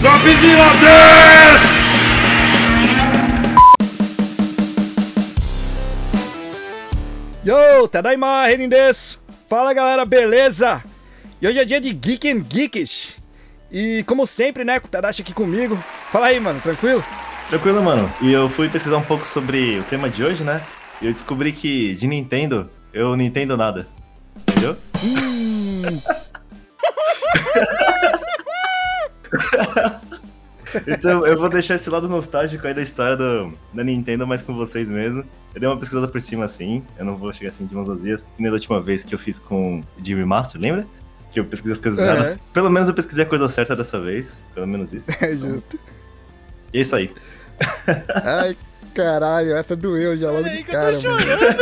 Godzilla 0.00 0.70
Death! 0.80 1.60
Yo, 7.44 7.86
Tadaima, 7.86 8.46
Renin 8.46 8.70
desu. 8.70 9.18
Fala 9.46 9.74
galera, 9.74 10.06
beleza? 10.06 10.82
E 11.42 11.46
hoje 11.46 11.58
é 11.58 11.64
dia 11.66 11.78
de 11.78 11.92
Geek 11.92 12.30
and 12.30 12.46
Geekish. 12.50 13.16
E 13.70 14.02
como 14.04 14.26
sempre, 14.26 14.64
né, 14.64 14.80
com 14.80 14.86
o 14.86 14.90
Tadashi 14.90 15.20
aqui 15.20 15.34
comigo. 15.34 15.78
Fala 16.10 16.28
aí, 16.28 16.40
mano, 16.40 16.62
tranquilo? 16.62 17.04
Tranquilo, 17.50 17.82
mano. 17.82 18.10
E 18.22 18.32
eu 18.32 18.48
fui 18.48 18.70
pesquisar 18.70 18.96
um 18.96 19.02
pouco 19.02 19.28
sobre 19.28 19.80
o 19.80 19.84
tema 19.84 20.08
de 20.08 20.24
hoje, 20.24 20.42
né? 20.42 20.62
E 21.02 21.08
eu 21.08 21.12
descobri 21.12 21.52
que 21.52 21.94
de 21.96 22.06
Nintendo, 22.06 22.70
eu 22.94 23.14
não 23.18 23.24
entendo 23.24 23.54
nada. 23.54 23.86
Entendeu? 24.48 24.78
Hum, 25.04 25.82
Então 30.86 31.26
eu 31.26 31.36
vou 31.36 31.48
deixar 31.48 31.74
esse 31.74 31.90
lado 31.90 32.08
nostálgico 32.08 32.64
aí 32.64 32.72
da 32.72 32.80
história 32.80 33.16
do, 33.16 33.52
da 33.74 33.82
Nintendo 33.82 34.24
mais 34.24 34.40
com 34.40 34.54
vocês 34.54 34.88
mesmo. 34.88 35.24
Eu 35.52 35.60
dei 35.60 35.68
uma 35.68 35.76
pesquisada 35.76 36.06
por 36.06 36.20
cima 36.20 36.44
assim, 36.44 36.84
eu 36.96 37.04
não 37.04 37.16
vou 37.16 37.32
chegar 37.32 37.50
assim 37.50 37.66
de 37.66 37.74
mãos 37.74 37.88
vazias, 37.88 38.30
que 38.36 38.40
nem 38.40 38.48
da 38.52 38.54
última 38.54 38.80
vez 38.80 39.04
que 39.04 39.12
eu 39.12 39.18
fiz 39.18 39.40
com 39.40 39.80
o 39.80 39.84
Jimmy 40.04 40.24
Master, 40.24 40.60
lembra? 40.60 40.86
Que 41.32 41.40
eu 41.40 41.44
pesquisei 41.44 41.72
as 41.74 41.80
coisas 41.80 41.98
É. 41.98 42.02
erradas. 42.04 42.38
Pelo 42.52 42.70
menos 42.70 42.88
eu 42.88 42.94
pesquisei 42.94 43.24
a 43.24 43.26
coisa 43.26 43.48
certa 43.48 43.74
dessa 43.74 43.98
vez, 44.00 44.40
pelo 44.54 44.68
menos 44.68 44.92
isso. 44.92 45.10
é 45.20 45.34
justo. 45.34 45.76
E 46.72 46.78
é 46.78 46.80
isso 46.82 46.94
aí. 46.94 47.12
Ai, 48.22 48.56
caralho, 48.94 49.56
essa 49.56 49.74
doeu 49.74 50.16
já 50.16 50.30
logo 50.30 50.44
de 50.48 50.62
Peraí 50.62 50.64
que 50.64 50.70
eu 50.70 50.74
cara, 50.74 50.96
tô 51.00 51.08
mano. 51.08 51.20
chorando, 51.26 51.56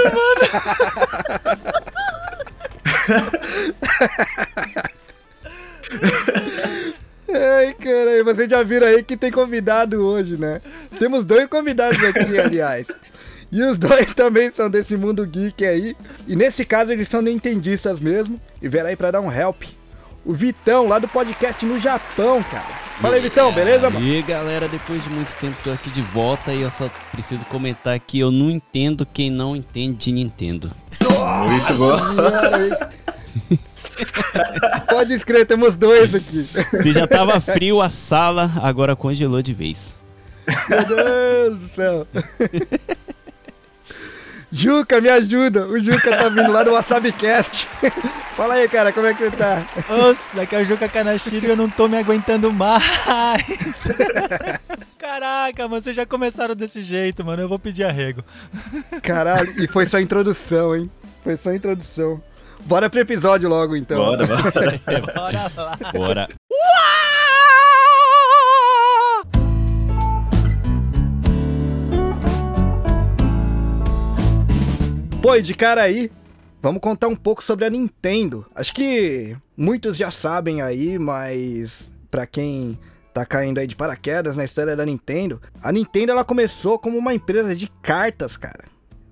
Ai, 7.31 7.75
caralho, 7.75 8.25
vocês 8.25 8.49
já 8.49 8.63
viram 8.63 8.87
aí 8.87 9.03
que 9.03 9.17
tem 9.17 9.31
convidado 9.31 10.03
hoje, 10.03 10.37
né? 10.39 10.61
Temos 10.99 11.25
dois 11.25 11.47
convidados 11.47 12.03
aqui, 12.03 12.39
aliás. 12.41 12.87
E 13.53 13.63
os 13.63 13.79
dois 13.79 14.15
também 14.15 14.51
são 14.55 14.71
desse 14.71 14.97
mundo 14.97 15.27
geek 15.27 15.65
aí. 15.65 15.97
E 16.27 16.35
nesse 16.35 16.65
caso 16.65 16.93
eles 16.93 17.09
são 17.09 17.21
nintendistas 17.21 18.01
mesmo. 18.01 18.41
E 18.61 18.69
vieram 18.69 18.89
aí 18.89 18.97
pra 18.97 19.11
dar 19.11 19.21
um 19.21 19.33
help. 19.33 19.63
O 20.25 20.33
Vitão, 20.35 20.87
lá 20.87 20.99
do 20.99 21.09
podcast 21.09 21.65
no 21.65 21.79
Japão, 21.79 22.43
cara. 22.43 22.89
Fala 23.01 23.15
aí, 23.15 23.21
Vitão, 23.21 23.53
beleza, 23.53 23.89
mano? 23.89 24.05
E 24.05 24.21
galera, 24.23 24.67
depois 24.69 25.03
de 25.03 25.09
muito 25.09 25.35
tempo 25.37 25.57
tô 25.63 25.71
aqui 25.71 25.89
de 25.89 26.03
volta 26.03 26.53
e 26.53 26.63
eu 26.63 26.71
só 26.71 26.91
preciso 27.13 27.45
comentar 27.45 27.99
que 28.01 28.19
eu 28.19 28.31
não 28.31 28.51
entendo 28.51 29.07
quem 29.07 29.31
não 29.31 29.55
entende 29.55 29.97
de 29.97 30.13
Nintendo. 30.13 30.71
Muito 31.01 31.75
bom. 31.75 31.97
Pode 34.89 35.15
escrever, 35.15 35.47
temos 35.47 35.77
dois 35.77 36.15
aqui. 36.15 36.49
Se 36.83 36.93
já 36.93 37.07
tava 37.07 37.41
frio 37.41 37.81
a 37.81 37.89
sala, 37.89 38.53
agora 38.63 38.95
congelou 38.97 39.43
de 39.43 39.53
vez. 39.53 39.95
Meu 40.69 40.85
Deus 40.85 41.59
do 41.59 41.69
céu. 41.69 42.07
Juca, 44.51 45.01
me 45.01 45.11
ajuda. 45.11 45.67
O 45.67 45.79
Juca 45.79 46.11
tá 46.11 46.29
vindo 46.29 46.51
lá 46.51 46.63
do 46.63 46.73
WasabiCast. 46.73 47.69
Fala 48.35 48.55
aí, 48.55 48.69
cara, 48.69 48.93
como 48.93 49.07
é 49.07 49.13
que 49.13 49.25
você 49.25 49.31
tá? 49.37 49.67
Nossa, 49.89 50.43
aqui 50.43 50.57
é 50.57 50.61
o 50.61 50.65
Juca 50.65 50.89
Kanashiro 50.89 51.45
e 51.45 51.51
eu 51.51 51.57
não 51.57 51.69
tô 51.69 51.87
me 51.87 51.99
aguentando 51.99 52.53
mais. 52.53 52.83
Caraca, 54.99 55.69
mano, 55.69 55.83
vocês 55.83 55.97
já 55.97 56.07
começaram 56.07 56.55
desse 56.55 56.81
jeito, 56.81 57.25
mano. 57.25 57.43
Eu 57.43 57.49
vou 57.49 57.59
pedir 57.59 57.85
arrego. 57.85 58.25
Caralho, 59.03 59.53
e 59.63 59.67
foi 59.67 59.85
só 59.87 59.99
introdução, 60.01 60.75
hein? 60.75 60.91
Foi 61.23 61.37
só 61.37 61.53
introdução. 61.53 62.23
Bora 62.69 62.91
pro 62.91 63.01
episódio 63.01 63.49
logo, 63.49 63.75
então. 63.75 63.97
Bora, 63.97 64.27
bora. 64.27 64.81
Bora 65.15 65.53
lá. 65.57 65.79
Bora. 65.91 66.29
Pô, 75.23 75.35
e 75.35 75.41
de 75.41 75.55
cara 75.55 75.83
aí, 75.83 76.11
vamos 76.61 76.83
contar 76.83 77.09
um 77.09 77.17
pouco 77.17 77.43
sobre 77.43 77.65
a 77.65 77.71
Nintendo. 77.71 78.45
Acho 78.55 78.75
que 78.75 79.35
muitos 79.57 79.97
já 79.97 80.11
sabem 80.11 80.61
aí, 80.61 80.99
mas 80.99 81.91
pra 82.11 82.27
quem 82.27 82.79
tá 83.15 83.25
caindo 83.25 83.61
aí 83.61 83.67
de 83.67 83.77
paraquedas 83.77 84.37
na 84.37 84.45
história 84.45 84.77
da 84.77 84.85
Nintendo, 84.85 85.41
a 85.63 85.73
Nintendo 85.73 86.13
ela 86.13 86.23
começou 86.23 86.79
como 86.79 86.99
uma 86.99 87.15
empresa 87.15 87.57
de 87.57 87.67
cartas, 87.81 88.37
cara. 88.37 88.67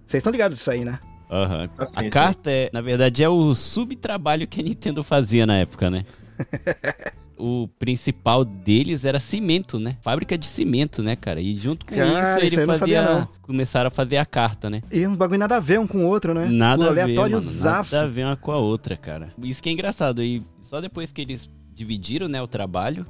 Vocês 0.05 0.21
estão 0.21 0.31
ligados 0.31 0.59
disso 0.59 0.71
aí, 0.71 0.85
né? 0.85 1.01
Aham. 1.31 1.69
Assim, 1.79 1.97
A 1.97 2.01
assim. 2.01 2.11
carta, 2.11 2.51
é, 2.51 2.71
na 2.73 2.81
verdade, 2.81 3.23
é 3.23 3.29
o 3.29 3.55
subtrabalho 3.55 4.47
que 4.47 4.61
a 4.61 4.63
Nintendo 4.63 5.03
fazia 5.03 5.47
na 5.47 5.57
época, 5.57 5.91
né? 5.91 6.05
o 7.39 7.69
principal 7.79 8.45
deles 8.45 9.05
era 9.05 9.19
cimento, 9.19 9.79
né? 9.79 9.97
Fábrica 10.01 10.39
de 10.39 10.47
cimento, 10.47 11.03
né, 11.03 11.17
cara? 11.17 11.41
E 11.41 11.55
junto 11.55 11.85
com 11.85 11.95
Cara, 11.95 12.45
isso 12.45 12.57
ele 12.61 12.67
sabia, 12.67 12.79
fazia. 12.79 13.03
não. 13.03 13.29
Começaram 13.43 13.89
a 13.89 13.91
fazer 13.91 14.17
a 14.17 14.25
carta, 14.25 14.71
né? 14.71 14.83
E 14.91 15.07
uns 15.07 15.17
bagulho 15.17 15.39
nada 15.39 15.57
a 15.57 15.61
ver 15.61 15.79
um 15.79 15.87
com 15.87 16.05
o 16.05 16.09
outro, 16.09 16.33
né? 16.33 16.47
Nada 16.51 16.85
Um 16.85 16.89
a 16.89 16.93
ver, 16.93 17.01
aleatório 17.03 17.37
mano, 17.43 17.61
nada 17.61 18.01
a 18.03 18.07
ver 18.07 18.25
uma 18.25 18.37
com 18.37 18.53
a 18.53 18.57
outra, 18.59 18.97
cara. 18.97 19.33
Isso 19.43 19.63
que 19.63 19.69
é 19.69 19.73
engraçado. 19.73 20.23
E 20.23 20.43
só 20.63 20.81
depois 20.81 21.13
que 21.13 21.21
eles 21.21 21.51
dividiram, 21.75 22.27
né, 22.29 22.41
o 22.41 22.47
trabalho, 22.47 23.07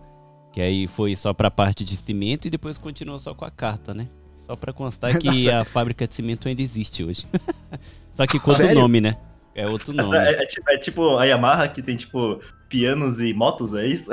que 0.53 0.61
aí 0.61 0.87
foi 0.89 1.15
só 1.15 1.33
pra 1.33 1.51
parte 1.51 1.85
de 1.85 1.97
cimento 1.97 2.47
e 2.47 2.51
depois 2.51 2.79
continuou 2.79 3.19
só 3.19 3.33
com 3.35 3.45
a 3.45 3.51
carta, 3.51 3.95
né? 3.95 4.09
Só 4.45 4.57
pra 4.57 4.73
constar 4.73 5.17
que 5.19 5.49
a 5.51 5.65
fábrica 5.65 6.07
de 6.07 6.15
cimento 6.15 6.49
ainda 6.49 6.63
existe 6.63 7.05
hoje. 7.05 7.27
só 8.17 8.27
que 8.27 8.39
com 8.41 8.51
outro 8.51 8.67
Sério? 8.67 8.81
nome, 8.81 9.01
né? 9.01 9.17
É 9.55 9.67
outro 9.67 9.93
nome. 9.93 10.09
Essa 10.09 10.23
é, 10.29 10.43
é 10.43 10.47
tipo- 10.47 10.71
é 10.71 10.79
tipo 10.79 11.17
a 11.19 11.25
Yamaha 11.25 11.69
que 11.69 11.81
tem 11.83 11.97
tipo 11.97 12.41
pianos 12.69 13.21
e 13.21 13.33
motos, 13.33 13.75
é 13.75 13.87
isso? 13.87 14.11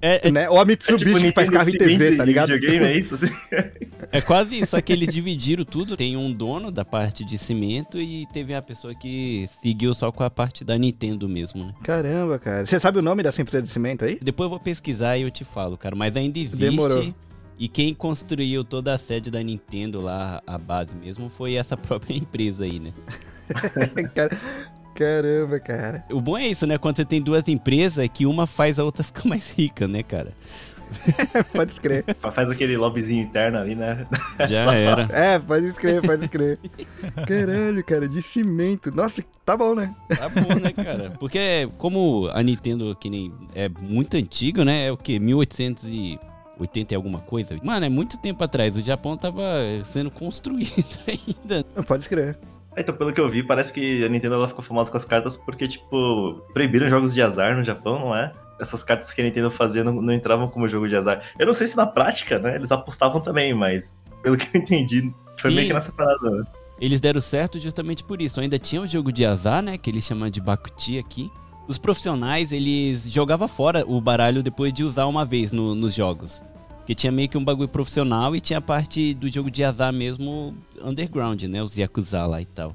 É, 0.00 0.28
é, 0.28 0.30
Né? 0.30 0.48
Ou 0.48 0.58
a 0.58 0.62
É 0.62 0.64
Mitsubishi 0.64 1.04
tipo 1.06 1.18
que 1.18 1.32
faz 1.32 1.50
carro 1.50 1.68
em 1.68 1.72
TV, 1.72 2.16
tá 2.16 2.24
ligado? 2.24 2.52
videogame, 2.52 2.84
é 2.86 2.96
isso? 2.96 3.16
Assim? 3.16 3.26
é 4.12 4.20
quase 4.20 4.56
isso, 4.60 4.70
só 4.70 4.80
que 4.80 4.92
eles 4.92 5.12
dividiram 5.12 5.64
tudo. 5.64 5.96
Tem 5.96 6.16
um 6.16 6.32
dono 6.32 6.70
da 6.70 6.84
parte 6.84 7.24
de 7.24 7.36
cimento 7.36 8.00
e 8.00 8.26
teve 8.32 8.54
a 8.54 8.62
pessoa 8.62 8.94
que 8.94 9.48
seguiu 9.60 9.92
só 9.94 10.12
com 10.12 10.22
a 10.22 10.30
parte 10.30 10.62
da 10.64 10.78
Nintendo 10.78 11.28
mesmo, 11.28 11.64
né? 11.64 11.74
Caramba, 11.82 12.38
cara. 12.38 12.64
Você 12.64 12.78
sabe 12.78 12.98
o 13.00 13.02
nome 13.02 13.24
dessa 13.24 13.42
empresa 13.42 13.62
de 13.62 13.68
cimento 13.68 14.04
aí? 14.04 14.18
Depois 14.22 14.44
eu 14.46 14.50
vou 14.50 14.60
pesquisar 14.60 15.16
e 15.18 15.22
eu 15.22 15.30
te 15.32 15.44
falo, 15.44 15.76
cara. 15.76 15.96
Mas 15.96 16.16
ainda 16.16 16.38
existe. 16.38 16.58
Demorou. 16.60 17.12
E 17.58 17.68
quem 17.68 17.92
construiu 17.92 18.62
toda 18.62 18.94
a 18.94 18.98
sede 18.98 19.30
da 19.30 19.42
Nintendo 19.42 20.00
lá, 20.00 20.40
a 20.46 20.56
base 20.56 20.94
mesmo, 20.94 21.28
foi 21.28 21.54
essa 21.54 21.76
própria 21.78 22.14
empresa 22.16 22.64
aí, 22.64 22.78
né? 22.78 22.92
Cara- 24.14 24.36
Caramba, 24.94 25.60
cara. 25.60 26.04
O 26.10 26.20
bom 26.20 26.36
é 26.36 26.48
isso, 26.48 26.66
né? 26.66 26.76
Quando 26.76 26.96
você 26.96 27.04
tem 27.04 27.22
duas 27.22 27.46
empresas, 27.46 27.98
é 27.98 28.08
que 28.08 28.26
uma 28.26 28.48
faz 28.48 28.80
a 28.80 28.84
outra 28.84 29.02
ficar 29.04 29.28
mais 29.28 29.52
rica, 29.52 29.86
né, 29.86 30.02
cara? 30.02 30.32
Pode 31.54 31.70
escrever. 31.70 32.16
Faz 32.34 32.50
aquele 32.50 32.76
lobbyzinho 32.76 33.22
interno 33.22 33.58
ali, 33.58 33.74
né? 33.76 34.04
Já 34.48 34.74
era. 34.74 35.06
É, 35.12 35.38
pode 35.38 35.66
escrever, 35.66 36.02
pode 36.02 36.22
escrever. 36.24 36.58
Caralho, 37.28 37.84
cara, 37.84 38.08
de 38.08 38.20
cimento. 38.22 38.90
Nossa, 38.90 39.22
tá 39.44 39.56
bom, 39.56 39.74
né? 39.74 39.94
Tá 40.08 40.28
bom, 40.30 40.54
né, 40.60 40.72
cara? 40.72 41.10
Porque 41.20 41.68
como 41.78 42.28
a 42.32 42.42
Nintendo, 42.42 42.96
que 42.98 43.08
nem 43.10 43.32
é 43.54 43.68
muito 43.68 44.16
antigo, 44.16 44.64
né? 44.64 44.86
É 44.86 44.92
o 44.92 44.96
que? 44.96 45.20
1880 45.20 45.86
e 45.86 46.18
alguma 46.94 47.20
coisa? 47.20 47.58
Mano, 47.62 47.86
é 47.86 47.88
muito 47.88 48.18
tempo 48.18 48.42
atrás. 48.42 48.76
O 48.76 48.80
Japão 48.80 49.16
tava 49.16 49.42
sendo 49.86 50.10
construído 50.10 50.98
ainda. 51.06 51.64
Pode 51.84 52.04
escrever. 52.04 52.38
Então, 52.76 52.94
pelo 52.94 53.12
que 53.12 53.20
eu 53.20 53.28
vi, 53.28 53.42
parece 53.42 53.72
que 53.72 54.04
a 54.04 54.08
Nintendo 54.08 54.34
ela 54.36 54.48
ficou 54.48 54.62
famosa 54.62 54.90
com 54.90 54.96
as 54.96 55.04
cartas 55.04 55.36
porque, 55.36 55.66
tipo, 55.66 56.34
proibiram 56.52 56.88
jogos 56.88 57.12
de 57.12 57.20
azar 57.20 57.56
no 57.56 57.64
Japão, 57.64 57.98
não 57.98 58.14
é? 58.16 58.32
Essas 58.60 58.84
cartas 58.84 59.12
que 59.12 59.20
a 59.20 59.24
Nintendo 59.24 59.50
fazia 59.50 59.82
não, 59.82 59.92
não 60.00 60.12
entravam 60.12 60.48
como 60.48 60.68
jogo 60.68 60.88
de 60.88 60.94
azar. 60.94 61.22
Eu 61.38 61.46
não 61.46 61.52
sei 61.52 61.66
se 61.66 61.76
na 61.76 61.86
prática, 61.86 62.38
né? 62.38 62.54
Eles 62.54 62.70
apostavam 62.70 63.20
também, 63.20 63.52
mas 63.52 63.96
pelo 64.22 64.36
que 64.36 64.56
eu 64.56 64.60
entendi, 64.60 65.12
foi 65.38 65.50
Sim. 65.50 65.56
meio 65.56 65.66
que 65.68 65.74
nessa 65.74 65.92
parada. 65.92 66.30
né? 66.30 66.44
Eles 66.80 67.00
deram 67.00 67.20
certo 67.20 67.58
justamente 67.58 68.04
por 68.04 68.22
isso. 68.22 68.40
Ainda 68.40 68.58
tinha 68.58 68.80
o 68.80 68.86
jogo 68.86 69.10
de 69.10 69.24
azar, 69.26 69.60
né? 69.62 69.76
Que 69.76 69.90
eles 69.90 70.04
chamam 70.04 70.30
de 70.30 70.40
Bakuti 70.40 70.98
aqui. 70.98 71.30
Os 71.68 71.76
profissionais, 71.78 72.50
eles 72.50 73.02
jogavam 73.06 73.46
fora 73.46 73.84
o 73.86 74.00
baralho 74.00 74.42
depois 74.42 74.72
de 74.72 74.82
usar 74.82 75.06
uma 75.06 75.24
vez 75.24 75.52
no- 75.52 75.74
nos 75.74 75.94
jogos. 75.94 76.42
Porque 76.78 76.94
tinha 76.94 77.12
meio 77.12 77.28
que 77.28 77.36
um 77.36 77.44
bagulho 77.44 77.68
profissional 77.68 78.34
e 78.34 78.40
tinha 78.40 78.58
a 78.58 78.62
parte 78.62 79.12
do 79.12 79.28
jogo 79.28 79.50
de 79.50 79.62
azar 79.62 79.92
mesmo 79.92 80.54
underground, 80.82 81.42
né? 81.42 81.62
Os 81.62 81.76
Yakuza 81.76 82.24
lá 82.24 82.40
e 82.40 82.46
tal. 82.46 82.74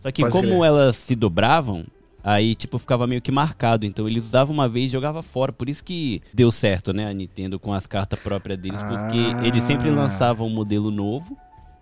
Só 0.00 0.10
que 0.10 0.22
Pode 0.22 0.32
como 0.32 0.48
crer. 0.48 0.64
elas 0.64 0.96
se 0.96 1.14
dobravam, 1.14 1.84
aí 2.24 2.56
tipo 2.56 2.76
ficava 2.78 3.06
meio 3.06 3.22
que 3.22 3.30
marcado. 3.30 3.86
Então 3.86 4.08
eles 4.08 4.24
usavam 4.24 4.52
uma 4.52 4.68
vez 4.68 4.86
e 4.86 4.92
jogavam 4.92 5.22
fora. 5.22 5.52
Por 5.52 5.68
isso 5.68 5.84
que 5.84 6.20
deu 6.34 6.50
certo, 6.50 6.92
né? 6.92 7.08
A 7.08 7.12
Nintendo 7.14 7.60
com 7.60 7.72
as 7.72 7.86
cartas 7.86 8.18
próprias 8.18 8.58
deles. 8.58 8.80
Porque 8.80 9.18
Ah. 9.36 9.46
eles 9.46 9.62
sempre 9.62 9.88
lançavam 9.90 10.48
um 10.48 10.50
modelo 10.50 10.90
novo. 10.90 11.36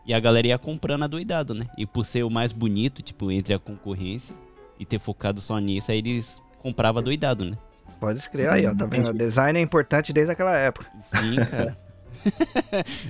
E 0.06 0.12
a 0.12 0.20
galera 0.20 0.48
ia 0.48 0.58
comprando 0.58 1.04
adoidado, 1.04 1.54
né? 1.54 1.66
E 1.78 1.86
por 1.86 2.04
ser 2.04 2.24
o 2.24 2.30
mais 2.30 2.52
bonito, 2.52 3.00
tipo, 3.00 3.30
entre 3.30 3.54
a 3.54 3.58
concorrência 3.58 4.34
e 4.78 4.84
ter 4.84 4.98
focado 4.98 5.40
só 5.40 5.58
nisso, 5.58 5.90
aí 5.92 5.98
eles 5.98 6.42
compravam 6.62 7.00
adoidado, 7.00 7.44
né? 7.44 7.56
Pode 7.98 8.18
escrever. 8.18 8.50
Aí, 8.50 8.66
ó, 8.66 8.74
tá 8.74 8.86
vendo? 8.86 9.08
Entendi. 9.08 9.18
Design 9.18 9.58
é 9.58 9.62
importante 9.62 10.12
desde 10.12 10.32
aquela 10.32 10.56
época. 10.56 10.86
Sim, 11.18 11.36
cara. 11.50 11.76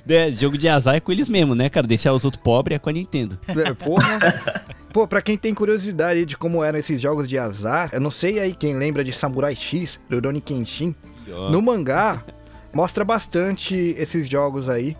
É, 0.07 0.31
jogo 0.31 0.57
de 0.57 0.69
azar 0.69 0.95
é 0.95 0.99
com 1.01 1.11
eles 1.11 1.27
mesmo, 1.27 1.53
né, 1.53 1.69
cara? 1.69 1.85
Deixar 1.85 2.13
os 2.13 2.23
outros 2.23 2.41
pobres 2.41 2.77
é 2.77 2.79
com 2.79 2.89
a 2.89 2.93
Nintendo. 2.93 3.37
É, 3.49 3.73
Porra. 3.73 4.63
Pô, 4.93 5.05
pra 5.05 5.21
quem 5.21 5.37
tem 5.37 5.53
curiosidade 5.53 6.25
de 6.25 6.37
como 6.37 6.63
eram 6.63 6.79
esses 6.79 7.01
jogos 7.01 7.27
de 7.27 7.37
azar, 7.37 7.89
eu 7.91 7.99
não 7.99 8.09
sei 8.09 8.39
aí 8.39 8.53
quem 8.53 8.73
lembra 8.77 9.03
de 9.03 9.11
Samurai 9.11 9.53
X, 9.53 9.99
Rurouni 10.09 10.39
Kenshin. 10.39 10.95
No 11.49 11.61
mangá, 11.61 12.23
mostra 12.73 13.03
bastante 13.03 13.75
esses 13.97 14.29
jogos 14.29 14.69
aí, 14.69 14.95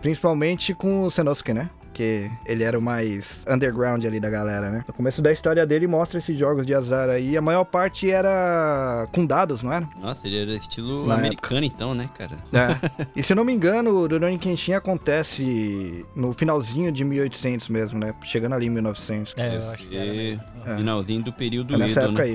principalmente 0.00 0.74
com 0.74 1.02
o 1.02 1.10
Sanosuke, 1.10 1.52
né? 1.52 1.68
Que 1.92 2.30
ele 2.46 2.64
era 2.64 2.78
o 2.78 2.82
mais 2.82 3.44
underground 3.48 4.04
ali 4.04 4.18
da 4.18 4.30
galera, 4.30 4.70
né? 4.70 4.84
No 4.86 4.94
começo 4.94 5.20
da 5.20 5.32
história 5.32 5.66
dele 5.66 5.86
mostra 5.86 6.18
esses 6.18 6.36
jogos 6.38 6.66
de 6.66 6.74
azar 6.74 7.08
aí. 7.08 7.36
A 7.36 7.42
maior 7.42 7.64
parte 7.64 8.10
era 8.10 9.06
com 9.12 9.26
dados, 9.26 9.62
não 9.62 9.72
era? 9.72 9.86
Nossa, 10.00 10.26
ele 10.26 10.40
era 10.40 10.52
estilo 10.52 11.06
Na 11.06 11.14
americano 11.14 11.64
então, 11.66 11.94
né, 11.94 12.08
cara? 12.16 12.36
É. 12.52 13.06
e 13.14 13.22
se 13.22 13.32
eu 13.32 13.36
não 13.36 13.44
me 13.44 13.52
engano, 13.52 13.90
o 13.90 14.00
Rurouni 14.06 14.38
Kenshin 14.38 14.72
acontece 14.72 16.04
no 16.14 16.32
finalzinho 16.32 16.90
de 16.92 17.04
1800 17.04 17.68
mesmo, 17.68 17.98
né? 17.98 18.14
Chegando 18.24 18.54
ali 18.54 18.66
em 18.66 18.70
1900. 18.70 19.34
É, 19.36 19.56
eu 19.56 19.70
acho 19.70 19.86
que 19.86 19.96
era. 19.96 20.12
ser 20.12 20.40
É. 20.66 20.76
Finalzinho 20.76 21.22
do 21.22 21.32
período 21.32 21.74
É 21.74 21.78
nessa 21.78 22.00
Edo, 22.02 22.08
época 22.10 22.24
né? 22.24 22.30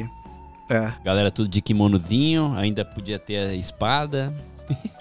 aí. 0.69 0.75
É. 0.77 0.93
Galera 1.03 1.31
tudo 1.31 1.47
de 1.47 1.61
kimonozinho, 1.61 2.53
ainda 2.57 2.83
podia 2.83 3.17
ter 3.17 3.37
a 3.37 3.53
espada. 3.53 4.33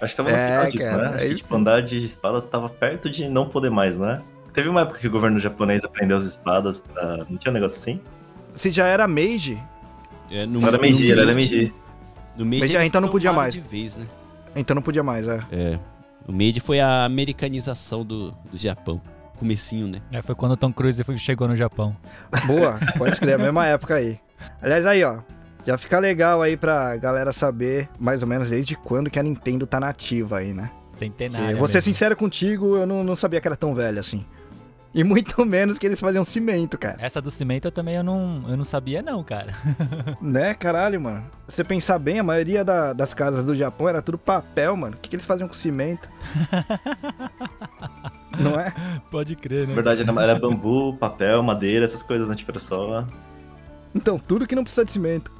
Acho 0.01 0.15
que 0.15 0.17
tava 0.17 0.29
no 0.29 0.35
É, 0.37 0.49
final 0.49 0.71
disso, 0.71 0.85
cara, 0.85 0.97
né? 1.09 1.15
Acho 1.15 1.25
é 1.25 1.29
que 1.29 1.35
tipo, 1.35 1.55
andar 1.55 1.81
de 1.81 2.03
espada 2.05 2.41
tava 2.41 2.69
perto 2.69 3.09
de 3.09 3.27
não 3.27 3.45
poder 3.49 3.69
mais, 3.69 3.97
né? 3.97 4.21
Teve 4.57 4.69
uma 4.69 4.81
época 4.81 4.97
que 4.97 5.05
o 5.07 5.11
governo 5.11 5.39
japonês 5.39 5.83
aprendeu 5.83 6.17
as 6.17 6.25
espadas 6.25 6.79
pra... 6.79 7.17
Não 7.29 7.37
tinha 7.37 7.51
um 7.51 7.53
negócio 7.53 7.77
assim? 7.77 8.01
Se 8.55 8.71
já 8.71 8.87
era 8.87 9.07
Meiji, 9.07 9.55
É, 10.31 10.47
no, 10.47 10.59
Não 10.59 10.67
era 10.67 10.79
Meiji, 10.79 11.11
era 11.11 11.31
Meiji-. 11.31 11.71
No 12.35 12.43
Meiji 12.43 12.73
Meiji, 12.73 12.87
então 12.87 12.99
não 12.99 13.07
podia 13.07 13.31
mais. 13.31 13.53
de 13.53 13.59
vez, 13.61 13.95
né? 13.95 14.07
então 14.55 14.73
não 14.73 14.81
podia 14.81 15.03
mais, 15.03 15.27
é. 15.27 15.43
É. 15.51 15.79
O 16.27 16.31
Meiji 16.31 16.59
foi 16.59 16.79
a 16.79 17.05
americanização 17.05 18.03
do, 18.03 18.31
do 18.51 18.57
Japão. 18.57 18.99
Comecinho, 19.37 19.85
né? 19.87 20.01
É, 20.11 20.23
foi 20.23 20.33
quando 20.33 20.53
o 20.53 20.57
Tom 20.57 20.73
Cruise 20.73 21.03
foi- 21.03 21.19
chegou 21.19 21.47
no 21.47 21.55
Japão. 21.55 21.95
Boa, 22.47 22.79
pode 22.97 23.11
escrever, 23.11 23.35
a 23.39 23.43
mesma 23.43 23.67
época 23.67 23.93
aí. 23.93 24.17
Aliás, 24.59 24.83
aí, 24.87 25.03
ó. 25.03 25.19
Já 25.67 25.77
fica 25.77 25.99
legal 25.99 26.41
aí 26.41 26.57
pra 26.57 26.97
galera 26.97 27.31
saber 27.31 27.87
mais 27.99 28.23
ou 28.23 28.27
menos 28.27 28.49
desde 28.49 28.75
quando 28.75 29.07
que 29.11 29.19
a 29.19 29.23
Nintendo 29.23 29.67
tá 29.67 29.79
nativa 29.79 30.39
aí, 30.39 30.51
né? 30.51 30.71
Que, 30.93 31.05
Centenário. 31.05 31.59
vou 31.59 31.67
ser 31.67 31.75
mesmo. 31.75 31.83
sincero 31.93 32.15
contigo, 32.15 32.75
eu 32.75 32.87
não, 32.87 33.03
não 33.03 33.15
sabia 33.15 33.39
que 33.39 33.47
era 33.47 33.55
tão 33.55 33.75
velho 33.75 33.99
assim. 33.99 34.25
E 34.93 35.03
muito 35.03 35.43
menos 35.45 35.77
que 35.77 35.85
eles 35.85 35.99
faziam 35.99 36.23
cimento, 36.25 36.77
cara. 36.77 36.97
Essa 36.99 37.21
do 37.21 37.29
cimento 37.29 37.65
eu 37.65 37.71
também 37.71 37.95
eu 37.95 38.03
não, 38.03 38.43
eu 38.47 38.57
não 38.57 38.65
sabia 38.65 39.01
não, 39.01 39.23
cara. 39.23 39.53
Né, 40.21 40.53
caralho, 40.53 40.99
mano. 40.99 41.23
Se 41.47 41.57
você 41.57 41.63
pensar 41.63 41.99
bem, 41.99 42.19
a 42.19 42.23
maioria 42.23 42.63
da- 42.63 42.93
das 42.93 43.13
casas 43.13 43.45
do 43.45 43.55
Japão 43.55 43.87
era 43.89 44.01
tudo 44.01 44.17
papel, 44.17 44.75
mano. 44.75 44.95
O 44.95 44.99
que, 44.99 45.09
que 45.09 45.15
eles 45.15 45.25
faziam 45.25 45.47
com 45.47 45.53
cimento? 45.53 46.09
não 48.39 48.59
é? 48.59 48.73
Pode 49.11 49.35
crer, 49.35 49.61
Na 49.61 49.67
né? 49.67 49.73
verdade, 49.75 50.01
era 50.01 50.23
era 50.23 50.39
bambu, 50.39 50.95
papel, 50.97 51.41
madeira, 51.43 51.85
essas 51.85 52.01
coisas, 52.01 52.27
né? 52.27 52.35
Tipo, 52.35 52.51
era 52.51 52.59
só... 52.59 53.05
Então, 53.95 54.19
tudo 54.19 54.45
que 54.45 54.55
não 54.55 54.63
precisa 54.63 54.85
de 54.85 54.91
cimento. 54.91 55.31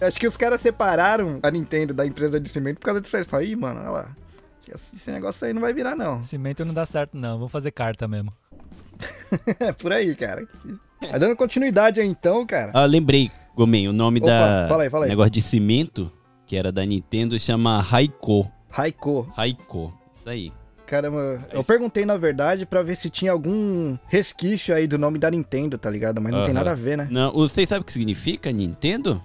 Acho 0.00 0.18
que 0.20 0.26
os 0.26 0.36
caras 0.36 0.60
separaram 0.60 1.40
a 1.42 1.50
Nintendo 1.50 1.92
da 1.94 2.06
empresa 2.06 2.38
de 2.38 2.48
cimento 2.48 2.78
por 2.78 2.86
causa 2.86 3.00
disso. 3.00 3.16
Eles 3.16 3.26
falaram, 3.28 3.48
ih, 3.48 3.56
mano, 3.56 3.80
olha 3.80 3.90
lá. 3.90 4.16
Esse 4.74 5.10
negócio 5.10 5.46
aí 5.46 5.52
não 5.52 5.60
vai 5.60 5.72
virar, 5.72 5.94
não. 5.96 6.22
Cimento 6.22 6.64
não 6.64 6.74
dá 6.74 6.84
certo 6.86 7.16
não, 7.16 7.38
vou 7.38 7.48
fazer 7.48 7.70
carta 7.70 8.06
mesmo. 8.08 8.32
É 9.60 9.72
por 9.72 9.92
aí, 9.92 10.14
cara. 10.14 10.46
Mas 11.00 11.20
dando 11.20 11.36
continuidade 11.36 12.00
aí 12.00 12.06
então, 12.06 12.44
cara. 12.46 12.72
Ah, 12.74 12.84
lembrei, 12.84 13.30
Gomen, 13.54 13.88
o 13.88 13.92
nome 13.92 14.18
Opa, 14.20 14.26
da 14.28 14.66
fala 14.68 14.82
aí, 14.82 14.90
fala 14.90 15.04
aí. 15.04 15.08
negócio 15.10 15.30
de 15.30 15.40
cimento, 15.40 16.10
que 16.46 16.56
era 16.56 16.72
da 16.72 16.84
Nintendo, 16.84 17.38
chama 17.38 17.80
Raiko. 17.80 18.50
Raiko. 18.68 19.22
Raiko. 19.34 19.92
Isso 20.18 20.28
aí. 20.28 20.52
Caramba, 20.86 21.46
eu 21.52 21.62
perguntei 21.62 22.04
na 22.04 22.16
verdade 22.16 22.66
pra 22.66 22.82
ver 22.82 22.96
se 22.96 23.08
tinha 23.08 23.30
algum 23.30 23.96
resquício 24.08 24.74
aí 24.74 24.88
do 24.88 24.98
nome 24.98 25.18
da 25.18 25.30
Nintendo, 25.30 25.78
tá 25.78 25.88
ligado? 25.88 26.20
Mas 26.20 26.32
não 26.32 26.40
tem 26.40 26.48
Aham. 26.48 26.54
nada 26.54 26.72
a 26.72 26.74
ver, 26.74 26.98
né? 26.98 27.06
Não, 27.10 27.32
vocês 27.32 27.68
sabem 27.68 27.82
o 27.82 27.84
que 27.84 27.92
significa 27.92 28.50
Nintendo? 28.50 29.22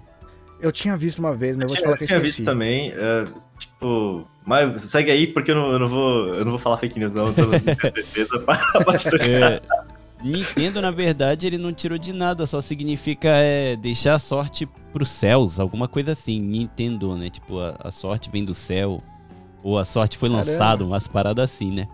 Eu 0.60 0.70
tinha 0.70 0.96
visto 0.96 1.18
uma 1.18 1.34
vez, 1.36 1.56
mas 1.56 1.62
eu 1.62 1.68
vou 1.68 1.76
te 1.76 1.82
falar 1.82 1.96
que 1.98 2.04
eu 2.04 2.08
tinha 2.08 2.18
esqueci. 2.18 2.36
visto 2.42 2.44
também, 2.48 2.92
é, 2.96 3.26
tipo... 3.58 4.26
Mas 4.46 4.80
segue 4.84 5.10
aí, 5.10 5.26
porque 5.26 5.50
eu 5.50 5.56
não, 5.56 5.72
eu 5.72 5.78
não 5.80 5.88
vou, 5.88 6.26
eu 6.28 6.44
não 6.44 6.52
vou 6.52 6.58
falar 6.60 6.78
fake 6.78 6.98
news, 7.00 7.12
não. 7.14 7.26
Eu 7.26 7.34
tô. 7.34 7.42
É, 9.20 9.60
Nintendo, 10.22 10.80
na 10.80 10.90
verdade, 10.90 11.46
ele 11.46 11.58
não 11.58 11.72
tirou 11.72 11.98
de 11.98 12.12
nada, 12.12 12.46
só 12.46 12.60
significa 12.60 13.28
é, 13.28 13.76
deixar 13.76 14.14
a 14.14 14.18
sorte 14.18 14.66
pros 14.92 15.08
céus, 15.10 15.60
alguma 15.60 15.86
coisa 15.88 16.12
assim. 16.12 16.40
Nintendo, 16.40 17.14
né? 17.16 17.28
Tipo, 17.28 17.58
a, 17.60 17.76
a 17.84 17.90
sorte 17.92 18.30
vem 18.30 18.44
do 18.44 18.54
céu. 18.54 19.02
Ou 19.62 19.78
a 19.78 19.84
sorte 19.84 20.16
foi 20.16 20.28
lançada, 20.28 20.84
umas 20.84 21.08
paradas 21.08 21.44
assim, 21.44 21.72
né? 21.72 21.88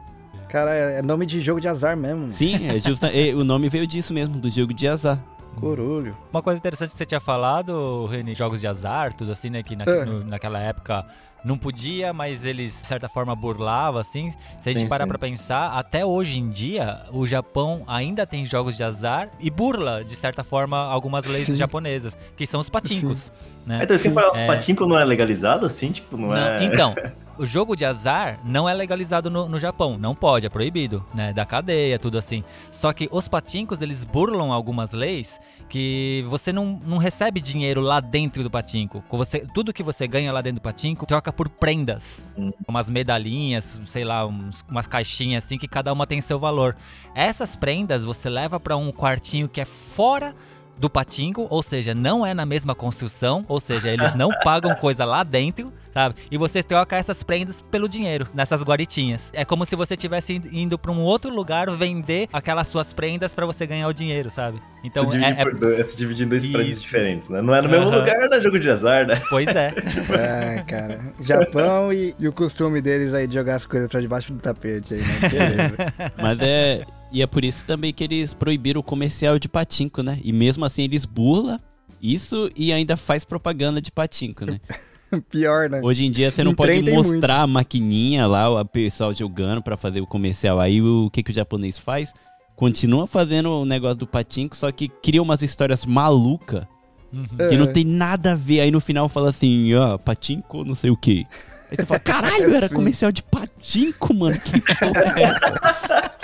Cara, 0.49 0.75
é 0.75 0.99
é 0.99 1.02
nome 1.02 1.25
de 1.25 1.40
jogo 1.40 1.58
de 1.60 1.66
azar 1.69 1.96
mesmo. 1.96 2.32
Sim, 2.34 2.69
é 2.69 2.78
justa, 2.87 3.06
é, 3.08 3.34
o 3.34 3.43
nome 3.44 3.70
veio 3.70 3.87
disso 3.87 4.12
mesmo, 4.12 4.38
do 4.38 4.50
jogo 4.50 4.75
de 4.75 4.87
azar. 4.87 5.19
Corulho. 5.58 6.14
Uma 6.31 6.43
coisa 6.43 6.58
interessante 6.58 6.90
que 6.90 6.96
você 6.99 7.06
tinha 7.06 7.20
falado, 7.20 8.06
Reni, 8.06 8.34
jogos 8.34 8.60
de 8.60 8.66
azar, 8.66 9.12
tudo 9.14 9.32
assim, 9.32 9.49
né? 9.50 9.62
Que 9.62 9.75
na- 9.75 9.84
É. 9.84 10.04
no- 10.04 10.25
naquela 10.25 10.58
época 10.60 11.04
não 11.44 11.58
podia, 11.58 12.12
mas 12.12 12.44
eles, 12.44 12.72
de 12.80 12.86
certa 12.86 13.08
forma, 13.08 13.34
burlavam, 13.34 14.00
assim. 14.00 14.30
Se 14.60 14.68
a 14.68 14.72
gente 14.72 14.82
Sim, 14.82 14.88
parar 14.88 15.04
sim. 15.04 15.08
pra 15.08 15.18
pensar, 15.18 15.72
até 15.78 16.04
hoje 16.06 16.38
em 16.38 16.48
dia, 16.50 17.00
o 17.12 17.26
Japão 17.26 17.82
ainda 17.86 18.26
tem 18.26 18.44
jogos 18.44 18.76
de 18.76 18.84
azar 18.84 19.28
e 19.40 19.50
burla, 19.50 20.04
de 20.04 20.14
certa 20.14 20.44
forma, 20.44 20.78
algumas 20.78 21.26
leis 21.26 21.46
Sim. 21.46 21.56
japonesas, 21.56 22.16
que 22.36 22.46
são 22.46 22.60
os 22.60 22.68
patincos, 22.68 23.32
né? 23.66 23.80
Então, 23.82 23.96
assim, 23.96 24.08
É. 24.08 24.44
o 24.44 24.46
patinco 24.46 24.86
não 24.86 24.98
é 24.98 25.04
legalizado, 25.04 25.66
assim? 25.66 25.90
Tipo, 25.92 26.16
não, 26.16 26.28
Não, 26.28 26.36
é... 26.36 26.64
Então, 26.64 26.94
o 27.42 27.46
jogo 27.46 27.74
de 27.74 27.84
azar 27.84 28.38
não 28.44 28.68
é 28.68 28.72
legalizado 28.74 29.28
no, 29.28 29.48
no 29.48 29.58
Japão, 29.58 29.98
não 29.98 30.14
pode, 30.14 30.46
é 30.46 30.48
proibido, 30.48 31.04
né? 31.12 31.32
Da 31.32 31.44
cadeia, 31.44 31.98
tudo 31.98 32.16
assim. 32.16 32.44
Só 32.70 32.92
que 32.92 33.08
os 33.10 33.26
patincos, 33.26 33.80
eles 33.82 34.04
burlam 34.04 34.52
algumas 34.52 34.92
leis 34.92 35.40
que 35.68 36.24
você 36.28 36.52
não, 36.52 36.80
não 36.86 36.98
recebe 36.98 37.40
dinheiro 37.40 37.80
lá 37.80 37.98
dentro 37.98 38.42
do 38.44 38.50
patinco. 38.50 39.02
Você, 39.10 39.40
tudo 39.40 39.72
que 39.72 39.82
você 39.82 40.06
ganha 40.06 40.32
lá 40.32 40.40
dentro 40.40 40.60
do 40.60 40.62
patinco 40.62 41.04
troca 41.04 41.32
por 41.32 41.48
prendas. 41.48 42.24
Hum. 42.38 42.52
Umas 42.68 42.88
medalhinhas, 42.88 43.80
sei 43.86 44.04
lá, 44.04 44.24
uns- 44.26 44.64
umas 44.68 44.86
caixinhas 44.86 45.44
assim 45.44 45.58
que 45.58 45.66
cada 45.66 45.92
uma 45.92 46.06
tem 46.06 46.20
seu 46.20 46.38
valor. 46.38 46.76
Essas 47.14 47.56
prendas 47.56 48.04
você 48.04 48.28
leva 48.30 48.60
pra 48.60 48.76
um 48.76 48.92
quartinho 48.92 49.48
que 49.48 49.60
é 49.60 49.64
fora 49.64 50.34
do 50.78 50.90
patinco, 50.90 51.46
ou 51.50 51.62
seja, 51.62 51.94
não 51.94 52.24
é 52.26 52.34
na 52.34 52.44
mesma 52.46 52.74
construção, 52.74 53.44
ou 53.48 53.60
seja, 53.60 53.88
eles 53.90 54.14
não 54.14 54.30
pagam 54.42 54.74
coisa 54.74 55.04
lá 55.04 55.22
dentro, 55.22 55.72
sabe? 55.92 56.16
E 56.30 56.36
você 56.38 56.62
troca 56.62 56.96
essas 56.96 57.22
prendas 57.22 57.60
pelo 57.60 57.88
dinheiro 57.88 58.26
nessas 58.34 58.62
guaritinhas. 58.62 59.30
É 59.32 59.44
como 59.44 59.64
se 59.66 59.76
você 59.76 59.94
estivesse 59.94 60.40
indo 60.50 60.78
pra 60.78 60.90
um 60.90 61.00
outro 61.00 61.32
lugar 61.32 61.70
vender 61.70 62.28
aquelas 62.32 62.66
suas 62.69 62.92
prendas 62.92 63.34
pra 63.34 63.46
você 63.46 63.66
ganhar 63.66 63.86
o 63.88 63.92
dinheiro, 63.92 64.30
sabe? 64.30 64.60
Então 64.82 65.06
divide, 65.06 65.30
é, 65.30 65.40
é- 65.40 65.44
por 65.44 65.54
dois, 65.54 65.86
você 65.86 65.96
divide 65.96 66.24
em 66.24 66.28
dois 66.28 66.42
Isso. 66.44 66.80
diferentes, 66.82 67.28
né? 67.28 67.40
Não 67.40 67.54
é 67.54 67.62
no 67.62 67.68
mesmo 67.68 67.90
lugar, 67.90 68.28
não 68.28 68.36
é 68.36 68.40
jogo 68.40 68.58
de 68.58 68.68
azar, 68.70 69.06
né? 69.06 69.22
pois 69.30 69.46
é. 69.48 69.72
É, 70.12 70.62
cara. 70.62 71.00
Japão 71.20 71.92
e, 71.92 72.14
e 72.18 72.26
o 72.26 72.32
costume 72.32 72.80
deles 72.80 73.14
aí 73.14 73.26
de 73.26 73.35
jogar 73.35 73.54
as 73.56 73.66
coisas 73.66 73.88
pra 73.88 74.00
debaixo 74.00 74.32
do 74.32 74.40
tapete 74.40 74.94
aí, 74.94 75.00
né? 75.00 75.28
Beleza. 75.28 76.12
Mas 76.20 76.38
é. 76.40 76.85
E 77.12 77.21
é 77.23 77.26
por 77.26 77.45
isso 77.45 77.64
também 77.66 77.92
que 77.92 78.02
eles 78.02 78.33
proibiram 78.35 78.81
o 78.81 78.85
comercial 78.85 79.38
de 79.38 79.49
patinco, 79.49 80.02
né? 80.02 80.19
E 80.25 80.33
mesmo 80.33 80.64
assim 80.64 80.83
eles 80.85 81.04
burlam 81.04 81.59
isso 82.00 82.50
e 82.57 82.73
ainda 82.73 82.97
faz 82.97 83.25
propaganda 83.25 83.81
de 83.81 83.92
patinco, 83.92 84.45
né? 84.47 84.61
Pior, 85.31 85.69
né? 85.69 85.81
Hoje 85.83 86.07
em 86.07 86.11
dia 86.11 86.31
você 86.31 86.42
não 86.42 86.54
pode 86.54 86.81
mostrar 86.90 87.42
a 87.42 87.47
maquininha 87.47 88.26
lá, 88.26 88.49
o 88.49 88.64
pessoal 88.64 89.12
jogando 89.14 89.61
pra 89.62 89.76
fazer 89.76 90.00
o 90.00 90.07
comercial. 90.07 90.59
Aí 90.59 90.81
o 90.81 91.11
que, 91.12 91.23
que 91.23 91.31
o 91.31 91.35
japonês 91.35 91.76
faz? 91.76 92.12
Continua 92.57 93.07
fazendo 93.07 93.50
o 93.61 93.64
negócio 93.66 93.97
do 93.99 94.07
patinco, 94.07 94.57
só 94.57 94.73
que 94.73 94.88
cria 94.88 95.21
umas 95.23 95.42
histórias 95.42 95.85
malucas 95.85 96.64
Uhum. 97.12 97.26
que 97.26 97.54
É. 97.54 97.59
não 97.59 97.66
tem 97.71 97.85
nada 97.85 98.33
a 98.33 98.35
ver. 98.35 98.61
Aí 98.61 98.71
no 98.71 98.81
final 98.81 99.07
fala 99.07 99.28
assim, 99.28 99.75
ó, 99.75 99.99
patinco, 99.99 100.64
não 100.64 100.75
sei 100.75 100.90
o 100.90 100.97
quê. 100.97 101.26
Aí 101.71 101.76
você 101.76 101.85
fala, 101.85 102.00
caralho, 102.00 102.54
era 102.57 102.69
Sim. 102.69 102.75
comercial 102.75 103.12
de 103.12 103.23
patinco, 103.23 104.14
mano. 104.14 104.40
Que 104.40 104.59
porra 104.62 105.14
é 105.19 105.23
essa? 105.25 106.12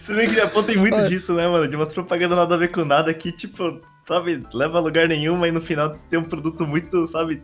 Você 0.00 0.14
vê 0.14 0.26
que 0.26 0.32
o 0.32 0.36
Japão 0.36 0.62
tem 0.62 0.76
muito 0.76 0.96
Olha. 0.96 1.08
disso, 1.08 1.34
né, 1.34 1.48
mano? 1.48 1.68
De 1.68 1.76
umas 1.76 1.92
propagandas 1.92 2.36
nada 2.36 2.54
a 2.54 2.58
ver 2.58 2.68
com 2.68 2.84
nada 2.84 3.12
que, 3.12 3.32
tipo, 3.32 3.80
sabe, 4.04 4.44
leva 4.52 4.78
a 4.78 4.80
lugar 4.80 5.08
nenhum, 5.08 5.36
mas 5.36 5.52
no 5.52 5.60
final 5.60 5.96
tem 6.10 6.18
um 6.18 6.24
produto 6.24 6.66
muito, 6.66 7.06
sabe, 7.06 7.42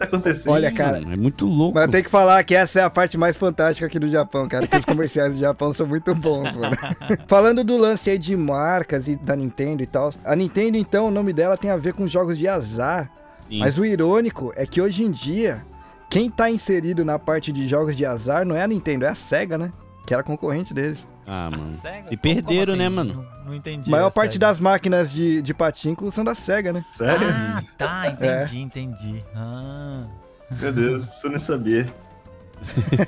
tá 0.00 0.06
acontecendo? 0.06 0.52
Olha, 0.52 0.72
cara, 0.72 0.98
é 0.98 1.16
muito 1.16 1.46
louco. 1.46 1.74
Mas 1.74 1.84
eu 1.84 1.90
tenho 1.90 2.04
que 2.04 2.10
falar 2.10 2.42
que 2.42 2.54
essa 2.54 2.80
é 2.80 2.82
a 2.82 2.90
parte 2.90 3.18
mais 3.18 3.36
fantástica 3.36 3.86
aqui 3.86 3.98
do 3.98 4.08
Japão, 4.08 4.48
cara. 4.48 4.66
Que 4.66 4.76
os 4.76 4.84
comerciais 4.84 5.34
do 5.34 5.40
Japão 5.40 5.72
são 5.72 5.86
muito 5.86 6.14
bons, 6.14 6.56
mano. 6.56 6.76
Falando 7.28 7.62
do 7.62 7.76
lance 7.76 8.10
aí 8.10 8.18
de 8.18 8.34
marcas 8.36 9.06
e 9.06 9.16
da 9.16 9.36
Nintendo 9.36 9.82
e 9.82 9.86
tal. 9.86 10.12
A 10.24 10.34
Nintendo, 10.34 10.78
então, 10.78 11.08
o 11.08 11.10
nome 11.10 11.32
dela 11.32 11.56
tem 11.56 11.70
a 11.70 11.76
ver 11.76 11.92
com 11.92 12.08
jogos 12.08 12.38
de 12.38 12.48
azar. 12.48 13.10
Sim. 13.46 13.58
Mas 13.58 13.78
o 13.78 13.84
irônico 13.84 14.52
é 14.56 14.64
que 14.66 14.80
hoje 14.80 15.02
em 15.02 15.10
dia, 15.10 15.64
quem 16.08 16.30
tá 16.30 16.50
inserido 16.50 17.04
na 17.04 17.18
parte 17.18 17.52
de 17.52 17.68
jogos 17.68 17.96
de 17.96 18.06
azar 18.06 18.46
não 18.46 18.56
é 18.56 18.62
a 18.62 18.66
Nintendo, 18.66 19.04
é 19.04 19.08
a 19.08 19.14
SEGA, 19.14 19.58
né? 19.58 19.72
Que 20.06 20.14
era 20.14 20.22
concorrente 20.22 20.72
deles. 20.72 21.06
Ah, 21.26 21.46
A 21.46 21.50
mano. 21.56 21.64
SEGA? 21.80 22.08
Se 22.08 22.16
perderam, 22.16 22.72
assim? 22.74 22.82
né, 22.82 22.88
mano? 22.88 23.14
Não, 23.14 23.44
não 23.46 23.54
entendi. 23.54 23.88
A 23.88 23.90
maior 23.92 24.06
a 24.08 24.10
parte 24.10 24.32
SEGA. 24.32 24.46
das 24.46 24.58
máquinas 24.60 25.12
de, 25.12 25.40
de 25.42 25.54
patinco 25.54 26.10
são 26.10 26.24
da 26.24 26.34
SEGA, 26.34 26.72
né? 26.72 26.84
Sério? 26.92 27.28
Ah, 27.28 27.62
tá, 27.78 28.06
É. 28.20 28.44
entendi, 28.44 28.60
entendi. 28.60 29.24
Ah. 29.34 30.04
Meu 30.50 30.72
Deus, 30.72 31.04
você 31.04 31.28
nem 31.28 31.38
sabia. 31.38 31.92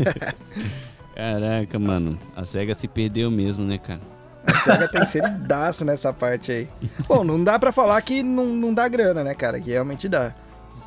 Caraca, 1.15 1.79
mano. 1.79 2.19
A 2.35 2.45
SEGA 2.45 2.75
se 2.75 2.89
perdeu 2.89 3.31
mesmo, 3.31 3.65
né, 3.65 3.79
cara? 3.79 4.01
A 4.47 4.55
SEGA 4.55 4.89
tá 4.89 5.03
inseridaço 5.05 5.85
nessa 5.85 6.13
parte 6.13 6.51
aí. 6.53 6.69
Bom, 7.07 7.23
não 7.23 7.43
dá 7.43 7.59
pra 7.59 7.71
falar 7.73 8.01
que 8.03 8.23
não, 8.23 8.47
não 8.47 8.73
dá 8.73 8.89
grana, 8.89 9.23
né, 9.23 9.35
cara? 9.35 9.61
Que 9.61 9.71
realmente 9.71 10.09
dá. 10.09 10.35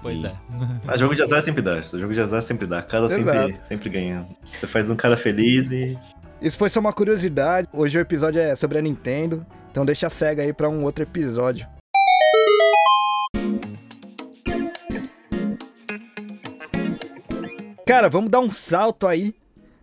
Pois 0.01 0.19
Sim. 0.19 0.27
é. 0.27 0.33
Mas 0.83 0.99
jogo 0.99 1.15
de 1.15 1.23
azar 1.23 1.41
sempre 1.41 1.61
dá. 1.61 1.81
Jogo 1.81 2.13
de 2.13 2.21
azar 2.21 2.41
sempre 2.41 2.67
dá. 2.67 2.81
Casa 2.81 3.09
sempre, 3.09 3.57
sempre 3.61 3.89
ganha. 3.89 4.25
Você 4.43 4.67
faz 4.67 4.89
um 4.89 4.95
cara 4.95 5.15
feliz 5.17 5.71
e. 5.71 5.97
Isso 6.45 6.57
foi 6.59 6.69
só 6.69 6.79
uma 6.79 6.93
curiosidade. 6.93 7.67
Hoje 7.73 7.97
o 7.97 8.01
episódio 8.01 8.39
é 8.39 8.53
sobre 8.55 8.77
a 8.77 8.81
Nintendo. 8.81 9.43
Então 9.71 9.83
deixa 9.83 10.05
a 10.05 10.09
SEGA 10.11 10.43
aí 10.43 10.53
pra 10.53 10.69
um 10.69 10.83
outro 10.83 11.01
episódio. 11.03 11.67
Cara, 17.85 18.09
vamos 18.09 18.29
dar 18.29 18.39
um 18.39 18.49
salto 18.51 19.07
aí 19.07 19.33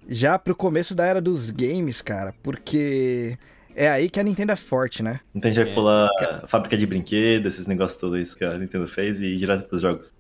já 0.09 0.38
pro 0.38 0.54
começo 0.54 0.95
da 0.95 1.04
era 1.04 1.21
dos 1.21 1.50
games, 1.50 2.00
cara. 2.00 2.35
Porque 2.42 3.38
é 3.75 3.88
aí 3.88 4.11
que 4.11 4.19
a 4.21 4.23
Nintendo 4.23 4.52
é 4.52 4.57
forte, 4.57 5.02
né? 5.02 5.21
Então 5.35 5.50
a 5.50 5.54
gente 5.54 5.62
vai 5.64 5.73
É. 5.73 5.75
pular 5.75 6.09
a 6.42 6.47
fábrica 6.47 6.76
de 6.76 6.87
brinquedos, 6.87 7.54
esses 7.54 7.66
negócios 7.66 8.00
todos 8.00 8.21
isso 8.21 8.37
que 8.37 8.45
a 8.45 8.59
Nintendo 8.59 8.88
fez 8.88 9.21
e 9.21 9.26
ir 9.26 9.38
direto 9.38 9.69
pros 9.69 9.81
jogos. 9.83 10.12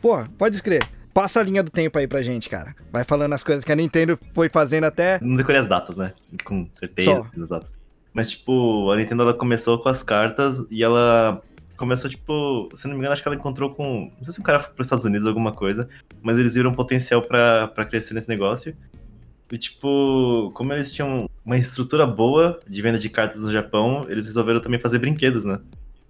Pô, 0.00 0.24
pode 0.38 0.56
escrever. 0.56 0.86
Passa 1.14 1.40
a 1.40 1.42
linha 1.42 1.62
do 1.62 1.70
tempo 1.70 1.98
aí 1.98 2.06
pra 2.08 2.22
gente, 2.22 2.48
cara. 2.48 2.74
Vai 2.90 3.04
falando 3.04 3.32
as 3.34 3.42
coisas 3.42 3.64
que 3.64 3.72
a 3.72 3.76
Nintendo 3.76 4.18
foi 4.32 4.48
fazendo 4.48 4.84
até. 4.84 5.18
Não 5.20 5.36
decorei 5.36 5.60
as 5.60 5.68
datas, 5.68 5.96
né? 5.96 6.12
Com 6.44 6.66
certeza, 6.72 7.10
Só. 7.10 7.26
exato. 7.42 7.70
Mas, 8.14 8.30
tipo, 8.30 8.90
a 8.90 8.96
Nintendo 8.96 9.22
ela 9.22 9.34
começou 9.34 9.78
com 9.78 9.88
as 9.88 10.02
cartas 10.02 10.64
e 10.70 10.82
ela 10.82 11.42
começou, 11.76 12.08
tipo, 12.08 12.68
se 12.74 12.86
não 12.86 12.94
me 12.94 12.98
engano, 12.98 13.12
acho 13.12 13.22
que 13.22 13.28
ela 13.28 13.36
encontrou 13.36 13.70
com. 13.70 14.10
Não 14.16 14.24
sei 14.24 14.34
se 14.34 14.40
um 14.40 14.44
cara 14.44 14.60
foi 14.60 14.72
pros 14.72 14.86
Estados 14.86 15.04
Unidos 15.04 15.26
alguma 15.26 15.52
coisa, 15.52 15.88
mas 16.22 16.38
eles 16.38 16.54
viram 16.54 16.72
potencial 16.72 17.22
pra 17.22 17.86
crescer 17.88 18.14
nesse 18.14 18.28
negócio. 18.28 18.74
E, 19.50 19.58
tipo, 19.58 20.50
como 20.54 20.72
eles 20.72 20.90
tinham 20.92 21.28
uma 21.44 21.58
estrutura 21.58 22.06
boa 22.06 22.58
de 22.66 22.80
venda 22.80 22.98
de 22.98 23.10
cartas 23.10 23.42
no 23.42 23.52
Japão, 23.52 24.02
eles 24.08 24.26
resolveram 24.26 24.60
também 24.60 24.80
fazer 24.80 24.98
brinquedos, 24.98 25.44
né? 25.44 25.58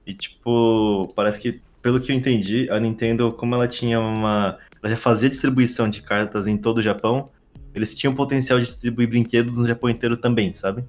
E, 0.07 0.15
tipo, 0.15 1.09
parece 1.17 1.41
que, 1.41 1.61
pelo 1.81 2.01
que 2.01 2.13
eu 2.13 2.17
entendi, 2.17 2.69
a 2.71 2.79
Nintendo, 2.79 3.33
como 3.33 3.55
ela 3.55 3.67
tinha 3.67 3.99
uma. 3.99 4.59
Ela 4.83 4.91
já 4.95 4.97
fazia 4.97 5.29
distribuição 5.31 5.89
de 5.89 6.03
cartas 6.03 6.47
em 6.47 6.57
todo 6.57 6.79
o 6.79 6.83
Japão, 6.83 7.31
eles 7.75 7.95
tinham 7.95 8.13
potencial 8.15 8.59
de 8.59 8.67
distribuir 8.67 9.09
brinquedos 9.09 9.57
no 9.59 9.67
Japão 9.67 9.89
inteiro 9.89 10.17
também, 10.17 10.53
sabe? 10.53 10.85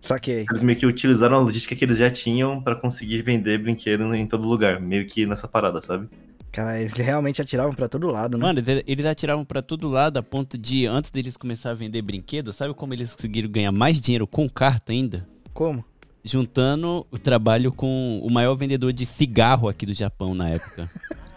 Saquei. 0.00 0.46
Eles 0.48 0.62
meio 0.62 0.78
que 0.78 0.86
utilizaram 0.86 1.38
a 1.38 1.40
logística 1.40 1.74
que 1.74 1.84
eles 1.84 1.98
já 1.98 2.10
tinham 2.10 2.62
pra 2.62 2.76
conseguir 2.76 3.22
vender 3.22 3.58
brinquedo 3.60 4.14
em 4.14 4.26
todo 4.26 4.46
lugar, 4.46 4.80
meio 4.80 5.06
que 5.06 5.26
nessa 5.26 5.48
parada, 5.48 5.82
sabe? 5.82 6.08
Cara, 6.52 6.78
eles 6.80 6.92
realmente 6.94 7.42
atiravam 7.42 7.74
pra 7.74 7.88
todo 7.88 8.06
lado, 8.10 8.38
né? 8.38 8.42
Mano, 8.46 8.60
eles- 8.86 9.06
atiravam 9.06 9.44
pra 9.44 9.60
todo 9.60 9.88
lado 9.88 10.16
a 10.18 10.22
ponto 10.22 10.56
de, 10.56 10.86
antes 10.86 11.10
deles 11.10 11.36
começar 11.36 11.70
a 11.70 11.74
vender 11.74 12.00
brinquedos, 12.02 12.54
sabe 12.56 12.72
como 12.74 12.94
eles 12.94 13.14
conseguiram 13.14 13.50
ganhar 13.50 13.72
mais 13.72 14.00
dinheiro 14.00 14.26
com 14.26 14.48
carta 14.48 14.92
ainda? 14.92 15.26
Como? 15.52 15.84
Juntando 16.24 17.06
o 17.10 17.18
trabalho 17.18 17.72
com 17.72 18.20
o 18.22 18.30
maior 18.30 18.54
vendedor 18.54 18.92
de 18.92 19.04
cigarro 19.06 19.68
aqui 19.68 19.84
do 19.86 19.94
Japão 19.94 20.34
na 20.34 20.48
época. 20.48 20.88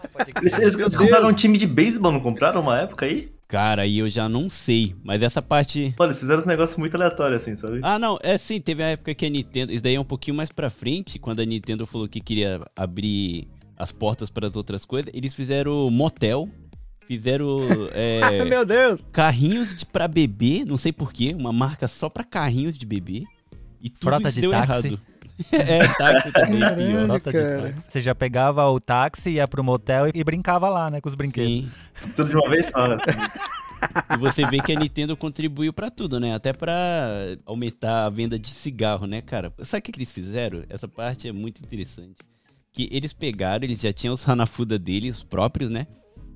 Eles, 0.41 0.59
eles 0.59 0.95
compraram 0.95 1.29
um 1.29 1.33
time 1.33 1.57
de 1.57 1.67
beisebol, 1.67 2.11
não 2.11 2.19
compraram 2.19 2.61
uma 2.61 2.79
época 2.79 3.05
aí? 3.05 3.31
Cara, 3.47 3.81
aí 3.81 3.99
eu 3.99 4.09
já 4.09 4.29
não 4.29 4.47
sei, 4.47 4.95
mas 5.03 5.21
essa 5.21 5.41
parte. 5.41 5.93
Olha, 5.99 6.07
eles 6.07 6.19
fizeram 6.19 6.39
uns 6.39 6.45
negócios 6.45 6.77
muito 6.77 6.95
aleatórios, 6.95 7.41
assim, 7.41 7.55
sabe? 7.55 7.81
Ah, 7.83 7.99
não, 7.99 8.17
é 8.23 8.37
sim, 8.37 8.61
teve 8.61 8.81
a 8.81 8.87
época 8.87 9.13
que 9.13 9.25
a 9.25 9.29
Nintendo. 9.29 9.73
Isso 9.73 9.83
daí 9.83 9.95
é 9.95 9.99
um 9.99 10.05
pouquinho 10.05 10.37
mais 10.37 10.49
pra 10.51 10.69
frente, 10.69 11.19
quando 11.19 11.41
a 11.41 11.45
Nintendo 11.45 11.85
falou 11.85 12.07
que 12.07 12.21
queria 12.21 12.61
abrir 12.75 13.49
as 13.77 13.91
portas 13.91 14.29
para 14.29 14.47
as 14.47 14.55
outras 14.55 14.85
coisas. 14.85 15.11
Eles 15.13 15.33
fizeram 15.33 15.89
motel, 15.91 16.47
fizeram 17.05 17.59
é, 17.93 18.45
Meu 18.45 18.65
Deus! 18.65 19.01
carrinhos 19.11 19.73
de, 19.75 19.85
pra 19.85 20.07
bebê, 20.07 20.63
não 20.65 20.77
sei 20.77 20.93
porquê, 20.93 21.35
uma 21.37 21.51
marca 21.51 21.89
só 21.89 22.07
pra 22.07 22.23
carrinhos 22.23 22.77
de 22.77 22.85
bebê. 22.85 23.25
E 23.81 23.89
tudo 23.89 24.03
Frota 24.03 24.29
isso 24.29 24.35
de 24.35 24.41
deu 24.41 24.51
táxi. 24.51 24.87
errado. 24.87 25.01
É, 25.51 25.87
táxi 25.97 26.31
também, 26.31 26.59
Caralho. 26.59 26.87
pior. 26.87 27.07
Nota 27.07 27.31
de 27.31 27.37
cara. 27.37 27.73
táxi. 27.73 27.91
Você 27.91 28.01
já 28.01 28.15
pegava 28.15 28.65
o 28.69 28.79
táxi, 28.79 29.31
ia 29.31 29.47
pro 29.47 29.63
motel 29.63 30.09
e 30.13 30.23
brincava 30.23 30.69
lá, 30.69 30.89
né, 30.89 31.01
com 31.01 31.09
os 31.09 31.15
brinquedos. 31.15 31.51
Sim. 31.51 31.71
Tudo 32.15 32.29
de 32.29 32.35
uma 32.35 32.49
vez 32.49 32.67
só, 32.67 32.85
assim. 32.85 33.11
E 34.13 34.17
você 34.17 34.45
vê 34.45 34.59
que 34.59 34.71
a 34.71 34.79
Nintendo 34.79 35.17
contribuiu 35.17 35.73
pra 35.73 35.89
tudo, 35.89 36.19
né? 36.19 36.33
Até 36.33 36.53
pra 36.53 36.73
aumentar 37.45 38.05
a 38.05 38.09
venda 38.09 38.37
de 38.37 38.49
cigarro, 38.49 39.07
né, 39.07 39.21
cara? 39.21 39.51
Sabe 39.63 39.79
o 39.79 39.81
que, 39.83 39.91
que 39.91 39.99
eles 39.99 40.11
fizeram? 40.11 40.63
Essa 40.69 40.87
parte 40.87 41.27
é 41.27 41.31
muito 41.31 41.61
interessante. 41.63 42.17
Que 42.71 42.87
eles 42.91 43.11
pegaram, 43.11 43.63
eles 43.63 43.81
já 43.81 43.91
tinham 43.91 44.13
os 44.13 44.27
Hanafuda 44.27 44.77
deles, 44.79 45.17
os 45.17 45.23
próprios, 45.23 45.69
né? 45.69 45.87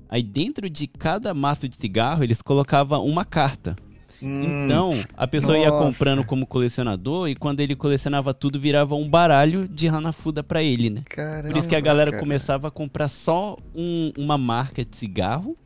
Aí 0.08 0.22
dentro 0.22 0.68
de 0.68 0.86
cada 0.86 1.32
maço 1.34 1.68
de 1.68 1.76
cigarro, 1.76 2.22
eles 2.22 2.42
colocavam 2.42 3.04
uma 3.04 3.24
carta. 3.24 3.74
Hum, 4.22 4.64
Então, 4.64 4.92
a 5.16 5.26
pessoa 5.26 5.58
ia 5.58 5.68
Nossa. 5.70 5.84
comprando 5.84 6.24
como 6.24 6.46
colecionador 6.46 7.28
e 7.28 7.34
quando 7.34 7.60
ele 7.60 7.76
colecionava 7.76 8.32
tudo, 8.32 8.58
virava 8.58 8.94
um 8.94 9.08
baralho 9.08 9.68
de 9.68 9.88
Hanafuda 9.88 10.42
pra 10.42 10.62
ele, 10.62 10.88
né? 10.90 11.02
Caramba, 11.04 11.48
Por 11.50 11.58
isso 11.58 11.68
que 11.68 11.76
a 11.76 11.80
galera 11.80 12.10
cara. 12.10 12.22
começava 12.22 12.68
a 12.68 12.70
comprar 12.70 13.08
só 13.08 13.56
um- 13.74 14.12
uma 14.16 14.38
marca 14.38 14.84
de 14.84 14.96
cigarro. 14.96 15.56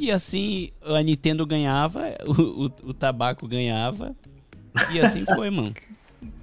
E 0.00 0.10
assim 0.10 0.70
a 0.84 1.02
Nintendo 1.02 1.46
ganhava, 1.46 2.02
o, 2.26 2.66
o- 2.66 2.72
o 2.90 2.94
tabaco 2.94 3.46
ganhava. 3.48 4.14
E 4.92 5.00
assim 5.00 5.24
foi, 5.26 5.50
mano. 5.50 5.72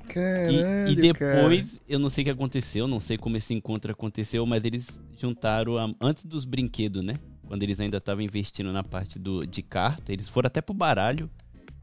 E, 0.09 0.13
Caralho, 0.13 0.89
e 0.89 0.95
depois, 0.95 1.71
cara. 1.71 1.81
eu 1.87 1.97
não 1.99 2.09
sei 2.09 2.23
o 2.23 2.25
que 2.25 2.31
aconteceu, 2.31 2.87
não 2.87 2.99
sei 2.99 3.17
como 3.17 3.37
esse 3.37 3.53
encontro 3.53 3.91
aconteceu, 3.91 4.45
mas 4.45 4.63
eles 4.65 4.87
juntaram 5.17 5.77
a- 5.77 5.89
antes 6.01 6.25
dos 6.25 6.43
brinquedos, 6.43 7.01
né? 7.03 7.15
Quando 7.51 7.63
eles 7.63 7.81
ainda 7.81 7.97
estavam 7.97 8.23
investindo 8.23 8.71
na 8.71 8.81
parte 8.81 9.19
do, 9.19 9.45
de 9.45 9.61
carta, 9.61 10.13
eles 10.13 10.29
foram 10.29 10.47
até 10.47 10.61
pro 10.61 10.73
baralho. 10.73 11.29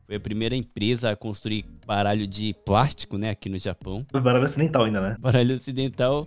Foi 0.06 0.16
a 0.16 0.20
primeira 0.20 0.56
empresa 0.56 1.10
a 1.10 1.14
construir 1.14 1.66
baralho 1.87 2.26
de 2.26 2.54
plástico, 2.64 3.18
né, 3.18 3.28
aqui 3.28 3.50
no 3.50 3.58
Japão 3.58 4.02
baralho 4.10 4.46
ocidental 4.46 4.84
ainda, 4.84 4.98
né? 5.02 5.16
baralho 5.20 5.56
ocidental. 5.56 6.26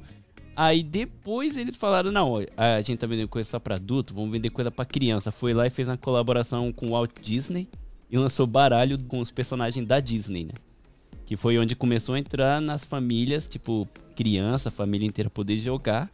Aí 0.55 0.83
depois 0.83 1.57
eles 1.57 1.75
falaram, 1.75 2.11
não, 2.11 2.35
a 2.55 2.81
gente 2.83 2.99
tá 2.99 3.07
vendendo 3.07 3.29
coisa 3.29 3.49
só 3.49 3.59
pra 3.59 3.77
adulto, 3.77 4.13
vamos 4.13 4.31
vender 4.31 4.51
coisa 4.51 4.69
pra 4.69 4.85
criança. 4.85 5.31
Foi 5.31 5.55
lá 5.55 5.65
e 5.65 5.71
fez 5.71 5.87
uma 5.87 5.97
colaboração 5.97 6.71
com 6.71 6.89
o 6.89 6.91
Walt 6.91 7.09
Disney 7.19 7.67
e 8.11 8.19
lançou 8.19 8.45
baralho 8.45 8.99
com 9.05 9.19
os 9.21 9.31
personagens 9.31 9.87
da 9.87 9.99
Disney, 9.99 10.43
né? 10.43 10.53
Que 11.25 11.35
foi 11.35 11.57
onde 11.57 11.75
começou 11.75 12.13
a 12.13 12.19
entrar 12.19 12.61
nas 12.61 12.85
famílias, 12.85 13.47
tipo, 13.47 13.87
criança, 14.15 14.69
família 14.69 15.07
inteira 15.07 15.31
poder 15.31 15.57
jogar. 15.57 16.11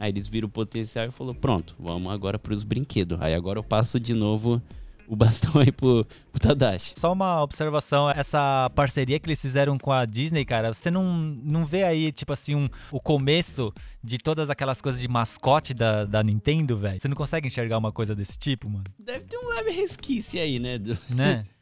Aí 0.00 0.10
eles 0.10 0.26
viram 0.26 0.48
o 0.48 0.50
potencial 0.50 1.06
e 1.06 1.10
falou, 1.10 1.34
pronto, 1.34 1.76
vamos 1.78 2.10
agora 2.12 2.38
pros 2.38 2.64
brinquedos. 2.64 3.20
Aí 3.20 3.34
agora 3.34 3.58
eu 3.58 3.62
passo 3.62 4.00
de 4.00 4.14
novo 4.14 4.60
o 5.06 5.14
bastão 5.16 5.60
aí 5.60 5.70
pro, 5.70 6.06
pro 6.32 6.40
Tadashi. 6.40 6.94
Só 6.96 7.12
uma 7.12 7.42
observação, 7.42 8.08
essa 8.08 8.70
parceria 8.74 9.18
que 9.18 9.26
eles 9.26 9.42
fizeram 9.42 9.76
com 9.76 9.92
a 9.92 10.04
Disney, 10.06 10.44
cara, 10.44 10.72
você 10.72 10.90
não, 10.90 11.04
não 11.12 11.66
vê 11.66 11.82
aí, 11.82 12.10
tipo 12.12 12.32
assim, 12.32 12.54
um, 12.54 12.68
o 12.90 12.98
começo 13.00 13.74
de 14.02 14.16
todas 14.16 14.48
aquelas 14.48 14.80
coisas 14.80 15.00
de 15.00 15.08
mascote 15.08 15.74
da, 15.74 16.04
da 16.06 16.22
Nintendo, 16.22 16.78
velho? 16.78 16.98
Você 17.00 17.08
não 17.08 17.16
consegue 17.16 17.48
enxergar 17.48 17.76
uma 17.76 17.92
coisa 17.92 18.14
desse 18.14 18.38
tipo, 18.38 18.70
mano? 18.70 18.84
Deve 18.98 19.26
ter 19.26 19.36
um 19.36 19.48
leve 19.48 19.70
resquício 19.72 20.40
aí, 20.40 20.58
né? 20.58 20.78
do- 20.78 20.96
Né? 21.10 21.44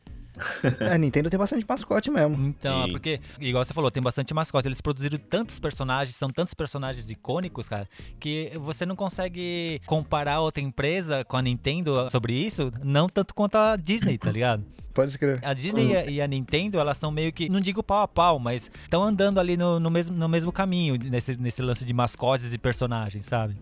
A 0.92 0.98
Nintendo 0.98 1.28
tem 1.30 1.38
bastante 1.38 1.64
mascote 1.68 2.10
mesmo. 2.10 2.46
Então, 2.46 2.82
é 2.82 2.86
Sim. 2.86 2.92
porque, 2.92 3.20
igual 3.40 3.64
você 3.64 3.72
falou, 3.74 3.90
tem 3.90 4.02
bastante 4.02 4.32
mascote. 4.34 4.68
Eles 4.68 4.80
produziram 4.80 5.18
tantos 5.18 5.58
personagens, 5.58 6.16
são 6.16 6.28
tantos 6.30 6.54
personagens 6.54 7.08
icônicos, 7.10 7.68
cara, 7.68 7.88
que 8.20 8.52
você 8.56 8.84
não 8.86 8.96
consegue 8.96 9.80
comparar 9.86 10.40
outra 10.40 10.62
empresa 10.62 11.24
com 11.24 11.36
a 11.36 11.42
Nintendo 11.42 12.08
sobre 12.10 12.32
isso, 12.34 12.72
não 12.82 13.08
tanto 13.08 13.34
quanto 13.34 13.56
a 13.56 13.76
Disney, 13.76 14.18
tá 14.18 14.30
ligado? 14.30 14.64
Pode 14.94 15.12
escrever. 15.12 15.38
A 15.44 15.52
Disney 15.54 15.92
e 15.92 15.96
a- 15.96 16.10
e 16.10 16.20
a 16.20 16.26
Nintendo, 16.26 16.78
elas 16.80 16.98
são 16.98 17.12
meio 17.12 17.32
que, 17.32 17.48
não 17.48 17.60
digo 17.60 17.84
pau 17.84 18.02
a 18.02 18.08
pau, 18.08 18.38
mas 18.40 18.68
estão 18.82 19.00
andando 19.02 19.38
ali 19.38 19.56
no, 19.56 19.78
no 19.78 19.90
mesmo, 19.90 20.16
no 20.16 20.28
mesmo 20.28 20.50
caminho, 20.50 20.98
nesse, 20.98 21.36
nesse 21.36 21.62
lance 21.62 21.84
de 21.84 21.92
mascotes 21.94 22.52
e 22.52 22.58
personagens, 22.58 23.24
sabe? 23.24 23.54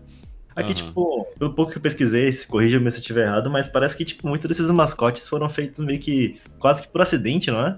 Aqui, 0.57 0.73
Aham. 0.73 0.87
tipo, 0.87 1.27
pelo 1.37 1.53
pouco 1.53 1.71
que 1.71 1.77
eu 1.77 1.81
pesquisei, 1.81 2.33
se 2.33 2.47
corrija-me 2.47 2.89
se 2.89 2.97
eu 2.97 3.01
estiver 3.01 3.27
errado, 3.27 3.47
mas 3.47 3.67
parece 3.67 3.95
que, 3.95 4.03
tipo, 4.03 4.27
muitos 4.27 4.47
desses 4.49 4.71
mascotes 4.71 5.29
foram 5.29 5.47
feitos 5.47 5.85
meio 5.85 5.99
que 5.99 6.41
quase 6.57 6.81
que 6.81 6.87
por 6.87 6.99
acidente, 6.99 7.51
não 7.51 7.59
é? 7.59 7.77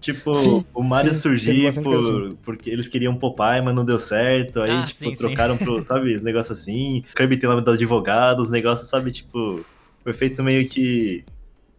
Tipo, 0.00 0.34
Sim, 0.34 0.64
o 0.74 0.82
Mario 0.82 1.14
sim, 1.14 1.82
por, 1.82 2.34
porque 2.44 2.70
eles 2.70 2.88
queriam 2.88 3.14
Popeye, 3.14 3.62
mas 3.62 3.74
não 3.74 3.84
deu 3.84 3.98
certo. 4.00 4.60
Aí, 4.60 4.70
Ah, 4.70 4.82
tipo, 4.84 4.98
sim, 4.98 5.14
sim. 5.14 5.16
trocaram 5.16 5.56
pro, 5.56 5.82
sabe, 5.86 6.12
os 6.14 6.24
negócios 6.24 6.58
assim. 6.58 7.04
Kirby 7.16 7.36
tem 7.36 7.48
nome 7.48 7.62
do 7.62 7.70
advogado, 7.70 8.40
os 8.40 8.50
negócios, 8.50 8.88
sabe, 8.88 9.12
tipo, 9.12 9.64
foi 10.02 10.12
feito 10.12 10.42
meio 10.42 10.68
que. 10.68 11.24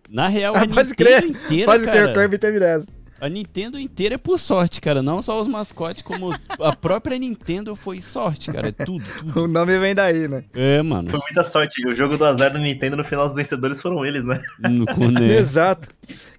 Na 0.10 0.28
real, 0.28 0.56
Ah, 0.56 0.62
a 0.62 0.68
pode 0.74 0.96
crer, 0.96 1.24
inteira, 1.26 1.66
Pode 1.66 1.84
cara... 1.86 1.98
escrever, 1.98 2.12
o 2.12 2.22
Kirby 2.22 2.38
teve 2.38 2.60
dessa. 2.60 2.88
A 3.22 3.28
Nintendo 3.28 3.80
inteira 3.80 4.16
é 4.16 4.18
por 4.18 4.40
sorte, 4.40 4.80
cara. 4.80 5.02
Não 5.02 5.22
só 5.22 5.40
os 5.40 5.48
mascotes, 5.48 6.02
como 6.02 6.34
a 6.60 6.76
própria 6.76 7.18
Nintendo 7.18 7.76
foi 7.76 8.02
sorte, 8.02 8.52
cara. 8.52 8.70
É 8.70 8.72
tudo, 8.72 9.04
tudo. 9.18 9.44
O 9.44 9.48
nome 9.48 9.78
vem 9.80 9.94
daí, 9.94 10.28
né? 10.28 10.44
É, 10.54 10.82
mano. 10.82 11.10
Foi 11.10 11.20
muita 11.20 11.44
sorte. 11.44 11.86
O 11.86 11.96
jogo 11.96 12.18
do 12.18 12.26
azar 12.26 12.54
da 12.54 12.60
Nintendo, 12.60 12.98
no 12.98 13.04
final, 13.04 13.26
os 13.26 13.34
vencedores 13.34 13.82
foram 13.82 14.06
eles, 14.06 14.24
né? 14.26 14.42
No, 14.60 14.86
né? 15.12 15.36
Exato. 15.38 15.88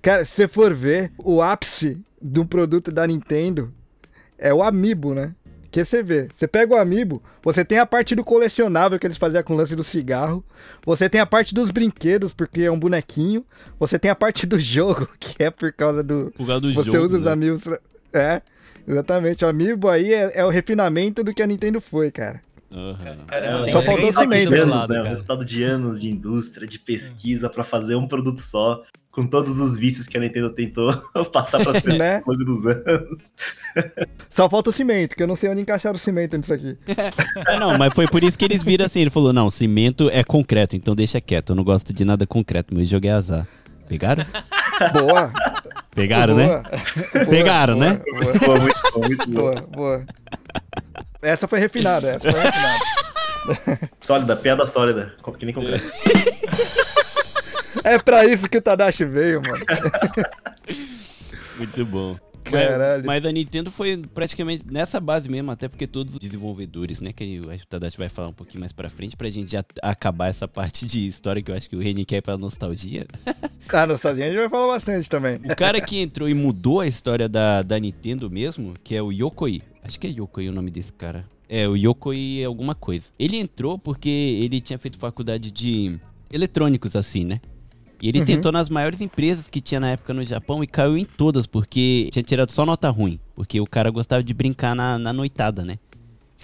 Cara, 0.01 0.25
se 0.25 0.33
você 0.33 0.49
for 0.49 0.73
ver, 0.75 1.13
o 1.19 1.43
ápice 1.43 2.01
de 2.21 2.41
um 2.41 2.47
produto 2.47 2.91
da 2.91 3.07
Nintendo 3.07 3.73
é 4.39 4.53
o 4.53 4.63
Amiibo, 4.63 5.15
né? 5.15 5.35
Que 5.71 5.85
você 5.85 6.03
vê, 6.03 6.29
você 6.35 6.49
pega 6.49 6.75
o 6.75 6.77
Amiibo, 6.77 7.23
você 7.43 7.65
tem 7.65 7.79
a 7.79 7.87
parte 7.87 8.15
do 8.15 8.25
colecionável 8.25 8.99
que 8.99 9.07
eles 9.07 9.17
faziam 9.17 9.43
com 9.43 9.55
o 9.55 9.57
lance 9.57 9.77
do 9.77 9.85
cigarro, 9.85 10.45
você 10.85 11.09
tem 11.09 11.21
a 11.21 11.27
parte 11.27 11.55
dos 11.55 11.71
brinquedos, 11.71 12.33
porque 12.33 12.63
é 12.63 12.71
um 12.71 12.79
bonequinho, 12.79 13.45
você 13.79 13.99
tem 13.99 14.11
a 14.11 14.17
parte 14.17 14.47
do 14.47 14.59
jogo, 14.59 15.09
que 15.21 15.43
é 15.43 15.51
por 15.51 15.73
causa 15.73 16.03
do... 16.03 16.33
Por 16.37 16.47
causa 16.47 16.61
do 16.61 16.73
você 16.75 16.91
jogo. 16.91 17.07
usa 17.07 17.19
os 17.19 17.25
né? 17.25 17.33
Amiibos 17.33 17.63
pra... 17.63 17.81
É, 18.13 18.43
exatamente. 18.87 19.45
O 19.45 19.49
Amiibo 19.49 19.89
aí 19.89 20.13
é, 20.13 20.33
é 20.41 20.45
o 20.45 20.49
refinamento 20.49 21.23
do 21.23 21.33
que 21.33 21.43
a 21.43 21.47
Nintendo 21.47 21.81
foi, 21.81 22.11
cara. 22.11 22.41
Aham. 22.73 23.25
Caramba, 23.27 23.71
Só 23.71 23.81
é 23.81 23.85
faltou 23.85 23.97
bem 24.03 24.13
cimento, 24.13 24.55
anos, 24.55 24.89
né? 24.89 25.01
O 25.01 25.03
cara. 25.03 25.09
resultado 25.09 25.45
de 25.45 25.63
anos 25.63 26.01
de 26.01 26.11
indústria, 26.11 26.67
de 26.67 26.79
pesquisa 26.79 27.49
pra 27.49 27.65
fazer 27.65 27.97
um 27.97 28.07
produto 28.07 28.41
só, 28.41 28.83
com 29.21 29.27
todos 29.27 29.59
os 29.59 29.77
vícios 29.77 30.07
que 30.07 30.17
a 30.17 30.21
Nintendo 30.21 30.49
tentou 30.49 30.97
passar 31.31 31.63
pras 31.63 31.79
pessoas 31.81 31.99
Né? 31.99 32.23
ao 32.27 32.33
longo 32.33 32.45
dos 32.45 32.67
anos. 32.67 33.27
Só 34.31 34.49
falta 34.49 34.71
o 34.71 34.73
cimento, 34.73 35.15
que 35.15 35.23
eu 35.23 35.27
não 35.27 35.37
sei 35.37 35.51
onde 35.51 35.61
encaixar 35.61 35.95
o 35.95 35.99
cimento 35.99 36.37
nisso 36.39 36.53
aqui. 36.55 36.79
É, 37.47 37.59
não, 37.59 37.77
mas 37.77 37.93
foi 37.95 38.07
por 38.07 38.23
isso 38.23 38.39
que 38.39 38.45
eles 38.45 38.63
viram 38.63 38.85
assim. 38.85 39.01
Ele 39.01 39.11
falou: 39.11 39.33
não, 39.33 39.51
cimento 39.51 40.09
é 40.11 40.23
concreto, 40.23 40.77
então 40.77 40.95
deixa 40.95 41.21
quieto. 41.21 41.51
Eu 41.51 41.57
não 41.57 41.65
gosto 41.65 41.93
de 41.93 42.05
nada 42.05 42.27
concreto. 42.27 42.75
Meu 42.75 42.85
jogo 42.85 43.07
é 43.07 43.11
azar. 43.11 43.47
Pegaram? 43.89 44.25
Boa. 44.93 45.33
Pegaram, 45.95 46.35
boa. 46.37 46.47
né? 46.47 46.63
Boa, 47.13 47.27
Pegaram, 47.27 47.75
boa, 47.79 47.91
né? 47.91 48.01
Boa, 48.47 48.61
muito 48.61 48.81
bom, 48.95 49.01
muito 49.01 49.31
boa, 49.31 49.61
boa. 49.63 50.07
Essa 51.21 51.49
foi 51.49 51.59
refinada, 51.59 52.11
essa 52.13 52.31
foi 52.31 52.41
refinada. 52.41 53.91
Sólida, 53.99 54.37
piada 54.37 54.67
sólida, 54.67 55.13
que 55.39 55.45
nem 55.45 55.55
concreto. 55.55 55.85
É 57.85 57.99
pra 57.99 58.25
isso 58.25 58.49
que 58.49 58.59
o 58.59 58.63
Tadashi 58.63 59.05
veio, 59.05 59.43
mano. 59.43 59.65
Muito 61.57 61.85
bom. 61.85 62.17
Caralho. 62.45 63.05
Mas, 63.05 63.23
mas 63.23 63.27
a 63.27 63.33
Nintendo 63.33 63.71
foi 63.71 63.97
praticamente 64.15 64.65
nessa 64.67 64.99
base 64.99 65.29
mesmo, 65.29 65.51
até 65.51 65.69
porque 65.69 65.87
todos 65.87 66.15
os 66.15 66.19
desenvolvedores, 66.19 67.01
né, 67.01 67.13
que 67.13 67.43
eu 67.45 67.51
acho 67.51 67.61
que 67.61 67.65
o 67.65 67.69
Tadashi 67.69 67.99
vai 67.99 68.09
falar 68.09 68.29
um 68.29 68.33
pouquinho 68.33 68.61
mais 68.61 68.73
pra 68.73 68.89
frente, 68.89 69.17
pra 69.17 69.29
gente 69.31 69.53
já 69.53 69.65
acabar 69.83 70.29
essa 70.29 70.49
parte 70.49 70.87
de 70.87 71.07
história 71.07 71.43
que 71.43 71.51
eu 71.51 71.55
acho 71.55 71.69
que 71.69 71.77
o 71.77 71.81
Reni 71.81 72.05
quer 72.05 72.21
pra 72.21 72.37
nostalgia. 72.37 73.07
Ah, 73.73 73.87
nostalgia 73.87 74.25
a 74.25 74.29
gente 74.29 74.41
vai 74.41 74.49
falar 74.49 74.67
bastante 74.67 75.09
também. 75.09 75.37
O 75.45 75.55
cara 75.55 75.81
que 75.81 75.97
entrou 76.01 76.29
e 76.29 76.35
mudou 76.35 76.81
a 76.81 76.89
história 76.89 77.29
da, 77.29 77.63
da 77.63 77.79
Nintendo 77.79 78.29
mesmo, 78.29 78.75
que 78.83 78.97
é 78.97 79.03
o 79.03 79.13
Yokoi. 79.13 79.63
Acho 79.85 80.01
que 80.01 80.09
é 80.09 80.11
Yokoi 80.11 80.49
o 80.49 80.53
nome 80.53 80.73
desse 80.73 80.93
cara. 80.93 81.25
É, 81.49 81.69
o 81.69 81.77
Yokoi 81.77 82.43
é 82.43 82.47
alguma 82.47 82.75
coisa. 82.75 83.07
Ele 83.17 83.37
entrou 83.37 83.79
porque 83.79 84.09
ele 84.09 84.61
tinha 84.61 84.77
feito 84.77 84.99
faculdade 84.99 85.53
de 85.53 86.01
eletrônicos, 86.33 86.97
assim, 86.97 87.25
né? 87.25 87.41
E 88.03 88.09
ele 88.09 88.19
Uhum. 88.21 88.25
tentou 88.25 88.51
nas 88.53 88.69
maiores 88.71 89.01
empresas 89.01 89.47
que 89.49 89.61
tinha 89.61 89.79
na 89.81 89.91
época 89.91 90.15
no 90.15 90.25
Japão 90.25 90.63
e 90.65 90.67
caiu 90.67 90.97
em 90.97 91.05
todas, 91.05 91.47
porque 91.47 92.09
tinha 92.11 92.23
tirado 92.23 92.51
só 92.51 92.65
nota 92.65 92.89
ruim. 92.91 93.19
Porque 93.35 93.61
o 93.61 93.67
cara 93.67 93.91
gostava 93.91 94.23
de 94.25 94.33
brincar 94.33 94.75
na, 94.75 94.99
na 94.99 95.13
noitada, 95.13 95.65
né? 95.65 95.79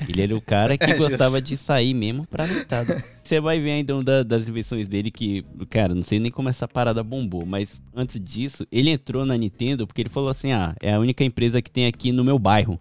Ele 0.06 0.20
era 0.22 0.36
o 0.36 0.42
cara 0.42 0.76
que 0.78 0.90
É, 0.90 0.94
gostava 0.94 1.40
de 1.40 1.56
sair 1.56 1.94
mesmo 1.94 2.26
pra 2.26 2.46
noitada. 2.46 3.02
Você 3.24 3.40
vai 3.40 3.58
ver 3.58 3.70
ainda 3.72 3.96
um 3.96 4.04
da- 4.04 4.22
das 4.22 4.46
invenções 4.46 4.86
dele 4.86 5.10
que, 5.10 5.42
cara, 5.70 5.94
não 5.94 6.02
sei 6.02 6.20
nem 6.20 6.30
como 6.30 6.48
essa 6.50 6.68
parada 6.68 7.02
bombou, 7.02 7.46
mas 7.46 7.80
antes 7.94 8.20
disso, 8.22 8.66
ele 8.70 8.90
entrou 8.90 9.24
na 9.24 9.36
Nintendo 9.36 9.86
porque 9.86 10.02
ele 10.02 10.10
falou 10.10 10.28
assim: 10.28 10.52
ah, 10.52 10.74
é 10.82 10.92
a 10.92 11.00
única 11.00 11.24
empresa 11.24 11.62
que 11.62 11.70
tem 11.70 11.86
aqui 11.86 12.12
no 12.12 12.22
meu 12.22 12.38
bairro. 12.38 12.78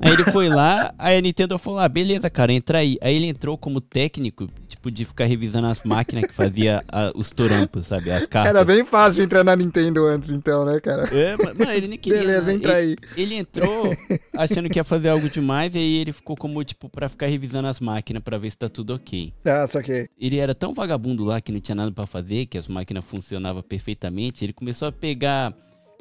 Aí 0.00 0.12
ele 0.12 0.24
foi 0.24 0.48
lá, 0.48 0.94
aí 0.96 1.18
a 1.18 1.20
Nintendo 1.20 1.58
falou: 1.58 1.80
ah, 1.80 1.88
beleza, 1.88 2.30
cara, 2.30 2.52
entra 2.52 2.78
aí. 2.78 2.96
Aí 3.00 3.16
ele 3.16 3.26
entrou 3.26 3.58
como 3.58 3.80
técnico, 3.80 4.46
tipo, 4.68 4.90
de 4.90 5.04
ficar 5.04 5.24
revisando 5.24 5.66
as 5.66 5.82
máquinas 5.82 6.26
que 6.26 6.32
fazia 6.32 6.84
ah, 6.88 7.10
os 7.14 7.30
torompos, 7.30 7.88
sabe? 7.88 8.10
As 8.10 8.26
cartas. 8.26 8.54
Era 8.54 8.64
bem 8.64 8.84
fácil 8.84 9.24
entrar 9.24 9.42
na 9.42 9.56
Nintendo 9.56 10.06
antes, 10.06 10.30
então, 10.30 10.64
né, 10.64 10.78
cara? 10.80 11.08
É, 11.12 11.36
mas, 11.36 11.56
mano, 11.56 11.72
ele 11.72 11.88
nem 11.88 11.98
queria. 11.98 12.20
Beleza, 12.20 12.46
né? 12.46 12.54
entra 12.54 12.80
ele, 12.80 12.96
aí. 13.00 13.22
ele 13.22 13.34
entrou 13.34 13.94
achando 14.36 14.68
que 14.68 14.78
ia 14.78 14.84
fazer 14.84 15.08
algo 15.08 15.28
demais, 15.28 15.74
e 15.74 15.78
aí 15.78 15.96
ele 15.96 16.12
ficou 16.12 16.36
como, 16.36 16.62
tipo, 16.62 16.88
pra 16.88 17.08
ficar 17.08 17.26
revisando 17.26 17.66
as 17.66 17.80
máquinas 17.80 18.22
pra 18.22 18.38
ver 18.38 18.50
se 18.50 18.58
tá 18.58 18.68
tudo 18.68 18.94
ok. 18.94 19.32
Ah, 19.44 19.66
só 19.66 19.82
que. 19.82 20.08
Ele 20.18 20.38
era 20.38 20.54
tão 20.54 20.72
vagabundo 20.72 21.24
lá 21.24 21.40
que 21.40 21.50
não 21.50 21.60
tinha 21.60 21.74
nada 21.74 21.90
pra 21.90 22.06
fazer, 22.06 22.46
que 22.46 22.56
as 22.56 22.68
máquinas 22.68 23.04
funcionavam 23.04 23.62
perfeitamente. 23.62 24.44
Ele 24.44 24.52
começou 24.52 24.88
a 24.88 24.92
pegar 24.92 25.52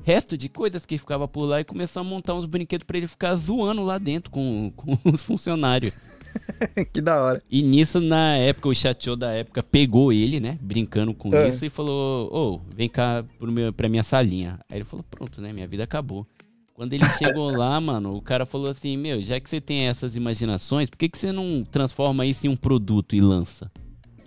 resto 0.04 0.38
de 0.38 0.48
coisas 0.50 0.86
que 0.86 0.98
ficava 0.98 1.28
por 1.28 1.46
lá 1.46 1.60
e 1.60 1.64
começou 1.66 2.02
a 2.02 2.04
montar 2.04 2.34
uns 2.34 2.46
brinquedos 2.46 2.86
pra 2.86 2.98
ele 2.98 3.08
ficar 3.08 3.36
zoando 3.36 3.84
lá 3.84 3.98
dentro 3.98 4.32
com, 4.32 4.72
com 4.76 4.98
os 5.12 5.22
funcionários. 5.24 5.94
que 6.94 7.02
da 7.02 7.22
hora. 7.22 7.44
E 7.50 7.62
nisso, 7.64 8.00
na 8.00 8.36
época, 8.36 8.70
o 8.70 8.76
chateau 8.76 9.16
da 9.16 9.32
época 9.32 9.64
pegou 9.64 10.12
ele, 10.14 10.40
né? 10.40 10.58
Brincando 10.62 11.14
com 11.14 11.34
É. 11.34 11.50
isso 11.50 11.66
e 11.66 11.70
falou: 11.70 12.30
Ô, 12.34 12.62
vem 12.76 12.88
cá 12.90 13.26
pro 13.40 13.52
meu, 13.52 13.74
pra 13.74 13.90
minha 13.90 14.04
salinha. 14.04 14.60
Aí 14.70 14.78
ele 14.78 14.86
falou: 14.86 15.04
Pronto, 15.10 15.42
né? 15.42 15.52
Minha 15.52 15.68
vida 15.68 15.84
acabou. 15.84 16.28
Quando 16.74 16.94
ele 16.94 17.10
chegou 17.18 17.50
lá, 17.50 17.80
mano, 17.82 18.16
o 18.16 18.22
cara 18.22 18.46
falou 18.46 18.70
assim: 18.70 18.96
Meu, 18.98 19.22
já 19.24 19.40
que 19.40 19.50
você 19.50 19.60
tem 19.60 19.88
essas 19.88 20.16
imaginações, 20.16 20.90
por 20.90 20.98
que, 20.98 21.10
que 21.10 21.18
você 21.18 21.32
não 21.32 21.66
transforma 21.70 22.26
isso 22.26 22.46
em 22.46 22.50
um 22.50 22.56
produto 22.56 23.16
e 23.16 23.22
lança? 23.22 23.72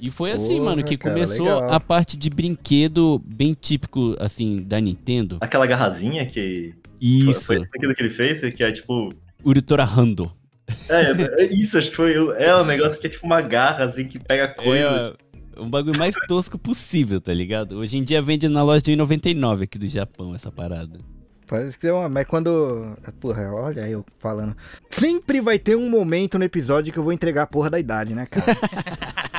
E 0.00 0.10
foi 0.10 0.32
assim, 0.32 0.54
Porra, 0.56 0.64
mano, 0.70 0.82
que 0.84 0.96
cara, 0.96 1.14
começou 1.14 1.44
legal. 1.44 1.72
a 1.72 1.78
parte 1.78 2.16
de 2.16 2.30
brinquedo 2.30 3.20
bem 3.24 3.54
típico, 3.58 4.16
assim, 4.18 4.62
da 4.62 4.80
Nintendo. 4.80 5.36
Aquela 5.40 5.66
garrazinha 5.66 6.24
que. 6.26 6.74
Isso, 7.00 7.40
Foi 7.42 7.56
aquilo 7.58 7.94
que 7.94 8.02
ele 8.02 8.10
fez, 8.10 8.40
que 8.54 8.62
é 8.62 8.72
tipo. 8.72 9.10
Uritora 9.44 9.84
Rando. 9.84 10.32
É, 10.88 11.42
é 11.42 11.46
isso, 11.46 11.76
acho 11.78 11.90
que 11.90 11.96
foi. 11.96 12.16
o- 12.18 12.32
É 12.32 12.54
um 12.56 12.64
negócio 12.64 13.00
que 13.00 13.06
é 13.06 13.10
tipo 13.10 13.26
uma 13.26 13.40
garra, 13.42 13.84
assim, 13.84 14.04
que 14.06 14.18
pega 14.18 14.48
coisa. 14.48 15.14
É 15.56 15.60
um 15.60 15.68
bagulho 15.68 15.98
mais 15.98 16.14
tosco 16.28 16.56
possível, 16.58 17.20
tá 17.20 17.32
ligado? 17.34 17.76
Hoje 17.76 17.98
em 17.98 18.04
dia 18.04 18.22
vende 18.22 18.48
na 18.48 18.62
loja 18.62 18.80
de 18.80 18.92
1,99 18.92 19.64
aqui 19.64 19.78
do 19.78 19.86
Japão, 19.88 20.34
essa 20.34 20.50
parada. 20.50 20.98
Parece 21.46 21.76
que 21.78 21.86
é 21.88 21.92
uma. 21.92 22.08
Mas 22.08 22.24
quando. 22.26 22.96
Porra, 23.18 23.52
olha 23.52 23.80
eu 23.88 24.04
falando. 24.18 24.56
Sempre 24.88 25.40
vai 25.40 25.58
ter 25.58 25.76
um 25.76 25.90
momento 25.90 26.38
no 26.38 26.44
episódio 26.44 26.92
que 26.92 26.98
eu 26.98 27.02
vou 27.02 27.12
entregar 27.12 27.42
a 27.42 27.46
porra 27.46 27.68
da 27.68 27.78
idade, 27.80 28.14
né, 28.14 28.24
cara? 28.26 28.46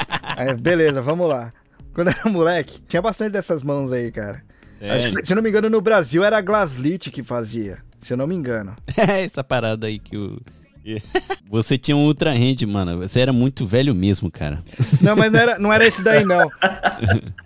Aí, 0.41 0.55
beleza, 0.55 1.01
vamos 1.01 1.29
lá. 1.29 1.53
Quando 1.93 2.07
eu 2.07 2.13
era 2.17 2.29
moleque, 2.29 2.81
tinha 2.87 3.01
bastante 3.01 3.33
dessas 3.33 3.63
mãos 3.63 3.91
aí, 3.91 4.11
cara. 4.11 4.41
Acho 4.81 5.11
que, 5.11 5.25
se 5.25 5.33
eu 5.33 5.35
não 5.35 5.43
me 5.43 5.49
engano, 5.49 5.69
no 5.69 5.79
Brasil 5.79 6.23
era 6.23 6.37
a 6.37 6.41
Glaslit 6.41 7.11
que 7.11 7.23
fazia. 7.23 7.77
Se 7.99 8.13
eu 8.13 8.17
não 8.17 8.25
me 8.25 8.33
engano. 8.33 8.75
É 8.97 9.23
essa 9.23 9.43
parada 9.43 9.85
aí 9.85 9.99
que 9.99 10.17
o. 10.17 10.41
Você 11.47 11.77
tinha 11.77 11.95
um 11.95 12.05
Ultra 12.05 12.31
Hand, 12.31 12.65
mano. 12.65 12.97
Você 12.97 13.19
era 13.19 13.31
muito 13.31 13.67
velho 13.67 13.93
mesmo, 13.93 14.31
cara. 14.31 14.63
Não, 14.99 15.15
mas 15.15 15.31
não 15.31 15.39
era, 15.39 15.59
não 15.59 15.71
era 15.71 15.85
esse 15.85 16.01
daí, 16.01 16.25
não. 16.25 16.49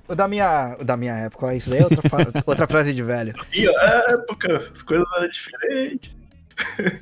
O 0.08 0.14
da 0.14 0.28
minha, 0.28 0.78
o 0.80 0.84
da 0.84 0.96
minha 0.96 1.16
época, 1.16 1.48
ó, 1.48 1.52
isso 1.52 1.68
daí 1.68 1.80
é 1.80 1.84
outra, 1.84 2.00
outra 2.46 2.68
frase 2.68 2.94
de 2.94 3.02
velho. 3.02 3.34
E 3.52 3.68
a 3.68 4.06
época, 4.10 4.70
as 4.72 4.84
coisas 4.84 5.08
eram 5.18 5.28
diferentes. 5.28 6.16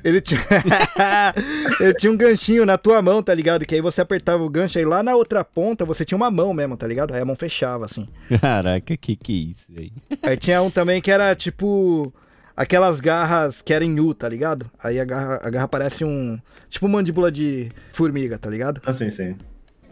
Ele 0.02 0.20
tinha... 0.20 0.40
ele 1.80 1.94
tinha 1.94 2.12
um 2.12 2.16
ganchinho 2.16 2.66
na 2.66 2.76
tua 2.76 3.00
mão, 3.00 3.22
tá 3.22 3.34
ligado? 3.34 3.64
Que 3.64 3.74
aí 3.74 3.80
você 3.80 4.00
apertava 4.00 4.42
o 4.42 4.48
gancho, 4.48 4.78
aí 4.78 4.84
lá 4.84 5.02
na 5.02 5.14
outra 5.14 5.44
ponta 5.44 5.84
você 5.84 6.04
tinha 6.04 6.16
uma 6.16 6.30
mão 6.30 6.52
mesmo, 6.52 6.76
tá 6.76 6.86
ligado? 6.86 7.14
Aí 7.14 7.20
a 7.20 7.24
mão 7.24 7.36
fechava, 7.36 7.84
assim. 7.84 8.06
Caraca, 8.40 8.96
que 8.96 9.16
que 9.16 9.32
é 9.32 9.36
isso 9.36 9.66
aí? 9.80 9.92
Aí 10.22 10.36
tinha 10.36 10.62
um 10.62 10.70
também 10.70 11.00
que 11.00 11.10
era 11.10 11.34
tipo. 11.34 12.12
Aquelas 12.56 13.00
garras 13.00 13.62
que 13.62 13.74
eram 13.74 13.84
em 13.84 13.98
U, 13.98 14.14
tá 14.14 14.28
ligado? 14.28 14.70
Aí 14.82 15.00
a 15.00 15.04
garra, 15.04 15.40
a 15.42 15.50
garra 15.50 15.66
parece 15.66 16.04
um. 16.04 16.38
Tipo 16.70 16.88
mandíbula 16.88 17.30
de 17.30 17.68
formiga, 17.92 18.38
tá 18.38 18.48
ligado? 18.48 18.80
Assim, 18.86 19.10
sim. 19.10 19.34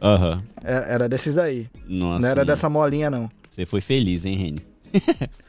Aham. 0.00 0.42
Era, 0.62 0.84
era 0.86 1.08
desses 1.08 1.38
aí. 1.38 1.68
Nossa. 1.86 2.20
não 2.20 2.28
era 2.28 2.40
mano. 2.40 2.46
dessa 2.46 2.68
molinha, 2.68 3.10
não. 3.10 3.28
Você 3.50 3.66
foi 3.66 3.80
feliz, 3.80 4.24
hein, 4.24 4.36
Reni? 4.36 4.60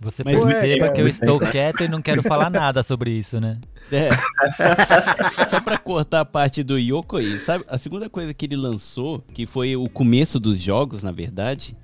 Você 0.00 0.22
Mas- 0.24 0.38
perceba 0.40 0.84
Ué, 0.86 0.92
que 0.92 1.00
eu 1.00 1.06
é, 1.06 1.08
estou 1.08 1.38
quieto 1.40 1.82
e 1.82 1.88
não 1.88 2.00
quero 2.00 2.22
falar 2.22 2.48
nada 2.50 2.82
sobre 2.84 3.10
isso, 3.10 3.40
né? 3.40 3.58
É. 3.90 4.10
Só 5.50 5.60
pra 5.60 5.76
cortar 5.78 6.20
a 6.20 6.24
parte 6.24 6.62
do 6.62 6.78
Yokoi, 6.78 7.38
sabe? 7.40 7.64
A 7.68 7.76
segunda 7.78 8.08
coisa 8.08 8.32
que 8.32 8.46
ele 8.46 8.56
lançou, 8.56 9.24
que 9.34 9.44
foi 9.46 9.74
o 9.76 9.88
começo 9.88 10.38
dos 10.38 10.60
jogos, 10.60 11.02
na 11.02 11.10
verdade, 11.10 11.76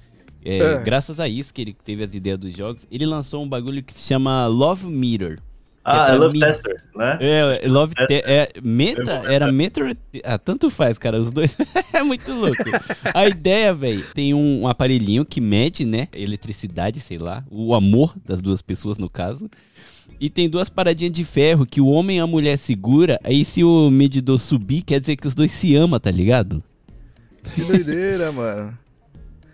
é, 0.44 0.58
É. 0.58 0.82
graças 0.82 1.18
a 1.18 1.26
isso 1.28 1.52
que 1.52 1.60
ele 1.62 1.76
teve 1.84 2.04
as 2.04 2.14
ideias 2.14 2.38
dos 2.38 2.54
jogos, 2.54 2.86
ele 2.90 3.04
lançou 3.06 3.42
um 3.42 3.48
bagulho 3.48 3.82
que 3.82 3.92
se 3.98 4.06
chama 4.08 4.46
Love 4.46 4.86
Meter. 4.86 5.40
Ah, 5.84 6.06
pra 6.06 6.14
é 6.14 6.18
Love 6.18 6.32
mim- 6.32 6.40
Tester, 6.40 6.82
né? 6.96 7.18
É, 7.20 7.68
Love 7.68 7.94
Te- 7.94 8.22
é, 8.24 8.48
Meta 8.62 9.20
vou 9.20 9.28
era 9.28 9.52
Metro. 9.52 9.86
Ah, 10.24 10.38
tanto 10.38 10.70
faz, 10.70 10.96
cara. 10.98 11.20
Os 11.20 11.30
dois. 11.30 11.54
é 11.92 12.02
muito 12.02 12.32
louco. 12.32 12.56
A 13.12 13.26
ideia, 13.28 13.74
velho, 13.74 14.02
tem 14.14 14.32
um, 14.32 14.62
um 14.62 14.68
aparelhinho 14.68 15.24
que 15.24 15.40
mede, 15.40 15.84
né? 15.84 16.08
Eletricidade, 16.14 17.00
sei 17.00 17.18
lá. 17.18 17.44
O 17.50 17.74
amor 17.74 18.14
das 18.24 18.40
duas 18.40 18.62
pessoas, 18.62 18.96
no 18.96 19.10
caso. 19.10 19.50
E 20.20 20.30
tem 20.30 20.48
duas 20.48 20.68
paradinhas 20.70 21.12
de 21.12 21.24
ferro 21.24 21.66
que 21.66 21.80
o 21.80 21.86
homem 21.88 22.16
e 22.16 22.20
a 22.20 22.26
mulher 22.26 22.56
segura. 22.56 23.18
Aí 23.22 23.44
se 23.44 23.62
o 23.62 23.90
medidor 23.90 24.38
subir, 24.38 24.82
quer 24.82 25.00
dizer 25.00 25.16
que 25.16 25.26
os 25.26 25.34
dois 25.34 25.50
se 25.52 25.74
amam, 25.76 26.00
tá 26.00 26.10
ligado? 26.10 26.62
Que 27.54 27.62
doideira, 27.62 28.32
mano. 28.32 28.78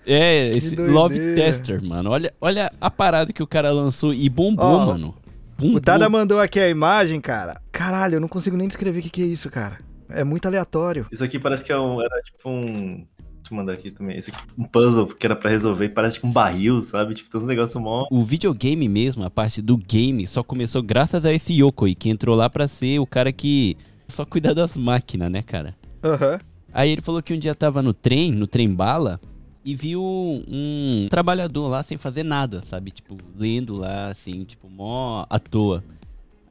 É, 0.06 0.48
esse. 0.50 0.74
Love 0.76 1.18
Tester, 1.34 1.82
mano. 1.84 2.10
Olha, 2.10 2.32
olha 2.40 2.72
a 2.80 2.90
parada 2.90 3.32
que 3.32 3.42
o 3.42 3.46
cara 3.46 3.70
lançou 3.70 4.14
e 4.14 4.28
bombou, 4.28 4.64
Ó, 4.66 4.86
mano. 4.86 5.14
O 5.62 5.80
Tada 5.80 6.08
mandou 6.08 6.40
aqui 6.40 6.58
a 6.58 6.68
imagem, 6.68 7.20
cara. 7.20 7.60
Caralho, 7.70 8.16
eu 8.16 8.20
não 8.20 8.28
consigo 8.28 8.56
nem 8.56 8.68
descrever 8.68 9.00
o 9.00 9.02
que, 9.02 9.10
que 9.10 9.22
é 9.22 9.26
isso, 9.26 9.50
cara. 9.50 9.78
É 10.08 10.24
muito 10.24 10.46
aleatório. 10.46 11.06
Isso 11.12 11.24
aqui 11.24 11.38
parece 11.38 11.64
que 11.64 11.72
é 11.72 11.78
um, 11.78 12.00
era 12.00 12.20
tipo 12.22 12.48
um. 12.48 13.06
Deixa 13.38 13.52
eu 13.52 13.56
mandar 13.56 13.72
aqui 13.72 13.90
também. 13.90 14.18
Esse 14.18 14.30
aqui, 14.30 14.42
um 14.58 14.64
puzzle 14.64 15.06
que 15.06 15.24
era 15.24 15.36
pra 15.36 15.50
resolver. 15.50 15.88
Parece 15.90 16.16
tipo 16.16 16.26
um 16.26 16.32
barril, 16.32 16.82
sabe? 16.82 17.14
Tipo, 17.14 17.30
tem 17.30 17.40
uns 17.40 17.46
negócios 17.46 17.82
mó. 17.82 18.06
O 18.10 18.22
videogame 18.22 18.88
mesmo, 18.88 19.24
a 19.24 19.30
parte 19.30 19.62
do 19.62 19.76
game, 19.76 20.26
só 20.26 20.42
começou 20.42 20.82
graças 20.82 21.24
a 21.24 21.32
esse 21.32 21.52
Yokoi, 21.54 21.94
que 21.94 22.10
entrou 22.10 22.36
lá 22.36 22.48
pra 22.50 22.66
ser 22.66 22.98
o 22.98 23.06
cara 23.06 23.32
que 23.32 23.76
só 24.08 24.24
cuida 24.24 24.54
das 24.54 24.76
máquinas, 24.76 25.30
né, 25.30 25.42
cara? 25.42 25.76
Aham. 26.02 26.38
Aí 26.72 26.90
ele 26.90 27.00
falou 27.00 27.22
que 27.22 27.34
um 27.34 27.38
dia 27.38 27.54
tava 27.54 27.82
no 27.82 27.92
trem, 27.92 28.30
no 28.30 28.46
trem 28.46 28.68
bala, 28.72 29.20
e 29.64 29.74
viu 29.74 30.02
um 30.02 31.06
trabalhador 31.10 31.68
lá 31.68 31.82
sem 31.82 31.98
fazer 31.98 32.22
nada, 32.22 32.62
sabe? 32.70 32.90
Tipo, 32.90 33.16
lendo 33.36 33.76
lá, 33.76 34.06
assim, 34.06 34.44
tipo, 34.44 34.68
mó 34.68 35.24
à 35.28 35.38
toa. 35.38 35.82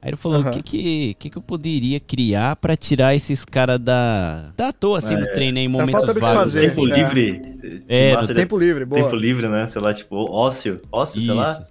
Aí 0.02 0.12
ele 0.12 0.16
falou, 0.16 0.42
o 0.42 0.52
que, 0.52 0.62
que, 0.64 1.14
que 1.16 1.30
que 1.30 1.38
eu 1.38 1.42
poderia 1.42 2.00
criar 2.00 2.56
pra 2.56 2.78
tirar 2.78 3.14
esses 3.16 3.44
caras 3.44 3.78
da... 3.80 4.52
Da 4.56 4.72
toa, 4.72 5.00
assim, 5.00 5.16
no 5.16 5.26
treino, 5.34 5.56
né, 5.56 5.62
em 5.62 5.68
momentos 5.68 5.94
falta 6.06 6.14
do 6.14 6.14
que 6.14 6.20
vagos. 6.22 6.44
fazer. 6.44 6.70
Tempo 6.70 6.88
É. 6.88 6.96
livre. 6.96 7.42
É, 7.88 8.14
Massa, 8.16 8.34
no 8.34 8.40
Tempo 8.40 8.58
livre, 8.58 8.86
boa. 8.86 9.04
Tempo 9.04 9.16
livre, 9.18 9.50
né? 9.50 9.68
Sei 9.68 9.82
lá, 9.82 9.94
tipo, 9.94 10.16
ócio. 10.32 10.80
Ócio, 10.90 11.22
sei 11.22 11.34
lá. 11.34 11.52
Isso. 11.52 11.66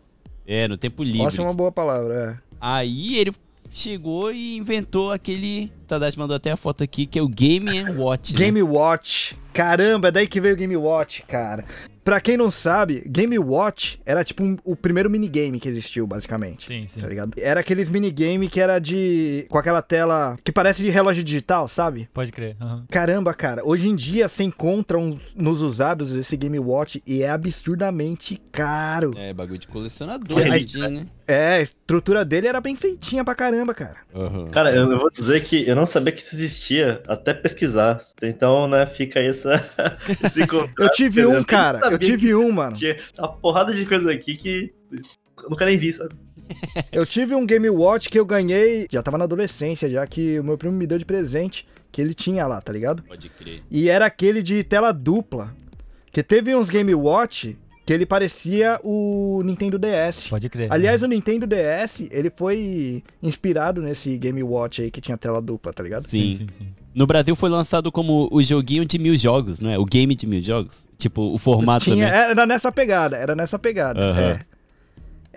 É, 0.47 0.69
no 0.69 0.77
tempo 0.77 1.03
livre. 1.03 1.23
Ócio 1.27 1.41
é 1.41 1.45
uma 1.45 1.55
boa 1.55 1.73
palavra, 1.73 2.15
é. 2.43 2.57
Aí 2.61 3.17
ele 3.17 3.33
chegou 3.73 4.33
e 4.33 4.57
inventou 4.57 5.11
aquele... 5.13 5.71
Tadashi 5.87 6.19
mandou 6.19 6.37
até 6.37 6.51
a 6.51 6.57
foto 6.57 6.85
aqui, 6.85 7.07
que 7.07 7.19
é 7.19 7.23
o 7.23 7.29
Game 7.29 7.71
Watch. 7.97 8.33
né? 8.35 8.39
Game 8.39 8.63
Watch. 8.63 9.35
Caramba, 9.55 10.09
é 10.09 10.11
daí 10.11 10.27
que 10.27 10.41
veio 10.41 10.55
o 10.55 10.57
Game 10.59 10.77
Watch, 10.77 11.23
cara. 11.27 11.65
Pra 12.05 12.21
quem 12.21 12.37
não 12.37 12.51
sabe, 12.51 13.03
Game 13.07 13.39
Watch 13.39 13.99
era 14.07 14.23
tipo 14.23 14.43
um- 14.43 14.57
o 14.65 14.77
primeiro 14.77 15.11
minigame 15.11 15.59
que 15.59 15.69
existiu, 15.69 16.07
basicamente. 16.07 16.67
Sim, 16.67 16.87
sim. 16.87 17.01
Tá 17.01 17.07
ligado? 17.07 17.33
Era 17.39 17.61
aqueles 17.61 17.89
minigame 17.91 18.49
que 18.49 18.61
era 18.61 18.79
de. 18.79 19.47
com 19.51 19.59
aquela 19.59 19.83
tela 19.83 20.37
que 20.45 20.53
parece 20.53 20.83
de 20.83 20.91
relógio 20.91 21.25
digital, 21.25 21.67
sabe? 21.69 22.09
Pode 22.15 22.31
crer. 22.33 22.57
aham. 22.61 22.85
Caramba, 22.89 23.35
cara. 23.35 23.63
Hoje 23.65 23.89
em 23.89 23.97
dia 23.97 24.29
você 24.29 24.45
encontra 24.45 24.99
nos 25.35 25.61
usados 25.61 26.13
esse 26.13 26.37
Game 26.37 26.59
Watch 26.59 27.03
e 27.07 27.23
é 27.23 27.31
absurdamente 27.31 28.41
caro. 28.53 29.13
É, 29.17 29.33
bagulho 29.35 29.59
de 29.59 29.67
colecionador, 29.67 30.27
Que 30.27 30.35
hoje 30.35 30.49
em 30.51 30.57
isso, 30.59 30.67
dia, 30.79 30.89
né? 30.91 31.07
É, 31.29 31.57
a 31.57 31.61
estrutura 31.61 32.25
dele 32.25 32.47
era 32.47 32.59
bem 32.59 32.75
feitinha 32.75 33.23
pra 33.23 33.35
caramba, 33.35 33.75
cara. 33.75 33.99
Aham. 34.15 34.49
Cara, 34.49 34.75
eu, 34.75 34.91
eu 34.91 34.99
vou 34.99 35.11
dizer 35.11 35.45
que 35.45 35.69
eu 35.69 35.77
não 35.77 35.85
sabia 35.85 36.11
que 36.11 36.23
isso 36.23 36.35
existia 36.35 37.03
até 37.07 37.35
pesquisar. 37.35 38.01
Então, 38.23 38.67
né, 38.67 38.87
fica 38.87 39.21
aí 39.21 39.27
essa, 39.27 39.63
esse. 40.25 40.41
Eu 40.79 40.91
tive 40.91 41.21
Eu 41.21 41.33
um, 41.33 41.45
cara. 41.45 41.77
sabia 41.77 41.95
Eu 41.97 41.99
tive 41.99 42.35
um, 42.35 42.51
mano. 42.51 42.75
Tinha 42.75 42.97
uma 43.19 43.29
porrada 43.31 43.75
de 43.75 43.85
coisa 43.85 44.11
aqui 44.11 44.37
que 44.37 44.73
eu 45.43 45.51
nunca 45.51 45.67
nem 45.67 45.77
vi, 45.77 45.93
sabe? 45.93 46.15
Eu 46.91 47.05
tive 47.05 47.35
um 47.35 47.45
Game 47.45 47.69
Watch 47.69 48.09
que 48.09 48.19
eu 48.19 48.25
ganhei. 48.25 48.87
Já 48.91 49.03
tava 49.03 49.19
na 49.19 49.25
adolescência, 49.25 49.87
já 49.91 50.07
que 50.07 50.41
o 50.41 50.45
meu 50.45 50.57
primo 50.57 50.75
me 50.75 50.87
deu 50.87 50.97
de 50.97 51.05
presente. 51.05 51.69
Que 51.93 52.01
ele 52.01 52.15
tinha 52.15 52.47
lá, 52.47 52.59
tá 52.59 52.73
ligado? 52.73 53.03
Pode 53.03 53.29
crer. 53.29 53.63
E 53.71 53.91
era 53.91 54.07
aquele 54.07 54.43
de 54.43 54.65
tela 54.65 54.91
dupla. 54.91 55.55
Que 56.11 56.23
teve 56.23 56.55
uns 56.57 56.71
Game 56.71 56.95
Watch 56.95 57.55
que 57.89 57.93
ele 57.95 58.05
parecia 58.05 58.79
o 58.85 59.41
Nintendo 59.43 59.79
DS. 59.79 60.29
Pode 60.29 60.47
crer. 60.51 60.71
Aliás, 60.71 61.03
o 61.03 61.07
Nintendo 61.07 61.47
DS, 61.47 62.07
ele 62.11 62.31
foi 62.37 63.03
inspirado 63.23 63.81
nesse 63.81 64.19
Game 64.19 64.43
Watch 64.43 64.83
aí 64.83 64.91
que 64.91 65.01
tinha 65.01 65.17
tela 65.17 65.41
dupla, 65.41 65.73
tá 65.73 65.83
ligado? 65.83 66.07
Sim. 66.07 66.35
sim, 66.35 66.47
sim. 66.51 66.67
No 66.95 67.07
Brasil 67.07 67.35
foi 67.35 67.49
lançado 67.49 67.91
como 67.91 68.29
o 68.31 68.43
joguinho 68.43 68.85
de 68.85 68.99
mil 68.99 69.17
jogos, 69.17 69.59
não 69.59 69.71
é? 69.71 69.79
O 69.79 69.87
game 69.87 70.15
de 70.15 70.27
mil 70.27 70.43
jogos. 70.43 70.87
Tipo, 70.99 71.33
o 71.33 71.39
formato 71.39 71.85
Tinha, 71.85 72.09
também. 72.09 72.31
era 72.33 72.45
nessa 72.45 72.71
pegada, 72.71 73.17
era 73.17 73.35
nessa 73.35 73.59
pegada. 73.59 73.99
Aham. 73.99 74.21
É. 74.21 74.41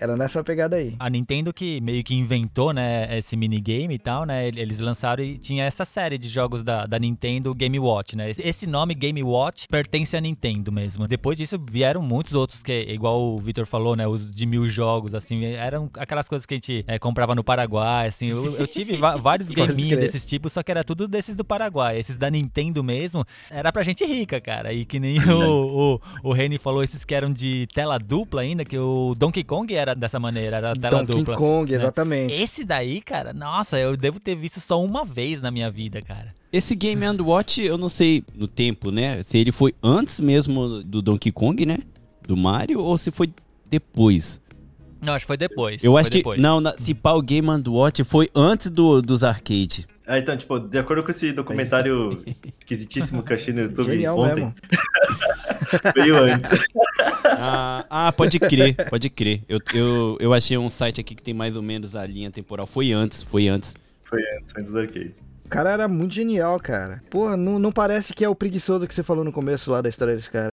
Era 0.01 0.15
nessa 0.17 0.43
pegada 0.43 0.75
aí. 0.77 0.95
A 0.99 1.07
Nintendo 1.09 1.53
que 1.53 1.79
meio 1.79 2.03
que 2.03 2.15
inventou, 2.15 2.73
né, 2.73 3.17
esse 3.19 3.37
minigame 3.37 3.93
e 3.93 3.99
tal, 3.99 4.25
né, 4.25 4.47
ele- 4.47 4.59
eles 4.59 4.79
lançaram 4.79 5.23
e 5.23 5.37
tinha 5.37 5.63
essa 5.63 5.85
série 5.85 6.17
de 6.17 6.27
jogos 6.27 6.63
da, 6.63 6.87
da 6.87 6.97
Nintendo 6.97 7.53
Game 7.53 7.77
Watch, 7.79 8.15
né, 8.15 8.31
esse 8.39 8.65
nome 8.65 8.95
Game 8.95 9.21
Watch 9.21 9.67
pertence 9.67 10.17
à 10.17 10.21
Nintendo 10.21 10.71
mesmo. 10.71 11.07
Depois 11.07 11.37
disso 11.37 11.59
vieram 11.69 12.01
muitos 12.01 12.33
outros 12.33 12.63
que, 12.63 12.73
igual 12.89 13.21
o 13.21 13.37
Victor 13.37 13.67
falou, 13.67 13.95
né, 13.95 14.07
os 14.07 14.31
de 14.33 14.45
mil 14.47 14.67
jogos, 14.67 15.13
assim, 15.13 15.45
eram 15.45 15.87
aquelas 15.97 16.27
coisas 16.27 16.47
que 16.47 16.55
a 16.55 16.57
gente 16.57 16.83
eh, 16.87 16.97
comprava 16.97 17.35
no 17.35 17.43
Paraguai, 17.43 18.07
assim, 18.07 18.27
eu, 18.29 18.55
eu 18.57 18.65
tive 18.65 18.97
vários 19.21 19.49
gaminhos 19.49 19.99
desses 19.99 20.25
tipos, 20.25 20.51
só 20.53 20.63
que 20.63 20.71
era 20.71 20.83
tudo 20.83 21.07
desses 21.07 21.35
do 21.35 21.45
Paraguai, 21.45 21.99
esses 21.99 22.17
da 22.17 22.29
Nintendo 22.29 22.83
mesmo, 22.83 23.23
era 23.51 23.71
pra 23.71 23.83
gente 23.83 24.03
rica, 24.03 24.41
cara, 24.41 24.73
e 24.73 24.83
que 24.83 24.99
nem 24.99 25.19
o, 25.29 25.99
o, 26.23 26.29
o 26.29 26.33
Reni 26.33 26.57
falou, 26.57 26.83
esses 26.83 27.05
que 27.05 27.13
eram 27.13 27.31
de 27.31 27.67
tela 27.73 27.99
dupla 27.99 28.41
ainda, 28.41 28.65
que 28.65 28.77
o 28.79 29.13
Donkey 29.15 29.43
Kong 29.43 29.73
era 29.75 29.90
dessa 29.95 30.19
maneira, 30.19 30.57
era 30.57 30.75
tela 30.75 31.03
Donkey 31.03 31.19
dupla. 31.19 31.35
Kong, 31.37 31.71
né? 31.71 31.77
exatamente. 31.77 32.33
Esse 32.33 32.63
daí, 32.63 33.01
cara, 33.01 33.33
nossa, 33.33 33.79
eu 33.79 33.95
devo 33.95 34.19
ter 34.19 34.35
visto 34.35 34.59
só 34.59 34.83
uma 34.83 35.05
vez 35.05 35.41
na 35.41 35.51
minha 35.51 35.69
vida, 35.69 36.01
cara. 36.01 36.33
Esse 36.51 36.75
Game 36.75 37.05
and 37.05 37.17
Watch, 37.21 37.61
eu 37.61 37.77
não 37.77 37.87
sei 37.87 38.23
no 38.35 38.47
tempo, 38.47 38.91
né? 38.91 39.23
Se 39.23 39.37
ele 39.37 39.51
foi 39.51 39.73
antes 39.81 40.19
mesmo 40.19 40.83
do 40.83 41.01
Donkey 41.01 41.31
Kong, 41.31 41.65
né? 41.65 41.79
Do 42.27 42.35
Mario, 42.35 42.81
ou 42.81 42.97
se 42.97 43.09
foi 43.09 43.29
depois. 43.65 44.41
Não, 45.01 45.13
acho 45.13 45.23
que 45.23 45.27
foi 45.27 45.37
depois. 45.37 45.83
Eu 45.83 45.93
foi 45.93 46.01
acho 46.01 46.11
que. 46.11 46.17
depois. 46.17 46.39
Não, 46.39 46.61
na, 46.61 46.73
se 46.73 46.93
pá, 46.93 47.13
o 47.13 47.21
Game 47.21 47.49
and 47.49 47.63
Watch 47.67 48.03
foi 48.03 48.29
antes 48.35 48.69
do, 48.69 49.01
dos 49.01 49.23
arcade. 49.23 49.87
Ah, 50.05 50.19
então, 50.19 50.35
tipo, 50.35 50.59
de 50.59 50.77
acordo 50.77 51.03
com 51.03 51.11
esse 51.11 51.31
documentário 51.31 52.21
esquisitíssimo 52.59 53.23
que 53.23 53.31
eu 53.31 53.37
achei 53.37 53.53
no 53.53 53.61
YouTube 53.61 53.85
Genial 53.85 54.19
ontem, 54.19 54.35
mesmo. 54.35 54.55
veio 55.95 56.17
antes. 56.17 56.51
Ah, 57.23 57.85
ah, 57.89 58.11
pode 58.11 58.39
crer, 58.39 58.75
pode 58.89 59.09
crer. 59.09 59.41
Eu, 59.47 59.59
eu, 59.73 60.17
eu 60.19 60.33
achei 60.33 60.57
um 60.57 60.69
site 60.69 61.01
aqui 61.01 61.15
que 61.15 61.23
tem 61.23 61.33
mais 61.33 61.55
ou 61.55 61.61
menos 61.61 61.95
a 61.95 62.05
linha 62.05 62.29
temporal. 62.29 62.67
Foi 62.67 62.91
antes, 62.91 63.23
foi 63.23 63.47
antes. 63.47 63.75
Foi 64.03 64.21
antes, 64.37 64.51
foi 64.51 64.63
dos 64.63 64.75
arcades. 64.75 65.23
O 65.45 65.49
cara 65.49 65.71
era 65.71 65.87
muito 65.87 66.13
genial, 66.13 66.59
cara. 66.59 67.01
Pô, 67.09 67.35
não, 67.35 67.59
não 67.59 67.71
parece 67.71 68.13
que 68.13 68.23
é 68.23 68.29
o 68.29 68.35
preguiçoso 68.35 68.87
que 68.87 68.95
você 68.95 69.03
falou 69.03 69.23
no 69.23 69.31
começo 69.31 69.71
lá 69.71 69.81
da 69.81 69.89
história 69.89 70.15
desse 70.15 70.29
cara. 70.29 70.49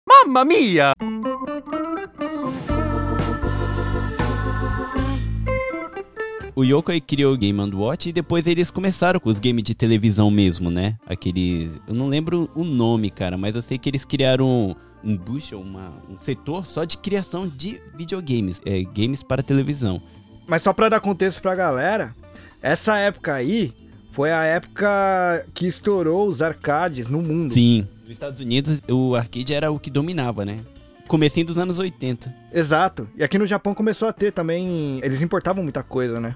O 6.55 6.63
Yoko 6.65 6.91
aí 6.91 6.99
criou 6.99 7.33
o 7.33 7.37
Game 7.37 7.57
and 7.61 7.73
Watch 7.73 8.09
e 8.09 8.11
depois 8.11 8.45
eles 8.45 8.69
começaram 8.69 9.17
com 9.17 9.29
os 9.29 9.39
games 9.39 9.63
de 9.63 9.73
televisão 9.73 10.29
mesmo, 10.29 10.69
né? 10.69 10.97
Aquele. 11.07 11.71
Eu 11.87 11.93
não 11.93 12.09
lembro 12.09 12.49
o 12.53 12.65
nome, 12.65 13.09
cara, 13.09 13.37
mas 13.37 13.55
eu 13.55 13.61
sei 13.61 13.77
que 13.77 13.89
eles 13.89 14.03
criaram 14.03 14.75
um 15.03 15.15
bushel, 15.15 15.59
uma, 15.59 15.93
um 16.09 16.17
setor 16.17 16.65
só 16.65 16.83
de 16.83 16.97
criação 16.97 17.47
de 17.47 17.81
videogames, 17.95 18.61
é, 18.65 18.83
games 18.83 19.23
para 19.23 19.43
televisão. 19.43 20.01
Mas 20.47 20.61
só 20.61 20.73
pra 20.73 20.89
dar 20.89 20.99
contexto 20.99 21.41
pra 21.41 21.55
galera, 21.55 22.15
essa 22.61 22.97
época 22.97 23.33
aí 23.33 23.73
foi 24.11 24.31
a 24.31 24.43
época 24.43 25.45
que 25.53 25.67
estourou 25.67 26.27
os 26.27 26.41
arcades 26.41 27.07
no 27.07 27.21
mundo. 27.21 27.53
Sim. 27.53 27.87
Nos 28.01 28.11
Estados 28.11 28.39
Unidos, 28.39 28.81
o 28.89 29.15
arcade 29.15 29.53
era 29.53 29.71
o 29.71 29.79
que 29.79 29.89
dominava, 29.89 30.43
né? 30.43 30.61
Comecinho 31.07 31.45
dos 31.45 31.57
anos 31.57 31.79
80. 31.79 32.33
Exato. 32.51 33.07
E 33.15 33.23
aqui 33.23 33.37
no 33.37 33.45
Japão 33.47 33.73
começou 33.73 34.07
a 34.07 34.13
ter 34.13 34.31
também. 34.31 34.99
Eles 35.03 35.21
importavam 35.21 35.63
muita 35.63 35.81
coisa, 35.83 36.19
né? 36.19 36.35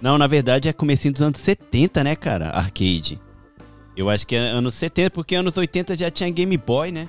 Não, 0.00 0.18
na 0.18 0.26
verdade 0.26 0.68
é 0.68 0.72
comecinho 0.72 1.12
dos 1.12 1.22
anos 1.22 1.38
70, 1.40 2.04
né, 2.04 2.16
cara? 2.16 2.50
Arcade. 2.50 3.20
Eu 3.96 4.08
acho 4.08 4.26
que 4.26 4.34
é 4.34 4.38
anos 4.38 4.74
70, 4.74 5.10
porque 5.10 5.34
anos 5.34 5.56
80 5.56 5.96
já 5.96 6.10
tinha 6.10 6.30
Game 6.30 6.56
Boy, 6.56 6.90
né? 6.90 7.08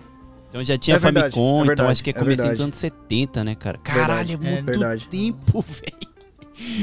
Então 0.54 0.64
já 0.64 0.78
tinha 0.78 0.98
É 0.98 1.00
verdade, 1.00 1.34
Famicom, 1.34 1.50
é 1.50 1.54
então 1.56 1.66
verdade, 1.66 1.92
acho 1.94 2.04
que 2.04 2.10
é 2.12 2.14
é 2.16 2.24
verdade. 2.24 2.52
dos 2.52 2.62
anos 2.62 2.76
70, 2.76 3.44
né, 3.44 3.56
cara? 3.56 3.80
Caralho, 3.80 4.08
Verdade, 4.08 4.32
é 4.32 4.36
é 4.36 4.52
muito 4.52 4.66
verdade. 4.68 5.08
tempo, 5.08 5.66
velho. 5.68 6.14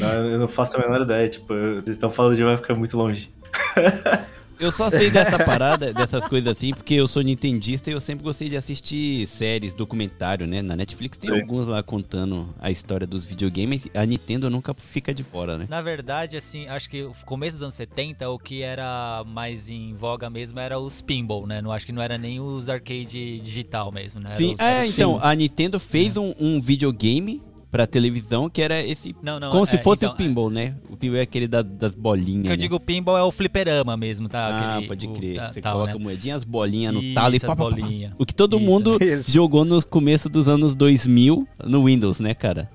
Não, 0.00 0.26
eu 0.28 0.38
não 0.40 0.48
faço 0.48 0.76
a 0.76 0.80
menor 0.80 1.02
ideia, 1.02 1.28
tipo, 1.28 1.52
eu- 1.54 1.74
vocês 1.76 1.90
estão 1.90 2.11
falando 2.11 2.35
de 2.37 2.42
vai 2.42 2.56
ficar 2.56 2.74
muito 2.74 2.96
longe. 2.96 3.30
Eu 4.61 4.70
só 4.70 4.90
sei 4.90 5.11
dessa 5.11 5.38
parada, 5.38 5.90
dessas 5.92 6.27
coisas 6.29 6.53
assim, 6.57 6.73
porque 6.75 6.92
eu 6.94 7.09
sou 7.09 7.23
nintendista 7.23 7.88
e 7.90 7.94
eu 7.94 8.01
sempre 8.01 8.23
gostei 8.23 8.49
de 8.51 8.57
assistir 8.57 9.27
séries, 9.27 9.73
documentário, 9.73 10.46
né? 10.46 10.61
Na 10.61 10.77
Netflix 10.77 11.16
tem 11.16 11.31
Sim. 11.35 11.40
alguns 11.40 11.66
lá 11.66 11.83
contando 11.83 12.46
a 12.61 12.70
história 12.70 13.07
dos 13.07 13.25
videogames. 13.25 13.88
A 13.94 14.05
Nintendo 14.05 14.51
nunca 14.51 14.75
fica 14.75 15.14
de 15.14 15.23
fora, 15.25 15.57
né? 15.57 15.66
Na 15.68 15.81
verdade, 15.81 16.37
assim, 16.37 16.68
acho 16.68 16.90
que 16.90 17.03
o 17.03 17.14
começo 17.25 17.57
dos 17.57 17.62
anos 17.62 17.75
70, 17.75 18.29
o 18.29 18.38
que 18.38 18.61
era 18.62 19.25
mais 19.27 19.70
em 19.70 19.94
voga 19.94 20.29
mesmo 20.29 20.59
era 20.61 20.79
os 20.79 21.01
pinball, 21.01 21.46
né? 21.46 21.62
Não 21.62 21.73
acho 21.73 21.87
que 21.87 21.92
não 21.92 22.03
era 22.03 22.18
nem 22.18 22.38
os 22.38 22.68
arcade 22.68 23.40
digital 23.40 23.90
mesmo, 23.90 24.20
né? 24.20 24.29
Era 24.29 24.37
Sim, 24.37 24.53
os- 24.55 24.61
era 24.61 24.85
é, 24.85 24.88
os- 24.88 24.94
então, 24.94 25.18
a 25.23 25.35
Nintendo 25.35 25.81
fez 25.81 26.18
um, 26.18 26.35
um 26.38 26.61
videogame 26.61 27.42
pra 27.70 27.87
televisão 27.87 28.50
que 28.50 28.61
era 28.61 28.83
esse. 28.83 29.14
Não, 29.22 29.38
não, 29.38 29.50
como 29.50 29.62
é, 29.62 29.66
se 29.66 29.78
fosse 29.78 30.04
então, 30.04 30.12
o 30.14 30.16
pinball, 30.16 30.50
né? 30.50 30.74
O 30.90 30.96
pinball 30.96 31.18
é 31.18 31.22
aquele 31.22 31.46
da- 31.46 31.62
das 31.62 31.94
bolinhas. 31.94 32.40
O 32.40 32.42
que 32.42 32.48
eu 32.48 32.50
né? 32.52 32.56
digo 32.56 32.80
pinball 32.80 33.16
é 33.16 33.22
o 33.22 33.30
fliperama 33.30 33.96
mesmo, 33.96 34.28
tá? 34.28 34.38
Ah, 34.48 34.72
Aquele- 34.74 34.88
pode 34.88 35.06
o- 35.06 35.12
crer. 35.12 35.37
tá- 35.37 35.48
Você 35.50 35.61
tal, 35.61 35.74
coloca 35.74 35.94
né? 35.94 35.98
moedinha, 36.02 36.35
as 36.37 36.44
bolinhas 36.44 36.92
no 36.92 37.00
Isso, 37.02 37.14
talo 37.14 37.35
e 37.37 37.40
pá, 37.40 37.48
pá, 37.54 37.56
pá. 37.56 37.76
O 38.18 38.26
que 38.26 38.35
todo 38.35 38.56
Isso. 38.56 38.66
mundo 38.66 38.98
Isso. 39.02 39.30
jogou 39.30 39.64
no 39.64 39.85
começo 39.87 40.28
dos 40.28 40.48
anos 40.48 40.74
2000 40.74 41.46
no 41.64 41.85
Windows, 41.85 42.18
né, 42.20 42.35
cara? 42.35 42.68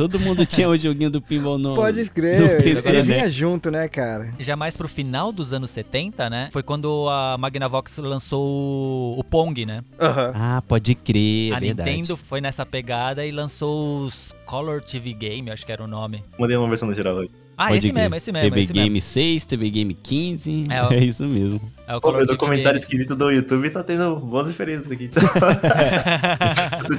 Todo 0.00 0.18
mundo 0.18 0.46
tinha 0.46 0.66
o 0.66 0.74
joguinho 0.78 1.10
do 1.10 1.20
pinball 1.20 1.58
no. 1.58 1.74
Pode 1.74 2.02
no 2.04 2.10
crer. 2.10 2.62
PC, 2.62 2.88
Ele 2.88 2.96
né? 2.98 3.02
vinha 3.02 3.30
junto, 3.30 3.70
né, 3.70 3.86
cara? 3.86 4.32
Já 4.38 4.56
mais 4.56 4.74
pro 4.76 4.88
final 4.88 5.30
dos 5.30 5.52
anos 5.52 5.70
70, 5.70 6.30
né? 6.30 6.48
Foi 6.52 6.62
quando 6.62 7.06
a 7.10 7.36
Magnavox 7.38 7.98
lançou 7.98 9.18
o, 9.18 9.22
Pong, 9.22 9.66
né? 9.66 9.82
Aham. 10.00 10.32
Ah, 10.34 10.62
pode 10.66 10.94
crer, 10.94 11.52
é 11.52 11.56
a 11.56 11.60
verdade. 11.60 11.90
Nintendo 11.90 12.16
foi 12.16 12.40
nessa 12.40 12.64
pegada 12.64 13.26
e 13.26 13.30
lançou 13.30 14.06
os 14.06 14.34
Color 14.46 14.80
TV 14.82 15.12
Game, 15.12 15.50
acho 15.50 15.66
que 15.66 15.72
era 15.72 15.84
o 15.84 15.86
nome. 15.86 16.24
Mandei 16.38 16.56
uma 16.56 16.66
versão 16.68 16.88
no 16.88 16.94
geral 16.94 17.16
hoje. 17.16 17.30
Ah, 17.58 17.66
Pode 17.68 17.78
esse 17.78 17.92
mesmo, 17.92 18.14
esse 18.16 18.32
mesmo, 18.32 18.48
TV 18.48 18.60
esse 18.62 18.72
Game 18.72 18.90
mesmo. 18.90 19.08
6, 19.10 19.44
TV 19.44 19.68
Game 19.70 19.92
15. 19.92 20.64
É, 20.70 20.76
É, 20.80 20.82
o- 20.88 20.94
isso 21.04 21.26
mesmo. 21.26 21.60
É 21.86 21.94
o 21.94 22.00
Pô, 22.00 22.10
meu 22.10 22.24
documentário 22.24 22.78
esquisito 22.78 23.14
do 23.14 23.30
YouTube 23.30 23.68
tá 23.68 23.82
tendo 23.82 24.16
boas 24.16 24.48
referências 24.48 24.90
aqui. 24.90 25.10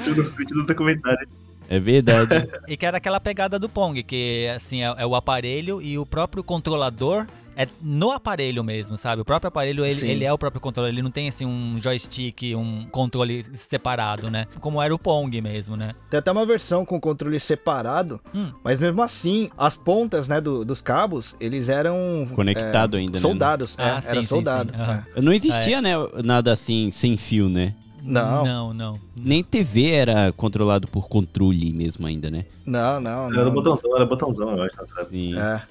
Tirando 0.03 0.19
os 0.21 0.35
vídeos 0.35 0.59
do 0.61 0.65
documentário. 0.67 1.27
É 1.71 1.79
verdade. 1.79 2.47
E 2.67 2.75
que 2.77 2.85
era 2.85 2.97
aquela 2.97 3.19
pegada 3.19 3.57
do 3.57 3.67
Pong, 3.69 4.03
que 4.03 4.47
assim, 4.55 4.83
é, 4.83 4.93
é 4.97 5.05
o 5.05 5.15
aparelho 5.15 5.81
e 5.81 5.97
o 5.97 6.05
próprio 6.05 6.43
controlador 6.43 7.25
é 7.55 7.67
no 7.81 8.11
aparelho 8.11 8.63
mesmo, 8.63 8.97
sabe? 8.97 9.21
O 9.21 9.25
próprio 9.25 9.49
aparelho, 9.49 9.85
ele, 9.85 10.09
ele 10.09 10.23
é 10.25 10.31
o 10.31 10.37
próprio 10.37 10.61
controle. 10.61 10.89
Ele 10.89 11.01
não 11.01 11.11
tem, 11.11 11.27
assim, 11.27 11.45
um 11.45 11.77
joystick, 11.81 12.55
um 12.55 12.85
controle 12.89 13.45
separado, 13.55 14.29
né? 14.31 14.47
Como 14.61 14.81
era 14.81 14.93
o 14.95 14.97
Pong 14.99 15.41
mesmo, 15.41 15.75
né? 15.75 15.91
Tem 16.09 16.17
até 16.19 16.31
uma 16.31 16.45
versão 16.45 16.85
com 16.85 16.99
controle 16.99 17.37
separado, 17.39 18.21
Hum. 18.33 18.51
mas 18.63 18.79
mesmo 18.79 19.01
assim, 19.01 19.49
as 19.57 19.75
pontas, 19.75 20.27
né, 20.29 20.39
do- 20.39 20.63
dos 20.63 20.81
cabos, 20.81 21.35
eles 21.41 21.67
eram 21.67 22.27
Conectado 22.33 22.95
é, 22.95 23.01
ainda, 23.01 23.17
né? 23.19 23.21
soldados. 23.21 23.75
Ah, 23.77 23.97
é, 23.97 24.01
sim, 24.01 24.07
era 24.09 24.21
sim, 24.21 24.27
soldado. 24.27 24.71
sim. 24.71 24.81
Aham. 24.81 25.05
é. 25.15 25.21
Não 25.21 25.33
existia, 25.33 25.81
né, 25.81 25.91
nada 26.23 26.53
assim, 26.53 26.89
sem 26.91 27.17
fio, 27.17 27.49
né? 27.49 27.75
Não, 28.01 28.43
Não, 28.43 28.73
não. 28.73 28.99
Nem 29.15 29.43
TV 29.43 29.91
era 29.91 30.31
controlado 30.31 30.87
por 30.87 31.07
controle 31.07 31.71
mesmo 31.71 32.05
ainda, 32.07 32.29
né? 32.31 32.45
não, 32.65 32.99
não, 32.99 33.31
Era 33.33 33.45
não. 33.45 33.51
botãozão, 33.51 33.95
era 33.95 34.05
botãozão, 34.05 34.51
eu 34.57 34.63
acho, 34.63 34.75
sabe? 34.95 35.09
Sim. 35.09 35.37
É. 35.37 35.61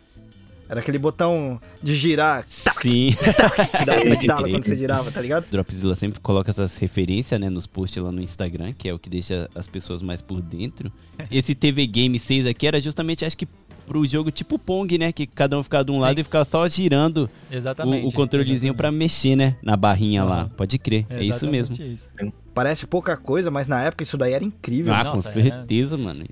Era 0.69 0.79
aquele 0.79 1.01
botão 1.01 1.61
de 1.83 1.97
girar 1.97 2.45
Sim. 2.81 3.11
que 3.11 4.25
dava 4.25 4.43
crer. 4.45 4.53
quando 4.55 4.65
você 4.65 4.77
girava, 4.77 5.11
tá 5.11 5.21
ligado? 5.21 5.47
Dropzilla 5.51 5.97
sempre 5.97 6.21
coloca 6.21 6.49
essas 6.53 6.77
referências, 6.77 7.41
né, 7.41 7.51
nos 7.51 7.67
posts 7.67 8.01
lá 8.01 8.13
no 8.13 8.23
Instagram, 8.23 8.73
que 8.73 8.89
é 8.89 8.95
o 8.95 8.99
que 8.99 9.11
deixa 9.11 9.51
as 9.53 9.67
pessoas 9.67 10.01
mais 10.01 10.23
por 10.23 10.41
dentro. 10.41 10.93
Esse 11.29 11.57
TV 11.57 11.89
Game 11.89 12.17
6 12.17 12.47
aqui 12.47 12.69
era 12.69 12.81
justamente, 12.81 13.25
acho 13.25 13.37
que, 13.37 13.49
pro 13.91 14.07
jogo 14.07 14.31
tipo 14.31 14.57
Pong, 14.57 14.97
né, 14.97 15.11
que 15.11 15.27
cada 15.27 15.59
um 15.59 15.65
ficava 15.65 15.85
de 15.85 15.91
um 15.91 15.99
lado 15.99 16.15
Sim. 16.15 16.21
e 16.21 16.23
ficava 16.23 16.45
só 16.45 16.69
girando 16.69 17.29
Exatamente. 17.51 18.05
o, 18.05 18.09
o 18.09 18.13
controlezinho 18.13 18.73
pra 18.73 18.93
mexer, 18.93 19.35
né, 19.35 19.57
na 19.61 19.77
barrinha 19.77 20.23
lá. 20.23 20.43
Aham. 20.43 20.51
Pode 20.57 20.79
crer, 20.79 21.07
é 21.11 21.25
isso 21.25 21.49
mesmo. 21.49 21.75
Isso. 21.75 22.17
Parece 22.55 22.87
pouca 22.87 23.17
coisa, 23.17 23.51
mas 23.51 23.67
na 23.67 23.83
época 23.83 24.05
isso 24.05 24.17
daí 24.17 24.33
era 24.33 24.45
incrível. 24.45 24.95
Ah, 24.95 25.03
Nossa, 25.03 25.33
com 25.33 25.41
é. 25.41 25.43
certeza, 25.43 25.99
mano. 25.99 26.25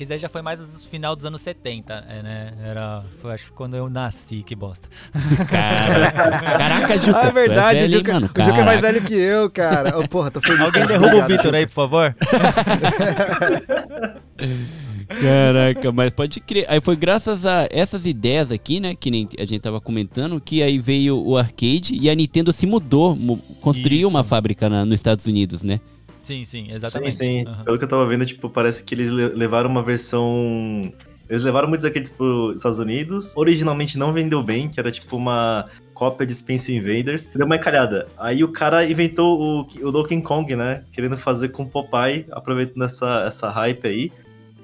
Isso 0.00 0.12
aí 0.12 0.18
já 0.18 0.28
foi 0.28 0.42
mais 0.42 0.58
no 0.58 0.66
final 0.80 1.14
dos 1.14 1.24
anos 1.24 1.40
70, 1.42 1.94
é, 2.08 2.22
né? 2.22 2.52
Era, 2.60 3.04
foi 3.22 3.32
acho 3.32 3.44
que 3.44 3.52
quando 3.52 3.76
eu 3.76 3.88
nasci, 3.88 4.42
que 4.42 4.56
bosta. 4.56 4.88
Cara, 5.48 6.10
caraca, 6.10 6.98
Juca. 6.98 7.20
Ah, 7.20 7.22
é 7.22 7.28
tu 7.28 7.34
verdade, 7.34 7.78
velho, 7.78 7.92
hein, 7.92 7.98
Juca, 7.98 8.12
mano? 8.14 8.26
o 8.26 8.42
Juca 8.42 8.60
é 8.60 8.64
mais 8.64 8.80
velho 8.80 9.02
que 9.02 9.14
eu, 9.14 9.48
cara. 9.48 9.96
Ô, 9.96 10.08
porra, 10.08 10.32
tô 10.32 10.40
feliz. 10.40 10.60
Alguém 10.60 10.84
derruba 10.86 11.16
o 11.16 11.24
Vitor 11.24 11.54
aí, 11.54 11.66
por 11.66 11.72
favor? 11.72 12.16
Caraca, 15.08 15.92
mas 15.92 16.10
pode 16.10 16.40
crer. 16.40 16.66
Aí 16.68 16.80
foi 16.80 16.96
graças 16.96 17.44
a 17.46 17.66
essas 17.70 18.06
ideias 18.06 18.50
aqui, 18.50 18.80
né, 18.80 18.94
que 18.94 19.10
nem 19.10 19.28
a 19.38 19.44
gente 19.44 19.60
tava 19.60 19.80
comentando, 19.80 20.40
que 20.40 20.62
aí 20.62 20.78
veio 20.78 21.16
o 21.18 21.36
arcade 21.36 21.96
e 22.00 22.10
a 22.10 22.14
Nintendo 22.14 22.52
se 22.52 22.66
mudou, 22.66 23.14
mu- 23.14 23.38
construiu 23.60 24.00
Isso. 24.00 24.08
uma 24.08 24.24
fábrica 24.24 24.68
na- 24.68 24.84
nos 24.84 24.94
Estados 24.96 25.26
Unidos, 25.26 25.62
né? 25.62 25.80
Sim, 26.22 26.44
sim, 26.44 26.66
Sim, 26.66 26.72
exatamente. 26.72 27.14
sim. 27.14 27.44
Aham. 27.46 27.64
Pelo 27.64 27.78
que 27.78 27.84
eu 27.84 27.88
tava 27.88 28.04
vendo, 28.06 28.26
tipo, 28.26 28.50
parece 28.50 28.82
que 28.82 28.94
eles 28.94 29.10
le- 29.10 29.28
levaram 29.28 29.70
uma 29.70 29.82
versão. 29.82 30.92
Eles 31.30 31.42
levaram 31.44 31.68
muitos 31.68 31.84
arcades 31.84 32.10
pros 32.10 32.56
Estados 32.56 32.78
Unidos. 32.80 33.32
Originalmente 33.36 33.96
não 33.98 34.12
vendeu 34.12 34.42
bem, 34.42 34.68
que 34.68 34.78
era 34.80 34.90
tipo 34.90 35.16
uma 35.16 35.66
cópia 35.94 36.26
de 36.26 36.34
Space 36.34 36.72
Invaders. 36.74 37.26
Deu 37.34 37.46
uma 37.46 37.56
encalhada. 37.56 38.08
Aí 38.18 38.42
o 38.44 38.48
cara 38.48 38.84
inventou 38.88 39.40
o, 39.40 39.86
o 39.86 39.92
Donkey 39.92 40.20
Kong, 40.20 40.54
né? 40.56 40.82
Querendo 40.92 41.16
fazer 41.16 41.48
com 41.50 41.64
Popeye, 41.64 42.26
aproveitando 42.32 42.84
essa, 42.84 43.24
essa 43.26 43.48
hype 43.50 43.86
aí. 43.86 44.12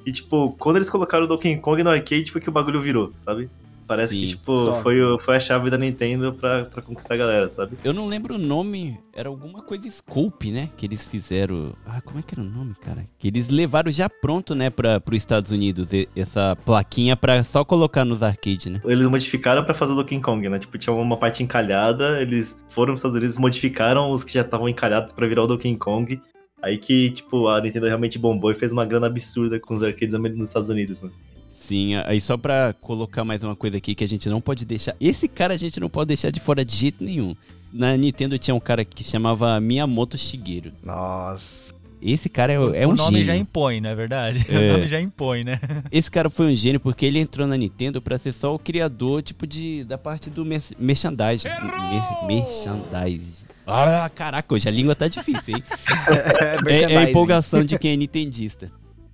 E, 0.06 0.12
tipo, 0.12 0.54
quando 0.58 0.76
eles 0.76 0.90
colocaram 0.90 1.24
o 1.24 1.28
Donkey 1.28 1.56
Kong 1.58 1.82
no 1.82 1.90
arcade, 1.90 2.30
foi 2.30 2.40
que 2.40 2.48
o 2.48 2.52
bagulho 2.52 2.80
virou, 2.80 3.10
sabe? 3.16 3.48
Parece 3.86 4.14
Sim. 4.14 4.20
que, 4.20 4.26
tipo, 4.28 4.56
Só. 4.56 4.80
foi, 4.80 5.02
o- 5.02 5.18
foi 5.18 5.36
a 5.36 5.40
chave 5.40 5.68
da 5.68 5.76
Nintendo 5.76 6.32
pra, 6.32 6.64
pra 6.64 6.80
conquistar 6.80 7.14
a 7.14 7.16
galera, 7.16 7.50
sabe? 7.50 7.76
Eu 7.82 7.92
não 7.92 8.06
lembro 8.06 8.36
o 8.36 8.38
nome, 8.38 8.96
era 9.12 9.28
alguma 9.28 9.60
coisa 9.60 9.90
Scope, 9.90 10.52
né? 10.52 10.70
Que 10.76 10.86
eles 10.86 11.04
fizeram. 11.04 11.72
Ah, 11.84 12.00
como 12.00 12.20
é 12.20 12.22
que 12.22 12.32
era 12.32 12.40
o 12.40 12.48
nome, 12.48 12.74
cara? 12.80 13.04
Que 13.18 13.26
eles 13.26 13.48
levaram 13.48 13.90
já 13.90 14.08
pronto, 14.08 14.54
né, 14.54 14.70
para 14.70 15.02
os 15.04 15.16
Estados 15.16 15.50
Unidos, 15.50 15.88
essa 16.16 16.56
plaquinha 16.64 17.16
pra 17.16 17.42
só 17.42 17.64
colocar 17.64 18.04
nos 18.04 18.22
arcades, 18.22 18.66
né? 18.66 18.80
Eles 18.84 19.06
modificaram 19.08 19.64
pra 19.64 19.74
fazer 19.74 19.92
o 19.92 19.96
Donkey 19.96 20.20
Kong, 20.20 20.48
né? 20.48 20.58
Tipo, 20.60 20.78
tinha 20.78 20.94
uma 20.94 21.16
parte 21.16 21.42
encalhada, 21.42 22.22
eles 22.22 22.64
foram 22.70 22.92
pros 22.94 23.00
Estados 23.00 23.16
Unidos, 23.16 23.36
modificaram 23.36 24.12
os 24.12 24.22
que 24.22 24.32
já 24.32 24.42
estavam 24.42 24.68
encalhados 24.68 25.12
pra 25.12 25.26
virar 25.26 25.42
o 25.42 25.46
Donkey 25.48 25.76
Kong. 25.76 26.20
Aí 26.62 26.78
que, 26.78 27.10
tipo, 27.10 27.48
a 27.48 27.60
Nintendo 27.60 27.86
realmente 27.86 28.18
bombou 28.18 28.52
e 28.52 28.54
fez 28.54 28.70
uma 28.70 28.84
grana 28.84 29.08
absurda 29.08 29.58
com 29.58 29.74
os 29.74 29.82
arcades 29.82 30.14
nos 30.14 30.48
Estados 30.48 30.68
Unidos, 30.68 31.02
né? 31.02 31.10
Sim, 31.50 31.96
aí 31.96 32.20
só 32.20 32.36
pra 32.36 32.74
colocar 32.80 33.24
mais 33.24 33.42
uma 33.42 33.56
coisa 33.56 33.76
aqui 33.76 33.94
que 33.94 34.04
a 34.04 34.08
gente 34.08 34.28
não 34.28 34.40
pode 34.40 34.64
deixar. 34.64 34.94
Esse 35.00 35.26
cara 35.26 35.54
a 35.54 35.56
gente 35.56 35.80
não 35.80 35.88
pode 35.88 36.08
deixar 36.08 36.30
de 36.30 36.40
fora 36.40 36.64
de 36.64 36.74
jeito 36.74 37.02
nenhum. 37.02 37.34
Na 37.72 37.96
Nintendo 37.96 38.38
tinha 38.38 38.54
um 38.54 38.60
cara 38.60 38.84
que 38.84 39.02
chamava 39.02 39.58
Miyamoto 39.60 40.18
Shigeru. 40.18 40.72
Nossa. 40.84 41.72
Esse 42.02 42.28
cara 42.28 42.52
é, 42.52 42.56
é 42.56 42.86
o 42.86 42.90
um 42.90 42.94
nome 42.94 43.18
gênio. 43.18 43.24
já 43.24 43.36
impõe, 43.36 43.80
não 43.80 43.90
é 43.90 43.94
verdade? 43.94 44.44
É. 44.48 44.58
O 44.70 44.72
nome 44.72 44.88
já 44.88 45.00
impõe, 45.00 45.44
né? 45.44 45.60
Esse 45.90 46.10
cara 46.10 46.28
foi 46.28 46.52
um 46.52 46.54
gênio 46.54 46.80
porque 46.80 47.06
ele 47.06 47.20
entrou 47.20 47.46
na 47.46 47.56
Nintendo 47.56 48.02
pra 48.02 48.18
ser 48.18 48.32
só 48.32 48.54
o 48.54 48.58
criador, 48.58 49.22
tipo, 49.22 49.46
de, 49.46 49.84
da 49.84 49.96
parte 49.96 50.28
do 50.28 50.44
mer 50.44 50.62
merchandising. 50.78 51.48
Mer 51.48 52.26
merchandising. 52.26 53.51
Ah, 53.66 54.10
caraca, 54.14 54.54
hoje 54.54 54.68
a 54.68 54.72
língua 54.72 54.94
tá 54.94 55.08
difícil, 55.08 55.56
hein? 55.56 55.64
É, 56.66 56.72
É, 56.72 56.92
é 56.92 56.96
a 56.96 57.10
empolgação 57.10 57.62
de 57.62 57.78
quem 57.78 57.92
é 57.92 57.96
nintendista. 57.96 58.70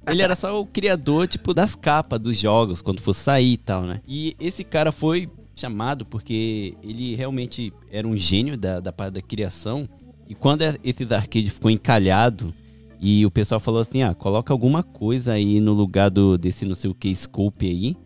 Ele 0.09 0.23
era 0.23 0.35
só 0.35 0.59
o 0.59 0.65
criador, 0.65 1.29
tipo, 1.29 1.53
das 1.53 1.75
capas 1.75 2.19
dos 2.19 2.39
jogos, 2.39 2.81
quando 2.81 3.03
fosse 3.03 3.21
sair 3.21 3.53
e 3.53 3.57
tal, 3.59 3.83
né? 3.83 4.01
E 4.09 4.35
esse 4.41 4.65
cara 4.65 4.91
foi 4.91 5.29
chamado 5.55 6.07
porque 6.07 6.75
ele 6.83 7.15
realmente 7.15 7.73
era 7.91 8.07
um 8.09 8.17
gênio 8.17 8.57
da, 8.57 8.81
da 8.81 8.91
parte 8.93 9.15
da 9.15 9.21
criação. 9.21 9.87
E 10.27 10.35
quando 10.35 10.63
é- 10.63 10.77
esses 10.83 11.11
arcades 11.13 11.51
ficou 11.53 11.71
encalhado, 11.71 12.55
e 13.01 13.27
o 13.27 13.31
pessoal 13.31 13.61
falou 13.61 13.81
assim, 13.83 14.03
ah, 14.03 14.15
coloca 14.15 14.53
alguma 14.53 14.83
coisa 14.83 15.33
aí 15.35 15.61
no 15.61 15.73
lugar 15.75 16.09
do, 16.11 16.39
desse 16.39 16.65
não 16.65 16.75
sei 16.75 16.91
o 16.91 16.95
que 16.95 17.15
scope 17.15 17.67
aí, 17.67 17.97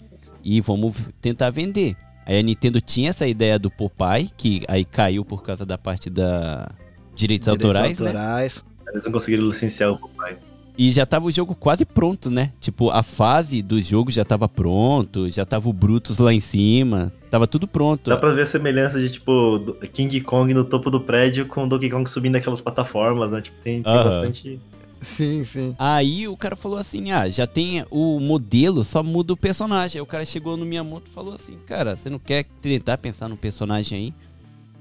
e 0.43 0.61
vamos 0.61 0.97
tentar 1.21 1.51
vender. 1.51 1.97
Aí 2.27 2.39
a 2.39 2.43
Nintendo 2.43 2.81
tinha 2.81 3.11
essa 3.11 3.27
ideia 3.27 3.59
do 3.59 3.71
Popeye, 3.71 4.31
que 4.37 4.63
aí 4.69 4.85
caiu 4.85 5.25
por 5.25 5.43
causa 5.43 5.67
da 5.67 5.77
parte 5.77 6.09
da 6.09 6.71
direitos, 7.15 7.47
Direitos 7.47 7.67
autorais, 7.67 7.99
né? 7.99 8.07
autorais. 8.09 8.65
Eles 8.93 9.05
não 9.05 9.13
conseguiram 9.13 9.49
licenciar 9.49 9.91
o 9.91 9.99
Popeye. 9.99 10.37
E 10.79 10.91
já 10.91 11.05
tava 11.05 11.27
o 11.27 11.31
jogo 11.31 11.55
quase 11.55 11.85
pronto, 11.85 12.31
né? 12.31 12.51
Tipo, 12.59 12.89
a 12.91 13.03
fase 13.03 13.61
do 13.61 13.81
jogo 13.83 14.11
já 14.11 14.25
tava 14.25 14.49
pronto, 14.49 15.29
já 15.29 15.45
tava 15.45 15.69
o 15.69 15.73
Brutus 15.73 16.19
lá 16.19 16.33
em 16.33 16.41
cima, 16.41 17.13
tava 17.31 17.47
tudo 17.47 17.69
pronto. 17.69 18.09
Dá 18.09 18.17
pra 18.17 18.33
ver 18.33 18.43
a 18.43 18.47
semelhança 18.47 18.99
de, 18.99 19.11
tipo, 19.11 19.59
do- 19.59 19.75
King 19.89 20.19
Kong 20.23 20.55
no 20.55 20.65
topo 20.65 20.91
do 20.91 20.99
prédio 20.99 21.47
com 21.47 21.65
o 21.65 21.69
Donkey 21.69 21.91
Kong 21.91 22.09
subindo 22.09 22.37
aquelas 22.37 22.63
plataformas, 22.63 23.33
né? 23.33 23.43
Tipo, 23.43 23.57
tem, 23.63 23.83
tem 23.83 23.93
Aham. 23.93 24.05
bastante... 24.05 24.59
Sim, 25.03 25.45
sim. 25.45 25.75
Aí 25.79 26.27
o 26.29 26.37
cara 26.37 26.55
falou 26.57 26.79
assim: 26.79 27.11
ah, 27.11 27.29
já 27.29 27.47
tem 27.47 27.85
o 27.91 28.19
modelo, 28.21 28.85
só 28.85 29.03
muda 29.03 29.33
o 29.33 29.37
personagem. 29.37 29.99
Aí 29.99 30.03
o 30.03 30.07
cara 30.07 30.25
chegou 30.25 30.57
no 30.57 30.65
Miyamoto 30.65 31.11
e 31.11 31.13
falou 31.13 31.35
assim: 31.35 31.59
cara, 31.67 31.97
você 31.97 32.09
não 32.09 32.19
quer 32.21 32.45
tentar 32.63 32.97
pensar 32.99 33.29
no 33.29 33.37
personagem 33.37 33.99
aí? 33.99 34.15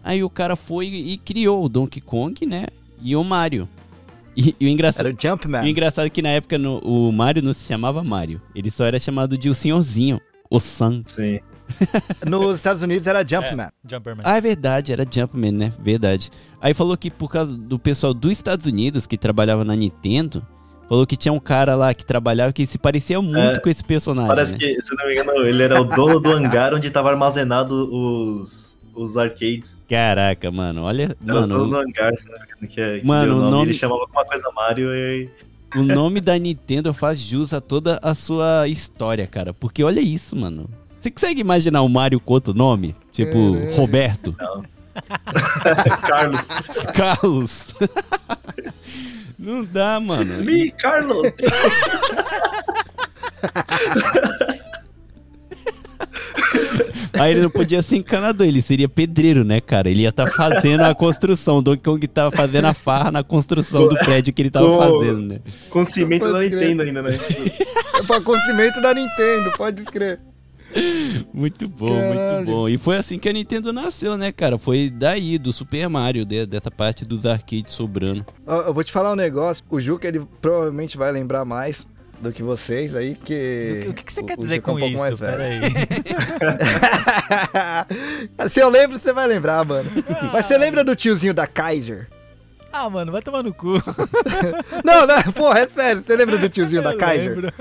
Aí 0.03 0.23
o 0.23 0.29
cara 0.29 0.55
foi 0.55 0.85
e 0.87 1.17
criou 1.17 1.65
o 1.65 1.69
Donkey 1.69 1.99
Kong, 2.01 2.45
né? 2.45 2.67
E 3.01 3.15
o 3.15 3.23
Mario. 3.23 3.67
E, 4.37 4.55
e 4.59 4.65
o 4.65 4.69
engraçado. 4.69 5.07
Era 5.07 5.15
o 5.15 5.21
Jumpman. 5.21 5.63
E 5.63 5.65
o 5.65 5.69
engraçado 5.69 6.05
é 6.05 6.09
que 6.09 6.21
na 6.21 6.29
época 6.29 6.57
no- 6.57 6.79
o 6.79 7.11
Mario 7.11 7.43
não 7.43 7.53
se 7.53 7.67
chamava 7.67 8.03
Mario. 8.03 8.41
Ele 8.55 8.71
só 8.71 8.85
era 8.85 8.99
chamado 8.99 9.37
de 9.37 9.49
o 9.49 9.53
senhorzinho, 9.53 10.21
o 10.49 10.59
San. 10.59 11.03
Sim. 11.05 11.39
Nos 12.27 12.55
Estados 12.55 12.81
Unidos 12.81 13.07
era 13.07 13.25
Jumpman. 13.27 13.69
Jumperman. 13.89 14.23
Ah, 14.25 14.37
é 14.37 14.41
verdade, 14.41 14.91
era 14.91 15.05
Jumpman, 15.09 15.51
né? 15.51 15.73
Verdade. 15.79 16.29
Aí 16.61 16.73
falou 16.73 16.95
que 16.97 17.09
por 17.09 17.29
causa 17.29 17.51
do 17.55 17.79
pessoal 17.79 18.13
dos 18.13 18.31
Estados 18.31 18.65
Unidos 18.65 19.05
que 19.07 19.17
trabalhava 19.17 19.63
na 19.63 19.75
Nintendo, 19.75 20.45
falou 20.87 21.07
que 21.07 21.15
tinha 21.17 21.33
um 21.33 21.39
cara 21.39 21.73
lá 21.75 21.93
que 21.93 22.05
trabalhava 22.05 22.53
que 22.53 22.65
se 22.67 22.77
parecia 22.77 23.21
muito 23.21 23.37
É, 23.37 23.59
com 23.59 23.69
esse 23.69 23.83
personagem. 23.83 24.27
Parece 24.29 24.53
né? 24.53 24.57
que, 24.59 24.81
se 24.81 24.95
não 24.95 25.07
me 25.07 25.13
engano, 25.13 25.31
ele 25.45 25.63
era 25.63 25.79
o 25.81 25.83
dono 25.83 26.19
do 26.19 26.29
hangar 26.31 26.73
onde 26.73 26.89
tava 26.89 27.09
armazenado 27.09 27.73
os, 27.93 28.77
os 28.93 29.17
arcades. 29.17 29.79
Caraca, 29.89 30.51
mano, 30.51 30.83
olha. 30.83 31.15
Era 31.25 31.37
o 31.37 31.47
dono 31.47 31.57
do 31.65 31.67
Mano, 31.71 31.87
hangar, 31.89 32.15
se 32.17 32.25
não 32.29 32.37
me 32.37 32.43
engano, 32.45 32.67
que, 32.67 32.81
é, 32.81 32.99
que 32.99 33.07
Mano, 33.07 33.35
deu 33.35 33.43
o 33.47 33.49
nome- 33.49 33.65
Ele 33.71 33.73
chamava 33.73 34.01
alguma 34.01 34.25
coisa 34.25 34.51
Mario 34.55 34.93
e... 34.93 35.29
o 35.75 35.81
nome 35.83 36.19
da 36.21 36.37
Nintendo 36.37 36.93
faz 36.93 37.19
jus 37.19 37.53
a 37.53 37.61
toda 37.61 37.97
a 38.03 38.13
sua 38.13 38.67
história, 38.67 39.25
cara. 39.25 39.53
Porque 39.53 39.83
olha 39.83 40.01
isso, 40.01 40.35
mano. 40.35 40.69
Você 41.01 41.09
consegue 41.09 41.41
imaginar 41.41 41.81
o 41.81 41.89
Mario 41.89 42.19
com 42.19 42.33
outro 42.33 42.53
nome? 42.53 42.95
Tipo, 43.11 43.53
Caralho. 43.53 43.75
Roberto, 43.75 44.35
Carlos. 46.07 46.41
Carlos. 46.93 47.75
Não 49.39 49.63
dá, 49.65 49.99
mano. 49.99 50.31
It's 50.31 50.41
me, 50.41 50.71
Carlos. 50.71 51.33
Aí 57.13 57.31
ele 57.31 57.41
não 57.41 57.49
podia 57.49 57.81
ser 57.81 57.97
encanador, 57.97 58.47
ele 58.47 58.61
seria 58.61 58.87
pedreiro, 58.87 59.43
né, 59.43 59.59
cara? 59.59 59.89
Ele 59.89 60.01
ia 60.01 60.09
estar 60.09 60.27
fazendo 60.27 60.81
a 60.83 60.93
construção. 60.95 61.57
O 61.57 61.61
Donkey 61.61 61.83
Kong 61.83 62.07
tava 62.07 62.31
fazendo 62.31 62.65
a 62.65 62.73
farra 62.73 63.11
na 63.11 63.23
construção 63.23 63.87
do 63.87 63.95
prédio 63.95 64.33
que 64.33 64.41
ele 64.41 64.49
tava 64.51 64.67
Pô. 64.67 64.77
fazendo, 64.77 65.21
né? 65.21 65.39
Com 65.69 65.83
cimento 65.83 66.31
da. 66.31 66.39
Nintendo 66.39 66.83
ainda, 66.83 67.01
né? 67.01 67.11
É 67.93 68.03
pra 68.03 68.21
conhecimento 68.21 68.81
da 68.81 68.93
Nintendo, 68.93 69.51
pode 69.57 69.81
escrever. 69.81 70.30
Muito 71.33 71.67
bom, 71.67 71.87
Caralho. 71.87 72.35
muito 72.35 72.45
bom. 72.51 72.69
E 72.69 72.77
foi 72.77 72.97
assim 72.97 73.17
que 73.19 73.27
a 73.29 73.33
Nintendo 73.33 73.71
nasceu, 73.73 74.17
né, 74.17 74.31
cara? 74.31 74.57
Foi 74.57 74.89
daí, 74.89 75.37
do 75.37 75.51
Super 75.51 75.87
Mario, 75.89 76.25
de- 76.25 76.45
dessa 76.45 76.69
parte 76.71 77.03
dos 77.05 77.25
arcades 77.25 77.73
sobrando. 77.73 78.25
Ó, 78.47 78.61
Eu 78.61 78.73
vou 78.73 78.83
te 78.83 78.91
falar 78.91 79.11
um 79.11 79.15
negócio. 79.15 79.63
O 79.69 79.79
Juca, 79.79 80.07
ele 80.07 80.21
provavelmente 80.41 80.97
vai 80.97 81.11
lembrar 81.11 81.43
mais. 81.45 81.85
do 82.21 82.31
que 82.31 82.43
vocês 82.43 82.93
aí, 82.95 83.15
que. 83.15 83.87
O 83.89 83.93
que, 83.95 84.03
que 84.03 84.13
você 84.13 84.21
o- 84.21 84.25
quer 84.25 84.37
o 84.37 84.41
dizer 84.41 84.57
Juca 84.57 84.69
é 84.69 84.73
um 84.73 84.75
com 84.75 84.79
pouco 84.79 84.93
isso? 84.93 84.99
mais 85.01 85.17
velho. 85.17 85.73
Se 88.49 88.59
eu 88.59 88.69
lembro, 88.69 88.97
você 88.99 89.11
vai 89.11 89.27
lembrar, 89.27 89.65
mano. 89.65 89.89
Mas 90.31 90.45
você 90.45 90.55
lembra 90.57 90.83
do 90.83 90.95
tiozinho 90.95 91.33
da 91.33 91.47
Kaiser? 91.47 92.07
ah, 92.73 92.89
mano, 92.89 93.11
vai 93.11 93.21
tomar 93.21 93.43
no 93.43 93.53
cu. 93.53 93.73
Não, 94.85 95.05
não, 95.05 95.21
porra, 95.33 95.59
é 95.59 95.67
sério. 95.67 96.01
Você 96.01 96.15
lembra 96.15 96.37
do 96.37 96.47
tiozinho 96.47 96.81
da 96.81 96.93
Eu 96.93 96.97
Kaiser? 96.97 97.29
lembro. 97.35 97.53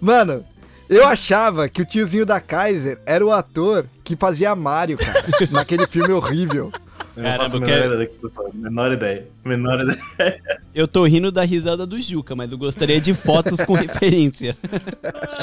Mano, 0.00 0.44
eu 0.92 1.06
achava 1.06 1.68
que 1.68 1.82
o 1.82 1.84
tiozinho 1.86 2.24
da 2.26 2.40
Kaiser 2.40 2.98
era 3.06 3.24
o 3.24 3.32
ator 3.32 3.84
que 4.04 4.16
fazia 4.16 4.54
Mario, 4.54 4.98
cara, 4.98 5.24
naquele 5.50 5.86
filme 5.86 6.12
horrível. 6.12 6.70
Eu 7.14 7.22
não 7.22 7.28
Caramba, 7.30 7.44
faço 7.44 7.56
a 7.56 7.60
menor 7.60 7.66
quero- 7.74 7.84
ideia 7.86 7.98
do 8.00 8.06
que 8.06 8.12
você 8.14 8.28
tá. 8.30 8.42
Menor 8.54 8.92
ideia. 8.92 9.28
Menor 9.44 9.80
ideia. 9.82 10.40
Eu 10.74 10.88
tô 10.88 11.04
rindo 11.04 11.30
da 11.30 11.42
risada 11.42 11.86
do 11.86 12.00
Juca, 12.00 12.34
mas 12.34 12.50
eu 12.50 12.56
gostaria 12.56 12.98
de 13.00 13.12
fotos 13.12 13.60
com 13.66 13.74
referência. 13.76 14.56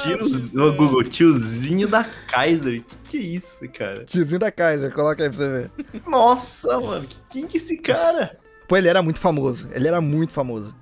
Tiozinho, 0.04 0.64
ô, 0.68 0.74
Google, 0.74 1.04
tiozinho 1.04 1.88
da 1.88 2.04
Kaiser. 2.28 2.82
Que 2.82 2.98
que 3.10 3.18
é 3.18 3.22
isso, 3.22 3.60
cara? 3.72 4.04
Tiozinho 4.06 4.40
da 4.40 4.52
Kaiser, 4.52 4.92
coloca 4.92 5.22
aí 5.24 5.30
pra 5.30 5.38
você 5.38 5.48
ver. 5.48 5.72
Nossa, 6.08 6.80
mano. 6.80 7.06
que- 7.08 7.18
Quem 7.30 7.46
que 7.48 7.58
é 7.58 7.62
esse 7.62 7.78
cara? 7.78 8.36
Pô, 8.68 8.76
ele 8.78 8.88
era 8.88 9.02
muito 9.04 9.20
famoso. 9.20 9.68
Ele 9.74 9.88
era 9.88 10.02
muito 10.02 10.34
famoso. 10.34 10.74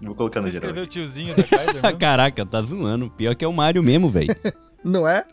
Vou 0.00 0.14
colocar 0.14 0.40
Você 0.40 0.46
no 0.48 0.52
geral. 0.52 0.68
escreveu 0.70 0.84
o 0.84 0.86
tiozinho 0.86 1.34
da 1.34 1.42
Kaiser? 1.42 1.82
Caraca, 1.98 2.44
tá 2.46 2.60
zoando. 2.62 3.08
Pior 3.10 3.34
que 3.34 3.44
é 3.44 3.48
o 3.48 3.52
Mario 3.52 3.82
mesmo, 3.82 4.08
velho. 4.08 4.34
Não 4.84 5.06
é? 5.08 5.24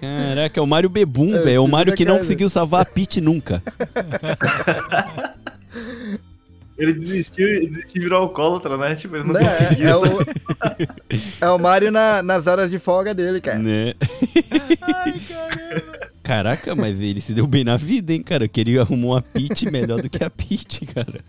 Caraca, 0.00 0.60
é 0.60 0.62
o 0.62 0.66
Mario 0.66 0.90
Bebum, 0.90 1.34
É, 1.34 1.38
velho. 1.40 1.56
É 1.56 1.60
o 1.60 1.66
Mario 1.66 1.94
que 1.94 2.04
não 2.04 2.12
casa. 2.14 2.24
conseguiu 2.24 2.48
salvar 2.48 2.82
a 2.82 2.84
Peach 2.84 3.20
nunca. 3.20 3.62
Ele 6.76 6.92
desistiu, 6.92 7.46
desistiu 7.68 7.92
e 7.94 8.00
virou 8.00 8.20
alcoólatra, 8.22 8.76
né? 8.76 8.96
Tipo, 8.96 9.14
ele 9.16 9.24
não 9.28 9.34
Né? 9.34 9.40
conseguia. 9.48 9.88
É, 9.90 9.96
o, 9.96 10.02
é 11.42 11.48
o 11.50 11.58
Mario 11.58 11.92
na- 11.92 12.20
nas 12.20 12.48
horas 12.48 12.68
de 12.68 12.80
folga 12.80 13.14
dele, 13.14 13.40
cara. 13.40 13.58
Né? 13.60 13.94
Caraca, 16.22 16.74
mas 16.74 17.00
ele 17.00 17.20
se 17.20 17.32
deu 17.32 17.46
bem 17.46 17.62
na 17.62 17.76
vida, 17.76 18.12
hein, 18.12 18.22
cara? 18.24 18.48
Que 18.48 18.60
ele 18.60 18.76
arrumou 18.78 19.12
uma 19.12 19.22
Peach 19.22 19.70
melhor 19.70 20.00
do 20.02 20.10
que 20.10 20.24
a 20.24 20.28
Peach, 20.30 20.84
cara. 20.86 21.20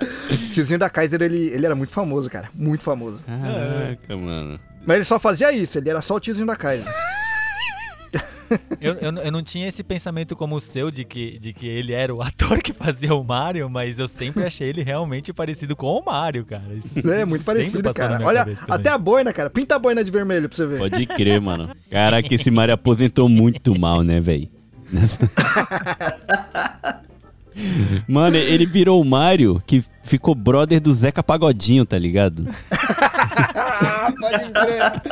O 0.00 0.36
tiozinho 0.52 0.78
da 0.78 0.88
Kaiser, 0.90 1.20
ele, 1.22 1.48
ele 1.48 1.66
era 1.66 1.74
muito 1.74 1.92
famoso, 1.92 2.28
cara. 2.30 2.48
Muito 2.54 2.82
famoso. 2.82 3.20
Caraca, 3.26 4.16
mano. 4.16 4.60
Mas 4.86 4.96
ele 4.96 5.04
só 5.04 5.18
fazia 5.18 5.52
isso, 5.52 5.78
ele 5.78 5.88
era 5.90 6.02
só 6.02 6.16
o 6.16 6.20
tiozinho 6.20 6.46
da 6.46 6.56
Kaiser. 6.56 6.86
Eu, 8.80 8.94
eu, 8.94 9.12
eu 9.16 9.32
não 9.32 9.42
tinha 9.42 9.66
esse 9.66 9.82
pensamento 9.82 10.36
como 10.36 10.56
o 10.56 10.60
seu 10.60 10.90
de 10.90 11.04
que, 11.04 11.38
de 11.38 11.52
que 11.52 11.66
ele 11.66 11.92
era 11.92 12.14
o 12.14 12.22
ator 12.22 12.60
que 12.62 12.72
fazia 12.72 13.14
o 13.14 13.24
Mario, 13.24 13.68
mas 13.70 13.98
eu 13.98 14.06
sempre 14.06 14.44
achei 14.44 14.68
ele 14.68 14.82
realmente 14.82 15.32
parecido 15.32 15.74
com 15.74 15.86
o 15.86 16.04
Mario, 16.04 16.44
cara. 16.44 16.62
Isso 16.74 17.10
É, 17.10 17.24
muito 17.24 17.44
parecido, 17.44 17.92
cara. 17.94 18.24
Olha, 18.24 18.46
até 18.68 18.90
a 18.90 18.98
boina, 18.98 19.32
cara. 19.32 19.50
Pinta 19.50 19.76
a 19.76 19.78
boina 19.78 20.04
de 20.04 20.10
vermelho 20.10 20.48
pra 20.48 20.56
você 20.56 20.66
ver. 20.66 20.78
Pode 20.78 21.06
crer, 21.06 21.40
mano. 21.40 21.70
Caraca, 21.90 22.32
esse 22.32 22.50
Mario 22.50 22.74
aposentou 22.74 23.28
muito 23.28 23.78
mal, 23.78 24.02
né, 24.02 24.20
velho? 24.20 24.48
Mano, 28.08 28.36
ele 28.36 28.66
virou 28.66 29.00
o 29.00 29.04
Mario 29.04 29.62
que 29.66 29.82
ficou 30.02 30.34
brother 30.34 30.80
do 30.80 30.92
Zeca 30.92 31.22
Pagodinho, 31.22 31.84
tá 31.84 31.98
ligado? 31.98 32.46
Pode 34.20 34.52
crer. 34.52 35.02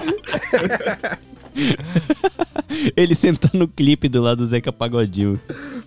Ele 2.96 3.14
sempre 3.14 3.48
tá 3.48 3.56
no 3.56 3.68
clipe 3.68 4.08
do 4.08 4.22
lado 4.22 4.38
do 4.38 4.46
Zeca 4.46 4.72
Pagodinho, 4.72 5.38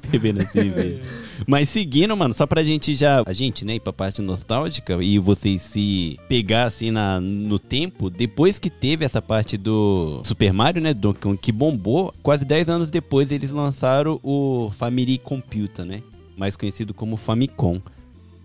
bebendo 0.09 0.43
assim, 0.43 0.69
velho. 0.69 1.01
Mas 1.47 1.69
seguindo, 1.69 2.15
mano, 2.15 2.33
só 2.33 2.45
pra 2.45 2.63
gente 2.63 2.95
já. 2.95 3.23
A 3.25 3.33
gente, 3.33 3.65
né, 3.65 3.75
ir 3.75 3.79
pra 3.79 3.91
parte 3.91 4.21
nostálgica 4.21 4.97
e 5.01 5.19
vocês 5.19 5.61
se 5.61 6.19
pegar 6.29 6.65
assim 6.65 6.91
na, 6.91 7.19
no 7.19 7.59
tempo, 7.59 8.09
depois 8.09 8.59
que 8.59 8.69
teve 8.69 9.03
essa 9.03 9.21
parte 9.21 9.57
do 9.57 10.21
Super 10.23 10.53
Mario, 10.53 10.81
né, 10.81 10.93
Donkey 10.93 11.21
Kong, 11.21 11.37
que 11.37 11.51
bombou, 11.51 12.13
quase 12.23 12.45
10 12.45 12.69
anos 12.69 12.89
depois 12.89 13.31
eles 13.31 13.51
lançaram 13.51 14.19
o 14.23 14.71
Family 14.77 15.17
Computer, 15.17 15.85
né? 15.85 16.01
Mais 16.37 16.55
conhecido 16.55 16.93
como 16.93 17.17
Famicom. 17.17 17.81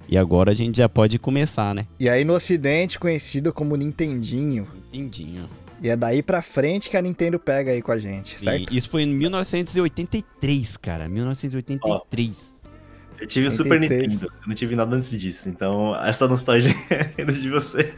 E 0.09 0.19
agora 0.19 0.51
a 0.51 0.55
gente 0.55 0.79
já 0.79 0.89
pode 0.89 1.19
começar, 1.19 1.75
né? 1.75 1.87
E 1.99 2.09
aí 2.09 2.25
no 2.25 2.35
ocidente, 2.35 2.99
conhecido 2.99 3.53
como 3.53 3.77
Nintendinho. 3.77 4.67
Entendinho. 4.93 5.49
E 5.81 5.89
é 5.89 5.97
daí 5.97 6.23
pra 6.23 6.43
frente 6.43 6.91
que 6.91 6.97
a 6.97 7.03
Nintendo 7.03 7.39
pega 7.39 7.71
aí 7.71 7.81
com 7.81 7.93
a 7.93 7.99
gente, 7.99 8.39
certo? 8.39 8.73
E 8.73 8.77
isso 8.77 8.91
foi 8.91 9.03
em 9.03 9.07
1983, 9.07 10.77
cara. 10.77 11.09
1983. 11.09 12.50
Eu 13.21 13.27
tive 13.27 13.49
o 13.49 13.51
Super 13.51 13.81
83. 13.81 14.13
Nintendo. 14.13 14.33
Eu 14.33 14.49
não 14.49 14.55
tive 14.55 14.75
nada 14.75 14.97
antes 14.97 15.11
disso. 15.19 15.49
Então, 15.49 15.95
essa 16.05 16.27
nostalgia 16.27 16.75
é 16.91 17.25
de 17.25 17.51
vocês. 17.51 17.93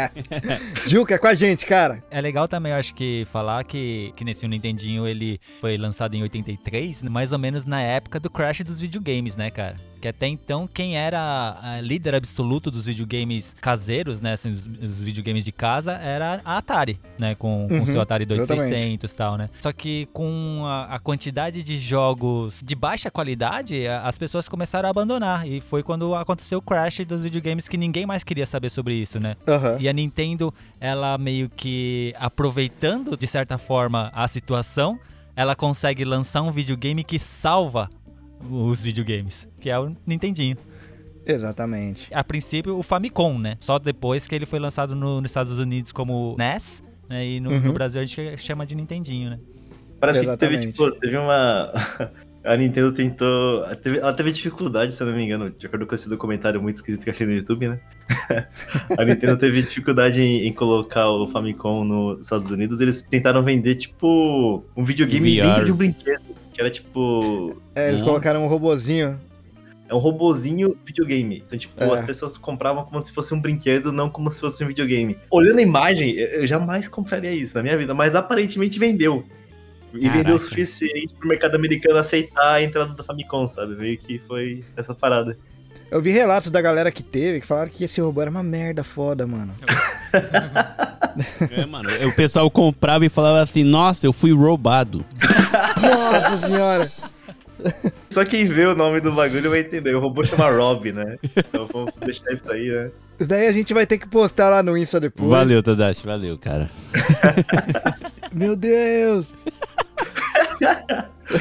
Juca, 0.86 1.14
é 1.14 1.18
com 1.18 1.26
a 1.26 1.34
gente, 1.34 1.64
cara. 1.64 2.02
É 2.10 2.20
legal 2.20 2.46
também, 2.46 2.72
eu 2.72 2.78
acho 2.78 2.94
que 2.94 3.26
falar 3.32 3.64
que, 3.64 4.12
que 4.14 4.24
nesse 4.24 4.46
Nintendinho 4.46 5.06
ele 5.06 5.40
foi 5.60 5.78
lançado 5.78 6.14
em 6.14 6.22
83, 6.22 7.02
mais 7.04 7.32
ou 7.32 7.38
menos 7.38 7.64
na 7.64 7.80
época 7.80 8.20
do 8.20 8.28
crash 8.28 8.60
dos 8.60 8.80
videogames, 8.80 9.36
né, 9.36 9.50
cara? 9.50 9.76
Que 10.02 10.08
até 10.08 10.26
então 10.26 10.66
quem 10.66 10.96
era 10.96 11.56
a 11.62 11.80
líder 11.80 12.16
absoluto 12.16 12.70
dos 12.72 12.86
videogames 12.86 13.54
caseiros, 13.60 14.20
né, 14.20 14.32
assim, 14.32 14.52
os, 14.52 14.66
os 14.66 14.98
videogames 15.00 15.44
de 15.44 15.52
casa, 15.52 15.92
era 15.92 16.40
a 16.44 16.58
Atari, 16.58 16.98
né, 17.16 17.36
com 17.36 17.66
o 17.68 17.72
Uhum, 17.72 17.86
seu 17.86 18.00
Atari 18.00 18.24
exatamente. 18.24 18.68
2600 18.68 19.12
e 19.12 19.16
tal, 19.16 19.36
né? 19.36 19.48
Só 19.60 19.72
que 19.72 20.08
com 20.12 20.62
a, 20.66 20.96
a 20.96 20.98
quantidade 20.98 21.62
de 21.62 21.78
jogos 21.78 22.60
de 22.64 22.74
baixa 22.74 23.10
qualidade, 23.12 23.86
as 23.86 24.18
pessoas 24.18 24.48
começaram 24.48 24.88
a 24.88 24.90
abandonar 24.90 25.46
e 25.46 25.60
foi 25.60 25.84
quando 25.84 26.14
aconteceu 26.16 26.58
o 26.58 26.62
crash 26.62 27.04
dos 27.06 27.22
videogames 27.22 27.68
que 27.68 27.76
ninguém 27.76 28.04
mais 28.04 28.24
queria 28.24 28.44
saber 28.44 28.70
sobre 28.70 28.94
isso, 28.94 29.20
né? 29.20 29.36
Aham. 29.46 29.76
E 29.78 29.88
a 29.88 29.92
Nintendo, 29.92 30.52
ela 30.80 31.16
meio 31.16 31.48
que 31.48 32.12
aproveitando 32.18 33.16
de 33.16 33.26
certa 33.28 33.56
forma 33.56 34.10
a 34.12 34.26
situação, 34.26 34.98
ela 35.36 35.54
consegue 35.54 36.04
lançar 36.04 36.42
um 36.42 36.50
videogame 36.50 37.04
que 37.04 37.18
salva 37.20 37.88
os 38.50 38.82
videogames, 38.82 39.48
que 39.60 39.70
é 39.70 39.78
o 39.78 39.94
Nintendinho. 40.06 40.56
Exatamente. 41.26 42.12
A 42.12 42.24
princípio, 42.24 42.76
o 42.76 42.82
Famicom, 42.82 43.38
né? 43.38 43.56
Só 43.60 43.78
depois 43.78 44.26
que 44.26 44.34
ele 44.34 44.46
foi 44.46 44.58
lançado 44.58 44.94
no- 44.94 45.20
nos 45.20 45.30
Estados 45.30 45.58
Unidos 45.58 45.92
como 45.92 46.34
NES, 46.38 46.82
né? 47.08 47.24
E 47.24 47.40
no, 47.40 47.50
Uhum. 47.50 47.60
no 47.60 47.72
Brasil 47.72 48.00
a 48.00 48.04
gente 48.04 48.36
chama 48.38 48.66
de 48.66 48.74
Nintendinho, 48.74 49.30
né? 49.30 49.38
Parece 50.00 50.20
que 50.20 50.36
teve, 50.36 50.54
Exatamente. 50.56 50.72
tipo, 50.72 50.90
teve 51.00 51.16
uma. 51.16 51.72
A 52.44 52.56
Nintendo 52.56 52.90
tentou. 52.90 53.62
teve- 53.84 53.98
ela 53.98 54.12
teve 54.12 54.32
dificuldade, 54.32 54.92
se 54.92 55.00
eu 55.00 55.06
não 55.06 55.14
me 55.14 55.22
engano, 55.22 55.48
de 55.48 55.64
acordo 55.64 55.86
com 55.86 55.94
esse 55.94 56.08
documentário 56.08 56.60
muito 56.60 56.74
esquisito 56.74 57.04
que 57.04 57.08
eu 57.08 57.14
achei 57.14 57.24
no 57.24 57.32
YouTube, 57.34 57.68
né? 57.68 57.78
a 58.98 59.04
Nintendo 59.04 59.36
teve 59.36 59.62
dificuldade 59.62 60.20
em, 60.20 60.48
em 60.48 60.52
colocar 60.52 61.08
o 61.08 61.28
Famicom 61.28 61.84
nos 61.84 62.18
Estados 62.22 62.50
Unidos. 62.50 62.80
Eles 62.80 63.02
tentaram 63.04 63.44
vender, 63.44 63.76
tipo, 63.76 64.64
um 64.76 64.84
videogame 64.84 65.38
VR. 65.38 65.44
dentro 65.46 65.64
de 65.66 65.70
um 65.72 65.76
brinquedo. 65.76 66.31
Que 66.52 66.60
era 66.60 66.70
tipo. 66.70 67.56
É, 67.74 67.88
eles 67.88 68.00
Nossa. 68.00 68.10
colocaram 68.10 68.44
um 68.44 68.48
robozinho. 68.48 69.18
É 69.88 69.94
um 69.94 69.98
robozinho 69.98 70.76
videogame. 70.86 71.42
Então, 71.46 71.58
tipo, 71.58 71.82
É. 71.82 71.92
as 71.94 72.02
pessoas 72.02 72.38
compravam 72.38 72.84
como 72.84 73.00
se 73.02 73.12
fosse 73.12 73.34
um 73.34 73.40
brinquedo, 73.40 73.92
não 73.92 74.08
como 74.08 74.30
se 74.30 74.40
fosse 74.40 74.64
um 74.64 74.68
videogame. 74.68 75.18
Olhando 75.30 75.58
a 75.58 75.62
imagem, 75.62 76.12
eu 76.12 76.28
eu 76.42 76.46
jamais 76.46 76.88
compraria 76.88 77.30
isso 77.32 77.54
na 77.56 77.62
minha 77.62 77.76
vida, 77.76 77.92
mas 77.94 78.14
aparentemente 78.14 78.78
vendeu. 78.78 79.24
E 79.94 80.00
Caraca. 80.00 80.18
vendeu 80.18 80.36
o 80.36 80.38
suficiente 80.38 81.12
pro 81.18 81.28
mercado 81.28 81.54
americano 81.54 81.98
aceitar 81.98 82.54
a 82.54 82.62
entrada 82.62 82.94
da 82.94 83.02
Famicom, 83.04 83.46
sabe? 83.46 83.76
Meio 83.76 83.98
que 83.98 84.18
foi 84.20 84.64
essa 84.74 84.94
parada. 84.94 85.36
Eu 85.90 86.00
vi 86.00 86.10
relatos 86.10 86.50
da 86.50 86.62
galera 86.62 86.90
que 86.90 87.02
teve 87.02 87.40
que 87.40 87.46
falaram 87.46 87.70
que 87.70 87.84
esse 87.84 88.00
robô 88.00 88.22
era 88.22 88.30
uma 88.30 88.42
merda 88.42 88.82
foda, 88.82 89.26
mano. 89.26 89.54
É, 91.50 91.66
mano. 91.66 91.90
O 92.08 92.14
pessoal 92.14 92.50
comprava 92.50 93.04
e 93.04 93.10
falava 93.10 93.42
assim: 93.42 93.62
Nossa, 93.62 94.06
eu 94.06 94.14
fui 94.14 94.32
roubado. 94.32 95.04
Nossa 95.78 96.46
senhora! 96.48 96.90
Só 98.10 98.24
quem 98.24 98.46
vê 98.46 98.66
o 98.66 98.74
nome 98.74 99.00
do 99.00 99.12
bagulho 99.12 99.50
vai 99.50 99.60
entender. 99.60 99.94
O 99.94 100.00
robô 100.00 100.24
chama 100.24 100.50
Rob, 100.50 100.92
né? 100.92 101.16
Então 101.36 101.68
vamos 101.72 101.92
deixar 102.04 102.32
isso 102.32 102.50
aí, 102.50 102.68
né? 102.68 102.90
Isso 103.18 103.28
daí 103.28 103.46
a 103.46 103.52
gente 103.52 103.72
vai 103.72 103.86
ter 103.86 103.98
que 103.98 104.08
postar 104.08 104.50
lá 104.50 104.62
no 104.62 104.76
Insta 104.76 104.98
depois. 104.98 105.30
Valeu, 105.30 105.62
Tadashi, 105.62 106.04
valeu, 106.04 106.38
cara. 106.38 106.70
Meu 108.32 108.56
Deus! 108.56 109.34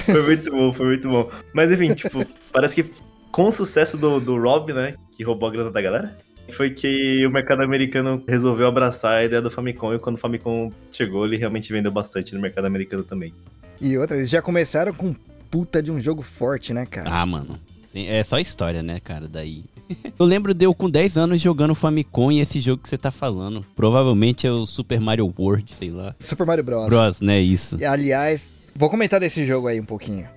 Foi 0.06 0.22
muito 0.24 0.52
bom, 0.52 0.74
foi 0.74 0.86
muito 0.86 1.10
bom. 1.10 1.30
Mas 1.54 1.72
enfim, 1.72 1.94
tipo, 1.94 2.26
parece 2.52 2.84
que 2.84 2.92
com 3.32 3.48
o 3.48 3.52
sucesso 3.52 3.98
do, 3.98 4.20
do 4.20 4.38
Rob, 4.40 4.74
né? 4.74 4.96
Que 5.12 5.24
roubou 5.24 5.50
a 5.50 5.52
grana 5.52 5.72
da 5.72 5.82
galera. 5.82 6.18
Foi 6.52 6.70
que 6.70 7.26
o 7.26 7.32
mercado 7.32 7.62
americano 7.64 8.24
resolveu 8.28 8.68
abraçar 8.68 9.14
a 9.14 9.24
ideia 9.24 9.42
do 9.42 9.50
Famicom. 9.50 9.94
E 9.94 10.00
quando 10.00 10.16
o 10.16 10.20
Famicom 10.20 10.70
chegou, 10.92 11.26
ele 11.26 11.38
realmente 11.38 11.72
vendeu 11.72 11.92
bastante 11.92 12.34
no 12.36 12.42
mercado 12.42 12.66
americano 12.66 13.04
também. 13.04 13.34
E 13.80 13.98
outra, 13.98 14.18
eles 14.18 14.30
já 14.30 14.42
começaram 14.42 14.94
com 14.94 15.16
puta 15.50 15.82
de 15.82 15.92
um 15.92 16.00
jogo 16.00 16.22
forte, 16.22 16.74
né, 16.74 16.86
cara? 16.86 17.10
Ah, 17.10 17.26
mano. 17.26 17.60
Sim, 17.92 18.08
É 18.08 18.24
só 18.24 18.40
história, 18.40 18.82
né, 18.82 19.00
cara? 19.00 19.28
Daí. 19.28 19.66
Eu 20.18 20.26
lembro 20.26 20.54
de 20.54 20.66
eu 20.66 20.74
com 20.74 20.90
10 20.90 21.18
anos 21.18 21.42
jogando 21.42 21.76
Famicom 21.76 22.32
e 22.32 22.40
esse 22.40 22.62
jogo 22.62 22.82
que 22.82 22.88
você 22.88 22.98
tá 22.98 23.12
falando. 23.12 23.66
Provavelmente 23.76 24.48
é 24.48 24.52
o 24.52 24.66
Super 24.66 25.02
Mario 25.02 25.34
World, 25.38 25.74
sei 25.74 25.90
lá. 25.90 26.16
Super 26.18 26.46
Mario 26.46 26.64
Bros. 26.64 26.88
Bros, 26.88 27.20
né? 27.20 27.42
Isso. 27.42 27.78
E, 27.78 27.84
Aliás, 27.84 28.50
vou 28.74 28.90
comentar 28.90 29.20
desse 29.20 29.46
jogo 29.46 29.68
aí 29.68 29.82
um 29.82 29.86
pouquinho. 29.86 30.30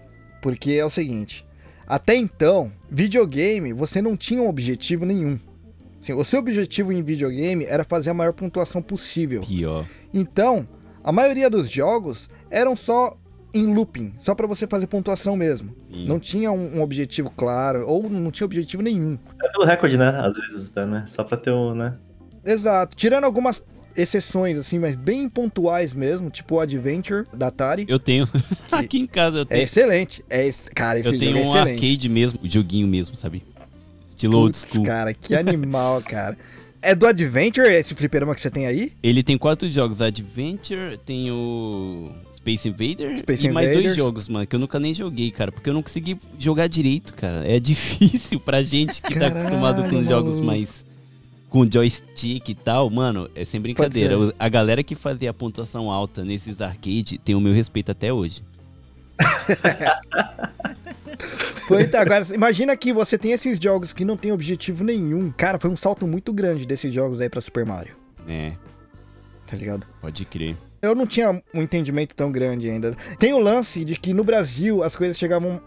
Porque 0.43 0.73
é 0.73 0.85
o 0.85 0.91
seguinte: 0.91 1.47
até 1.87 2.17
então, 2.17 2.73
videogame, 2.91 3.73
você 3.73 4.03
não 4.03 4.17
tinha 4.17 4.43
um 4.43 4.49
objetivo 4.49 5.05
nenhum. 5.05 5.39
Assim, 6.05 6.13
o 6.13 6.23
seu 6.25 6.39
objetivo 6.41 6.93
em 6.93 7.03
videogame 7.03 7.65
era 7.65 7.83
fazer 7.83 8.11
a 8.11 8.15
maior 8.15 8.35
pontuação 8.35 8.83
possível. 8.83 9.41
Pior. 9.41 9.87
Então, 10.13 10.69
a 11.03 11.11
maioria 11.11 11.49
dos 11.49 11.71
jogos 11.71 12.29
eram 12.51 12.77
só 12.77 13.17
em 13.55 13.73
looping, 13.73 14.13
só 14.21 14.35
pra 14.35 14.47
você 14.47 14.67
fazer 14.67 14.87
pontuação 14.87 15.35
mesmo. 15.35 15.75
Sim. 15.91 16.07
Não 16.07 16.21
tinha 16.21 16.53
um, 16.53 16.77
um 16.79 16.83
objetivo 16.83 17.31
claro, 17.31 17.87
ou 17.89 18.11
não 18.11 18.31
tinha 18.31 18.45
objetivo 18.45 18.83
nenhum. 18.83 19.17
É 19.43 19.49
pelo 19.49 19.65
recorde, 19.65 19.97
né? 19.97 20.09
Às 20.23 20.35
vezes, 20.37 20.67
até, 20.67 20.85
né? 20.85 21.07
Só 21.09 21.25
pra 21.25 21.39
ter 21.39 21.53
um, 21.53 21.75
né? 21.75 21.95
Exato. 22.45 22.95
Tirando 22.95 23.25
algumas 23.25 23.63
exceções, 23.97 24.59
assim, 24.59 24.79
mas 24.79 24.97
bem 24.97 25.27
pontuais 25.29 25.95
mesmo, 25.95 26.29
tipo 26.29 26.57
o 26.57 26.61
Adventure 26.61 27.27
da 27.33 27.47
Atari. 27.47 27.87
Eu 27.89 27.99
tenho. 27.99 28.29
Aqui 28.71 28.99
em 28.99 29.07
casa 29.07 29.39
eu 29.39 29.43
É 29.43 29.45
tenho. 29.47 29.63
excelente. 29.63 30.23
É, 30.29 30.51
cara, 30.75 30.99
esse 30.99 31.09
eu 31.09 31.13
jogo 31.13 31.25
tenho 31.25 31.39
é 31.39 31.41
um 31.41 31.45
excelente. 31.49 31.85
arcade 31.87 32.09
mesmo, 32.11 32.41
joguinho 32.43 32.87
mesmo, 32.89 33.17
sabe? 33.17 33.43
Estilo 34.25 34.39
old 34.39 34.59
Putz, 34.59 34.73
school. 34.73 34.85
cara, 34.85 35.13
que 35.15 35.35
animal, 35.35 36.03
cara. 36.07 36.37
É 36.81 36.95
do 36.95 37.07
Adventure 37.07 37.67
esse 37.67 37.95
fliperama 37.95 38.35
que 38.35 38.41
você 38.43 38.51
tem 38.51 38.67
aí? 38.67 38.93
Ele 39.03 39.23
tem 39.23 39.39
quatro 39.39 39.69
jogos: 39.71 40.01
Adventure, 40.03 40.99
tem 40.99 41.31
o 41.31 42.11
Space 42.37 42.69
Invader 42.69 43.17
Space 43.19 43.47
e 43.47 43.51
mais 43.51 43.73
dois 43.73 43.97
jogos, 43.97 44.29
mano, 44.29 44.47
que 44.47 44.55
eu 44.55 44.61
nunca 44.61 44.79
nem 44.79 44.93
joguei, 44.93 45.31
cara, 45.31 45.51
porque 45.51 45.71
eu 45.71 45.75
não 45.75 45.83
consegui 45.83 46.19
jogar 46.39 46.67
direito, 46.67 47.15
cara. 47.15 47.43
É 47.51 47.59
difícil 47.61 48.39
pra 48.39 48.63
gente 48.63 49.01
que 49.01 49.19
tá 49.19 49.29
acostumado 49.29 49.83
com 49.83 49.89
Caralho, 49.89 50.07
jogos 50.07 50.41
maluco. 50.41 50.47
mais 50.47 50.85
com 51.49 51.71
joystick 51.71 52.49
e 52.49 52.55
tal, 52.55 52.91
mano, 52.91 53.31
é 53.35 53.45
sem 53.45 53.61
brincadeira. 53.61 54.17
A 54.39 54.49
galera 54.49 54.83
que 54.83 54.97
fazia 54.97 55.31
a 55.31 55.35
pontuação 55.35 55.91
alta 55.91 56.25
nesses 56.25 56.61
arcade 56.61 57.17
tem 57.17 57.35
o 57.35 57.41
meu 57.41 57.55
respeito 57.55 57.93
até 57.93 58.13
hoje. 58.13 58.43
Pô, 61.69 61.79
então, 61.79 62.01
agora, 62.01 62.25
imagina 62.35 62.77
que 62.77 62.93
você 62.93 63.17
tem 63.19 63.33
esses 63.33 63.59
jogos 63.59 63.93
que 63.93 64.05
não 64.05 64.17
tem 64.17 64.33
objetivo 64.33 64.85
nenhum. 64.85 65.31
Cara, 65.31 65.59
foi 65.59 65.71
um 65.71 65.77
salto 65.77 66.07
muito 66.07 66.33
grande 66.33 66.67
desses 66.67 66.93
jogos 66.93 67.21
aí 67.21 67.29
pra 67.29 67.41
Super 67.41 67.65
Mario, 67.65 67.95
É, 68.29 68.53
tá 69.47 69.57
ligado? 69.57 69.87
pode 70.01 70.25
crer. 70.25 70.57
Eu 70.83 70.95
não 70.95 71.07
tinha 71.07 71.31
um 71.55 71.63
entendimento 71.63 72.15
tão 72.15 72.31
grande 72.31 72.69
ainda. 72.69 72.95
Tem 73.19 73.33
o 73.33 73.39
lance 73.39 73.85
de 73.85 73.99
que 73.99 74.13
no 74.13 74.23
Brasil 74.23 74.83
as 74.83 74.95
coisas 74.95 75.17
chegavam 75.17 75.59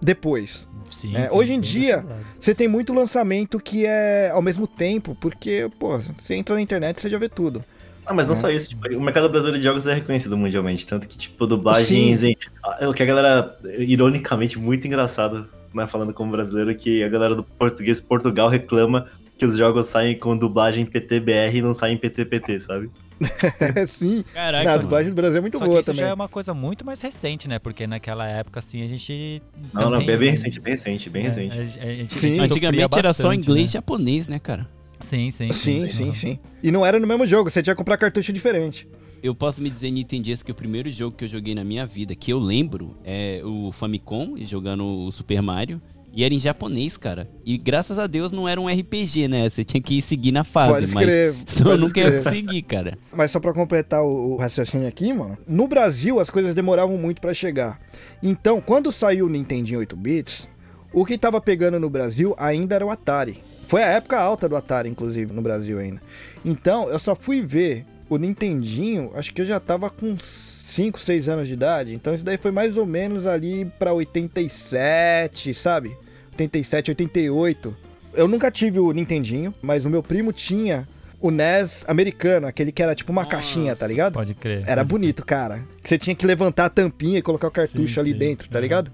depois. 0.00 0.66
Sim, 0.90 1.14
É, 1.16 1.28
sim, 1.28 1.34
hoje 1.36 1.52
em 1.52 1.60
dia-. 1.60 2.04
Você 2.40 2.54
tem 2.54 2.66
muito 2.66 2.92
lançamento 2.94 3.60
que 3.60 3.84
é 3.84 4.30
ao 4.32 4.40
mesmo 4.40 4.66
tempo, 4.66 5.14
porque, 5.20 5.70
pô, 5.78 5.98
você 5.98 6.34
entra 6.34 6.54
na 6.54 6.62
internet 6.62 6.96
e 6.96 7.00
você 7.02 7.10
já 7.10 7.18
vê 7.18 7.28
tudo. 7.28 7.62
Ah, 8.06 8.12
mas 8.14 8.26
não 8.26 8.34
É. 8.34 8.36
só 8.36 8.50
isso, 8.50 8.68
tipo, 8.70 8.86
o 8.96 9.00
mercado 9.02 9.28
brasileiro 9.28 9.58
de 9.58 9.64
jogos 9.64 9.86
é 9.86 9.94
reconhecido 9.94 10.36
mundialmente, 10.36 10.86
tanto 10.86 11.06
que, 11.08 11.16
tipo, 11.16 11.46
dublagens 11.46 12.22
em... 12.22 12.36
ah, 12.62 12.88
O 12.88 12.94
que 12.94 13.02
a 13.02 13.06
galera, 13.06 13.56
ironicamente, 13.78 14.58
muito 14.58 14.86
engraçado, 14.86 15.46
né, 15.72 15.86
falando 15.86 16.12
como 16.12 16.30
brasileiro, 16.30 16.74
que 16.74 17.02
a 17.02 17.08
galera 17.08 17.34
do 17.34 17.42
português 17.42 18.00
Portugal 18.00 18.48
reclama 18.48 19.06
que 19.36 19.44
os 19.44 19.56
jogos 19.56 19.86
saem 19.86 20.16
com 20.16 20.36
dublagem 20.36 20.86
PTBR 20.86 21.56
e 21.58 21.62
não 21.62 21.74
saem 21.74 21.96
PTPT, 21.96 22.60
sabe? 22.60 22.88
Sim. 23.88 24.24
Caraca, 24.32 24.64
Na 24.64 24.70
mano. 24.72 24.82
dublagem 24.82 25.10
do 25.10 25.14
Brasil 25.16 25.38
é 25.38 25.40
muito 25.40 25.58
Só 25.58 25.64
boa 25.64 25.80
isso 25.80 25.86
também. 25.86 26.02
já 26.02 26.08
é 26.08 26.14
uma 26.14 26.28
coisa 26.28 26.54
muito 26.54 26.84
mais 26.84 27.00
recente, 27.00 27.48
né? 27.48 27.58
Porque 27.58 27.86
naquela 27.86 28.26
época, 28.28 28.58
assim, 28.60 28.84
a 28.84 28.86
gente. 28.88 29.42
Não, 29.72 29.82
não, 29.84 29.90
também- 29.92 30.06
bem, 30.06 30.18
bem 30.18 30.30
recente, 30.30 30.60
bem 30.60 30.72
recente, 30.74 31.10
bem 31.10 31.22
É, 31.22 31.24
recente. 31.28 31.52
a 31.58 31.64
gente- 31.64 31.78
a 31.80 31.86
gente- 31.86 32.14
Sim. 32.14 32.26
a 32.26 32.30
gente 32.34 32.40
Antigamente 32.44 32.82
sofria 32.82 32.98
era 33.00 33.12
só 33.12 33.22
bastante, 33.28 33.44
inglês 33.48 33.70
e 33.70 33.72
né? 33.74 33.78
japonês, 33.78 34.28
né, 34.28 34.38
cara? 34.38 34.68
Sim, 35.00 35.30
sim. 35.30 35.50
Sim, 35.52 35.88
sim, 35.88 36.12
sim. 36.12 36.38
E 36.62 36.70
não 36.70 36.84
era 36.84 36.98
no 36.98 37.06
mesmo 37.06 37.26
jogo, 37.26 37.50
você 37.50 37.62
tinha 37.62 37.74
que 37.74 37.78
comprar 37.78 37.96
cartucho 37.96 38.32
diferente. 38.32 38.88
Eu 39.22 39.34
posso 39.34 39.62
me 39.62 39.70
dizer 39.70 39.90
Nintendista 39.90 40.44
que 40.44 40.52
o 40.52 40.54
primeiro 40.54 40.90
jogo 40.90 41.16
que 41.16 41.24
eu 41.24 41.28
joguei 41.28 41.54
na 41.54 41.64
minha 41.64 41.86
vida, 41.86 42.14
que 42.14 42.30
eu 42.30 42.38
lembro, 42.38 42.96
é 43.04 43.40
o 43.42 43.72
Famicom, 43.72 44.34
jogando 44.42 44.84
o 44.84 45.10
Super 45.10 45.40
Mario. 45.40 45.80
E 46.16 46.22
era 46.22 46.32
em 46.32 46.38
japonês, 46.38 46.96
cara. 46.96 47.28
E 47.44 47.58
graças 47.58 47.98
a 47.98 48.06
Deus 48.06 48.30
não 48.30 48.48
era 48.48 48.60
um 48.60 48.68
RPG, 48.68 49.26
né? 49.26 49.50
Você 49.50 49.64
tinha 49.64 49.80
que 49.80 50.00
seguir 50.00 50.30
na 50.30 50.44
fase, 50.44 50.72
Pode 50.72 50.94
mas 50.94 51.06
escrever. 51.06 51.34
senão 51.44 51.70
eu 51.72 51.76
pode 51.76 51.80
nunca 51.80 52.00
ia 52.00 52.22
conseguir, 52.22 52.62
cara. 52.62 52.98
Mas 53.12 53.32
só 53.32 53.40
pra 53.40 53.52
completar 53.52 54.00
o, 54.04 54.34
o 54.34 54.36
raciocínio 54.36 54.86
aqui, 54.86 55.12
mano. 55.12 55.36
No 55.48 55.66
Brasil, 55.66 56.20
as 56.20 56.30
coisas 56.30 56.54
demoravam 56.54 56.96
muito 56.96 57.20
pra 57.20 57.34
chegar. 57.34 57.80
Então, 58.22 58.60
quando 58.60 58.92
saiu 58.92 59.26
o 59.26 59.28
Nintendinho 59.28 59.80
8 59.80 59.96
bits, 59.96 60.48
o 60.92 61.04
que 61.04 61.18
tava 61.18 61.40
pegando 61.40 61.80
no 61.80 61.90
Brasil 61.90 62.32
ainda 62.38 62.76
era 62.76 62.86
o 62.86 62.90
Atari. 62.90 63.42
Foi 63.64 63.82
a 63.82 63.88
época 63.88 64.18
alta 64.18 64.48
do 64.48 64.56
Atari, 64.56 64.88
inclusive, 64.88 65.32
no 65.32 65.42
Brasil 65.42 65.78
ainda. 65.78 66.00
Então, 66.44 66.88
eu 66.88 66.98
só 66.98 67.14
fui 67.14 67.40
ver 67.42 67.84
o 68.08 68.16
Nintendinho, 68.18 69.10
acho 69.14 69.32
que 69.32 69.40
eu 69.42 69.46
já 69.46 69.58
tava 69.58 69.88
com 69.90 70.16
5, 70.18 70.98
6 71.00 71.28
anos 71.28 71.48
de 71.48 71.54
idade. 71.54 71.94
Então, 71.94 72.14
isso 72.14 72.24
daí 72.24 72.36
foi 72.36 72.50
mais 72.50 72.76
ou 72.76 72.84
menos 72.86 73.26
ali 73.26 73.64
pra 73.78 73.92
87, 73.92 75.54
sabe? 75.54 75.96
87, 76.32 76.90
88. 76.90 77.76
Eu 78.14 78.28
nunca 78.28 78.50
tive 78.50 78.78
o 78.78 78.92
Nintendinho, 78.92 79.52
mas 79.62 79.84
o 79.84 79.90
meu 79.90 80.02
primo 80.02 80.32
tinha 80.32 80.86
o 81.20 81.30
NES 81.30 81.84
americano, 81.88 82.46
aquele 82.46 82.70
que 82.70 82.82
era 82.82 82.94
tipo 82.94 83.10
uma 83.10 83.22
Nossa. 83.22 83.36
caixinha, 83.36 83.74
tá 83.74 83.86
ligado? 83.86 84.12
Pode 84.12 84.34
crer. 84.34 84.62
Era 84.66 84.82
pode 84.82 84.88
bonito, 84.90 85.24
cara. 85.24 85.60
Que 85.82 85.88
você 85.88 85.96
tinha 85.98 86.14
que 86.14 86.26
levantar 86.26 86.66
a 86.66 86.68
tampinha 86.68 87.18
e 87.18 87.22
colocar 87.22 87.48
o 87.48 87.50
cartucho 87.50 87.94
Sim, 87.94 88.00
ali 88.00 88.12
sim. 88.12 88.18
dentro, 88.18 88.48
tá 88.48 88.58
Uhum. 88.58 88.62
ligado? 88.62 88.92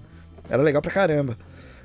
Era 0.49 0.63
legal 0.63 0.81
pra 0.81 0.91
caramba. 0.91 1.37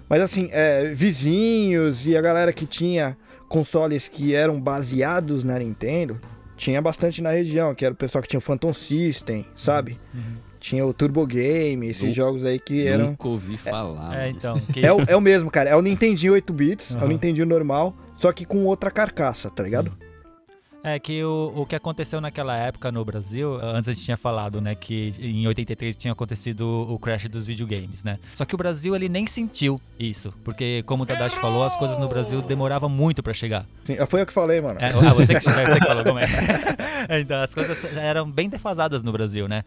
Mas 0.09 0.21
assim, 0.23 0.49
é, 0.53 0.93
vizinhos 0.95 2.07
e 2.07 2.17
a 2.17 2.21
galera 2.21 2.53
que 2.53 2.67
tinha 2.67 3.17
consoles 3.49 4.09
que 4.09 4.35
eram 4.35 4.61
baseados 4.61 5.43
na 5.45 5.59
Nintendo, 5.59 6.21
tinha 6.57 6.81
bastante 6.81 7.21
na 7.23 7.31
região, 7.31 7.75
que 7.75 7.85
era 7.85 7.93
o 7.93 7.97
pessoal 7.97 8.23
que 8.23 8.29
tinha 8.29 8.39
o 8.39 8.43
Phantom 8.43 8.73
System, 8.73 9.45
sabe? 9.57 9.99
Uhum. 10.15 10.37
Tinha 10.59 10.85
o 10.87 10.93
Turbo 10.93 11.25
Game, 11.27 11.87
esses 11.89 12.03
Nu- 12.03 12.13
jogos 12.15 12.45
aí 12.45 12.59
que 12.59 12.87
eram. 12.87 13.09
Nunca 13.11 13.29
ouvi 13.29 13.57
falar. 13.57 14.15
É, 14.15 14.27
mano. 14.27 14.37
então. 14.37 14.59
que- 14.73 14.85
É 14.85 14.93
o, 14.93 15.01
é 15.07 15.15
o 15.17 15.21
mesmo, 15.21 15.51
cara. 15.51 15.71
É 15.71 15.77
o 15.77 15.83
Nintendinho 15.83 16.33
8 16.33 16.53
bits, 16.53 16.93
é 16.93 16.95
o 16.95 16.99
Aham. 17.01 17.09
Nintendinho 17.09 17.47
normal, 17.47 17.95
só 18.19 18.33
que 18.33 18.45
com 18.45 18.65
outra 18.65 18.91
carcaça, 18.91 19.51
tá 19.51 19.63
ligado? 19.63 19.93
É 20.87 21.01
que 21.01 21.25
o, 21.25 21.53
o 21.57 21.67
que 21.67 21.75
aconteceu 21.75 22.21
naquela 22.21 22.57
época 22.57 22.93
no 22.93 23.05
Brasil, 23.05 23.59
antes 23.61 23.89
a 23.89 23.93
gente 23.93 24.05
tinha 24.05 24.17
falado, 24.17 24.61
né, 24.61 24.77
que 24.77 25.13
em 25.21 25.45
83 25.45 25.97
tinha 25.97 26.13
acontecido 26.13 26.65
o 26.89 26.97
crash 26.97 27.29
dos 27.29 27.45
videogames, 27.45 28.05
né? 28.05 28.21
Só 28.35 28.45
que 28.45 28.55
o 28.55 28.59
Brasil 28.59 28.95
ele 28.95 29.09
nem 29.09 29.27
sentiu 29.27 29.81
isso, 29.99 30.33
porque 30.45 30.85
como 30.87 31.03
o 31.03 31.07
Tadashi 31.07 31.35
falou, 31.41 31.65
as 31.65 31.77
coisas 31.77 31.99
no 31.99 32.07
Brasil 32.07 32.41
demoravam 32.41 32.89
muito 32.89 33.21
pra 33.21 33.35
chegar. 33.35 33.67
Sim, 33.83 33.97
foi 34.07 34.21
eu 34.21 34.27
que 34.27 34.33
falei, 34.33 34.61
mano. 34.61 34.79
É, 34.79 34.87
ah, 34.87 35.13
você 35.13 35.35
que, 35.35 35.41
você 35.43 35.81
que 35.81 35.87
falou 35.87 36.05
como 36.05 36.21
é. 36.21 36.29
Então, 37.21 37.41
as 37.41 37.53
coisas 37.53 37.85
eram 37.97 38.31
bem 38.31 38.49
defasadas 38.49 39.03
no 39.03 39.11
Brasil, 39.11 39.49
né? 39.49 39.65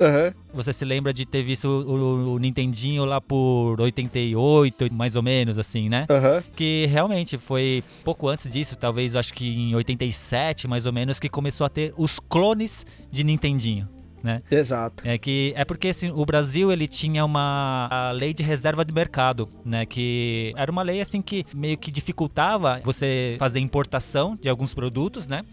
Aham. 0.00 0.32
Você 0.52 0.72
se 0.72 0.84
lembra 0.84 1.12
de 1.12 1.24
ter 1.26 1.42
visto 1.42 1.66
o, 1.66 2.34
o 2.34 2.38
Nintendinho 2.38 3.04
lá 3.04 3.20
por 3.20 3.80
88, 3.80 4.92
mais 4.92 5.16
ou 5.16 5.22
menos, 5.22 5.58
assim, 5.58 5.88
né? 5.88 6.06
Aham. 6.10 6.42
que 6.56 6.86
realmente 6.86 7.36
foi 7.38 7.82
pouco 8.04 8.28
antes 8.28 8.50
disso, 8.50 8.76
talvez 8.76 9.16
acho 9.16 9.32
que 9.34 9.46
em 9.46 9.74
87 9.74 10.68
mais 10.68 10.86
ou 10.86 10.92
menos, 10.92 11.18
que 11.18 11.28
começou 11.28 11.64
a 11.64 11.68
ter 11.68 11.92
os 11.96 12.18
clones 12.18 12.84
de 13.10 13.24
Nintendinho. 13.24 13.88
Né? 14.22 14.40
Exato. 14.50 15.06
É 15.06 15.18
que 15.18 15.52
é 15.54 15.66
porque 15.66 15.88
assim, 15.88 16.10
o 16.10 16.24
Brasil 16.24 16.72
ele 16.72 16.88
tinha 16.88 17.22
uma 17.22 18.10
lei 18.14 18.32
de 18.32 18.42
reserva 18.42 18.82
de 18.82 18.90
mercado, 18.90 19.50
né? 19.62 19.84
Que 19.84 20.54
era 20.56 20.72
uma 20.72 20.80
lei 20.80 21.02
assim 21.02 21.20
que 21.20 21.44
meio 21.54 21.76
que 21.76 21.90
dificultava 21.90 22.80
você 22.82 23.36
fazer 23.38 23.60
importação 23.60 24.34
de 24.40 24.48
alguns 24.48 24.72
produtos, 24.72 25.26
né? 25.26 25.44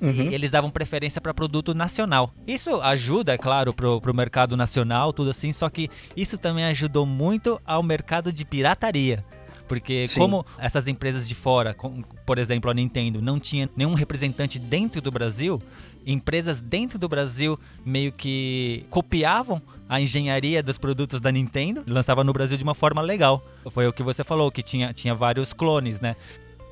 Uhum. 0.00 0.30
E 0.30 0.34
eles 0.34 0.50
davam 0.50 0.70
preferência 0.70 1.20
para 1.20 1.34
produto 1.34 1.74
nacional. 1.74 2.32
Isso 2.46 2.80
ajuda, 2.80 3.34
é 3.34 3.38
claro, 3.38 3.74
pro, 3.74 4.00
pro 4.00 4.14
mercado 4.14 4.56
nacional, 4.56 5.12
tudo 5.12 5.30
assim, 5.30 5.52
só 5.52 5.68
que 5.68 5.90
isso 6.16 6.38
também 6.38 6.64
ajudou 6.66 7.04
muito 7.04 7.60
ao 7.64 7.82
mercado 7.82 8.32
de 8.32 8.44
pirataria. 8.44 9.24
Porque 9.66 10.08
Sim. 10.08 10.20
como 10.20 10.46
essas 10.58 10.88
empresas 10.88 11.28
de 11.28 11.34
fora, 11.34 11.74
como, 11.74 12.02
por 12.24 12.38
exemplo 12.38 12.70
a 12.70 12.74
Nintendo, 12.74 13.20
não 13.20 13.38
tinha 13.38 13.68
nenhum 13.76 13.92
representante 13.94 14.58
dentro 14.58 15.00
do 15.02 15.10
Brasil, 15.10 15.60
empresas 16.06 16.60
dentro 16.60 16.98
do 16.98 17.06
Brasil 17.06 17.60
meio 17.84 18.10
que 18.10 18.86
copiavam 18.88 19.60
a 19.88 20.00
engenharia 20.00 20.62
dos 20.62 20.78
produtos 20.78 21.20
da 21.20 21.30
Nintendo 21.30 21.84
e 21.86 21.90
lançavam 21.90 22.24
no 22.24 22.32
Brasil 22.32 22.56
de 22.56 22.64
uma 22.64 22.74
forma 22.74 23.02
legal. 23.02 23.46
Foi 23.70 23.86
o 23.86 23.92
que 23.92 24.02
você 24.02 24.24
falou, 24.24 24.50
que 24.50 24.62
tinha, 24.62 24.92
tinha 24.94 25.14
vários 25.14 25.52
clones, 25.52 26.00
né? 26.00 26.16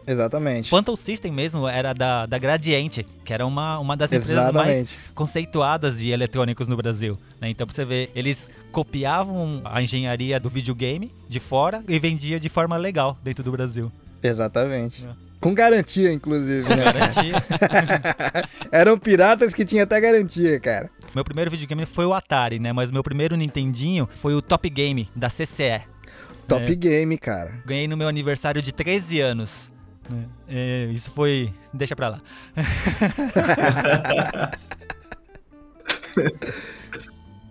Exatamente. 0.07 0.71
Phantom 0.71 0.95
System 0.97 1.33
mesmo 1.33 1.67
era 1.67 1.93
da, 1.93 2.27
da 2.27 2.39
Gradiente, 2.39 3.05
que 3.25 3.33
era 3.33 3.45
uma, 3.45 3.79
uma 3.79 3.97
das 3.97 4.13
empresas 4.13 4.53
mais 4.53 4.77
Exatamente. 4.77 4.99
conceituadas 5.15 5.99
de 5.99 6.11
eletrônicos 6.11 6.69
no 6.69 6.77
Brasil. 6.77 7.19
né? 7.41 7.49
Então, 7.51 7.67
pra 7.67 7.75
você 7.75 7.85
ver, 7.85 8.11
eles 8.15 8.49
copiavam 8.71 9.63
a 9.65 9.83
engenharia 9.83 10.39
do 10.39 10.49
videogame 10.49 11.13
de 11.29 11.41
fora 11.41 11.83
e 11.89 11.99
vendia 11.99 12.39
de 12.39 12.49
forma 12.49 12.77
legal 12.77 13.19
dentro 13.23 13.43
do 13.43 13.51
Brasil. 13.51 13.91
Exatamente. 14.23 15.05
É. 15.05 15.27
Com 15.41 15.53
garantia, 15.55 16.13
inclusive, 16.13 16.69
né? 16.75 16.85
Garantia. 16.85 17.35
Eram 18.73 18.99
piratas 18.99 19.53
que 19.55 19.65
tinha 19.65 19.83
até 19.83 20.01
garantia, 20.01 20.59
cara. 20.59 20.91
meu 21.15 21.23
primeiro 21.25 21.51
videogame 21.51 21.85
foi 21.87 22.07
o 22.07 22.15
Atari, 22.15 22.59
né? 22.59 22.73
Mas 22.73 22.91
meu 22.91 23.03
primeiro 23.03 23.37
Nintendinho 23.37 24.09
foi 24.21 24.35
o 24.35 24.43
Top 24.43 24.69
Game, 24.71 25.09
da 25.15 25.29
CCE. 25.29 25.83
Top 26.49 26.65
É. 26.65 26.75
game, 26.75 27.19
cara. 27.19 27.61
Ganhei 27.67 27.89
no 27.89 27.97
meu 27.97 28.09
aniversário 28.09 28.63
de 28.63 28.73
13 28.73 29.21
anos. 29.21 29.71
Né? 30.09 30.27
É, 30.49 30.89
isso 30.93 31.11
foi... 31.11 31.53
Deixa 31.73 31.97
pra 31.97 32.09
lá. 32.09 32.21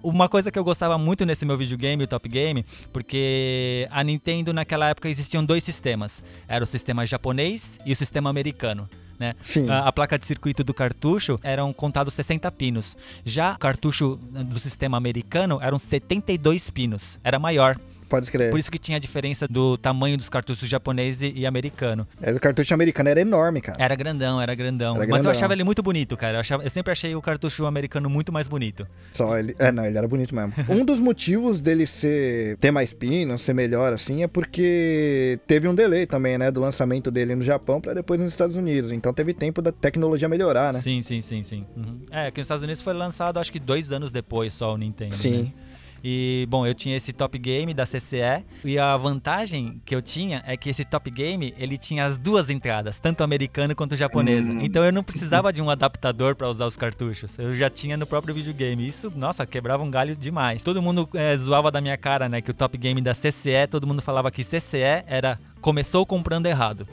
Uma 0.03 0.27
coisa 0.29 0.51
que 0.51 0.59
eu 0.59 0.63
gostava 0.63 0.99
muito 0.99 1.25
nesse 1.25 1.47
meu 1.47 1.57
videogame, 1.57 2.03
o 2.03 2.07
Top 2.07 2.29
Game, 2.29 2.63
porque 2.93 3.87
a 3.89 4.03
Nintendo 4.03 4.53
naquela 4.53 4.89
época 4.89 5.09
existiam 5.09 5.43
dois 5.43 5.63
sistemas. 5.63 6.23
Era 6.47 6.63
o 6.63 6.67
sistema 6.67 7.07
japonês 7.07 7.79
e 7.83 7.91
o 7.91 7.95
sistema 7.95 8.29
americano. 8.29 8.87
Né? 9.17 9.33
Sim. 9.41 9.67
A, 9.67 9.87
a 9.87 9.91
placa 9.91 10.19
de 10.19 10.25
circuito 10.25 10.63
do 10.63 10.75
cartucho 10.75 11.39
eram 11.41 11.73
contados 11.73 12.13
60 12.13 12.51
pinos. 12.51 12.95
Já 13.25 13.53
o 13.53 13.57
cartucho 13.57 14.17
do 14.17 14.59
sistema 14.59 14.95
americano 14.95 15.57
eram 15.61 15.79
72 15.79 16.69
pinos. 16.69 17.17
Era 17.23 17.39
maior. 17.39 17.79
Pode 18.15 18.27
escrever. 18.27 18.49
Por 18.51 18.59
isso 18.59 18.71
que 18.71 18.77
tinha 18.79 18.95
a 18.95 18.99
diferença 18.99 19.47
do 19.47 19.77
tamanho 19.77 20.17
dos 20.17 20.29
cartuchos 20.29 20.69
japonês 20.69 21.21
e, 21.21 21.45
americano. 21.45 22.07
É, 22.21 22.31
o 22.31 22.39
cartucho 22.39 22.73
americano 22.73 23.09
era 23.09 23.19
enorme, 23.19 23.59
cara. 23.61 23.77
Era 23.83 23.93
grandão, 23.95 24.41
era 24.41 24.55
grandão. 24.55 24.91
Era 24.91 24.99
Mas 24.99 25.07
grandão. 25.07 25.31
eu 25.31 25.31
achava 25.31 25.53
ele 25.53 25.63
muito 25.65 25.83
bonito, 25.83 26.15
cara. 26.15 26.37
Eu, 26.37 26.39
achava- 26.39 26.63
eu 26.63 26.69
sempre 26.69 26.91
achei 26.93 27.13
o 27.15 27.21
cartucho 27.21 27.65
americano 27.65 28.09
muito 28.09 28.31
mais 28.31 28.47
bonito. 28.47 28.87
Só 29.11 29.37
ele. 29.37 29.53
É, 29.59 29.69
não, 29.71 29.85
ele 29.85 29.97
era 29.97 30.07
bonito 30.07 30.33
mesmo. 30.33 30.53
Um 30.69 30.85
dos 30.85 30.97
motivos 30.99 31.59
dele 31.59 31.85
ser 31.85 32.57
ter 32.57 32.71
mais 32.71 32.91
pino, 32.93 33.37
ser 33.37 33.53
melhor 33.53 33.91
assim, 33.93 34.23
é 34.23 34.27
porque 34.27 35.39
teve 35.45 35.67
um 35.67 35.75
delay 35.75 36.05
também, 36.05 36.37
né, 36.37 36.51
do 36.51 36.59
lançamento 36.61 37.11
dele 37.11 37.35
no 37.35 37.43
Japão 37.43 37.79
pra 37.81 37.93
depois 37.93 38.19
nos 38.19 38.31
Estados 38.31 38.55
Unidos. 38.55 38.91
Então 38.91 39.13
teve 39.13 39.33
tempo 39.33 39.61
da 39.61 39.71
tecnologia 39.71 40.27
melhorar, 40.29 40.73
né? 40.73 40.81
Sim, 40.81 41.01
sim, 41.01 41.21
sim, 41.21 41.43
sim. 41.43 41.65
Uhum. 41.75 41.99
É, 42.11 42.31
que 42.31 42.39
nos 42.39 42.45
Estados 42.45 42.63
Unidos 42.63 42.81
foi 42.81 42.93
lançado 42.93 43.39
acho 43.39 43.51
que 43.51 43.59
dois 43.59 43.91
anos 43.91 44.11
depois 44.11 44.53
só 44.53 44.73
o 44.73 44.77
Nintendo. 44.77 45.15
Sim. 45.15 45.43
né? 45.43 45.64
E, 46.07 46.45
bom, 46.47 46.67
eu 46.67 46.75
tinha 46.75 46.95
esse 46.95 47.11
Top 47.11 47.35
Game 47.35 47.73
da 47.73 47.83
CCE 47.83 48.45
e 48.63 48.77
a 48.77 48.95
vantagem 48.95 49.81
que 49.83 49.95
eu 49.95 50.03
tinha 50.03 50.43
é 50.45 50.55
que 50.55 50.69
esse 50.69 50.85
Top 50.85 51.09
Game, 51.09 51.51
ele 51.57 51.79
tinha 51.79 52.05
as 52.05 52.15
duas 52.15 52.51
entradas, 52.51 52.99
tanto 52.99 53.23
americana 53.23 53.73
quanto 53.73 53.97
japonesa. 53.97 54.51
Hum. 54.51 54.59
Então 54.61 54.83
eu 54.83 54.91
não 54.91 55.03
precisava 55.03 55.51
de 55.51 55.63
um 55.63 55.69
adaptador 55.71 56.35
para 56.35 56.47
usar 56.47 56.67
os 56.67 56.77
cartuchos. 56.77 57.31
Eu 57.39 57.55
já 57.55 57.71
tinha 57.71 57.97
no 57.97 58.05
próprio 58.05 58.35
videogame. 58.35 58.85
Isso, 58.85 59.11
nossa, 59.15 59.47
quebrava 59.47 59.81
um 59.81 59.89
galho 59.89 60.15
demais. 60.15 60.63
Todo 60.63 60.79
mundo 60.79 61.09
é, 61.15 61.35
zoava 61.37 61.71
da 61.71 61.81
minha 61.81 61.97
cara, 61.97 62.29
né, 62.29 62.39
que 62.39 62.51
o 62.51 62.53
Top 62.53 62.77
Game 62.77 63.01
da 63.01 63.15
CCE, 63.15 63.65
todo 63.67 63.87
mundo 63.87 64.03
falava 64.03 64.29
que 64.29 64.43
CCE 64.43 65.03
era 65.07 65.39
começou 65.59 66.05
comprando 66.05 66.45
errado. 66.45 66.87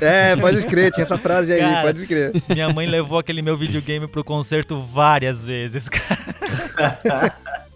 É, 0.00 0.34
pode 0.34 0.66
crer, 0.66 0.90
tinha 0.90 1.04
essa 1.04 1.16
frase 1.16 1.52
aí, 1.52 1.60
Cara. 1.60 1.82
pode 1.82 2.04
crer. 2.08 2.32
Minha 2.48 2.68
mãe 2.70 2.88
levou 2.88 3.20
aquele 3.20 3.40
meu 3.40 3.56
videogame 3.56 4.08
pro 4.08 4.24
concerto 4.24 4.82
várias 4.82 5.44
vezes, 5.44 5.88
cara. 5.88 7.38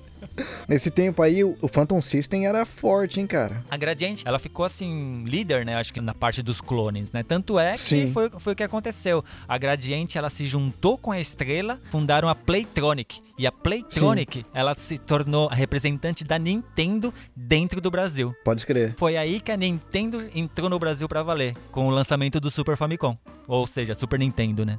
Nesse 0.69 0.91
tempo 0.91 1.23
aí, 1.23 1.45
o 1.45 1.69
Phantom 1.69 2.01
System 2.01 2.47
era 2.47 2.65
forte, 2.65 3.21
hein, 3.21 3.27
cara. 3.27 3.65
A 3.71 3.77
Gradiente, 3.77 4.25
ela 4.27 4.39
ficou 4.39 4.65
assim, 4.65 5.25
líder, 5.27 5.65
né? 5.65 5.77
Acho 5.77 5.93
que 5.93 6.01
na 6.01 6.15
parte 6.15 6.43
dos 6.43 6.61
clones, 6.61 7.13
né? 7.13 7.23
Tanto 7.23 7.59
é 7.59 7.73
que 7.73 7.81
Sim. 7.81 8.13
foi, 8.13 8.31
foi 8.31 8.53
o 8.53 8.57
que 8.57 8.63
aconteceu. 8.63 9.25
A 9.47 9.59
Gradiente, 9.59 10.17
ela 10.17 10.31
se 10.31 10.47
juntou 10.47 10.97
com 10.97 11.13
a 11.13 11.21
Estrela, 11.21 11.79
fundaram 11.91 12.29
a 12.29 12.35
Playtronic. 12.35 13.21
E 13.39 13.47
a 13.47 13.53
Playtronic, 13.53 14.47
ela 14.55 14.75
se 14.77 14.99
tornou 14.99 15.49
a 15.49 15.55
representante 15.55 16.25
da 16.25 16.39
Nintendo 16.39 17.13
dentro 17.35 17.81
do 17.81 17.91
Brasil. 17.91 18.35
Pode 18.45 18.61
escrever. 18.61 18.95
Foi 18.97 19.17
aí 19.17 19.41
que 19.41 19.51
a 19.51 19.57
Nintendo 19.57 20.23
entrou 20.35 20.69
no 20.69 20.79
Brasil 20.79 21.09
pra 21.09 21.23
valer, 21.23 21.55
com 21.71 21.87
o 21.89 21.91
lançamento 21.91 22.41
do 22.41 22.51
Super 22.51 22.77
Famicom. 22.77 23.17
Ou 23.49 23.67
seja, 23.67 23.95
Super 23.95 24.19
Nintendo, 24.19 24.65
né? 24.65 24.79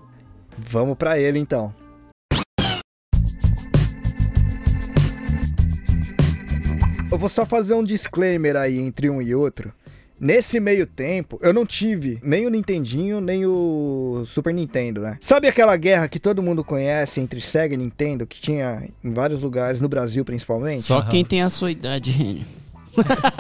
Vamos 0.58 0.98
pra 0.98 1.20
ele 1.20 1.40
então. 1.40 1.74
Eu 7.14 7.18
vou 7.20 7.30
só 7.30 7.46
fazer 7.46 7.76
um 7.76 7.84
disclaimer 7.84 8.56
aí 8.56 8.80
entre 8.80 9.08
um 9.08 9.22
e 9.22 9.36
outro. 9.36 9.72
Nesse 10.20 10.60
meio 10.60 10.88
tempo, 10.88 11.38
eu 11.44 11.54
não 11.54 11.64
tive 11.64 12.20
nem 12.24 12.48
o 12.48 12.50
Nintendinho, 12.50 13.22
nem 13.22 13.46
o 13.46 14.26
Super 14.26 14.52
Nintendo, 14.52 15.02
né? 15.02 15.20
Sabe 15.22 15.48
aquela 15.48 15.78
guerra 15.78 16.08
que 16.08 16.18
todo 16.18 16.42
mundo 16.42 16.64
conhece 16.64 17.22
entre 17.22 17.40
Sega 17.40 17.76
e 17.76 17.78
Nintendo, 17.78 18.26
que 18.26 18.42
tinha 18.42 18.90
em 19.04 19.14
vários 19.14 19.44
lugares, 19.44 19.80
no 19.80 19.88
Brasil 19.88 20.26
principalmente? 20.26 20.82
Só 20.82 21.04
quem 21.04 21.24
tem 21.24 21.44
a 21.44 21.52
sua 21.52 21.70
idade, 21.70 22.10
Renio. 22.10 22.46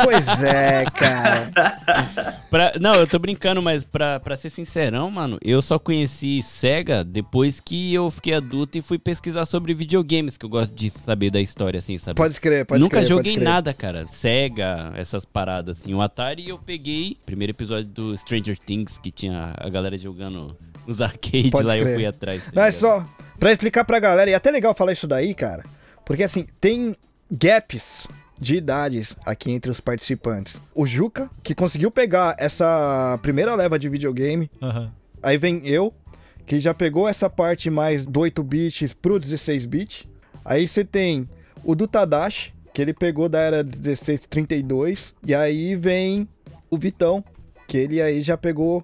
Pois 0.03 0.43
é, 0.43 0.85
cara. 0.85 1.51
Pra- 2.49 2.73
não, 2.79 2.93
eu 2.93 3.07
tô 3.07 3.17
brincando, 3.17 3.61
mas 3.61 3.83
pra, 3.83 4.19
pra 4.19 4.35
ser 4.35 4.49
sincerão, 4.51 5.09
mano, 5.09 5.39
eu 5.43 5.59
só 5.61 5.79
conheci 5.79 6.41
SEGA 6.43 7.03
depois 7.03 7.59
que 7.59 7.91
eu 7.93 8.11
fiquei 8.11 8.33
adulto 8.35 8.77
e 8.77 8.81
fui 8.81 8.99
pesquisar 8.99 9.45
sobre 9.45 9.73
videogames, 9.73 10.37
que 10.37 10.45
eu 10.45 10.49
gosto 10.49 10.73
de 10.75 10.89
saber 10.91 11.31
da 11.31 11.41
história, 11.41 11.79
assim, 11.79 11.97
sabe? 11.97 12.15
Pode 12.15 12.33
escrever, 12.33 12.65
pode 12.65 12.79
Nunca 12.79 12.99
escrever, 12.99 13.07
pode 13.15 13.17
joguei 13.27 13.31
escrever. 13.33 13.51
nada, 13.51 13.73
cara. 13.73 14.05
SEGA, 14.07 14.93
essas 14.95 15.25
paradas, 15.25 15.79
assim. 15.81 15.93
O 15.95 16.01
Atari 16.01 16.47
eu 16.49 16.59
peguei, 16.59 17.17
primeiro 17.25 17.51
episódio 17.51 17.89
do 17.89 18.15
Stranger 18.17 18.57
Things, 18.59 18.99
que 18.99 19.09
tinha 19.11 19.55
a 19.57 19.69
galera 19.69 19.97
jogando 19.97 20.55
os 20.85 21.01
arcades 21.01 21.49
Pode 21.49 21.65
lá, 21.67 21.75
eu 21.77 21.93
fui 21.95 22.05
atrás. 22.05 22.43
tá 22.45 22.51
Não, 22.53 22.63
é 22.63 22.71
só 22.71 23.03
pra 23.39 23.51
explicar 23.51 23.83
pra 23.83 23.99
galera, 23.99 24.29
e 24.29 24.33
é 24.33 24.35
até 24.35 24.51
legal 24.51 24.75
falar 24.75 24.91
isso 24.91 25.07
daí, 25.07 25.33
cara, 25.33 25.63
porque 26.05 26.21
assim, 26.23 26.45
tem 26.61 26.95
gaps 27.31 28.05
de 28.43 28.57
idades 28.57 29.15
aqui 29.25 29.51
entre 29.51 29.71
os 29.71 29.79
participantes. 29.79 30.61
O 30.75 30.85
Juca, 30.85 31.29
que 31.41 31.55
conseguiu 31.55 31.89
pegar 31.89 32.35
essa 32.37 33.17
primeira 33.21 33.55
leva 33.55 33.79
de 33.79 33.87
videogame, 33.89 34.51
aí 35.21 35.37
vem 35.37 35.65
eu, 35.65 35.93
que 36.45 36.59
já 36.59 36.73
pegou 36.73 37.07
essa 37.07 37.29
parte 37.29 37.69
mais 37.69 38.05
do 38.05 38.19
8 38.19 38.43
bits 38.43 38.93
pro 38.93 39.17
16 39.17 39.65
bit. 39.65 40.09
Aí 40.43 40.67
você 40.67 40.83
tem 40.83 41.27
o 41.63 41.73
do 41.73 41.87
Tadashi, 41.87 42.53
que 42.73 42.81
ele 42.81 42.93
pegou 42.93 43.29
da 43.29 43.39
era 43.39 43.63
1632, 43.63 45.13
e 45.25 45.33
aí 45.33 45.75
vem 45.75 46.27
o 46.69 46.77
Vitão, 46.77 47.23
que 47.67 47.77
ele 47.77 48.01
aí 48.01 48.21
já 48.21 48.35
pegou 48.35 48.83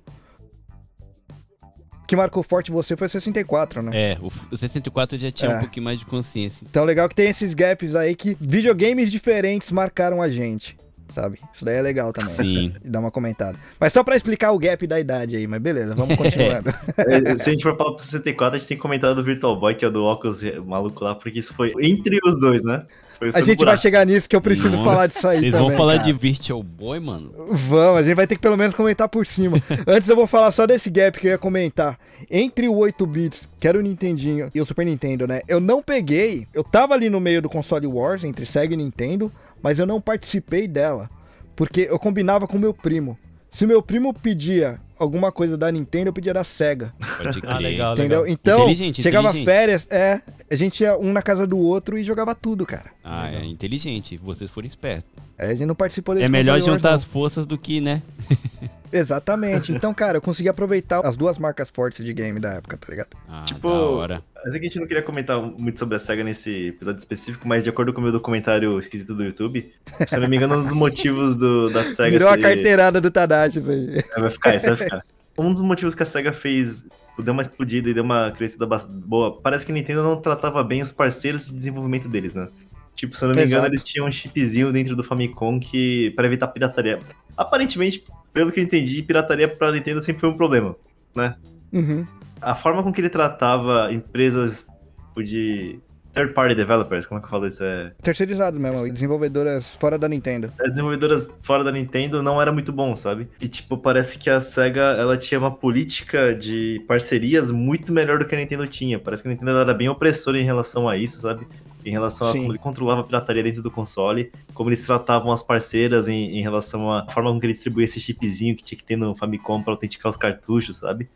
que 2.10 2.16
marcou 2.16 2.41
forte 2.41 2.72
você 2.72 2.97
foi 2.97 3.05
o 3.05 3.10
64, 3.10 3.84
né? 3.84 3.91
É, 3.93 4.18
o, 4.20 4.32
o 4.51 4.57
64 4.57 5.16
eu 5.16 5.20
já 5.22 5.30
tinha 5.32 5.51
É. 5.51 5.57
um 5.57 5.60
pouquinho 5.60 5.84
mais 5.84 5.99
de 5.99 6.07
consciência. 6.07 6.66
Então 6.68 6.84
legal 6.84 7.07
que 7.07 7.14
tem 7.14 7.30
esses 7.30 7.53
gaps 7.53 7.93
aí 7.93 8.16
que 8.16 8.36
videogames 8.41 9.12
diferentes 9.12 9.72
marcaram 9.72 10.20
a 10.20 10.28
gente, 10.28 10.76
sabe? 11.10 11.39
Isso 11.53 11.66
daí 11.66 11.76
é 11.76 11.82
legal 11.82 12.14
também. 12.14 12.36
Sim. 12.36 12.74
Dar 12.84 12.99
uma 12.99 13.12
comentada. 13.12 13.57
Mas 13.80 13.93
só 13.93 14.03
pra 14.03 14.16
explicar 14.16 14.51
o 14.51 14.60
gap 14.60 14.86
da 14.88 14.99
idade 14.99 15.36
aí, 15.36 15.47
mas 15.47 15.60
beleza, 15.62 15.93
vamos 15.95 16.16
continuando. 16.16 16.74
É, 16.97 17.38
Se 17.38 17.49
a 17.49 17.53
gente 17.53 17.64
for 17.64 17.76
falar 17.78 17.93
pro 17.93 18.03
64, 18.03 18.55
a 18.55 18.60
gente 18.60 18.68
tem 18.68 18.78
que 18.78 18.82
comentar 18.82 19.16
do 19.16 19.24
Virtual 19.24 19.57
Boy, 19.60 19.76
que 19.76 19.86
é 19.86 19.88
o 19.88 19.91
do 19.91 20.03
óculos 20.03 20.41
maluco 20.66 21.03
lá, 21.03 21.16
porque 21.16 21.39
isso 21.39 21.53
foi 21.53 21.74
entre 21.82 22.20
os 22.24 22.39
dois, 22.39 22.64
né? 22.64 22.86
A 23.34 23.39
gente 23.39 23.47
vai 23.47 23.55
buraco. 23.57 23.82
chegar 23.82 24.05
nisso 24.05 24.30
que 24.30 24.36
eu 24.36 24.39
preciso 24.39 24.70
Nossa, 24.70 24.84
falar 24.84 25.07
disso 25.07 25.28
aí 25.28 25.39
Vocês 25.39 25.51
também. 25.51 25.68
vão 25.68 25.78
falar 25.78 25.97
cara. 25.97 26.05
de 26.05 26.14
Virtual 26.14 26.64
Boy, 26.64 26.99
mano? 27.01 27.34
Vamos, 27.49 27.99
a 27.99 28.03
gente 28.03 28.16
vai 28.16 28.26
ter 28.26 28.36
que 28.36 28.41
pelo 28.41 28.55
menos 28.55 28.74
comentar 28.74 29.10
por 29.10 29.28
cima. 29.28 29.57
Antes 29.86 30.07
eu 30.07 30.16
vou 30.16 30.26
falar 30.26 30.51
só 30.51 30.66
desse 30.66 30.89
gap 30.89 31.20
que 31.20 31.28
eu 31.28 31.32
ia 31.32 31.38
comentar. 31.38 31.99
Entre 32.32 32.70
o 32.70 32.76
8 32.78 33.05
bits, 33.05 33.47
que 33.60 33.68
era 33.68 33.78
o 33.78 33.82
Nintendinho, 33.82 34.49
e 34.55 34.62
o 34.62 34.66
Super 34.66 34.86
Nintendo, 34.86 35.28
né? 35.28 35.41
Eu 35.49 35.60
não 35.60 35.84
peguei, 35.84 36.47
eu 36.53 36.64
tava 36.64 36.93
ali 36.93 37.10
no 37.10 37.20
meio 37.20 37.41
do 37.41 37.49
console 37.49 37.88
Wars, 37.88 38.24
entre 38.24 38.45
Sega 38.45 38.74
e 38.74 38.78
Nintendo, 38.78 39.30
mas 39.62 39.80
eu 39.80 39.86
não 39.86 39.99
participei 40.01 40.68
dela. 40.68 41.10
Porque 41.55 41.88
eu 41.89 41.99
combinava 41.99 42.47
com 42.47 42.57
meu 42.57 42.74
primo. 42.74 43.18
Se 43.51 43.66
meu 43.66 43.82
primo 43.82 44.14
pedia 44.14 44.80
alguma 44.97 45.32
coisa 45.32 45.57
da 45.57 45.72
Nintendo, 45.72 46.10
eu 46.10 46.14
pedia 46.14 46.34
da 46.34 46.43
Sega. 46.43 46.93
Pode 47.18 47.41
crer. 47.41 47.51
Ah, 47.53 47.57
legal, 47.57 47.93
Entendeu? 47.93 48.20
legal. 48.22 48.34
Então, 48.34 48.60
Inteligente, 48.64 49.01
chegava 49.01 49.30
inteligente. 49.30 49.45
férias, 49.45 49.88
é, 49.89 50.22
a 50.49 50.55
gente 50.55 50.82
ia 50.82 50.97
um 50.97 51.12
na 51.12 51.22
casa 51.22 51.45
do 51.47 51.57
outro 51.57 51.97
e 51.97 52.03
jogava 52.03 52.34
tudo, 52.36 52.66
cara. 52.66 52.91
Ah, 53.03 53.30
é 53.32 53.43
inteligente. 53.45 54.18
Vocês 54.18 54.49
foram 54.51 54.68
espertos. 54.68 55.10
Aí 55.38 55.47
a 55.49 55.53
gente 55.53 55.66
não 55.66 55.76
participou 55.76 56.16
desse 56.16 56.26
É 56.26 56.30
melhor 56.30 56.60
juntar 56.62 56.89
não. 56.89 56.95
as 56.95 57.03
forças 57.03 57.45
do 57.47 57.57
que, 57.57 57.82
né? 57.82 58.01
Exatamente. 58.92 59.72
Então, 59.72 59.94
cara, 59.94 60.18
eu 60.18 60.22
consegui 60.22 60.50
aproveitar 60.50 61.06
as 61.06 61.16
duas 61.16 61.38
marcas 61.38 61.70
fortes 61.70 62.04
de 62.04 62.14
game 62.14 62.40
da 62.40 62.54
época, 62.54 62.78
tá 62.78 62.88
ligado? 62.90 63.10
Ah, 63.28 63.44
Tipo, 63.46 63.70
da 63.70 63.76
hora. 63.76 64.24
Mas 64.44 64.56
é 64.56 64.60
que 64.60 64.66
a 64.66 64.70
gente 64.70 64.80
não 64.80 64.88
queria 64.88 65.04
comentar 65.04 65.42
muito 65.42 65.80
sobre 65.80 65.96
a 65.96 66.00
SEGA 66.00 66.24
nesse 66.24 66.68
episódio 66.68 67.00
específico, 67.00 67.48
mas 67.48 67.64
de 67.64 67.70
acordo 67.70 67.94
com 67.94 68.00
o 68.00 68.04
meu 68.04 68.12
documentário 68.12 68.80
esquisito 68.80 69.14
do 69.14 69.24
YouTube, 69.24 69.72
se 70.06 70.16
eu 70.16 70.22
não 70.22 70.30
me 70.30 70.38
engano, 70.38 70.58
um 70.58 70.64
dos 70.64 70.72
motivos 70.72 71.36
do, 71.36 71.70
da 71.70 71.84
SEGA. 71.84 72.12
Virou 72.12 72.30
a 72.30 72.38
carteirada 72.38 73.02
do 73.02 73.12
Tadashi 73.12 73.60
isso 73.60 73.70
aí. 73.70 73.98
É, 74.16 74.20
vai 74.20 74.30
ficar, 74.30 74.56
isso 74.56 74.68
vai 74.68 74.76
ficar. 74.76 75.06
Um 75.38 75.54
dos 75.54 75.62
motivos 75.62 75.96
que 75.96 76.04
a 76.04 76.06
SEGA 76.06 76.34
fez, 76.34 76.86
tipo, 77.20 77.24
deu 77.24 77.34
uma 77.34 77.42
explodida 77.42 77.90
e 77.90 77.94
deu 77.94 78.04
uma 78.04 78.32
crescida 78.32 78.66
boa, 78.66 79.40
parece 79.42 79.66
que 79.66 79.72
a 79.72 79.76
Nintendo 79.76 80.04
não 80.04 80.22
tratava 80.22 80.64
bem 80.64 80.82
os 80.82 80.92
parceiros 80.92 81.46
de 81.48 81.54
desenvolvimento 81.54 82.08
deles, 82.08 82.36
né? 82.36 82.48
Tipo, 82.96 83.16
se 83.16 83.24
eu 83.24 83.30
não 83.30 83.36
me 83.36 83.46
engano, 83.46 83.62
Exato. 83.62 83.74
eles 83.74 83.84
tinham 83.84 84.08
um 84.08 84.12
chipzinho 84.12 84.74
dentro 84.74 84.94
do 84.94 85.04
Famicom 85.04 85.58
que 85.60 86.12
para 86.12 86.28
evitar 86.28 86.48
pirataria. 86.50 87.00
Aparentemente, 87.38 88.04
pelo 88.34 88.52
que 88.52 88.60
eu 88.60 88.64
entendi, 88.64 89.02
pirataria 89.04 89.48
pra 89.48 89.72
Nintendo 89.72 90.02
sempre 90.02 90.22
foi 90.22 90.30
um 90.30 90.38
problema, 90.38 90.76
né? 91.16 91.36
Uhum. 91.72 92.06
A 92.42 92.56
forma 92.56 92.84
com 92.84 92.92
que 92.92 93.02
ele 93.02 93.10
tratava 93.10 93.92
empresas 93.92 94.66
tipo, 95.10 95.24
de 95.24 95.80
third 96.14 96.34
party 96.34 96.56
developers, 96.56 97.06
como 97.06 97.20
é 97.20 97.22
que 97.22 97.28
eu 97.28 97.30
falo 97.30 97.48
isso? 97.48 97.64
É, 97.64 97.92
Terceirizado 98.02 98.60
mesmo, 98.60 98.88
e 98.88 98.92
desenvolvedoras 98.92 99.76
fora 99.76 99.98
da 99.98 100.08
Nintendo. 100.08 100.52
as 100.60 100.70
desenvolvedoras 100.70 101.30
fora 101.44 101.64
da 101.64 101.72
Nintendo 101.72 102.24
não 102.24 102.42
era 102.42 102.52
muito 102.52 102.72
bom, 102.72 102.96
sabe? 102.96 103.28
E, 103.40 103.48
tipo, 103.48 103.78
parece 103.78 104.18
que 104.18 104.30
a 104.30 104.42
SEGA, 104.42 104.82
ela 104.98 105.18
tinha 105.18 105.40
uma 105.40 105.52
política 105.52 106.34
de 106.34 106.84
parcerias 106.88 107.52
muito 107.52 107.94
melhor 107.94 108.20
do 108.20 108.26
que 108.26 108.36
a 108.36 108.38
Nintendo 108.38 108.68
tinha. 108.68 109.00
Parece 109.00 109.22
que 109.22 109.30
a 109.30 109.32
Nintendo 109.32 109.52
era 109.52 109.74
bem 109.74 109.90
opressora 109.90 110.40
em 110.40 110.44
relação 110.44 110.90
a 110.90 110.98
isso, 110.98 111.20
sabe? 111.20 111.48
Em 111.86 111.92
relação 111.92 112.28
a 112.28 112.32
Sim. 112.32 112.40
como 112.40 112.52
ele 112.52 112.60
controlava 112.60 113.02
a 113.02 113.04
pirataria 113.04 113.42
dentro 113.42 113.62
do 113.62 113.72
console, 113.72 114.32
como 114.54 114.70
eles 114.70 114.86
tratavam 114.86 115.32
as 115.32 115.42
parceiras 115.42 116.08
em, 116.08 116.38
em 116.38 116.42
relação 116.42 116.92
à 116.92 117.10
forma 117.10 117.32
com 117.32 117.40
que 117.40 117.46
ele 117.46 117.54
distribuía 117.54 117.86
esse 117.86 118.00
chipzinho 118.00 118.56
que 118.56 118.64
tinha 118.64 118.78
que 118.78 118.84
ter 118.84 118.98
no 118.98 119.16
Famicom 119.16 119.64
pra 119.64 119.74
autenticar 119.74 120.10
os 120.10 120.18
cartuchos, 120.18 120.78
sabe? 120.78 121.10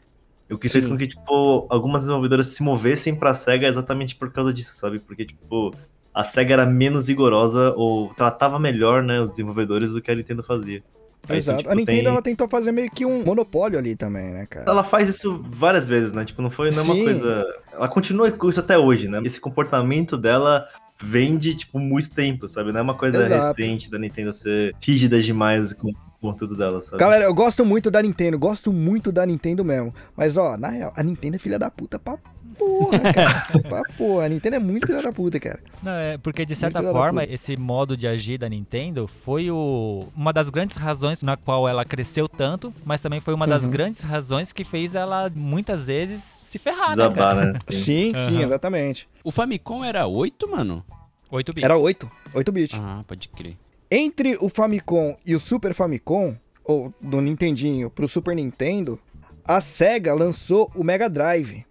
O 0.50 0.58
que 0.58 0.70
fez 0.70 0.84
Sim. 0.84 0.92
com 0.92 0.98
que, 0.98 1.08
tipo, 1.08 1.68
algumas 1.70 2.04
desenvolvedoras 2.04 2.48
se 2.48 2.62
movessem 2.62 3.16
pra 3.16 3.34
SEGA 3.34 3.68
exatamente 3.68 4.16
por 4.16 4.32
causa 4.32 4.54
disso, 4.54 4.76
sabe? 4.76 5.00
Porque, 5.00 5.26
tipo, 5.26 5.74
a 6.14 6.24
SEGA 6.24 6.54
era 6.54 6.66
menos 6.66 7.08
rigorosa 7.08 7.74
ou 7.76 8.14
tratava 8.14 8.60
melhor, 8.60 9.02
né, 9.04 9.20
os 9.20 9.32
desenvolvedores 9.32 9.92
do 9.92 10.02
que 10.02 10.12
a 10.12 10.16
Nintendo 10.16 10.44
fazia. 10.44 10.84
Exato. 11.30 11.58
tipo, 11.60 11.70
a 11.70 11.76
Nintendo 11.76 12.00
tem- 12.02 12.08
ela 12.12 12.22
tentou 12.22 12.48
fazer 12.50 12.72
meio 12.72 12.92
que 12.92 13.06
um 13.06 13.24
monopólio 13.24 13.80
ali 13.80 13.96
também, 13.96 14.32
né, 14.34 14.46
cara? 14.46 14.70
Ela 14.70 14.84
faz 14.84 15.08
isso 15.08 15.44
várias 15.50 15.88
vezes, 15.88 16.12
né? 16.14 16.26
Tipo, 16.26 16.42
não 16.42 16.50
foi 16.50 16.70
não 16.72 16.84
é 16.84 17.04
coisa. 17.04 17.46
Ela 17.72 17.88
continua 17.88 18.30
com 18.32 18.50
isso 18.50 18.60
até 18.60 18.78
hoje, 18.78 19.08
né? 19.08 19.22
Esse 19.24 19.40
comportamento 19.40 20.18
dela 20.18 20.68
vem 21.02 21.38
de, 21.38 21.56
tipo, 21.56 21.80
muito 21.80 22.10
tempo, 22.12 22.48
sabe? 22.48 22.72
Não 22.72 22.80
é 22.80 22.84
uma 22.84 22.94
coisa 22.94 23.26
Exato. 23.26 23.58
recente 23.58 23.90
da 23.90 23.98
Nintendo 24.00 24.32
ser 24.34 24.74
rígida 24.82 25.22
demais 25.22 25.74
com 25.74 25.90
o 25.90 25.94
conteúdo 26.22 26.56
dela, 26.56 26.80
sabe? 26.80 26.98
Galera, 26.98 27.26
eu 27.26 27.34
gosto 27.34 27.66
muito 27.66 27.92
da 27.92 28.02
Nintendo, 28.02 28.38
gosto 28.40 28.72
muito 28.72 29.12
da 29.12 29.26
Nintendo 29.26 29.66
mesmo. 29.66 29.94
Mas, 30.16 30.38
ó, 30.38 30.56
na 30.58 30.70
real, 30.70 30.94
a 30.96 31.04
Nintendo 31.04 31.36
é 31.36 31.40
filha 31.40 31.60
da 31.60 31.70
puta 31.70 32.00
pra 32.00 32.18
porra, 32.54 33.00
cara. 33.14 33.60
pra 33.62 33.82
porra. 33.98 34.26
A 34.26 34.30
Nintendo 34.30 34.56
é 34.56 34.60
muito 34.60 34.86
filha 34.88 35.02
da 35.02 35.12
puta, 35.12 35.40
cara. 35.40 35.60
Não, 35.82 35.92
é 35.92 36.18
porque 36.18 36.46
de 36.46 36.56
certa 36.56 36.82
forma, 36.82 37.24
esse 37.24 37.58
modo 37.58 37.96
de 37.98 38.08
agir 38.08 38.38
da 38.38 38.48
Nintendo 38.50 39.08
foi 39.08 39.50
o, 39.52 40.08
uma 40.16 40.32
das 40.32 40.50
grandes 40.50 40.78
razões 40.78 41.22
na 41.22 41.36
qual 41.38 41.68
ela 41.68 41.84
cresceu 41.86 42.28
tanto, 42.30 42.74
mas 42.86 43.02
também 43.02 43.20
foi 43.20 43.34
uma 43.34 43.48
das 43.48 43.64
Uhum. 43.64 43.70
grandes 43.72 44.02
razões 44.02 44.54
que 44.54 44.64
fez 44.64 44.96
ela 44.96 45.32
muitas 45.34 45.86
vezes 45.88 46.22
se 46.42 46.58
ferrar, 46.60 46.90
né, 46.90 46.96
Desabar, 46.96 47.36
cara? 47.36 47.54
né? 47.54 47.60
Sim. 47.70 47.84
Sim, 47.84 48.14
Aham. 48.16 48.42
exatamente. 48.44 49.08
O 49.24 49.32
Famicom 49.32 49.84
era 49.84 50.06
8, 50.06 50.50
mano? 50.52 50.84
8 51.32 51.54
bits. 51.54 51.64
Era 51.66 51.78
8, 51.78 52.12
8 52.34 52.52
bits. 52.52 52.80
Ah, 52.82 53.04
pode 53.08 53.28
crer. 53.30 53.58
Entre 53.90 54.38
o 54.40 54.50
Famicom 54.50 55.16
e 55.26 55.36
o 55.36 55.40
Super 55.40 55.74
Famicom, 55.74 56.36
ou 56.64 56.94
do 57.02 57.20
Nintendinho 57.22 57.90
pro 57.90 58.08
Super 58.08 58.36
Nintendo, 58.36 59.00
a 59.46 59.60
SEGA 59.60 60.14
lançou 60.14 60.72
o 60.76 60.84
Mega 60.84 61.10
Drive. 61.10 61.66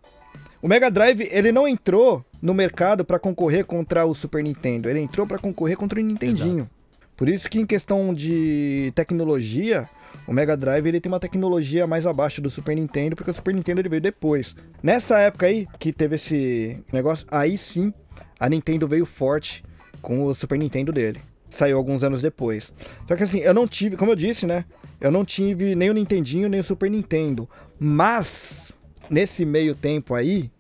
O 0.63 0.69
Mega 0.69 0.89
Drive, 0.89 1.29
ele 1.33 1.51
não 1.51 1.67
entrou 1.67 2.25
no 2.41 2.55
mercado 2.55 3.05
pra 3.05 3.19
concorrer 3.19 3.65
contra 3.65 4.07
o 4.07 4.15
Super 4.15 4.45
Nintendo, 4.45 4.89
ele 4.89 5.01
entrou 5.01 5.27
pra 5.27 5.37
concorrer 5.37 5.77
contra 5.77 5.99
o 5.99 6.03
Nintendinho. 6.03 6.71
Por 7.17 7.29
isso 7.29 7.51
que 7.51 7.59
em 7.59 7.67
questão 7.67 8.15
de 8.15 8.93
tecnologia, 8.95 9.89
o 10.25 10.33
Mega 10.33 10.57
Drive 10.57 10.87
ele 10.87 11.01
tem 11.01 11.11
uma 11.11 11.19
tecnologia 11.19 11.85
mais 11.85 12.07
abaixo 12.07 12.41
do 12.41 12.49
Super 12.49 12.77
Nintendo, 12.77 13.17
porque 13.17 13.33
o 13.33 13.35
Super 13.35 13.53
Nintendo 13.53 13.81
ele 13.81 13.89
veio 13.89 14.01
depois. 14.01 14.55
Nessa 14.81 15.19
época 15.19 15.47
aí 15.47 15.67
que 15.81 15.93
teve 15.93 16.15
esse 16.15 16.79
negócio, 16.93 17.27
aí 17.29 17.59
sim 17.59 17.93
a 18.39 18.49
Nintendo 18.49 18.87
veio 18.87 19.05
forte 19.05 19.65
com 20.01 20.25
o 20.25 20.35
Super 20.35 20.57
Nintendo 20.57 20.93
dele. 20.93 21.21
Saiu 21.49 21.77
alguns 21.77 22.05
anos 22.05 22.23
depois. 22.23 22.73
Só 23.09 23.17
que 23.17 23.25
assim, 23.25 23.41
eu 23.41 23.53
não 23.53 23.67
tive, 23.67 23.97
como 23.97 24.13
eu 24.13 24.17
disse, 24.17 24.47
né? 24.47 24.65
Eu 25.01 25.11
não 25.11 25.25
tive 25.25 25.75
nem 25.75 25.91
o 25.91 25.95
Nintendinho 25.95 26.49
nem 26.49 26.61
o 26.61 26.65
Super 26.65 26.89
Nintendo. 26.89 27.49
Mas, 27.81 28.73
nesse 29.13 29.45
meio 29.45 29.75
tempo 29.75 30.15
aí, 30.15 30.51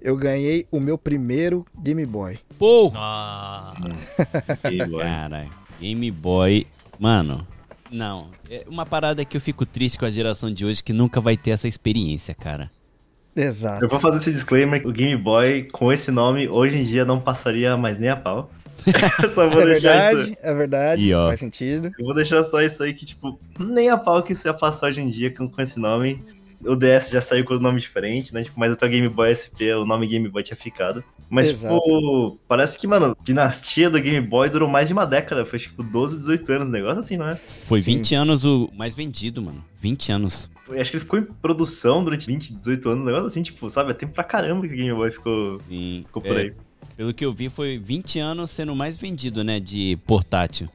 eu 0.00 0.16
ganhei 0.16 0.66
o 0.70 0.80
meu 0.80 0.96
primeiro 0.96 1.64
Game 1.78 2.04
Boy. 2.06 2.38
Pô! 2.58 2.90
Nossa. 2.90 4.26
Game 4.70 4.90
Boy. 4.90 5.02
Caralho. 5.02 5.50
Game 5.80 6.10
Boy. 6.10 6.66
Mano, 6.98 7.46
não. 7.90 8.28
É 8.50 8.64
uma 8.66 8.86
parada 8.86 9.24
que 9.24 9.36
eu 9.36 9.40
fico 9.40 9.66
triste 9.66 9.98
com 9.98 10.04
a 10.06 10.10
geração 10.10 10.52
de 10.52 10.64
hoje 10.64 10.82
que 10.82 10.92
nunca 10.92 11.20
vai 11.20 11.36
ter 11.36 11.50
essa 11.50 11.68
experiência, 11.68 12.34
cara. 12.34 12.70
Exato. 13.34 13.84
Eu 13.84 13.88
vou 13.88 14.00
fazer 14.00 14.16
esse 14.16 14.32
disclaimer: 14.32 14.86
o 14.86 14.92
Game 14.92 15.20
Boy 15.20 15.64
com 15.70 15.92
esse 15.92 16.10
nome 16.10 16.48
hoje 16.48 16.78
em 16.78 16.84
dia 16.84 17.04
não 17.04 17.20
passaria 17.20 17.76
mais 17.76 17.98
nem 17.98 18.08
a 18.08 18.16
pau. 18.16 18.50
Só 19.34 19.48
vou 19.50 19.60
É 19.62 19.66
deixar 19.66 20.12
isso. 20.14 20.16
verdade, 20.26 20.38
é 20.42 20.54
verdade, 20.54 21.02
E, 21.08 21.14
ó. 21.14 21.26
faz 21.28 21.40
sentido. 21.40 21.90
Eu 21.98 22.04
vou 22.06 22.14
deixar 22.14 22.42
só 22.44 22.60
isso 22.62 22.82
aí 22.82 22.94
que, 22.94 23.04
tipo, 23.04 23.38
nem 23.58 23.88
a 23.90 23.96
pau 23.96 24.22
que 24.22 24.32
isso 24.32 24.46
ia 24.46 24.54
passar 24.54 24.86
hoje 24.88 25.00
em 25.00 25.08
dia 25.10 25.30
com, 25.34 25.48
com 25.48 25.60
esse 25.60 25.78
nome. 25.78 26.22
O 26.64 26.74
DS 26.74 27.10
já 27.10 27.20
saiu 27.20 27.44
com 27.44 27.54
o 27.54 27.58
nome 27.60 27.80
diferente, 27.80 28.32
né? 28.32 28.42
Tipo, 28.44 28.58
mas 28.58 28.72
até 28.72 28.86
o 28.86 28.88
Game 28.88 29.08
Boy 29.08 29.30
SP, 29.34 29.70
o 29.74 29.84
nome 29.84 30.06
Game 30.06 30.28
Boy 30.28 30.42
tinha 30.42 30.56
ficado. 30.56 31.04
Mas, 31.28 31.48
Exato. 31.48 31.80
tipo, 31.80 32.38
parece 32.48 32.78
que, 32.78 32.86
mano, 32.86 33.16
dinastia 33.22 33.90
do 33.90 34.00
Game 34.00 34.26
Boy 34.26 34.48
durou 34.48 34.68
mais 34.68 34.88
de 34.88 34.92
uma 34.94 35.04
década. 35.04 35.44
Foi, 35.44 35.58
tipo, 35.58 35.82
12, 35.82 36.16
18 36.18 36.52
anos, 36.52 36.68
negócio 36.68 36.98
assim, 37.00 37.16
não 37.16 37.28
é? 37.28 37.34
Foi 37.36 37.80
Sim. 37.80 37.96
20 37.98 38.14
anos 38.14 38.44
o 38.44 38.70
mais 38.74 38.94
vendido, 38.94 39.42
mano. 39.42 39.62
20 39.80 40.12
anos. 40.12 40.50
Eu 40.68 40.80
acho 40.80 40.90
que 40.90 40.96
ele 40.96 41.04
ficou 41.04 41.18
em 41.18 41.22
produção 41.24 42.02
durante 42.02 42.26
20, 42.26 42.52
18 42.54 42.88
anos, 42.90 43.04
negócio 43.04 43.26
assim, 43.26 43.42
tipo, 43.42 43.68
sabe? 43.70 43.90
É 43.90 43.94
tempo 43.94 44.12
pra 44.14 44.24
caramba 44.24 44.66
que 44.66 44.72
o 44.72 44.76
Game 44.76 44.94
Boy 44.94 45.10
ficou, 45.10 45.60
E, 45.70 46.02
ficou 46.06 46.22
por 46.22 46.36
é, 46.36 46.40
aí. 46.42 46.52
Pelo 46.96 47.12
que 47.12 47.24
eu 47.24 47.32
vi, 47.32 47.48
foi 47.48 47.76
20 47.78 48.18
anos 48.18 48.50
sendo 48.50 48.72
o 48.72 48.76
mais 48.76 48.96
vendido, 48.96 49.44
né? 49.44 49.60
De 49.60 49.98
portátil. 50.06 50.68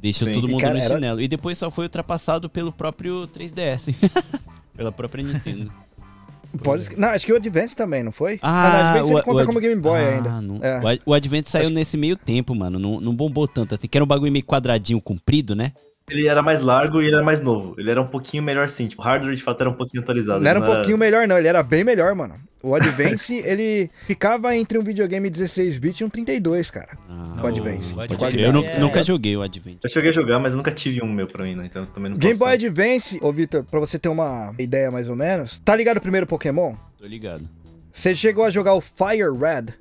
Deixou 0.00 0.28
Sim. 0.28 0.34
todo 0.34 0.48
E, 0.48 0.50
mundo 0.50 0.60
cara, 0.60 0.74
no 0.74 0.80
era- 0.80 0.94
chinelo. 0.94 1.20
E 1.20 1.26
depois 1.28 1.56
só 1.58 1.70
foi 1.70 1.84
ultrapassado 1.86 2.48
pelo 2.48 2.70
próprio 2.72 3.26
3DS. 3.28 3.88
Pela 4.80 4.90
própria 4.90 5.22
Nintendo. 5.22 5.70
Pode... 6.64 6.98
Não, 6.98 7.08
acho 7.10 7.26
que 7.26 7.32
o 7.32 7.36
Advance 7.36 7.76
também, 7.76 8.02
não 8.02 8.10
foi? 8.10 8.38
Ah, 8.40 8.70
não, 8.70 8.78
o 8.78 8.80
Advance 9.04 9.12
o- 9.14 9.22
conta 9.22 9.42
o 9.42 9.46
como 9.46 9.60
Game 9.60 9.78
Boy 9.80 10.00
Ah, 10.02 10.08
ainda. 10.16 10.40
não- 10.40 10.58
É. 10.62 10.80
O 10.80 10.88
Ad- 10.88 11.02
O 11.06 11.12
Advent 11.14 11.46
saiu 11.46 11.66
Acho- 11.66 11.74
nesse 11.74 11.96
meio 11.98 12.16
tempo, 12.16 12.54
mano. 12.54 12.78
Não, 12.78 12.98
não 12.98 13.14
bombou 13.14 13.46
tanto. 13.46 13.74
Assim, 13.74 13.86
que 13.86 13.96
era 13.96 14.02
um 14.02 14.08
bagulho 14.08 14.32
meio 14.32 14.44
quadradinho, 14.44 15.00
comprido, 15.02 15.54
né? 15.54 15.72
Ele 16.10 16.26
era 16.28 16.42
mais 16.42 16.60
largo 16.60 17.00
e 17.00 17.06
ele 17.06 17.14
era 17.14 17.24
mais 17.24 17.40
novo. 17.40 17.74
Ele 17.78 17.90
era 17.90 18.00
um 18.02 18.06
pouquinho 18.06 18.42
melhor 18.42 18.68
sim. 18.68 18.88
Tipo, 18.88 19.00
o 19.02 19.04
hardware 19.04 19.34
de 19.34 19.42
fato 19.42 19.60
era 19.60 19.70
um 19.70 19.74
pouquinho 19.74 20.02
atualizado. 20.02 20.42
Não 20.42 20.50
era 20.50 20.60
um 20.60 20.64
ele 20.64 20.74
pouquinho 20.74 20.98
melhor, 20.98 21.26
não. 21.28 21.38
Ele 21.38 21.48
era 21.48 21.62
bem 21.62 21.84
melhor, 21.84 22.14
mano. 22.14 22.34
O 22.62 22.74
Advance, 22.74 23.34
ele 23.46 23.88
ficava 24.06 24.54
entre 24.54 24.76
um 24.76 24.82
videogame 24.82 25.30
16-bit 25.30 26.00
e 26.00 26.04
um 26.04 26.10
32, 26.10 26.70
cara. 26.70 26.98
Ah, 27.08 27.40
O 27.42 27.46
Advance. 27.46 27.94
O 27.94 28.00
Advance 28.00 28.32
crer. 28.32 28.54
Eu 28.54 28.64
é- 28.64 28.78
nunca 28.78 29.02
joguei 29.02 29.36
o 29.36 29.42
Advent. 29.42 29.78
Eu 29.82 29.88
cheguei 29.88 30.10
a 30.10 30.12
jogar, 30.12 30.38
mas 30.38 30.52
eu 30.52 30.56
nunca 30.58 30.70
tive 30.70 31.02
um 31.02 31.10
meu 31.10 31.26
pra 31.26 31.44
mim, 31.44 31.54
né? 31.54 31.66
Então 31.66 31.82
eu 31.82 31.88
também 31.88 32.10
não 32.10 32.18
Game 32.18 32.36
posso 32.38 32.50
Boy 32.50 32.58
falar. 32.58 32.70
Advance, 32.70 33.18
ô 33.22 33.32
Victor, 33.32 33.64
pra 33.64 33.80
você 33.80 33.98
ter 33.98 34.08
uma 34.08 34.52
ideia 34.58 34.90
mais 34.90 35.08
ou 35.08 35.16
menos, 35.16 35.60
tá 35.64 35.74
ligado 35.74 35.96
o 35.96 36.00
primeiro 36.02 36.26
Pokémon? 36.26 36.74
Tô 36.98 37.06
ligado. 37.06 37.48
Você 37.92 38.14
chegou 38.14 38.44
a 38.44 38.50
jogar 38.50 38.74
o 38.74 38.80
Fire 38.80 39.30
Red 39.38 39.74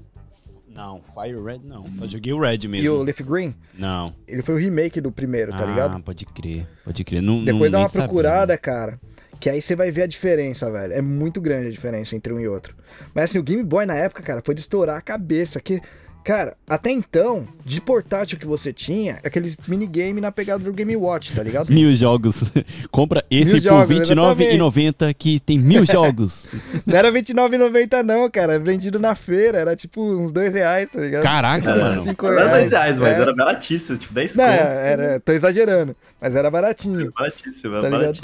Não, 0.80 1.02
Fire 1.02 1.38
Red 1.44 1.60
não. 1.66 1.94
Só 1.96 2.08
joguei 2.08 2.32
o 2.32 2.40
Red 2.40 2.60
mesmo. 2.60 2.78
e 2.78 2.90
o 2.90 3.04
Leaf 3.04 3.20
Green? 3.22 3.54
Não. 3.78 4.16
Ele 4.26 4.42
foi 4.42 4.56
o 4.56 4.58
remake 4.58 5.02
do 5.02 5.12
primeiro, 5.12 5.52
tá 5.52 5.64
ah, 5.64 5.66
ligado? 5.66 6.02
pode 6.02 6.26
crer. 6.26 6.66
Pode 6.86 7.04
crer. 7.04 7.22
Não, 7.22 7.44
Depois 7.44 7.70
não, 7.70 7.72
dá 7.72 7.80
uma 7.80 7.90
sabia, 7.90 8.08
procurada, 8.08 8.54
né? 8.54 8.58
cara. 8.58 8.98
Que 9.42 9.50
aí 9.50 9.62
você 9.62 9.76
vai 9.76 9.92
ver 9.92 10.04
a 10.04 10.08
diferença, 10.08 10.72
velho. 10.72 10.94
É 10.94 11.02
muito 11.02 11.42
grande 11.42 11.68
a 11.68 11.70
diferença 11.70 12.16
entre 12.16 12.32
um 12.32 12.40
e 12.40 12.48
outro. 12.48 12.78
Mas 13.14 13.26
assim, 13.26 13.38
o 13.38 13.44
Game 13.44 13.62
Boy 13.62 13.86
na 13.86 13.96
época, 13.96 14.24
cara, 14.24 14.42
foi 14.42 14.56
de 14.56 14.62
estourar 14.62 14.96
a 14.96 15.02
cabeça. 15.02 15.60
Que, 15.60 15.82
cara, 16.30 16.56
até 16.70 16.92
então, 16.92 17.48
de 17.66 17.82
portátil 17.82 18.38
que 18.38 18.46
você 18.46 18.72
tinha, 18.72 19.18
aqueles 19.26 19.58
minigame 19.68 20.22
na 20.22 20.32
pegada 20.32 20.64
do 20.64 20.72
Game 20.72 20.96
Watch, 20.96 21.34
tá 21.34 21.42
ligado? 21.42 21.72
Mil 21.74 21.96
jogos. 21.96 22.52
Compra 22.92 23.26
esse 23.32 23.54
Mil 23.54 23.62
por 23.64 23.88
jogos, 23.88 24.10
R$29,90 24.10 25.16
que 25.18 25.40
tem 25.40 25.58
mil 25.58 25.84
jogos. 25.84 26.54
Não 26.86 26.96
era 26.96 27.10
R$29,90 27.10 28.04
não, 28.04 28.30
cara. 28.30 28.54
É 28.54 28.60
vendido 28.60 29.00
na 29.00 29.16
feira. 29.16 29.58
Era 29.58 29.76
tipo 29.76 30.04
uns 30.04 30.32
dois 30.32 30.54
reais, 30.54 30.88
tá 30.92 31.00
ligado? 31.00 31.24
Caraca, 31.24 31.76
mano. 31.76 32.04
Cinco 32.04 32.28
Não 32.28 32.34
era 32.34 32.52
10 32.60 32.72
reais, 32.72 33.00
mas 33.00 33.18
É. 33.18 33.22
era 33.22 33.34
baratíssimo, 33.36 33.98
tipo 33.98 34.14
10 34.14 34.36
Não, 34.36 34.46
contos. 34.46 34.60
era, 34.62 35.20
tô 35.20 35.32
exagerando. 35.32 35.96
Mas 36.22 36.36
era 36.36 36.52
baratinho. 36.52 37.12
Baratíssimo, 37.12 37.82
Tá 37.82 37.88
era 37.88 37.98
ligado? 37.98 38.20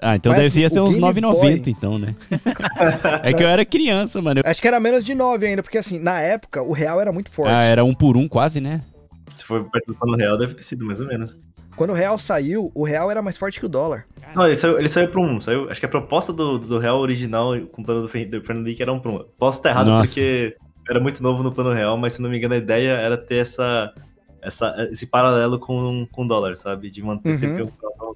Ah, 0.00 0.16
então 0.16 0.32
Mas, 0.32 0.42
deve 0.52 0.64
assim, 0.64 0.74
ser 0.74 0.80
uns 0.80 0.96
Game 0.96 1.20
9,90 1.20 1.32
Boy- 1.40 1.62
então, 1.66 1.98
né? 1.98 2.14
é 3.22 3.32
que 3.32 3.42
eu 3.42 3.48
era 3.48 3.64
criança, 3.64 4.20
mano. 4.22 4.40
Acho 4.44 4.60
que 4.62 4.68
era 4.68 4.78
menos 4.80 5.04
de 5.04 5.14
9 5.14 5.46
ainda, 5.46 5.62
porque 5.62 5.78
assim, 5.78 5.98
na 5.98 6.20
época, 6.20 6.62
o 6.62 6.72
real 6.72 7.00
era 7.00 7.10
muito 7.12 7.30
forte. 7.30 7.52
Ah, 7.52 7.62
era 7.64 7.84
um 7.84 7.94
por 7.94 8.16
um 8.16 8.28
quase, 8.28 8.60
né? 8.60 8.80
Se 9.28 9.44
for 9.44 9.68
perto 9.70 9.86
do 9.88 9.94
plano 9.94 10.16
real, 10.16 10.38
deve 10.38 10.54
ter 10.54 10.62
sido 10.62 10.84
mais 10.84 11.00
ou 11.00 11.06
menos. 11.06 11.36
Quando 11.76 11.90
o 11.90 11.94
real 11.94 12.18
saiu, 12.18 12.72
o 12.74 12.82
real 12.82 13.10
era 13.10 13.22
mais 13.22 13.36
forte 13.38 13.60
que 13.60 13.66
o 13.66 13.68
dólar. 13.68 14.04
Não, 14.34 14.46
ele 14.46 14.56
saiu, 14.58 14.78
ele 14.78 14.88
saiu 14.88 15.08
pra 15.08 15.20
um. 15.20 15.40
Saiu, 15.40 15.70
acho 15.70 15.78
que 15.78 15.86
a 15.86 15.88
proposta 15.88 16.32
do, 16.32 16.58
do 16.58 16.78
real 16.78 16.98
original 16.98 17.52
com 17.72 17.82
o 17.82 17.84
plano 17.84 18.02
do, 18.02 18.08
Fer- 18.08 18.28
do 18.28 18.40
Fernando 18.42 18.66
Henrique 18.66 18.82
era 18.82 18.92
um 18.92 18.98
pra 18.98 19.10
um. 19.12 19.24
Posso 19.38 19.58
estar 19.58 19.70
errado 19.70 19.86
Nossa. 19.86 20.06
porque 20.08 20.56
eu 20.88 20.90
era 20.94 21.00
muito 21.00 21.22
novo 21.22 21.42
no 21.42 21.52
plano 21.52 21.72
real, 21.72 21.96
mas 21.96 22.14
se 22.14 22.22
não 22.22 22.28
me 22.30 22.36
engano 22.36 22.54
a 22.54 22.58
ideia 22.58 22.92
era 22.92 23.16
ter 23.16 23.36
essa, 23.36 23.92
essa, 24.42 24.88
esse 24.90 25.06
paralelo 25.06 25.58
com, 25.60 26.04
com 26.10 26.24
o 26.24 26.28
dólar, 26.28 26.56
sabe? 26.56 26.90
De 26.90 27.00
manter 27.02 27.30
Uhum. 27.32 27.38
sempre 27.38 27.62
o, 27.62 27.66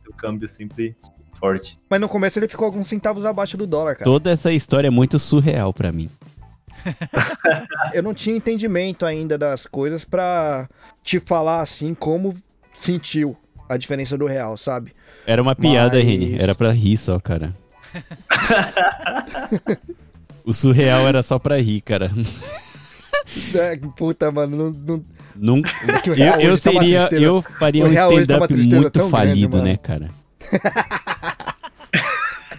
o 0.09 0.15
câmbio 0.17 0.49
sempre 0.49 0.97
forte. 1.43 1.77
Mas 1.91 2.01
no 2.01 2.09
começo 2.09 2.39
ele 2.39 2.47
ficou 2.47 2.67
alguns 2.67 2.87
centavos 2.87 3.25
abaixo 3.27 3.57
do 3.57 3.67
dólar, 3.67 3.95
cara. 3.97 4.05
Toda 4.05 4.31
essa 4.31 4.53
história 4.53 4.87
é 4.87 4.91
muito 4.91 5.19
surreal 5.19 5.73
pra 5.73 5.91
mim. 5.91 6.09
Eu 7.93 8.03
não 8.03 8.15
tinha 8.15 8.37
entendimento 8.37 9.05
ainda 9.05 9.37
das 9.37 9.67
coisas 9.67 10.05
pra 10.05 10.69
te 11.03 11.19
falar 11.19 11.61
assim 11.61 11.95
como 11.95 12.37
sentiu 12.75 13.37
a 13.69 13.77
diferença 13.77 14.17
do 14.17 14.27
real, 14.27 14.57
sabe? 14.57 14.93
Era 15.27 15.43
uma 15.43 15.57
piada, 15.57 15.97
Mas- 15.97 16.05
Reni. 16.07 16.39
Era 16.39 16.55
pra 16.55 16.71
rir 16.71 16.97
só, 16.97 17.19
cara. 17.19 17.53
o 20.45 20.53
surreal 20.53 21.07
era 21.09 21.23
só 21.23 21.39
pra 21.39 21.61
rir, 21.61 21.81
cara. 21.81 22.11
É, 23.55 23.77
puta, 23.97 24.31
mano, 24.31 24.73
não, 24.87 25.05
não- 25.37 25.63
é 26.17 26.45
Eu, 26.45 26.51
eu 26.51 26.59
tá 26.61 26.71
seria. 26.71 26.99
tristeza. 27.01 27.23
eu 27.23 27.43
faria 27.59 27.85
O 27.85 27.89
um 27.89 27.95
tá 27.95 28.09
stand-up 28.13 28.49
tristeza 28.49 28.81
muito 28.81 28.93
grande, 28.93 29.11
falido, 29.11 29.57
mano. 29.57 29.69
né, 29.69 29.77
cara? 29.77 30.11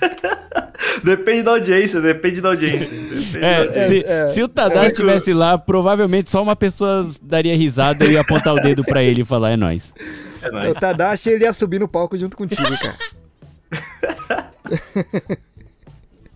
Depende 1.03 1.43
da 1.43 1.51
audiência, 1.51 2.01
depende 2.01 2.41
da 2.41 2.49
audiência. 2.49 2.89
Depende 2.97 3.31
da 3.39 3.47
É, 3.47 3.57
audiência. 3.59 3.87
se, 3.87 4.05
é. 4.05 4.27
se 4.29 4.43
o 4.43 4.47
Tadashi 4.47 4.87
estivesse 4.87 5.33
lá, 5.33 5.57
provavelmente 5.57 6.29
só 6.29 6.41
uma 6.43 6.55
pessoa 6.55 7.09
daria 7.21 7.55
risada 7.55 8.05
e 8.05 8.11
ia 8.13 8.21
apontar 8.21 8.53
o 8.53 8.59
dedo 8.61 8.83
pra 8.83 9.01
ele 9.03 9.21
e 9.21 9.25
falar, 9.25 9.51
é 9.51 9.57
nóis. 9.57 9.93
É 10.41 10.49
O 10.49 10.51
nóis. 10.51 10.73
Tadashi 10.75 11.29
ele 11.29 11.45
ia 11.45 11.53
subir 11.53 11.79
no 11.79 11.87
palco 11.87 12.17
junto 12.17 12.35
contigo, 12.37 12.61
cara. 12.63 12.97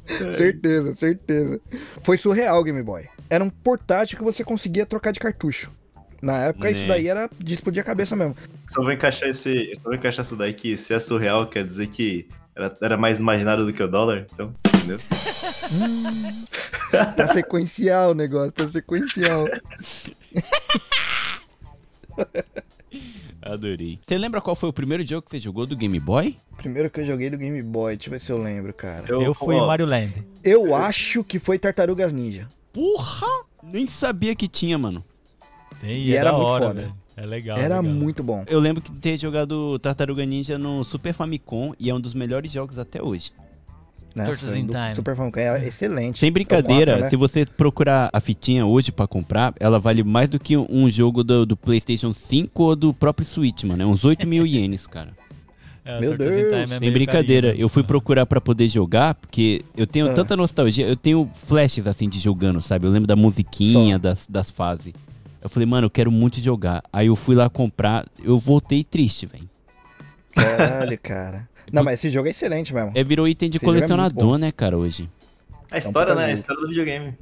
certeza, 0.32 0.93
certeza. 0.95 1.59
Foi 2.01 2.18
surreal 2.18 2.59
o 2.59 2.63
Game 2.63 2.82
Boy. 2.82 3.05
era 3.30 3.43
um 3.43 3.49
portátil 3.49 4.18
que 4.18 4.24
você 4.24 4.43
conseguia 4.43 4.86
trocar 4.86 5.11
de 5.11 5.20
cartucho. 5.20 5.72
Na 6.22 6.45
época, 6.45 6.72
isso 6.72 6.82
Né. 6.82 6.88
daí 6.88 7.07
era 7.07 7.30
de 7.38 7.53
explodir 7.53 7.82
a 7.82 7.86
cabeça 7.86 8.15
mesmo. 8.15 8.36
Só 8.70 8.82
vou 8.82 8.91
encaixar 8.91 9.30
esse. 9.30 9.72
Só 9.76 9.84
vou 9.84 9.93
encaixar 9.93 10.26
isso 10.26 10.36
daí 10.36 10.51
que 10.53 10.76
se 10.76 10.93
é 10.93 10.99
surreal, 10.99 11.47
quer 11.47 11.63
dizer 11.63 11.88
que 11.88 12.28
era, 12.58 12.74
era 12.82 12.97
mais 12.97 13.20
imaginário 13.20 13.66
do 13.66 13.72
que 13.72 13.82
o 13.84 13.88
dólar, 13.88 14.26
então, 14.34 14.53
entendeu? 14.76 14.97
Tá 17.16 17.28
sequencial 17.30 18.12
o 18.12 18.14
negócio, 18.16 18.51
tá 18.51 18.68
sequencial. 18.68 19.45
Adorei. 23.41 23.99
Você 24.05 24.18
lembra 24.18 24.41
qual 24.41 24.55
foi 24.55 24.70
o 24.70 24.74
primeiro 24.74 25.05
jogo 25.08 25.22
que 25.24 25.30
você 25.32 25.39
jogou 25.39 25.66
do 25.66 25.76
Game 25.76 25.99
Boy? 25.99 26.36
Primeiro 26.58 26.89
que 26.89 26.99
eu 27.01 27.05
joguei 27.05 27.30
do 27.30 27.38
Game 27.38 27.62
Boy, 27.62 27.95
deixa 27.95 28.10
eu 28.10 28.12
ver 28.12 28.20
se 28.20 28.32
eu 28.32 28.38
lembro, 28.38 28.74
cara. 28.74 29.05
Eu 29.08 29.34
fui 29.34 29.55
ó, 29.55 29.66
Mario 29.68 29.86
Land. 29.86 30.14
Eu 30.43 30.76
acho 30.76 31.24
que 31.24 31.39
foi 31.39 31.58
Tartarugas 31.60 32.12
Ninja. 32.12 32.47
Porra! 32.74 33.28
Nem 33.64 33.88
sabia 33.88 34.36
que 34.36 34.47
tinha, 34.47 34.78
mano. 34.78 35.03
E, 35.84 36.10
E 36.10 36.14
é 36.16 36.18
era 36.18 36.32
da 36.32 36.38
muito 36.38 36.49
hora, 36.49 36.68
foda. 36.68 36.82
velho. 36.82 36.95
É 37.18 37.26
legal. 37.26 37.57
Era 37.57 37.80
legal. 37.82 37.84
muito 37.84 38.24
bom. 38.24 38.45
Eu 38.47 38.59
lembro 38.59 38.82
de 38.84 38.91
ter 38.91 39.18
jogado 39.18 39.80
Tartaruga 39.80 40.24
Ninja 40.26 40.57
no 40.57 40.84
Super 40.84 41.13
Famicom 41.13 41.74
e 41.80 41.89
é 41.89 41.93
um 41.93 41.99
dos 41.99 42.13
melhores 42.13 42.51
jogos 42.51 42.78
até 42.78 43.01
hoje. 43.01 43.32
Nossa, 44.15 44.32
Turtles 44.32 44.55
in 44.55 44.68
Time. 44.68 44.95
Super 44.95 45.15
Famicom 45.15 45.39
é 45.39 45.68
excelente. 45.68 46.20
Sem 46.20 46.32
brincadeira, 46.32 46.91
É 46.93 47.01
né? 47.01 47.09
se 47.09 47.15
você 47.15 47.45
procurar 47.45 48.09
a 48.13 48.20
fitinha 48.22 48.65
hoje 48.65 48.91
pra 48.91 49.07
comprar, 49.07 49.53
ela 49.59 49.80
vale 49.80 50.03
mais 50.03 50.30
do 50.30 50.39
que 50.39 50.55
um 50.55 50.89
jogo 50.89 51.24
do, 51.24 51.45
do 51.45 51.57
PlayStation 51.57 52.13
5 52.13 52.63
ou 52.63 52.76
do 52.76 52.93
próprio 52.93 53.26
Switch, 53.28 53.63
mano. 53.63 53.82
É 53.84 53.86
uns 53.86 54.05
8 54.05 54.28
mil 54.28 54.45
ienes, 54.47 54.86
cara. 54.88 55.09
É, 55.84 55.99
Meu 55.99 56.18
Deus. 56.18 56.36
Time 56.36 56.51
é 56.76 56.80
Sem 56.80 56.91
brincadeira, 56.91 57.47
carinho. 57.49 57.63
eu 57.63 57.70
fui 57.70 57.82
procurar 57.82 58.26
pra 58.26 58.41
poder 58.41 58.68
jogar, 58.68 59.15
porque 59.15 59.63
eu 59.76 59.88
tenho 59.88 60.09
Ah. 60.09 60.13
tanta 60.13 60.36
nostalgia, 60.36 60.86
eu 60.86 60.95
tenho 60.97 61.28
flashes 61.34 61.88
assim 61.88 62.09
de 62.09 62.20
jogando, 62.20 62.59
sabe? 62.61 62.86
Eu 62.86 62.91
lembro 62.91 63.07
da 63.07 63.15
musiquinha, 63.15 63.95
Só. 63.95 63.99
das, 64.01 64.28
das 64.28 64.51
fases. 64.51 64.93
Eu 65.42 65.50
falei, 65.50 65.66
mano, 65.66 65.86
eu 65.86 65.90
quero 65.92 66.12
muito 66.12 66.40
jogar. 66.40 66.84
Aí 66.92 67.08
eu 67.08 67.16
fui 67.16 67.36
lá 67.36 67.50
comprar, 67.50 68.06
eu 68.24 68.38
voltei 68.38 68.84
triste, 68.84 69.26
velho. 69.26 69.50
Caralho, 70.34 71.00
cara. 71.00 71.48
Não, 71.72 71.84
mas 71.84 71.96
esse 71.96 72.10
jogo 72.10 72.28
é 72.28 72.32
excelente 72.32 72.74
mesmo. 72.74 72.92
É, 72.96 73.04
virou 73.04 73.28
item 73.28 73.50
de 73.50 73.58
Esse 73.58 73.66
é 73.66 73.68
colecionador, 73.68 74.30
muito 74.30 74.42
né, 74.42 74.52
cara, 74.52 74.78
hoje. 74.78 75.10
A 75.70 75.78
história, 75.78 76.14
puta 76.14 76.16
né? 76.16 76.26
A 76.26 76.28
jogo. 76.28 76.40
história 76.40 76.62
do 76.62 76.68
videogame. 76.70 77.14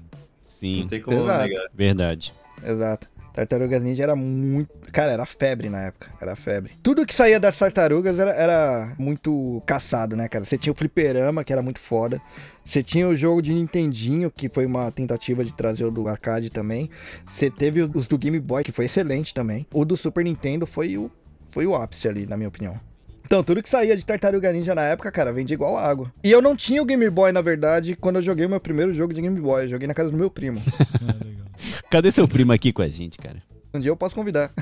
Sim, 0.60 0.82
Não 0.82 0.88
tem 0.88 1.02
como 1.02 1.18
Exato. 1.22 1.44
negar. 1.48 1.66
verdade. 1.74 2.34
Exato. 2.64 3.08
Tartarugas 3.36 3.84
Ninja 3.84 4.04
era 4.04 4.16
muito. 4.16 4.70
Cara, 4.94 5.12
era 5.12 5.26
febre 5.26 5.70
na 5.70 5.82
época. 5.82 6.10
Era 6.22 6.38
febre. 6.38 6.72
Tudo 6.82 7.06
que 7.06 7.14
saía 7.14 7.38
das 7.38 7.60
tartarugas 7.60 8.18
era, 8.18 8.32
era 8.32 8.94
muito 8.98 9.62
caçado, 9.66 10.16
né, 10.16 10.30
cara? 10.30 10.46
Você 10.46 10.58
tinha 10.58 10.72
o 10.72 10.76
Fliperama, 10.76 11.44
que 11.44 11.52
era 11.52 11.62
muito 11.62 11.78
foda. 11.78 12.22
Você 12.64 12.82
tinha 12.82 13.06
o 13.06 13.16
jogo 13.16 13.42
de 13.42 13.54
Nintendinho, 13.54 14.32
que 14.32 14.48
foi 14.48 14.66
uma 14.66 14.90
tentativa 14.90 15.44
de 15.44 15.54
trazer 15.54 15.84
o 15.84 15.92
do 15.92 16.08
arcade 16.08 16.50
também. 16.50 16.90
Você 17.28 17.50
teve 17.52 17.82
os 17.82 18.08
do 18.08 18.18
Game 18.18 18.40
Boy, 18.40 18.64
que 18.64 18.72
foi 18.72 18.86
excelente 18.86 19.34
também. 19.34 19.68
O 19.74 19.84
do 19.84 19.98
Super 19.98 20.24
Nintendo 20.24 20.66
foi 20.66 20.98
o, 20.98 21.12
foi 21.52 21.68
o 21.68 21.76
ápice 21.76 22.08
ali, 22.08 22.26
na 22.26 22.38
minha 22.38 22.48
opinião. 22.48 22.80
Então, 23.26 23.44
tudo 23.44 23.62
que 23.62 23.70
saía 23.70 23.98
de 23.98 24.06
Tartaruga 24.06 24.54
Ninja 24.54 24.74
na 24.74 24.84
época, 24.84 25.12
cara, 25.12 25.34
vendia 25.34 25.56
igual 25.56 25.78
água. 25.78 26.10
E 26.24 26.32
eu 26.32 26.42
não 26.42 26.56
tinha 26.56 26.82
o 26.82 26.86
Game 26.86 27.10
Boy, 27.10 27.34
na 27.34 27.42
verdade, 27.42 27.98
quando 27.98 28.18
eu 28.18 28.22
joguei 28.22 28.46
o 28.46 28.50
meu 28.50 28.62
primeiro 28.62 28.94
jogo 28.94 29.14
de 29.14 29.22
Game 29.22 29.42
Boy. 29.42 29.66
Eu 29.66 29.70
joguei 29.72 29.88
na 29.88 29.94
casa 29.94 30.10
do 30.10 30.18
meu 30.18 30.30
primo. 30.32 30.62
Cadê 31.90 32.12
seu 32.12 32.28
primo 32.28 32.52
aqui 32.52 32.72
com 32.72 32.82
a 32.82 32.88
gente, 32.88 33.18
cara? 33.18 33.42
Um 33.74 33.80
dia 33.80 33.92
eu 33.92 33.98
posso 33.98 34.16
convidar. 34.16 34.54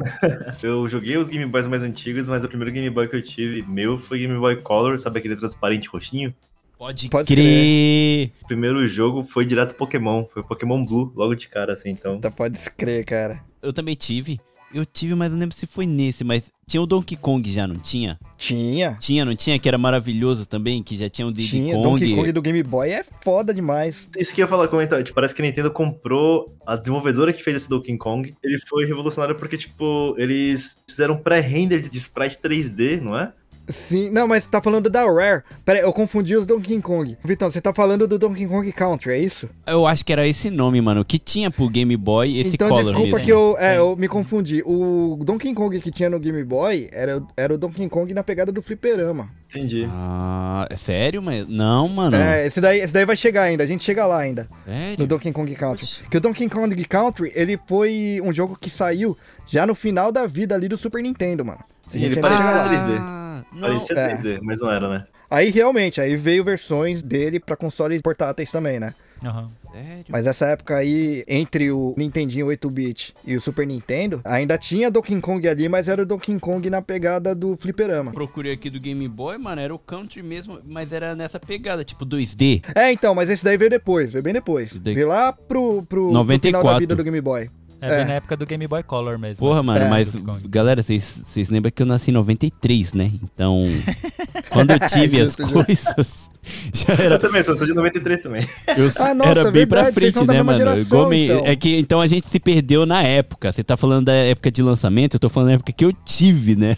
Eu 0.62 0.88
joguei 0.88 1.18
os 1.18 1.28
Game 1.28 1.44
Boys 1.44 1.66
mais 1.66 1.82
antigos, 1.82 2.26
mas 2.28 2.44
o 2.44 2.48
primeiro 2.48 2.72
Game 2.72 2.88
Boy 2.88 3.06
que 3.06 3.16
eu 3.16 3.22
tive 3.22 3.60
meu 3.60 3.98
foi 3.98 4.20
Game 4.20 4.38
Boy 4.38 4.56
Color, 4.56 4.98
sabe 4.98 5.18
aquele 5.18 5.36
transparente 5.36 5.86
roxinho? 5.86 6.34
Pode, 6.78 7.10
Pode 7.10 7.28
crer. 7.28 8.32
O 8.42 8.46
primeiro 8.46 8.86
jogo 8.88 9.22
foi 9.24 9.44
direto 9.44 9.74
Pokémon, 9.74 10.24
foi 10.32 10.42
Pokémon 10.42 10.82
Blue, 10.84 11.12
logo 11.14 11.34
de 11.34 11.46
cara, 11.46 11.74
assim, 11.74 11.90
então. 11.90 12.18
Tá, 12.18 12.30
pode 12.30 12.58
crer, 12.70 13.04
cara. 13.04 13.44
Eu 13.62 13.72
também 13.72 13.94
tive. 13.94 14.40
Eu 14.74 14.84
tive, 14.84 15.14
mas 15.14 15.30
não 15.30 15.38
lembro 15.38 15.54
se 15.54 15.68
foi 15.68 15.86
nesse, 15.86 16.24
mas 16.24 16.50
tinha 16.66 16.82
o 16.82 16.86
Donkey 16.86 17.14
Kong 17.16 17.48
já, 17.48 17.64
não 17.64 17.76
tinha? 17.76 18.18
Tinha. 18.36 18.96
Tinha, 18.98 19.24
não 19.24 19.36
tinha? 19.36 19.56
Que 19.56 19.68
era 19.68 19.78
maravilhoso 19.78 20.46
também, 20.46 20.82
que 20.82 20.96
já 20.96 21.08
tinha 21.08 21.28
o 21.28 21.32
Diddy 21.32 21.48
Tinha. 21.48 21.74
Kong. 21.76 21.88
Donkey 21.88 22.16
Kong 22.16 22.32
do 22.32 22.42
Game 22.42 22.62
Boy 22.64 22.90
é 22.90 23.04
foda 23.22 23.54
demais. 23.54 24.08
Isso 24.18 24.34
que 24.34 24.40
eu 24.40 24.46
ia 24.46 24.48
falar, 24.48 24.66
comentar, 24.66 25.00
tipo, 25.04 25.14
parece 25.14 25.32
que 25.32 25.40
a 25.40 25.44
Nintendo 25.44 25.70
comprou 25.70 26.52
a 26.66 26.74
desenvolvedora 26.74 27.32
que 27.32 27.40
fez 27.40 27.58
esse 27.58 27.68
Donkey 27.68 27.96
Kong. 27.96 28.34
Ele 28.42 28.58
foi 28.68 28.84
revolucionário 28.84 29.36
porque, 29.36 29.56
tipo, 29.56 30.16
eles 30.18 30.82
fizeram 30.88 31.14
um 31.14 31.18
pré-render 31.18 31.80
de 31.80 31.96
sprite 31.96 32.38
3D, 32.42 33.00
não 33.00 33.16
é? 33.16 33.32
Sim, 33.68 34.10
não, 34.10 34.28
mas 34.28 34.46
tá 34.46 34.60
falando 34.60 34.90
da 34.90 35.04
Rare. 35.04 35.42
Pera 35.64 35.78
aí, 35.78 35.84
eu 35.84 35.92
confundi 35.92 36.36
os 36.36 36.44
Donkey 36.44 36.80
Kong. 36.82 37.16
Vitão, 37.24 37.50
você 37.50 37.60
tá 37.60 37.72
falando 37.72 38.06
do 38.06 38.18
Donkey 38.18 38.46
Kong 38.46 38.70
Country, 38.72 39.12
é 39.12 39.18
isso? 39.18 39.48
Eu 39.66 39.86
acho 39.86 40.04
que 40.04 40.12
era 40.12 40.26
esse 40.26 40.50
nome, 40.50 40.80
mano, 40.80 41.04
que 41.04 41.18
tinha 41.18 41.50
pro 41.50 41.68
Game 41.68 41.96
Boy 41.96 42.38
esse 42.38 42.54
então 42.54 42.68
Color 42.68 42.84
desculpa 42.84 43.06
mesmo. 43.16 43.24
que 43.24 43.32
eu, 43.32 43.56
é, 43.58 43.78
eu 43.78 43.96
me 43.96 44.06
confundi. 44.06 44.62
O 44.66 45.18
Donkey 45.24 45.54
Kong 45.54 45.80
que 45.80 45.90
tinha 45.90 46.10
no 46.10 46.20
Game 46.20 46.44
Boy 46.44 46.88
era, 46.92 47.22
era 47.36 47.54
o 47.54 47.58
Donkey 47.58 47.88
Kong 47.88 48.12
na 48.12 48.22
pegada 48.22 48.52
do 48.52 48.60
fliperama. 48.60 49.28
Entendi. 49.48 49.86
Ah, 49.88 50.66
é 50.68 50.76
sério? 50.76 51.22
Mas 51.22 51.46
não, 51.48 51.88
mano. 51.88 52.16
É, 52.16 52.46
esse 52.46 52.60
daí, 52.60 52.80
esse 52.80 52.92
daí 52.92 53.06
vai 53.06 53.16
chegar 53.16 53.44
ainda, 53.44 53.62
a 53.62 53.66
gente 53.66 53.84
chega 53.84 54.04
lá 54.04 54.18
ainda. 54.18 54.46
Sério? 54.64 54.96
No 54.98 55.06
Donkey 55.06 55.32
Kong 55.32 55.54
Country. 55.54 55.86
Que 56.10 56.16
o 56.16 56.20
Donkey 56.20 56.48
Kong 56.48 56.84
Country, 56.84 57.32
ele 57.34 57.58
foi 57.66 58.20
um 58.22 58.32
jogo 58.32 58.58
que 58.60 58.68
saiu 58.68 59.16
já 59.46 59.66
no 59.66 59.74
final 59.74 60.10
da 60.12 60.26
vida 60.26 60.54
ali 60.54 60.68
do 60.68 60.76
Super 60.76 61.02
Nintendo, 61.02 61.44
mano. 61.44 61.60
Sim, 61.88 61.98
A 61.98 62.00
gente 62.08 62.18
ele 62.18 62.28
lá. 62.28 62.68
3D. 62.68 63.23
Não. 63.54 63.68
Parecia 63.68 63.96
é. 63.98 64.16
3D, 64.16 64.38
mas 64.42 64.58
não 64.58 64.70
era, 64.70 64.88
né? 64.88 65.04
Aí 65.30 65.50
realmente, 65.50 66.00
aí 66.00 66.16
veio 66.16 66.44
versões 66.44 67.02
dele 67.02 67.40
pra 67.40 67.56
consoles 67.56 68.00
portáteis 68.02 68.50
também, 68.50 68.78
né? 68.78 68.94
Aham. 69.24 69.46
Sério? 69.72 70.04
Mas 70.08 70.26
essa 70.26 70.46
época 70.48 70.76
aí, 70.76 71.24
entre 71.26 71.72
o 71.72 71.94
Nintendinho 71.96 72.46
8-bit 72.46 73.14
e 73.26 73.36
o 73.36 73.40
Super 73.40 73.66
Nintendo, 73.66 74.20
ainda 74.24 74.58
tinha 74.58 74.90
Donkey 74.90 75.18
Kong 75.20 75.48
ali, 75.48 75.68
mas 75.68 75.88
era 75.88 76.02
o 76.02 76.06
Donkey 76.06 76.38
Kong 76.38 76.68
na 76.68 76.82
pegada 76.82 77.34
do 77.34 77.56
fliperama. 77.56 78.12
Procurei 78.12 78.52
aqui 78.52 78.68
do 78.68 78.78
Game 78.78 79.08
Boy, 79.08 79.38
mano, 79.38 79.60
era 79.60 79.74
o 79.74 79.78
Country 79.78 80.22
mesmo, 80.22 80.60
mas 80.64 80.92
era 80.92 81.16
nessa 81.16 81.40
pegada, 81.40 81.82
tipo 81.82 82.04
2D. 82.04 82.62
É, 82.74 82.92
então, 82.92 83.14
mas 83.14 83.30
esse 83.30 83.42
daí 83.42 83.56
veio 83.56 83.70
depois, 83.70 84.12
veio 84.12 84.22
bem 84.22 84.32
depois. 84.34 84.72
De- 84.76 84.94
Veio 84.94 85.08
lá 85.08 85.32
pro, 85.32 85.82
pro, 85.82 85.86
pro 85.86 86.06
final 86.08 86.24
94. 86.24 86.72
da 86.72 86.78
vida 86.78 86.94
do 86.94 87.02
Game 87.02 87.20
Boy. 87.20 87.48
É, 87.84 87.88
bem 87.88 87.98
É. 88.00 88.04
na 88.04 88.12
época 88.14 88.36
do 88.36 88.46
Game 88.46 88.66
Boy 88.66 88.82
Color 88.82 89.18
mesmo. 89.18 89.46
Porra, 89.46 89.62
mano, 89.62 89.84
É. 89.84 89.88
mas, 89.88 90.14
galera, 90.48 90.82
vocês 90.82 91.20
vocês 91.26 91.48
lembram 91.48 91.70
que 91.70 91.82
eu 91.82 91.86
nasci 91.86 92.10
em 92.10 92.14
93, 92.14 92.92
né? 92.94 93.10
Então, 93.22 93.64
quando 94.50 94.70
eu 94.72 94.78
tive 94.88 95.20
as 95.22 95.36
coisas, 95.36 96.30
já 96.72 96.94
Eu 96.94 97.04
era, 97.04 97.18
também, 97.18 97.42
sou 97.42 97.56
sou 97.56 97.66
de 97.66 97.74
93 97.74 98.22
também. 98.22 98.48
eu 98.76 98.88
Ah, 98.98 99.14
nossa, 99.14 99.30
era 99.40 99.50
bem 99.50 99.66
pra 99.66 99.82
verdade, 99.84 100.00
vocês 100.00 100.14
frente, 100.14 100.26
né, 100.28 100.42
mano? 100.42 100.58
geração, 100.58 100.82
Igual 100.84 101.08
me- 101.08 101.24
então. 101.26 101.42
É 101.46 101.56
que 101.56 101.76
então 101.78 102.00
a 102.00 102.06
gente 102.06 102.26
se 102.28 102.38
perdeu 102.40 102.84
na 102.86 103.02
época. 103.02 103.52
Você 103.52 103.62
tá 103.64 103.76
falando 103.76 104.06
da 104.06 104.12
época 104.14 104.50
de 104.50 104.62
lançamento, 104.62 105.14
eu 105.14 105.20
tô 105.20 105.28
falando 105.28 105.48
da 105.48 105.54
época 105.54 105.72
que 105.72 105.84
eu 105.84 105.92
tive, 106.04 106.56
né? 106.56 106.76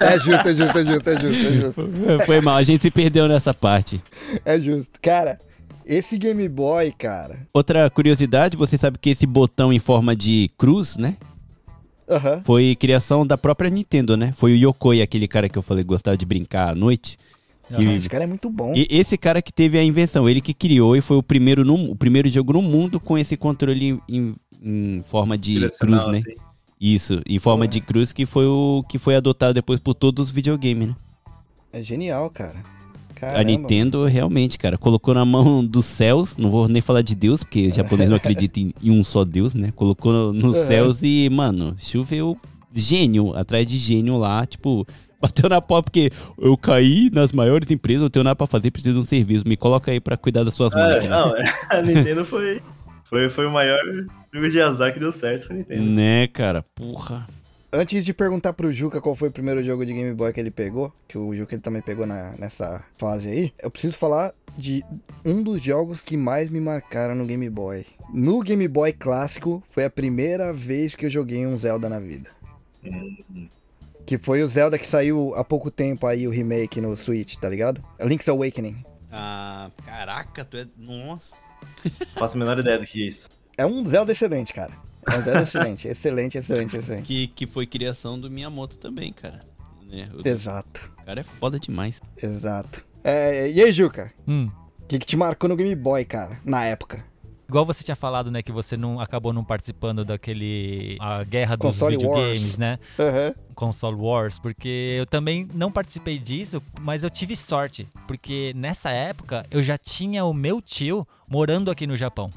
É 0.00 0.18
justo, 0.18 0.48
é 0.48 0.54
justo, 0.54 0.78
é 0.78 0.84
justo, 0.84 1.10
é 1.10 1.20
justo, 1.20 1.46
é 1.46 1.52
justo. 1.52 1.88
Foi 2.26 2.40
mal, 2.40 2.56
a 2.56 2.62
gente 2.62 2.82
se 2.82 2.90
perdeu 2.90 3.28
nessa 3.28 3.54
parte. 3.54 4.02
É 4.44 4.58
justo. 4.58 4.90
Cara, 5.02 5.38
esse 5.94 6.16
Game 6.16 6.48
Boy, 6.48 6.92
cara. 6.92 7.46
Outra 7.52 7.88
curiosidade, 7.90 8.56
você 8.56 8.78
sabe 8.78 8.98
que 8.98 9.10
esse 9.10 9.26
botão 9.26 9.72
em 9.72 9.78
forma 9.78 10.14
de 10.14 10.48
cruz, 10.56 10.96
né? 10.96 11.16
Aham. 12.08 12.42
Foi 12.44 12.74
criação 12.76 13.26
da 13.26 13.36
própria 13.38 13.70
Nintendo, 13.70 14.16
né? 14.16 14.32
Foi 14.32 14.52
o 14.52 14.56
Yokoi, 14.56 15.00
aquele 15.02 15.28
cara 15.28 15.48
que 15.48 15.56
eu 15.58 15.62
falei 15.62 15.84
que 15.84 15.88
gostava 15.88 16.16
de 16.16 16.26
brincar 16.26 16.70
à 16.70 16.74
noite. 16.74 17.16
Que- 17.74 17.84
Esse 17.84 18.08
cara 18.08 18.24
é 18.24 18.26
muito 18.26 18.50
bom. 18.50 18.72
E 18.74 18.86
esse 18.90 19.16
cara 19.16 19.40
que 19.40 19.52
teve 19.52 19.78
a 19.78 19.84
invenção, 19.84 20.28
ele 20.28 20.40
que 20.40 20.52
criou 20.52 20.96
e 20.96 21.00
foi 21.00 21.16
o 21.16 21.22
primeiro, 21.22 21.64
no, 21.64 21.90
o 21.92 21.94
primeiro 21.94 22.28
jogo 22.28 22.52
no 22.52 22.62
mundo 22.62 22.98
com 22.98 23.16
esse 23.16 23.36
controle 23.36 24.00
em, 24.08 24.34
em 24.60 25.02
forma 25.04 25.38
de 25.38 25.68
cruz, 25.78 26.04
né? 26.06 26.18
assim. 26.18 26.34
Isso, 26.80 27.20
em 27.28 27.38
forma 27.38 27.68
de 27.68 27.80
cruz 27.80 28.12
que 28.12 28.24
foi 28.26 28.46
o 28.46 28.82
que 28.88 28.98
foi 28.98 29.14
adotado 29.14 29.54
depois 29.54 29.78
por 29.78 29.94
todos 29.94 30.28
os 30.28 30.34
videogames, 30.34 30.88
né? 30.88 30.96
É 31.72 31.80
genial, 31.82 32.28
cara. 32.30 32.56
Caramba, 33.20 33.38
a 33.40 33.44
Nintendo 33.44 34.04
realmente, 34.06 34.58
cara, 34.58 34.78
colocou 34.78 35.12
na 35.14 35.24
mão 35.24 35.64
dos 35.64 35.84
céus, 35.84 36.36
não 36.38 36.50
vou 36.50 36.66
nem 36.68 36.80
falar 36.80 37.02
de 37.02 37.14
Deus, 37.14 37.42
porque 37.44 37.68
o 37.68 37.72
japonês 37.74 38.08
não 38.08 38.16
acredita 38.16 38.58
em, 38.60 38.72
em 38.82 38.90
um 38.90 39.04
só 39.04 39.24
Deus, 39.24 39.54
né? 39.54 39.70
Colocou 39.76 40.12
no- 40.12 40.32
nos 40.32 40.56
Uhum. 40.56 40.66
céus 40.66 41.02
e, 41.02 41.28
mano, 41.30 41.74
choveu 41.78 42.36
gênio 42.74 43.34
atrás 43.36 43.66
de 43.66 43.76
gênio 43.76 44.16
lá, 44.16 44.46
tipo, 44.46 44.86
bateu 45.20 45.48
na 45.50 45.60
porta 45.60 45.90
porque 45.90 46.10
eu 46.38 46.56
caí 46.56 47.10
nas 47.12 47.32
maiores 47.32 47.70
empresas, 47.70 48.02
não 48.02 48.08
tenho 48.10 48.24
nada 48.24 48.36
pra 48.36 48.46
fazer, 48.46 48.70
preciso 48.70 48.94
de 48.94 49.00
um 49.00 49.06
serviço, 49.06 49.46
me 49.46 49.56
coloca 49.56 49.90
aí 49.90 50.00
pra 50.00 50.16
cuidar 50.16 50.44
das 50.44 50.54
suas 50.54 50.72
É, 50.72 50.76
máquinas. 50.76 51.10
não, 51.10 51.34
a 51.78 51.82
Nintendo 51.82 52.24
foi, 52.24 52.62
foi, 53.04 53.28
foi 53.28 53.46
o 53.46 53.50
maior 53.50 53.78
jogo 54.32 54.48
de 54.48 54.60
azar 54.60 54.94
que 54.94 55.00
deu 55.00 55.12
certo 55.12 55.48
pra 55.48 55.56
Nintendo. 55.56 55.82
Né, 55.82 56.26
cara, 56.28 56.64
porra. 56.74 57.26
Antes 57.72 58.04
de 58.04 58.12
perguntar 58.12 58.52
pro 58.52 58.72
Juca 58.72 59.00
qual 59.00 59.14
foi 59.14 59.28
o 59.28 59.32
primeiro 59.32 59.62
jogo 59.62 59.86
de 59.86 59.92
Game 59.92 60.12
Boy 60.12 60.32
que 60.32 60.40
ele 60.40 60.50
pegou, 60.50 60.92
que 61.06 61.16
o 61.16 61.32
Juca 61.34 61.54
ele 61.54 61.62
também 61.62 61.80
pegou 61.80 62.04
na- 62.04 62.32
nessa 62.36 62.84
fase 62.98 63.28
aí, 63.28 63.52
eu 63.62 63.70
preciso 63.70 63.96
falar 63.96 64.34
de 64.56 64.84
um 65.24 65.40
dos 65.40 65.62
jogos 65.62 66.02
que 66.02 66.16
mais 66.16 66.50
me 66.50 66.60
marcaram 66.60 67.14
no 67.14 67.24
Game 67.24 67.48
Boy. 67.48 67.86
No 68.12 68.40
Game 68.42 68.66
Boy 68.66 68.92
clássico, 68.92 69.62
foi 69.70 69.84
a 69.84 69.90
primeira 69.90 70.52
vez 70.52 70.96
que 70.96 71.06
eu 71.06 71.10
joguei 71.10 71.46
um 71.46 71.56
Zelda 71.56 71.88
na 71.88 72.00
vida. 72.00 72.28
Que 74.04 74.18
foi 74.18 74.42
o 74.42 74.48
Zelda 74.48 74.76
que 74.76 74.86
saiu 74.86 75.32
há 75.36 75.44
pouco 75.44 75.70
tempo 75.70 76.08
aí, 76.08 76.26
o 76.26 76.30
remake 76.30 76.80
no 76.80 76.96
Switch, 76.96 77.36
tá 77.36 77.48
ligado? 77.48 77.84
Link's 78.00 78.28
Awakening. 78.28 78.84
Ah, 79.12 79.70
caraca, 79.86 80.44
tu 80.44 80.56
é. 80.56 80.66
Nossa. 80.76 81.36
Faço 82.16 82.34
a 82.34 82.38
menor 82.38 82.58
ideia 82.58 82.78
do 82.80 82.84
que 82.84 83.04
é 83.04 83.06
isso. 83.06 83.28
É 83.56 83.64
um 83.64 83.86
Zelda 83.86 84.10
excelente, 84.10 84.52
cara. 84.52 84.72
Um 85.18 85.22
Zelda 85.22 85.42
excelente. 85.42 85.88
excelente, 85.88 86.38
excelente, 86.38 86.76
excelente. 86.76 87.06
Que, 87.06 87.26
que 87.28 87.46
foi 87.46 87.66
criação 87.66 88.18
do 88.18 88.30
Miyamoto 88.30 88.78
também, 88.78 89.12
cara. 89.12 89.44
Né? 89.88 90.08
O 90.14 90.26
Exato, 90.26 90.90
cara 91.04 91.20
é 91.20 91.24
foda 91.24 91.58
demais. 91.58 92.00
exato. 92.22 92.84
É, 93.02 93.50
e 93.50 93.62
aí, 93.62 93.72
Juca? 93.72 94.12
Hum. 94.28 94.48
O 94.82 94.86
que, 94.86 94.98
que 94.98 95.06
te 95.06 95.16
marcou 95.16 95.48
no 95.48 95.56
Game 95.56 95.74
Boy, 95.74 96.04
cara, 96.04 96.38
na 96.44 96.64
época? 96.64 97.04
Igual 97.48 97.66
você 97.66 97.82
tinha 97.82 97.96
falado, 97.96 98.30
né, 98.30 98.42
que 98.42 98.52
você 98.52 98.76
não 98.76 99.00
acabou 99.00 99.32
não 99.32 99.42
participando 99.42 100.04
daquele 100.04 100.96
a 101.00 101.24
guerra 101.24 101.56
dos 101.56 101.72
Console 101.72 101.96
videogames, 101.96 102.42
Wars. 102.42 102.56
né? 102.58 102.78
Aham. 102.96 103.34
Console 103.56 103.96
Wars, 103.96 104.38
porque 104.38 104.96
eu 104.96 105.04
também 105.04 105.48
não 105.52 105.72
participei 105.72 106.16
disso, 106.16 106.62
mas 106.80 107.02
eu 107.02 107.10
tive 107.10 107.34
sorte, 107.34 107.88
porque 108.06 108.52
nessa 108.54 108.90
época 108.90 109.44
eu 109.50 109.64
já 109.64 109.76
tinha 109.76 110.24
o 110.24 110.32
meu 110.32 110.62
tio 110.62 111.04
morando 111.28 111.72
aqui 111.72 111.88
no 111.88 111.96
Japão. 111.96 112.30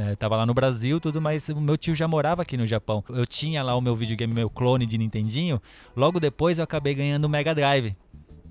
Né? 0.00 0.12
Eu 0.12 0.16
tava 0.16 0.36
lá 0.36 0.46
no 0.46 0.54
Brasil 0.54 0.98
tudo, 0.98 1.20
mas 1.20 1.48
o 1.50 1.60
meu 1.60 1.76
tio 1.76 1.94
já 1.94 2.08
morava 2.08 2.42
aqui 2.42 2.56
no 2.56 2.66
Japão. 2.66 3.04
Eu 3.10 3.26
tinha 3.26 3.62
lá 3.62 3.76
o 3.76 3.80
meu 3.80 3.94
videogame, 3.94 4.32
meu 4.32 4.48
clone 4.48 4.86
de 4.86 4.96
Nintendinho. 4.96 5.60
Logo 5.94 6.18
depois 6.18 6.58
eu 6.58 6.64
acabei 6.64 6.94
ganhando 6.94 7.26
o 7.26 7.28
Mega 7.28 7.54
Drive 7.54 7.94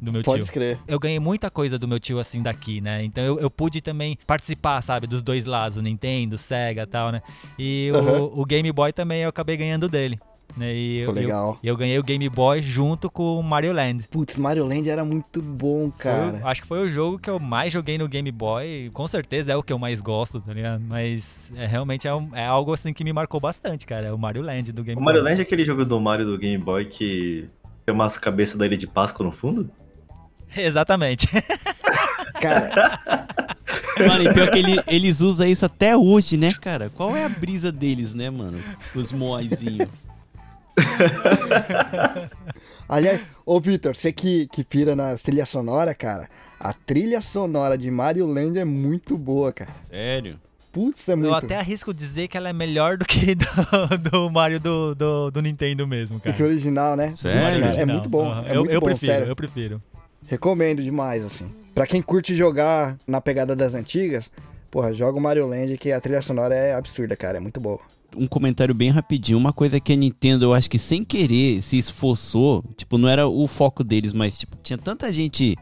do 0.01 0.13
meu 0.13 0.23
Pode 0.23 0.37
tio 0.37 0.43
escrever. 0.43 0.79
eu 0.87 0.97
ganhei 0.97 1.19
muita 1.19 1.49
coisa 1.51 1.77
do 1.77 1.87
meu 1.87 1.99
tio 1.99 2.19
assim 2.19 2.41
daqui, 2.41 2.79
né? 2.79 3.03
Então 3.03 3.23
eu, 3.23 3.39
eu 3.39 3.49
pude 3.49 3.81
também 3.81 4.17
participar, 4.25 4.81
sabe, 4.81 5.07
dos 5.07 5.21
dois 5.21 5.43
lados, 5.45 5.81
Nintendo, 5.81 6.37
Sega 6.37 6.83
e 6.83 6.85
tal, 6.85 7.11
né? 7.11 7.21
E 7.57 7.91
o, 7.93 8.41
o 8.41 8.45
Game 8.45 8.71
Boy 8.71 8.93
também 8.93 9.23
eu 9.23 9.29
acabei 9.29 9.57
ganhando 9.57 9.89
dele. 9.89 10.19
Né? 10.57 10.73
E 10.73 11.05
Foi 11.05 11.13
eu, 11.13 11.15
legal. 11.15 11.59
eu, 11.63 11.69
eu 11.73 11.77
ganhei 11.77 11.97
o 11.99 12.03
Game 12.03 12.27
Boy 12.27 12.61
junto 12.61 13.09
com 13.09 13.39
o 13.39 13.43
Mario 13.43 13.71
Land. 13.71 14.03
Putz, 14.09 14.37
Mario 14.37 14.65
Land 14.65 14.89
era 14.89 15.05
muito 15.05 15.41
bom, 15.41 15.89
cara. 15.91 16.41
o- 16.43 16.47
acho 16.47 16.61
que 16.63 16.67
foi 16.67 16.85
o 16.85 16.89
jogo 16.89 17.17
que 17.19 17.29
eu 17.29 17.39
mais 17.39 17.71
joguei 17.71 17.97
no 17.97 18.07
Game 18.07 18.31
Boy. 18.31 18.89
Com 18.93 19.07
certeza 19.07 19.51
é 19.51 19.55
o 19.55 19.63
que 19.63 19.71
eu 19.71 19.79
mais 19.79 20.01
gosto, 20.01 20.41
tá 20.41 20.51
ligado? 20.53 20.81
Mas 20.81 21.51
é, 21.55 21.65
realmente 21.65 22.07
é, 22.07 22.13
um- 22.13 22.35
é 22.35 22.45
algo 22.45 22.73
assim 22.73 22.91
que 22.93 23.03
me 23.03 23.13
marcou 23.13 23.39
bastante, 23.39 23.85
cara. 23.85 24.07
É 24.07 24.11
o 24.13 24.17
Mario 24.17 24.41
Land 24.41 24.71
do 24.71 24.83
Game 24.83 24.93
O 24.99 25.03
Boy. 25.03 25.05
Mario 25.05 25.23
Land 25.23 25.39
é 25.39 25.43
aquele 25.43 25.63
jogo 25.63 25.85
do 25.85 25.99
Mario 26.01 26.25
do 26.25 26.37
Game 26.37 26.57
Boy 26.61 26.85
que 26.85 27.47
tem 27.85 27.93
umas 27.95 28.17
cabeças 28.17 28.57
da 28.57 28.65
Ilha 28.65 28.75
de 28.77 28.87
Páscoa 28.87 29.25
no 29.25 29.31
fundo? 29.31 29.69
Exatamente. 30.57 31.27
Cara, 32.41 32.99
Mano, 34.07 34.23
e 34.23 34.33
pior 34.33 34.49
que 34.49 34.59
ele- 34.59 34.81
eles 34.87 35.19
usam 35.21 35.45
isso 35.47 35.65
até 35.65 35.95
hoje, 35.95 36.37
né, 36.37 36.53
cara? 36.53 36.89
Qual 36.95 37.15
é 37.15 37.23
a 37.25 37.29
brisa 37.29 37.71
deles, 37.71 38.13
né, 38.13 38.29
mano? 38.29 38.57
Os 38.95 39.11
moaizinhos. 39.11 39.89
aliás, 42.87 43.25
ô 43.45 43.59
Vitor, 43.59 43.95
você 43.95 44.11
que, 44.11 44.47
que 44.47 44.63
pira 44.63 44.95
nas 44.95 45.21
trilhas 45.21 45.49
sonoras, 45.49 45.95
cara, 45.97 46.29
a 46.59 46.73
trilha 46.73 47.21
sonora 47.21 47.77
de 47.77 47.89
Mario 47.89 48.25
Land 48.25 48.59
é 48.59 48.65
muito 48.65 49.17
boa, 49.17 49.53
cara. 49.53 49.71
Sério? 49.89 50.39
Putz, 50.71 51.09
é 51.09 51.15
muito. 51.15 51.29
Eu 51.29 51.33
até 51.33 51.57
arrisco 51.57 51.93
dizer 51.93 52.27
que 52.27 52.37
ela 52.37 52.49
é 52.49 52.53
melhor 52.53 52.95
do 52.95 53.05
que 53.05 53.33
do, 53.39 53.45
do 54.11 54.29
Mario 54.29 54.59
do, 54.59 54.93
do, 54.93 55.31
do 55.31 55.41
Nintendo 55.41 55.87
mesmo, 55.87 56.19
cara. 56.19 56.35
Que 56.35 56.43
original, 56.43 56.95
né? 56.95 57.11
Sério? 57.13 57.41
Putz, 57.41 57.59
cara, 57.59 57.81
é 57.81 57.85
muito 57.85 58.09
bom. 58.09 58.29
Aham. 58.29 58.45
É 58.45 58.51
eu 58.51 58.59
muito 58.59 58.73
eu 58.73 58.79
bom, 58.79 58.87
prefiro, 58.87 59.11
sério. 59.11 59.27
eu 59.27 59.35
prefiro. 59.35 59.81
Recomendo 60.27 60.83
demais, 60.83 61.25
assim. 61.25 61.51
Pra 61.73 61.87
quem 61.87 62.01
curte 62.01 62.35
jogar 62.35 62.97
na 63.07 63.19
pegada 63.19 63.55
das 63.55 63.73
antigas, 63.73 64.29
porra, 64.69 64.93
joga 64.93 65.17
o 65.17 65.21
Mario 65.21 65.47
Land, 65.47 65.75
que 65.77 65.91
a 65.91 65.99
trilha 65.99 66.21
sonora 66.21 66.53
é 66.53 66.73
absurda, 66.73 67.15
cara. 67.15 67.37
É 67.37 67.39
muito 67.39 67.59
boa. 67.59 67.79
Um 68.15 68.27
comentário 68.27 68.73
bem 68.73 68.89
rapidinho. 68.89 69.37
Uma 69.37 69.53
coisa 69.53 69.79
que 69.79 69.93
a 69.93 69.95
Nintendo, 69.95 70.45
eu 70.45 70.53
acho 70.53 70.69
que 70.69 70.79
sem 70.79 71.03
querer, 71.03 71.61
se 71.61 71.77
esforçou. 71.77 72.63
Tipo, 72.75 72.97
não 72.97 73.07
era 73.07 73.27
o 73.27 73.47
foco 73.47 73.83
deles, 73.83 74.13
mas, 74.13 74.37
tipo, 74.37 74.57
tinha 74.63 74.77
tanta 74.77 75.11
gente 75.13 75.55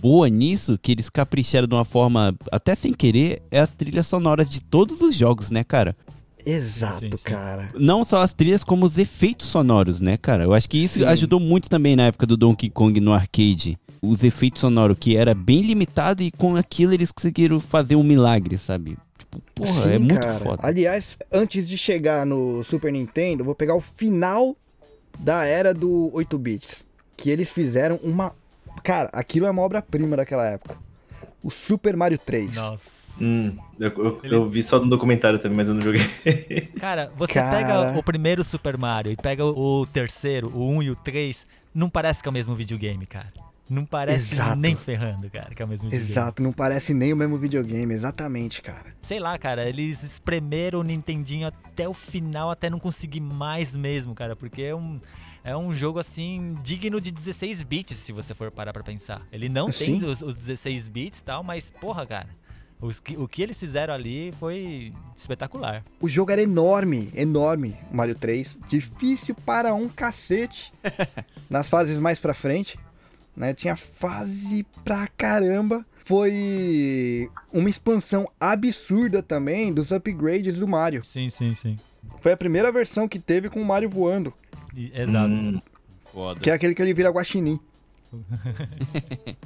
boa 0.00 0.28
nisso 0.28 0.78
que 0.80 0.92
eles 0.92 1.08
capricharam 1.08 1.66
de 1.66 1.74
uma 1.74 1.84
forma, 1.84 2.34
até 2.52 2.74
sem 2.74 2.92
querer, 2.92 3.42
é 3.50 3.60
as 3.60 3.74
trilhas 3.74 4.06
sonoras 4.06 4.48
de 4.48 4.60
todos 4.60 5.00
os 5.00 5.14
jogos, 5.14 5.50
né, 5.50 5.64
cara? 5.64 5.96
Exato, 6.44 7.00
Sim, 7.00 7.10
sim. 7.12 7.18
cara. 7.24 7.70
Não 7.78 8.04
só 8.04 8.20
as 8.20 8.34
trilhas, 8.34 8.62
como 8.62 8.84
os 8.84 8.98
efeitos 8.98 9.46
sonoros, 9.46 10.00
né, 10.00 10.16
cara? 10.18 10.44
Eu 10.44 10.52
acho 10.52 10.68
que 10.68 10.76
isso 10.76 10.98
Sim. 10.98 11.04
ajudou 11.04 11.40
muito 11.40 11.70
também 11.70 11.96
na 11.96 12.04
época 12.04 12.26
do 12.26 12.36
Donkey 12.36 12.68
Kong 12.68 13.00
no 13.00 13.14
arcade. 13.14 13.78
Os 14.02 14.22
efeitos 14.22 14.60
sonoros, 14.60 14.98
que 15.00 15.16
era 15.16 15.34
bem 15.34 15.62
limitado 15.62 16.22
e 16.22 16.30
com 16.30 16.54
aquilo 16.56 16.92
eles 16.92 17.10
conseguiram 17.10 17.58
fazer 17.58 17.96
um 17.96 18.02
milagre, 18.02 18.58
sabe? 18.58 18.98
Tipo, 19.34 19.52
porra, 19.54 19.82
Sim, 19.82 19.92
é 19.94 19.98
muito 19.98 20.20
cara. 20.20 20.38
foda. 20.38 20.66
Aliás, 20.66 21.16
antes 21.32 21.68
de 21.68 21.76
chegar 21.78 22.24
no 22.26 22.62
Super 22.64 22.92
Nintendo, 22.92 23.42
eu 23.42 23.44
vou 23.46 23.54
pegar 23.54 23.74
o 23.74 23.80
final 23.80 24.56
da 25.18 25.44
era 25.44 25.72
do 25.74 26.10
8 26.14 26.38
bits, 26.38 26.84
que 27.16 27.30
eles 27.30 27.50
fizeram 27.50 27.96
uma, 28.02 28.32
cara, 28.82 29.08
aquilo 29.12 29.46
é 29.46 29.50
uma 29.50 29.62
obra-prima 29.62 30.16
daquela 30.16 30.46
época. 30.46 30.76
O 31.42 31.50
Super 31.50 31.96
Mario 31.96 32.18
3. 32.18 32.54
Nossa. 32.54 33.04
Hum, 33.20 33.56
eu, 33.78 33.90
eu- 33.90 34.20
Ele- 34.24 34.34
eu 34.34 34.48
vi 34.48 34.60
só 34.62 34.80
no 34.80 34.88
documentário 34.88 35.38
também, 35.38 35.56
mas 35.58 35.68
eu 35.68 35.74
não 35.74 35.82
joguei. 35.82 36.00
Cara, 36.80 37.12
você 37.16 37.34
Cara. 37.34 37.56
pega 37.56 37.98
o 37.98 38.02
primeiro 38.02 38.42
Super 38.42 38.76
Mario 38.76 39.12
e 39.12 39.16
pega 39.16 39.44
o, 39.44 39.82
o 39.82 39.86
terceiro, 39.86 40.48
o 40.52 40.68
1 40.68 40.82
e 40.82 40.90
o 40.90 40.96
3, 40.96 41.46
não 41.72 41.88
parece 41.88 42.20
que 42.22 42.28
é 42.28 42.30
o 42.30 42.32
mesmo 42.32 42.56
videogame, 42.56 43.06
cara. 43.06 43.32
Não 43.68 43.86
parece 43.86 44.34
Exato. 44.34 44.56
nem 44.56 44.76
ferrando, 44.76 45.30
cara, 45.30 45.54
que 45.54 45.62
é 45.62 45.64
o 45.64 45.68
mesmo 45.68 45.84
videogame. 45.88 46.10
Exato, 46.10 46.42
não 46.42 46.52
parece 46.52 46.92
nem 46.92 47.12
o 47.12 47.16
mesmo 47.16 47.38
videogame, 47.38 47.94
exatamente, 47.94 48.60
cara. 48.60 48.94
Sei 49.00 49.18
lá, 49.18 49.38
cara, 49.38 49.66
eles 49.66 50.02
espremeram 50.02 50.80
o 50.80 50.82
Nintendinho 50.82 51.48
até 51.48 51.88
o 51.88 51.94
final, 51.94 52.50
até 52.50 52.68
não 52.68 52.78
conseguir 52.78 53.20
mais 53.20 53.74
mesmo, 53.74 54.14
cara, 54.14 54.36
porque 54.36 54.62
é 54.62 54.74
um. 54.74 55.00
É 55.46 55.54
um 55.54 55.74
jogo 55.74 55.98
assim 55.98 56.56
digno 56.62 56.98
de 57.00 57.10
16 57.10 57.62
bits, 57.64 57.98
se 57.98 58.12
você 58.12 58.34
for 58.34 58.50
parar 58.50 58.72
pra 58.72 58.82
pensar. 58.82 59.20
Ele 59.30 59.46
não 59.48 59.66
tem 59.66 60.00
Sim. 60.00 60.04
os, 60.04 60.22
os 60.22 60.34
16 60.34 60.88
bits 60.88 61.18
e 61.18 61.24
tal, 61.24 61.42
mas 61.42 61.70
porra, 61.80 62.06
cara. 62.06 62.28
os 62.80 62.98
que- 63.00 63.16
o 63.16 63.26
que 63.28 63.42
eles 63.42 63.58
fizeram 63.60 63.92
ali 63.94 64.32
foi 64.40 64.90
espetacular. 65.16 65.82
O 66.00 66.08
jogo 66.08 66.30
era 66.32 66.42
enorme, 66.42 67.10
enorme, 67.14 67.76
o 67.90 67.96
Mario 67.96 68.14
3. 68.14 68.58
Difícil 68.68 69.34
para 69.34 69.74
um 69.74 69.88
cacete. 69.88 70.72
nas 71.48 71.68
fases 71.68 71.98
mais 71.98 72.18
pra 72.18 72.32
frente, 72.34 72.78
né? 73.36 73.54
Tinha 73.54 73.76
fase 73.76 74.66
pra 74.84 75.06
caramba. 75.08 75.84
Foi 76.04 77.30
uma 77.52 77.70
expansão 77.70 78.28
absurda 78.38 79.22
também 79.22 79.72
dos 79.72 79.90
upgrades 79.90 80.58
do 80.58 80.68
Mario. 80.68 81.02
Sim, 81.04 81.30
sim, 81.30 81.54
sim. 81.54 81.76
Foi 82.20 82.32
a 82.32 82.36
primeira 82.36 82.70
versão 82.70 83.08
que 83.08 83.18
teve 83.18 83.48
com 83.48 83.60
o 83.60 83.64
Mario 83.64 83.88
voando, 83.88 84.32
exato. 84.76 85.32
Hum, 85.32 85.58
Foda. 86.04 86.40
que 86.40 86.50
é 86.50 86.52
aquele 86.52 86.74
que 86.74 86.82
ele 86.82 86.92
vira 86.92 87.08
guaxinim. 87.10 87.58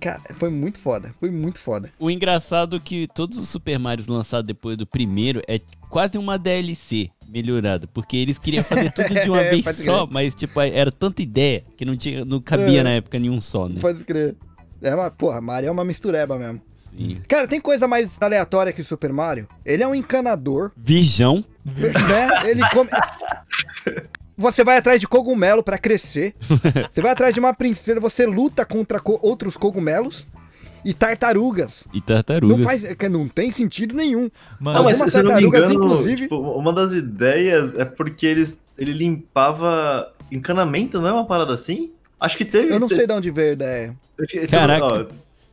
Cara, 0.00 0.22
foi 0.36 0.48
muito 0.50 0.78
foda, 0.78 1.14
foi 1.20 1.30
muito 1.30 1.58
foda. 1.58 1.92
O 1.98 2.10
engraçado 2.10 2.76
é 2.76 2.80
que 2.80 3.06
todos 3.08 3.38
os 3.38 3.48
Super 3.48 3.78
Marios 3.78 4.06
lançados 4.06 4.46
depois 4.46 4.76
do 4.76 4.86
primeiro 4.86 5.42
é 5.46 5.60
quase 5.90 6.16
uma 6.16 6.38
DLC 6.38 7.10
melhorada, 7.28 7.86
porque 7.92 8.16
eles 8.16 8.38
queriam 8.38 8.64
fazer 8.64 8.90
tudo 8.92 9.08
de 9.12 9.28
uma 9.30 9.40
É, 9.42 9.50
vez 9.50 9.64
só, 9.76 10.06
mas 10.06 10.34
tipo, 10.34 10.60
era 10.60 10.90
tanta 10.90 11.20
ideia 11.22 11.62
que 11.76 11.84
não 11.84 11.96
tinha, 11.96 12.24
não 12.24 12.40
cabia 12.40 12.80
É. 12.80 12.82
na 12.82 12.90
época 12.90 13.18
nenhum 13.18 13.40
só, 13.40 13.68
né? 13.68 13.80
Pode 13.80 14.02
crer. 14.04 14.34
É 14.80 14.94
uma, 14.94 15.10
porra, 15.10 15.40
Mario 15.40 15.68
é 15.68 15.70
uma 15.70 15.84
mistureba 15.84 16.38
mesmo. 16.38 16.62
Sim. 16.96 17.20
Cara, 17.28 17.46
tem 17.46 17.60
coisa 17.60 17.86
mais 17.86 18.16
aleatória 18.20 18.72
que 18.72 18.80
o 18.80 18.84
Super 18.84 19.12
Mario? 19.12 19.46
Ele 19.64 19.82
é 19.82 19.86
um 19.86 19.94
encanador, 19.94 20.72
Virgão, 20.76 21.44
né? 21.64 22.50
Ele 22.50 22.62
come. 22.70 22.88
Você 24.36 24.64
vai 24.64 24.78
atrás 24.78 24.98
de 25.00 25.06
cogumelo 25.06 25.62
pra 25.62 25.76
crescer. 25.78 26.34
Você 26.90 27.02
vai 27.02 27.12
atrás 27.12 27.34
de 27.34 27.40
uma 27.40 27.52
princesa, 27.52 28.00
você 28.00 28.24
luta 28.26 28.64
contra 28.64 28.98
co- 28.98 29.18
outros 29.22 29.56
cogumelos 29.56 30.26
e 30.84 30.92
tartarugas. 30.94 31.84
e 31.92 32.00
tartarugas. 32.00 32.56
Não 32.58 32.64
faz, 32.64 32.82
que 32.94 33.08
não 33.08 33.28
tem 33.28 33.50
sentido 33.52 33.94
nenhum. 33.94 34.30
Mano, 34.58 34.78
Não, 34.78 34.84
mas 34.84 34.96
se 34.96 35.02
eu 35.18 35.22
não 35.22 35.34
me 35.34 35.42
tartarugas, 35.42 35.70
engano, 35.70 35.84
inclusive- 35.84 36.22
tipo, 36.22 36.36
uma 36.40 36.72
das 36.72 36.92
ideias 36.92 37.74
é 37.74 37.84
porque 37.84 38.26
eles, 38.26 38.58
ele 38.78 38.92
limpava 38.92 40.12
encanamento, 40.30 41.00
não 41.00 41.08
é 41.08 41.12
uma 41.12 41.26
parada 41.26 41.52
assim? 41.54 41.90
Acho 42.18 42.36
que 42.36 42.44
teve. 42.44 42.72
Eu 42.74 42.80
não 42.80 42.88
te- 42.88 42.96
sei 42.96 43.06
de 43.06 43.12
onde 43.12 43.30
veio 43.30 43.50
a 43.50 43.52
ideia. 43.54 43.96
Caraca. 44.50 44.84
ó, 44.84 45.04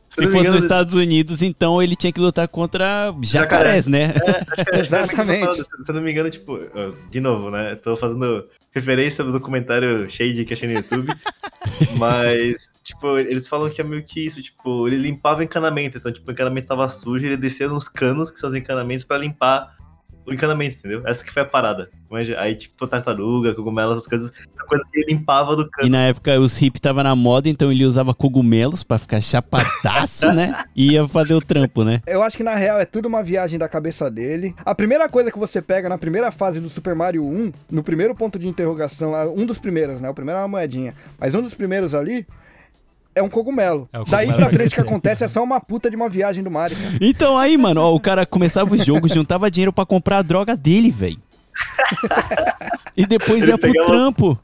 Se 0.08 0.22
se 0.22 0.26
fosse 0.26 0.38
engano, 0.38 0.54
nos 0.54 0.64
Estados 0.64 0.94
Unidos, 0.94 1.42
então 1.42 1.82
ele 1.82 1.94
tinha 1.94 2.12
que 2.12 2.20
lutar 2.20 2.48
contra 2.48 3.14
jacarés, 3.22 3.86
né? 3.86 4.08
Exatamente. 4.72 5.54
Se 5.56 5.90
eu 5.90 5.94
não 5.94 6.02
me 6.02 6.10
engano, 6.10 6.30
tipo, 6.30 6.58
de 7.10 7.20
novo, 7.20 7.50
né? 7.50 7.74
Tô 7.76 7.96
fazendo 7.96 8.44
referência 8.78 9.24
do 9.24 9.32
documentário 9.32 10.10
Shade 10.10 10.44
que 10.44 10.54
achei 10.54 10.68
no 10.68 10.74
YouTube. 10.74 11.12
mas, 11.98 12.72
tipo, 12.82 13.18
eles 13.18 13.46
falam 13.46 13.70
que 13.70 13.80
é 13.80 13.84
meio 13.84 14.02
que 14.02 14.24
isso, 14.24 14.42
tipo, 14.42 14.86
ele 14.86 14.96
limpava 14.96 15.44
encanamento. 15.44 15.98
Então, 15.98 16.12
tipo, 16.12 16.28
o 16.28 16.32
encanamento 16.32 16.68
tava 16.68 16.88
sujo, 16.88 17.24
ele 17.24 17.36
descia 17.36 17.68
nos 17.68 17.88
canos, 17.88 18.30
que 18.30 18.38
são 18.38 18.50
os 18.50 18.56
encanamentos, 18.56 19.04
pra 19.04 19.18
limpar 19.18 19.76
o 20.28 20.34
encanamento, 20.34 20.76
entendeu? 20.76 21.02
Essa 21.06 21.24
que 21.24 21.32
foi 21.32 21.42
a 21.42 21.44
parada. 21.44 21.90
Mas 22.10 22.30
aí, 22.30 22.54
tipo, 22.54 22.86
tartaruga, 22.86 23.54
cogumelo, 23.54 23.92
essas 23.92 24.06
coisas, 24.06 24.32
são 24.54 24.66
coisas 24.66 24.86
que 24.88 25.00
ele 25.00 25.12
limpava 25.12 25.54
do 25.56 25.62
E 25.62 25.70
cano. 25.70 25.88
na 25.90 26.02
época 26.04 26.38
os 26.38 26.60
hip 26.60 26.80
tava 26.80 27.02
na 27.02 27.14
moda, 27.14 27.48
então 27.48 27.70
ele 27.70 27.84
usava 27.84 28.14
cogumelos 28.14 28.82
pra 28.82 28.98
ficar 28.98 29.20
chapadaço, 29.20 30.30
né? 30.32 30.56
E 30.74 30.92
ia 30.92 31.06
fazer 31.08 31.34
o 31.34 31.40
trampo, 31.40 31.84
né? 31.84 32.00
Eu 32.06 32.22
acho 32.22 32.36
que 32.36 32.42
na 32.42 32.54
real 32.54 32.78
é 32.80 32.84
tudo 32.84 33.06
uma 33.06 33.22
viagem 33.22 33.58
da 33.58 33.68
cabeça 33.68 34.10
dele. 34.10 34.54
A 34.64 34.74
primeira 34.74 35.08
coisa 35.08 35.30
que 35.30 35.38
você 35.38 35.60
pega 35.60 35.88
na 35.88 35.98
primeira 35.98 36.30
fase 36.30 36.60
do 36.60 36.68
Super 36.68 36.94
Mario 36.94 37.24
1, 37.24 37.52
no 37.70 37.82
primeiro 37.82 38.14
ponto 38.14 38.38
de 38.38 38.48
interrogação, 38.48 39.10
lá, 39.10 39.26
um 39.28 39.44
dos 39.44 39.58
primeiros, 39.58 40.00
né? 40.00 40.08
O 40.08 40.14
primeiro 40.14 40.38
é 40.38 40.42
uma 40.42 40.48
moedinha. 40.48 40.94
Mas 41.18 41.34
um 41.34 41.42
dos 41.42 41.54
primeiros 41.54 41.94
ali 41.94 42.26
é 43.18 43.22
um 43.22 43.28
cogumelo. 43.28 43.88
É 43.92 43.98
Daí 44.08 44.32
pra 44.32 44.48
frente 44.48 44.72
o 44.72 44.74
que 44.76 44.80
acontece 44.80 45.24
é 45.24 45.28
só 45.28 45.42
uma 45.42 45.60
puta 45.60 45.90
de 45.90 45.96
uma 45.96 46.08
viagem 46.08 46.42
do 46.42 46.50
Mario, 46.50 46.76
cara. 46.76 46.90
Então 47.00 47.36
aí, 47.38 47.56
mano, 47.56 47.80
ó, 47.80 47.94
o 47.94 48.00
cara 48.00 48.24
começava 48.24 48.72
o 48.72 48.76
jogo, 48.78 49.08
juntava 49.08 49.50
dinheiro 49.50 49.72
pra 49.72 49.84
comprar 49.84 50.18
a 50.18 50.22
droga 50.22 50.56
dele, 50.56 50.90
velho. 50.90 51.18
E 52.96 53.06
depois 53.06 53.42
Ele 53.42 53.52
ia 53.52 53.58
pro 53.58 53.70
pegava- 53.72 53.90
trampo. 53.90 54.38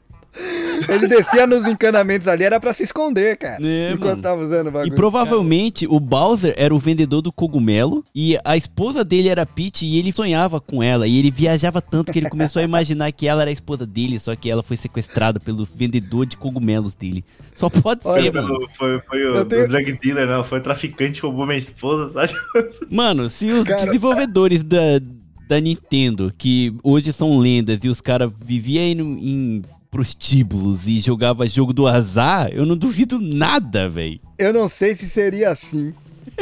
Ele 0.89 1.07
descia 1.07 1.47
nos 1.47 1.65
encanamentos 1.65 2.27
ali, 2.27 2.43
era 2.43 2.59
pra 2.59 2.73
se 2.73 2.83
esconder, 2.83 3.37
cara. 3.37 3.57
É, 3.65 3.91
enquanto 3.93 4.09
mano. 4.11 4.21
tava 4.21 4.41
usando 4.43 4.65
o 4.65 4.69
E 4.69 4.71
bagulho. 4.71 4.95
provavelmente 4.95 5.87
o 5.87 5.99
Bowser 5.99 6.53
era 6.57 6.75
o 6.75 6.77
vendedor 6.77 7.21
do 7.21 7.31
cogumelo 7.31 8.03
e 8.13 8.37
a 8.43 8.57
esposa 8.57 9.03
dele 9.03 9.29
era 9.29 9.43
a 9.43 9.45
Peach 9.45 9.85
e 9.85 9.97
ele 9.97 10.11
sonhava 10.11 10.59
com 10.59 10.83
ela. 10.83 11.07
E 11.07 11.17
ele 11.17 11.31
viajava 11.31 11.81
tanto 11.81 12.11
que 12.11 12.19
ele 12.19 12.29
começou 12.29 12.59
a 12.59 12.63
imaginar 12.63 13.11
que 13.11 13.27
ela 13.27 13.41
era 13.41 13.49
a 13.49 13.53
esposa 13.53 13.85
dele, 13.85 14.19
só 14.19 14.35
que 14.35 14.49
ela 14.49 14.61
foi 14.61 14.75
sequestrada 14.77 15.39
pelo 15.39 15.65
vendedor 15.65 16.25
de 16.25 16.35
cogumelos 16.37 16.93
dele. 16.93 17.23
Só 17.53 17.69
pode 17.69 18.01
Olha, 18.03 18.23
ser, 18.23 18.33
mano. 18.33 18.47
Foi, 18.77 18.99
foi, 18.99 18.99
foi 18.99 19.27
o, 19.41 19.45
tenho- 19.45 19.63
o 19.63 19.67
drug 19.69 19.93
dealer, 20.01 20.27
não. 20.27 20.43
Foi 20.43 20.59
o 20.59 20.63
traficante 20.63 21.21
que 21.21 21.25
roubou 21.25 21.45
minha 21.47 21.57
esposa, 21.57 22.11
sabe? 22.11 22.33
Mano, 22.91 23.29
se 23.29 23.49
os 23.51 23.63
Cara- 23.65 23.85
desenvolvedores 23.85 24.61
da, 24.63 24.99
da 25.47 25.59
Nintendo, 25.61 26.33
que 26.37 26.73
hoje 26.83 27.13
são 27.13 27.37
lendas, 27.39 27.79
e 27.83 27.87
os 27.87 28.01
caras 28.01 28.29
viviam 28.43 28.83
indo 28.83 29.03
em 29.03 29.63
prostíbulos 29.95 30.89
e 30.89 30.99
jogava 30.99 31.47
jogo 31.47 31.71
do 31.71 31.87
azar, 31.87 32.49
eu 32.51 32.65
não 32.65 32.75
duvido 32.75 33.17
nada, 33.17 33.87
velho. 33.87 34.19
Eu 34.37 34.51
não 34.51 34.67
sei 34.67 34.93
se 34.93 35.07
seria 35.07 35.49
assim. 35.49 35.93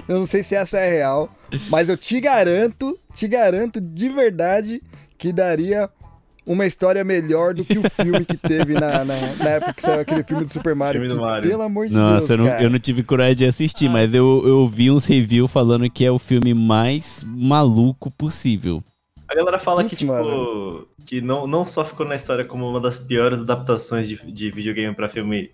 Eu 0.08 0.22
não 0.22 0.26
sei 0.26 0.41
se 0.41 0.56
essa 0.56 0.80
é 0.80 0.89
real. 0.89 1.32
Mas 1.70 1.88
eu 1.88 1.95
te 1.95 2.20
garanto, 2.20 2.97
te 3.14 3.28
garanto 3.28 3.80
de 3.80 4.10
verdade 4.10 4.82
que 5.20 5.32
daria 5.32 5.88
uma 6.47 6.66
história 6.66 7.04
melhor 7.04 7.54
do 7.54 7.64
que 7.64 7.78
o 7.78 7.88
filme 7.91 8.26
que 8.26 8.38
teve 8.38 8.74
na, 8.74 9.06
na, 9.06 9.16
na 9.38 9.49
época 9.49 9.74
que 9.74 9.82
saiu 9.84 10.01
aquele 10.01 10.24
filme 10.24 10.45
do 10.45 10.51
Super 10.51 10.74
Mario. 10.74 11.01
Filme 11.01 11.14
do 11.14 11.20
que, 11.20 11.26
Mario. 11.26 11.49
Pelo 11.51 11.62
amor 11.62 11.88
de 11.88 11.93
Nossa, 11.93 12.18
Deus, 12.26 12.30
eu, 12.32 12.38
não, 12.38 12.45
cara. 12.45 12.64
eu 12.64 12.70
não 12.72 12.80
tive 12.80 13.04
coragem 13.04 13.36
de 13.36 13.45
assistir, 13.45 13.88
mas 13.88 14.12
eu, 14.12 14.41
eu 14.47 14.68
vi 14.68 14.89
uns 14.89 15.06
reviews 15.06 15.51
falando 15.51 15.88
que 15.91 16.04
é 16.04 16.12
o 16.12 16.18
filme 16.18 16.56
mais 16.56 17.24
maluco 17.24 18.10
possível. 18.10 18.84
A 19.34 19.36
galera 19.36 19.57
fala 19.57 19.81
Putz, 19.81 19.89
que, 19.89 19.95
tipo, 19.95 20.11
mano. 20.11 20.88
que 21.07 21.19
não, 21.19 21.47
não 21.47 21.65
só 21.65 21.84
ficou 21.84 22.05
na 22.05 22.13
história 22.13 22.45
como 22.45 22.69
uma 22.69 22.79
das 22.79 22.99
piores 22.99 23.39
adaptações 23.39 24.07
de, 24.07 24.15
de 24.31 24.51
videogame 24.51 24.93
pra 24.93 25.09
filme 25.09 25.51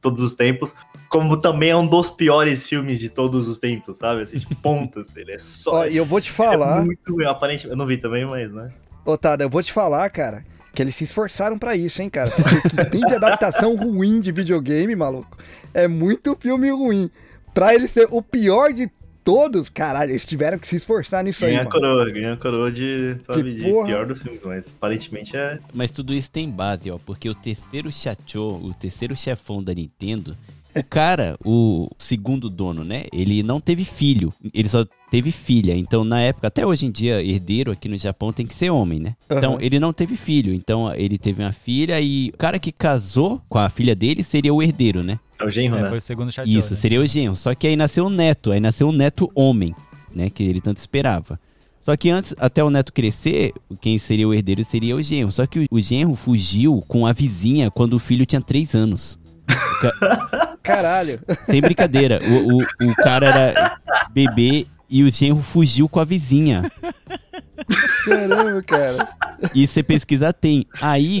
todos 0.00 0.20
os 0.20 0.34
tempos, 0.34 0.74
como 1.08 1.36
também 1.36 1.70
é 1.70 1.76
um 1.76 1.86
dos 1.86 2.10
piores 2.10 2.66
filmes 2.66 2.98
de 2.98 3.08
todos 3.08 3.46
os 3.46 3.56
tempos, 3.56 3.98
sabe? 3.98 4.22
Assim, 4.22 4.38
de 4.38 4.52
pontas. 4.56 5.14
Ele 5.16 5.30
é 5.30 5.38
só. 5.38 5.86
E 5.86 5.96
eu 5.96 6.04
vou 6.04 6.20
te 6.20 6.28
é 6.30 6.32
falar, 6.32 6.84
muito 6.84 7.14
ruim, 7.14 7.24
aparentemente. 7.24 7.70
Eu 7.70 7.76
não 7.76 7.86
vi 7.86 7.98
também, 7.98 8.26
mas, 8.26 8.52
né? 8.52 8.72
Otário, 9.04 9.44
eu 9.44 9.50
vou 9.50 9.62
te 9.62 9.72
falar, 9.72 10.10
cara, 10.10 10.44
que 10.74 10.82
eles 10.82 10.96
se 10.96 11.04
esforçaram 11.04 11.56
pra 11.56 11.76
isso, 11.76 12.02
hein, 12.02 12.10
cara. 12.10 12.32
Porque 12.32 12.56
o 12.56 12.62
que 12.62 12.84
tem 12.90 13.06
de 13.06 13.14
adaptação 13.14 13.76
ruim 13.76 14.20
de 14.20 14.32
videogame, 14.32 14.96
maluco, 14.96 15.38
é 15.72 15.86
muito 15.86 16.36
filme 16.40 16.68
ruim. 16.68 17.08
Pra 17.54 17.76
ele 17.76 17.86
ser 17.86 18.08
o 18.10 18.20
pior 18.20 18.72
de 18.72 18.90
todos, 19.30 19.68
caralho, 19.68 20.10
eles 20.10 20.24
tiveram 20.24 20.58
que 20.58 20.66
se 20.66 20.76
esforçar 20.76 21.22
nisso 21.22 21.44
aí, 21.44 21.52
Ganha 21.52 21.62
a 21.62 21.64
mano. 21.64 21.76
coroa, 21.80 22.10
ganha 22.10 22.32
a 22.32 22.36
coroa 22.36 22.72
de, 22.72 23.16
sabe, 23.24 23.54
de 23.54 23.60
pior 23.64 24.06
dos 24.06 24.20
filmes, 24.22 24.42
mas 24.42 24.74
aparentemente 24.76 25.36
é. 25.36 25.58
Mas 25.72 25.92
tudo 25.92 26.12
isso 26.12 26.30
tem 26.30 26.50
base, 26.50 26.90
ó, 26.90 26.98
porque 26.98 27.28
o 27.30 27.34
terceiro 27.34 27.92
chateau, 27.92 28.56
o 28.62 28.74
terceiro 28.74 29.16
chefão 29.16 29.62
da 29.62 29.72
Nintendo, 29.72 30.36
o 30.74 30.84
cara, 30.84 31.36
o 31.44 31.88
segundo 31.98 32.48
dono, 32.48 32.84
né? 32.84 33.04
Ele 33.12 33.42
não 33.42 33.60
teve 33.60 33.84
filho, 33.84 34.32
ele 34.54 34.68
só 34.68 34.84
teve 35.10 35.32
filha. 35.32 35.74
Então, 35.74 36.04
na 36.04 36.20
época, 36.20 36.46
até 36.46 36.64
hoje 36.66 36.86
em 36.86 36.90
dia, 36.90 37.22
herdeiro 37.22 37.72
aqui 37.72 37.88
no 37.88 37.96
Japão 37.96 38.32
tem 38.32 38.46
que 38.46 38.54
ser 38.54 38.70
homem, 38.70 39.00
né? 39.00 39.16
Então, 39.26 39.54
Aham. 39.54 39.62
ele 39.62 39.80
não 39.80 39.92
teve 39.92 40.16
filho. 40.16 40.54
Então, 40.54 40.92
ele 40.94 41.18
teve 41.18 41.42
uma 41.42 41.52
filha 41.52 42.00
e 42.00 42.30
o 42.32 42.36
cara 42.36 42.58
que 42.58 42.70
casou 42.70 43.40
com 43.48 43.58
a 43.58 43.68
filha 43.68 43.94
dele 43.94 44.22
seria 44.22 44.54
o 44.54 44.62
herdeiro, 44.62 45.02
né? 45.02 45.18
É 45.40 45.44
o 45.44 45.50
genro, 45.50 45.78
É, 45.78 45.82
né? 45.82 45.88
foi 45.88 45.98
o 45.98 46.02
segundo 46.02 46.30
chat. 46.30 46.46
Isso, 46.48 46.76
seria 46.76 47.00
o 47.00 47.06
genro. 47.06 47.34
Só 47.34 47.54
que 47.54 47.66
aí 47.66 47.74
nasceu 47.76 48.06
o 48.06 48.10
neto, 48.10 48.52
aí 48.52 48.60
nasceu 48.60 48.88
o 48.88 48.92
neto 48.92 49.30
homem, 49.34 49.74
né? 50.14 50.30
Que 50.30 50.42
ele 50.44 50.60
tanto 50.60 50.76
esperava. 50.78 51.40
Só 51.80 51.96
que 51.96 52.10
antes, 52.10 52.34
até 52.38 52.62
o 52.62 52.68
neto 52.68 52.92
crescer, 52.92 53.54
quem 53.80 53.98
seria 53.98 54.28
o 54.28 54.34
herdeiro 54.34 54.62
seria 54.64 54.94
o 54.94 55.02
genro. 55.02 55.32
Só 55.32 55.46
que 55.46 55.60
o, 55.60 55.66
o 55.70 55.80
genro 55.80 56.14
fugiu 56.14 56.84
com 56.86 57.06
a 57.06 57.12
vizinha 57.12 57.70
quando 57.70 57.94
o 57.94 57.98
filho 57.98 58.26
tinha 58.26 58.40
3 58.40 58.74
anos. 58.74 59.18
Caralho. 60.62 61.20
Sem 61.48 61.60
brincadeira. 61.60 62.20
O, 62.22 62.58
o, 62.58 62.90
o 62.90 62.94
cara 62.96 63.26
era 63.26 63.78
bebê 64.10 64.66
e 64.88 65.02
o 65.02 65.10
genro 65.10 65.40
fugiu 65.40 65.88
com 65.88 66.00
a 66.00 66.04
vizinha. 66.04 66.70
Caramba, 68.04 68.62
cara. 68.62 69.08
E 69.54 69.66
você 69.66 69.82
pesquisar 69.82 70.32
tem. 70.32 70.66
Aí, 70.80 71.20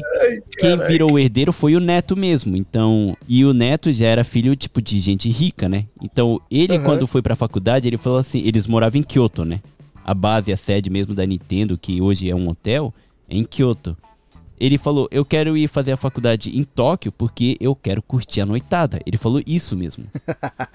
quem 0.58 0.76
virou 0.78 1.12
o 1.12 1.18
herdeiro 1.18 1.52
foi 1.52 1.76
o 1.76 1.80
neto 1.80 2.16
mesmo. 2.16 2.56
Então, 2.56 3.16
e 3.28 3.44
o 3.44 3.54
neto 3.54 3.92
já 3.92 4.06
era 4.06 4.24
filho, 4.24 4.56
tipo, 4.56 4.82
de 4.82 4.98
gente 4.98 5.30
rica, 5.30 5.68
né? 5.68 5.86
Então, 6.02 6.40
ele, 6.50 6.76
Aham. 6.76 6.84
quando 6.84 7.06
foi 7.06 7.22
pra 7.22 7.36
faculdade, 7.36 7.88
ele 7.88 7.96
falou 7.96 8.18
assim: 8.18 8.42
eles 8.44 8.66
moravam 8.66 9.00
em 9.00 9.04
Kyoto, 9.04 9.44
né? 9.44 9.60
A 10.04 10.14
base, 10.14 10.52
a 10.52 10.56
sede 10.56 10.90
mesmo 10.90 11.14
da 11.14 11.24
Nintendo, 11.26 11.78
que 11.78 12.00
hoje 12.00 12.28
é 12.28 12.34
um 12.34 12.48
hotel, 12.48 12.92
é 13.28 13.36
em 13.36 13.44
Kyoto. 13.44 13.96
Ele 14.60 14.76
falou: 14.76 15.08
Eu 15.10 15.24
quero 15.24 15.56
ir 15.56 15.66
fazer 15.66 15.92
a 15.92 15.96
faculdade 15.96 16.56
em 16.56 16.62
Tóquio 16.62 17.10
porque 17.10 17.56
eu 17.58 17.74
quero 17.74 18.02
curtir 18.02 18.42
a 18.42 18.46
noitada. 18.46 19.00
Ele 19.06 19.16
falou 19.16 19.42
isso 19.46 19.74
mesmo. 19.76 20.04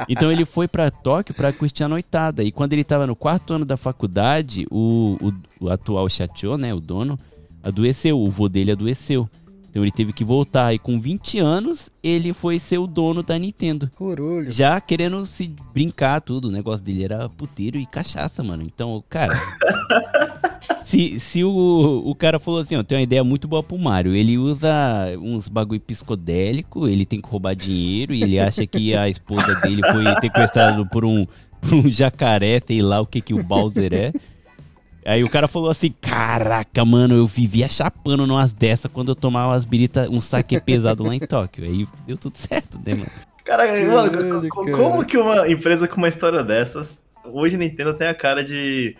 Então 0.07 0.31
ele 0.31 0.45
foi 0.45 0.67
pra 0.67 0.91
Tóquio 0.91 1.33
pra 1.33 1.51
curtir 1.51 1.83
a 1.83 1.87
noitada. 1.87 2.43
E 2.43 2.51
quando 2.51 2.73
ele 2.73 2.83
tava 2.83 3.07
no 3.07 3.15
quarto 3.15 3.53
ano 3.53 3.65
da 3.65 3.75
faculdade, 3.75 4.67
o, 4.69 5.17
o, 5.19 5.33
o 5.65 5.69
atual 5.69 6.07
Chateau, 6.09 6.57
né, 6.57 6.73
o 6.73 6.79
dono, 6.79 7.17
adoeceu. 7.63 8.19
O 8.19 8.29
vô 8.29 8.47
dele 8.47 8.71
adoeceu. 8.71 9.27
Então 9.67 9.83
ele 9.83 9.91
teve 9.91 10.13
que 10.13 10.23
voltar. 10.23 10.73
E 10.73 10.79
com 10.79 10.99
20 10.99 11.39
anos, 11.39 11.89
ele 12.03 12.33
foi 12.33 12.59
ser 12.59 12.77
o 12.77 12.87
dono 12.87 13.23
da 13.23 13.37
Nintendo. 13.37 13.89
Orgulho. 13.99 14.51
Já 14.51 14.79
querendo 14.79 15.25
se 15.25 15.53
brincar, 15.73 16.21
tudo. 16.21 16.47
O 16.47 16.51
negócio 16.51 16.83
dele 16.83 17.03
era 17.03 17.27
puteiro 17.27 17.77
e 17.77 17.85
cachaça, 17.85 18.43
mano. 18.43 18.63
Então, 18.63 19.03
cara. 19.09 19.33
se 20.95 21.19
se 21.19 21.43
o, 21.43 22.01
o 22.05 22.15
cara 22.15 22.39
falou 22.39 22.61
assim, 22.61 22.75
ó, 22.75 22.83
tem 22.83 22.97
uma 22.97 23.03
ideia 23.03 23.23
muito 23.23 23.47
boa 23.47 23.61
pro 23.61 23.77
Mario. 23.77 24.15
Ele 24.15 24.37
usa 24.37 24.69
uns 25.21 25.49
bagulho 25.49 25.79
psicodélico, 25.81 26.87
ele 26.87 27.05
tem 27.05 27.19
que 27.19 27.27
roubar 27.29 27.55
dinheiro 27.55 28.13
e 28.13 28.23
ele 28.23 28.39
acha 28.39 28.65
que 28.65 28.95
a 28.95 29.09
esposa 29.09 29.53
dele 29.55 29.81
foi 29.91 30.05
sequestrada 30.21 30.85
por 30.85 31.03
um, 31.03 31.25
por 31.61 31.73
um 31.73 31.89
jacaré, 31.89 32.61
sei 32.65 32.81
lá 32.81 33.01
o 33.01 33.05
que 33.05 33.19
que 33.21 33.33
o 33.33 33.43
Bowser 33.43 33.93
é. 33.93 34.13
Aí 35.05 35.23
o 35.23 35.29
cara 35.29 35.47
falou 35.47 35.69
assim: 35.69 35.93
Caraca, 36.01 36.83
mano, 36.83 37.15
eu 37.15 37.27
vivia 37.27 37.67
chapando 37.67 38.25
numas 38.25 38.53
dessas 38.53 38.89
quando 38.91 39.09
eu 39.09 39.15
tomava 39.15 39.51
umas 39.53 39.65
birita, 39.65 40.09
um 40.09 40.19
saque 40.19 40.59
pesado 40.59 41.03
lá 41.03 41.13
em 41.13 41.19
Tóquio. 41.19 41.65
Aí 41.65 41.87
deu 42.07 42.17
tudo 42.17 42.37
certo, 42.37 42.79
né, 42.83 42.95
mano? 42.95 43.11
Cara, 43.43 43.67
mano, 43.85 44.11
Caralho, 44.11 44.49
co- 44.49 44.65
cara. 44.65 44.77
como 44.77 45.05
que 45.05 45.17
uma 45.17 45.47
empresa 45.47 45.87
com 45.87 45.97
uma 45.97 46.07
história 46.07 46.43
dessas. 46.43 46.99
Hoje 47.23 47.55
a 47.55 47.59
Nintendo 47.59 47.93
tem 47.93 48.07
a 48.07 48.13
cara 48.13 48.43
de 48.43 48.95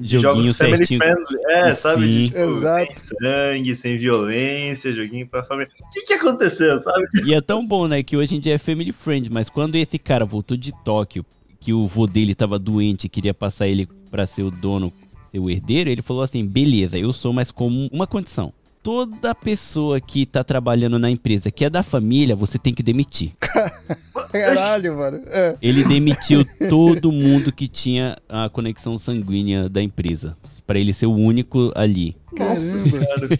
Joguinho 0.00 0.54
certinho. 0.54 1.00
É, 1.48 1.74
sabe? 1.74 2.02
Sim. 2.06 2.24
Tipo, 2.26 2.38
Exato. 2.38 2.86
sem 2.86 3.18
sangue, 3.18 3.76
sem 3.76 3.98
violência, 3.98 4.92
joguinho 4.92 5.26
pra 5.26 5.42
família. 5.42 5.70
O 5.80 5.90
que 5.90 6.02
que 6.02 6.12
aconteceu, 6.14 6.78
sabe? 6.78 7.04
E 7.24 7.34
é 7.34 7.40
tão 7.40 7.66
bom, 7.66 7.86
né, 7.86 8.02
que 8.02 8.16
hoje 8.16 8.36
em 8.36 8.40
dia 8.40 8.54
é 8.54 8.58
family 8.58 8.92
friend, 8.92 9.30
mas 9.30 9.48
quando 9.50 9.76
esse 9.76 9.98
cara 9.98 10.24
voltou 10.24 10.56
de 10.56 10.72
Tóquio, 10.84 11.24
que 11.60 11.72
o 11.72 11.86
vô 11.86 12.06
dele 12.06 12.34
tava 12.34 12.58
doente 12.58 13.04
e 13.04 13.08
queria 13.08 13.34
passar 13.34 13.68
ele 13.68 13.86
pra 14.10 14.26
ser 14.26 14.42
o 14.42 14.50
dono, 14.50 14.92
ser 15.30 15.38
o 15.38 15.50
herdeiro, 15.50 15.90
ele 15.90 16.02
falou 16.02 16.22
assim: 16.22 16.44
beleza, 16.46 16.98
eu 16.98 17.12
sou, 17.12 17.32
mas 17.32 17.50
com 17.50 17.88
uma 17.92 18.06
condição. 18.06 18.52
Toda 18.82 19.34
pessoa 19.34 20.00
que 20.00 20.24
tá 20.24 20.42
trabalhando 20.42 20.98
na 20.98 21.10
empresa 21.10 21.50
que 21.50 21.64
é 21.64 21.70
da 21.70 21.82
família, 21.82 22.34
você 22.34 22.58
tem 22.58 22.72
que 22.72 22.82
demitir. 22.82 23.32
Caralho, 24.32 24.96
mano. 24.96 25.22
É. 25.26 25.56
Ele 25.60 25.84
demitiu 25.84 26.44
todo 26.68 27.12
mundo 27.12 27.52
que 27.52 27.68
tinha 27.68 28.16
a 28.28 28.48
conexão 28.48 28.96
sanguínea 28.96 29.68
da 29.68 29.82
empresa, 29.82 30.36
Pra 30.66 30.78
ele 30.78 30.92
ser 30.92 31.06
o 31.06 31.14
único 31.14 31.72
ali. 31.74 32.16
Caramba. 32.36 33.38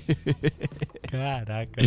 Caraca. 1.10 1.82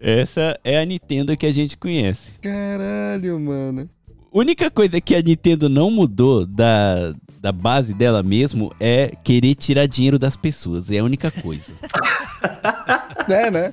Essa 0.00 0.58
é 0.62 0.78
a 0.78 0.84
Nintendo 0.84 1.36
que 1.36 1.46
a 1.46 1.52
gente 1.52 1.76
conhece. 1.76 2.38
Caralho, 2.40 3.40
mano. 3.40 3.88
única 4.32 4.70
coisa 4.70 5.00
que 5.00 5.14
a 5.14 5.22
Nintendo 5.22 5.68
não 5.68 5.90
mudou 5.90 6.44
da, 6.46 7.14
da 7.44 7.52
base 7.52 7.92
dela 7.92 8.22
mesmo 8.22 8.74
é 8.80 9.12
querer 9.22 9.54
tirar 9.54 9.84
dinheiro 9.84 10.18
das 10.18 10.34
pessoas. 10.34 10.90
É 10.90 11.00
a 11.00 11.04
única 11.04 11.30
coisa. 11.30 11.72
É, 13.26 13.50
né? 13.50 13.72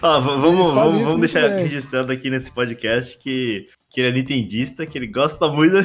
Ó, 0.00 0.20
vamos, 0.20 0.70
vamos, 0.70 1.02
vamos 1.02 1.20
deixar 1.20 1.50
bem. 1.50 1.64
registrado 1.64 2.10
aqui 2.10 2.30
nesse 2.30 2.50
podcast 2.50 3.18
que, 3.18 3.68
que 3.96 4.02
ele 4.02 4.10
é 4.10 4.12
nintendista, 4.12 4.84
que 4.84 4.98
ele 4.98 5.06
gosta 5.06 5.48
muito 5.48 5.72
da 5.72 5.82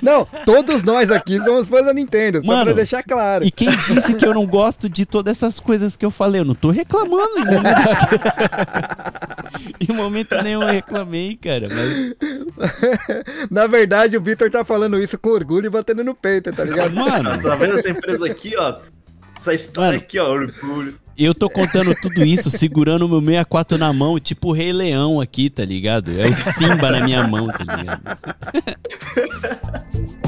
Não, 0.00 0.24
todos 0.46 0.82
nós 0.82 1.10
aqui 1.10 1.38
somos 1.38 1.68
fãs 1.68 1.84
da 1.84 1.92
Nintendo, 1.92 2.40
só 2.40 2.46
Mano, 2.46 2.64
pra 2.64 2.72
deixar 2.72 3.02
claro. 3.02 3.44
E 3.44 3.50
quem 3.50 3.76
disse 3.76 4.14
que 4.14 4.24
eu 4.24 4.32
não 4.32 4.46
gosto 4.46 4.88
de 4.88 5.04
todas 5.04 5.36
essas 5.36 5.60
coisas 5.60 5.98
que 5.98 6.06
eu 6.06 6.10
falei? 6.10 6.40
Eu 6.40 6.46
não 6.46 6.54
tô 6.54 6.70
reclamando 6.70 7.28
em 9.78 9.92
momento 9.92 10.34
nenhum 10.42 10.62
eu 10.62 10.68
reclamei, 10.68 11.36
cara. 11.36 11.68
Mas, 11.68 12.14
Na 13.50 13.66
verdade, 13.66 14.16
o 14.16 14.22
Vitor 14.22 14.50
tá 14.50 14.64
falando 14.64 14.98
isso 14.98 15.18
com 15.18 15.28
orgulho 15.28 15.66
e 15.66 15.70
batendo 15.70 16.02
no 16.02 16.14
peito, 16.14 16.50
tá 16.54 16.64
ligado? 16.64 16.94
mano, 16.94 17.38
Tá 17.42 17.54
vendo 17.54 17.74
essa 17.74 17.90
empresa 17.90 18.24
aqui, 18.24 18.54
ó? 18.56 18.78
Essa 19.38 19.54
história 19.54 19.92
Mano. 19.92 19.98
aqui, 20.00 20.18
ó, 20.18 20.30
orgulho. 20.30 20.94
Eu 21.16 21.32
tô 21.34 21.48
contando 21.48 21.94
tudo 21.94 22.24
isso 22.24 22.50
segurando 22.50 23.06
o 23.06 23.08
meu 23.08 23.20
64 23.20 23.78
na 23.78 23.92
mão, 23.92 24.18
tipo 24.18 24.48
o 24.48 24.52
Rei 24.52 24.72
Leão 24.72 25.20
aqui, 25.20 25.48
tá 25.48 25.64
ligado? 25.64 26.10
É 26.10 26.28
o 26.28 26.34
Simba 26.34 26.90
na 26.90 27.00
minha 27.04 27.26
mão, 27.26 27.48
tá 27.48 27.64
ligado? 27.76 28.02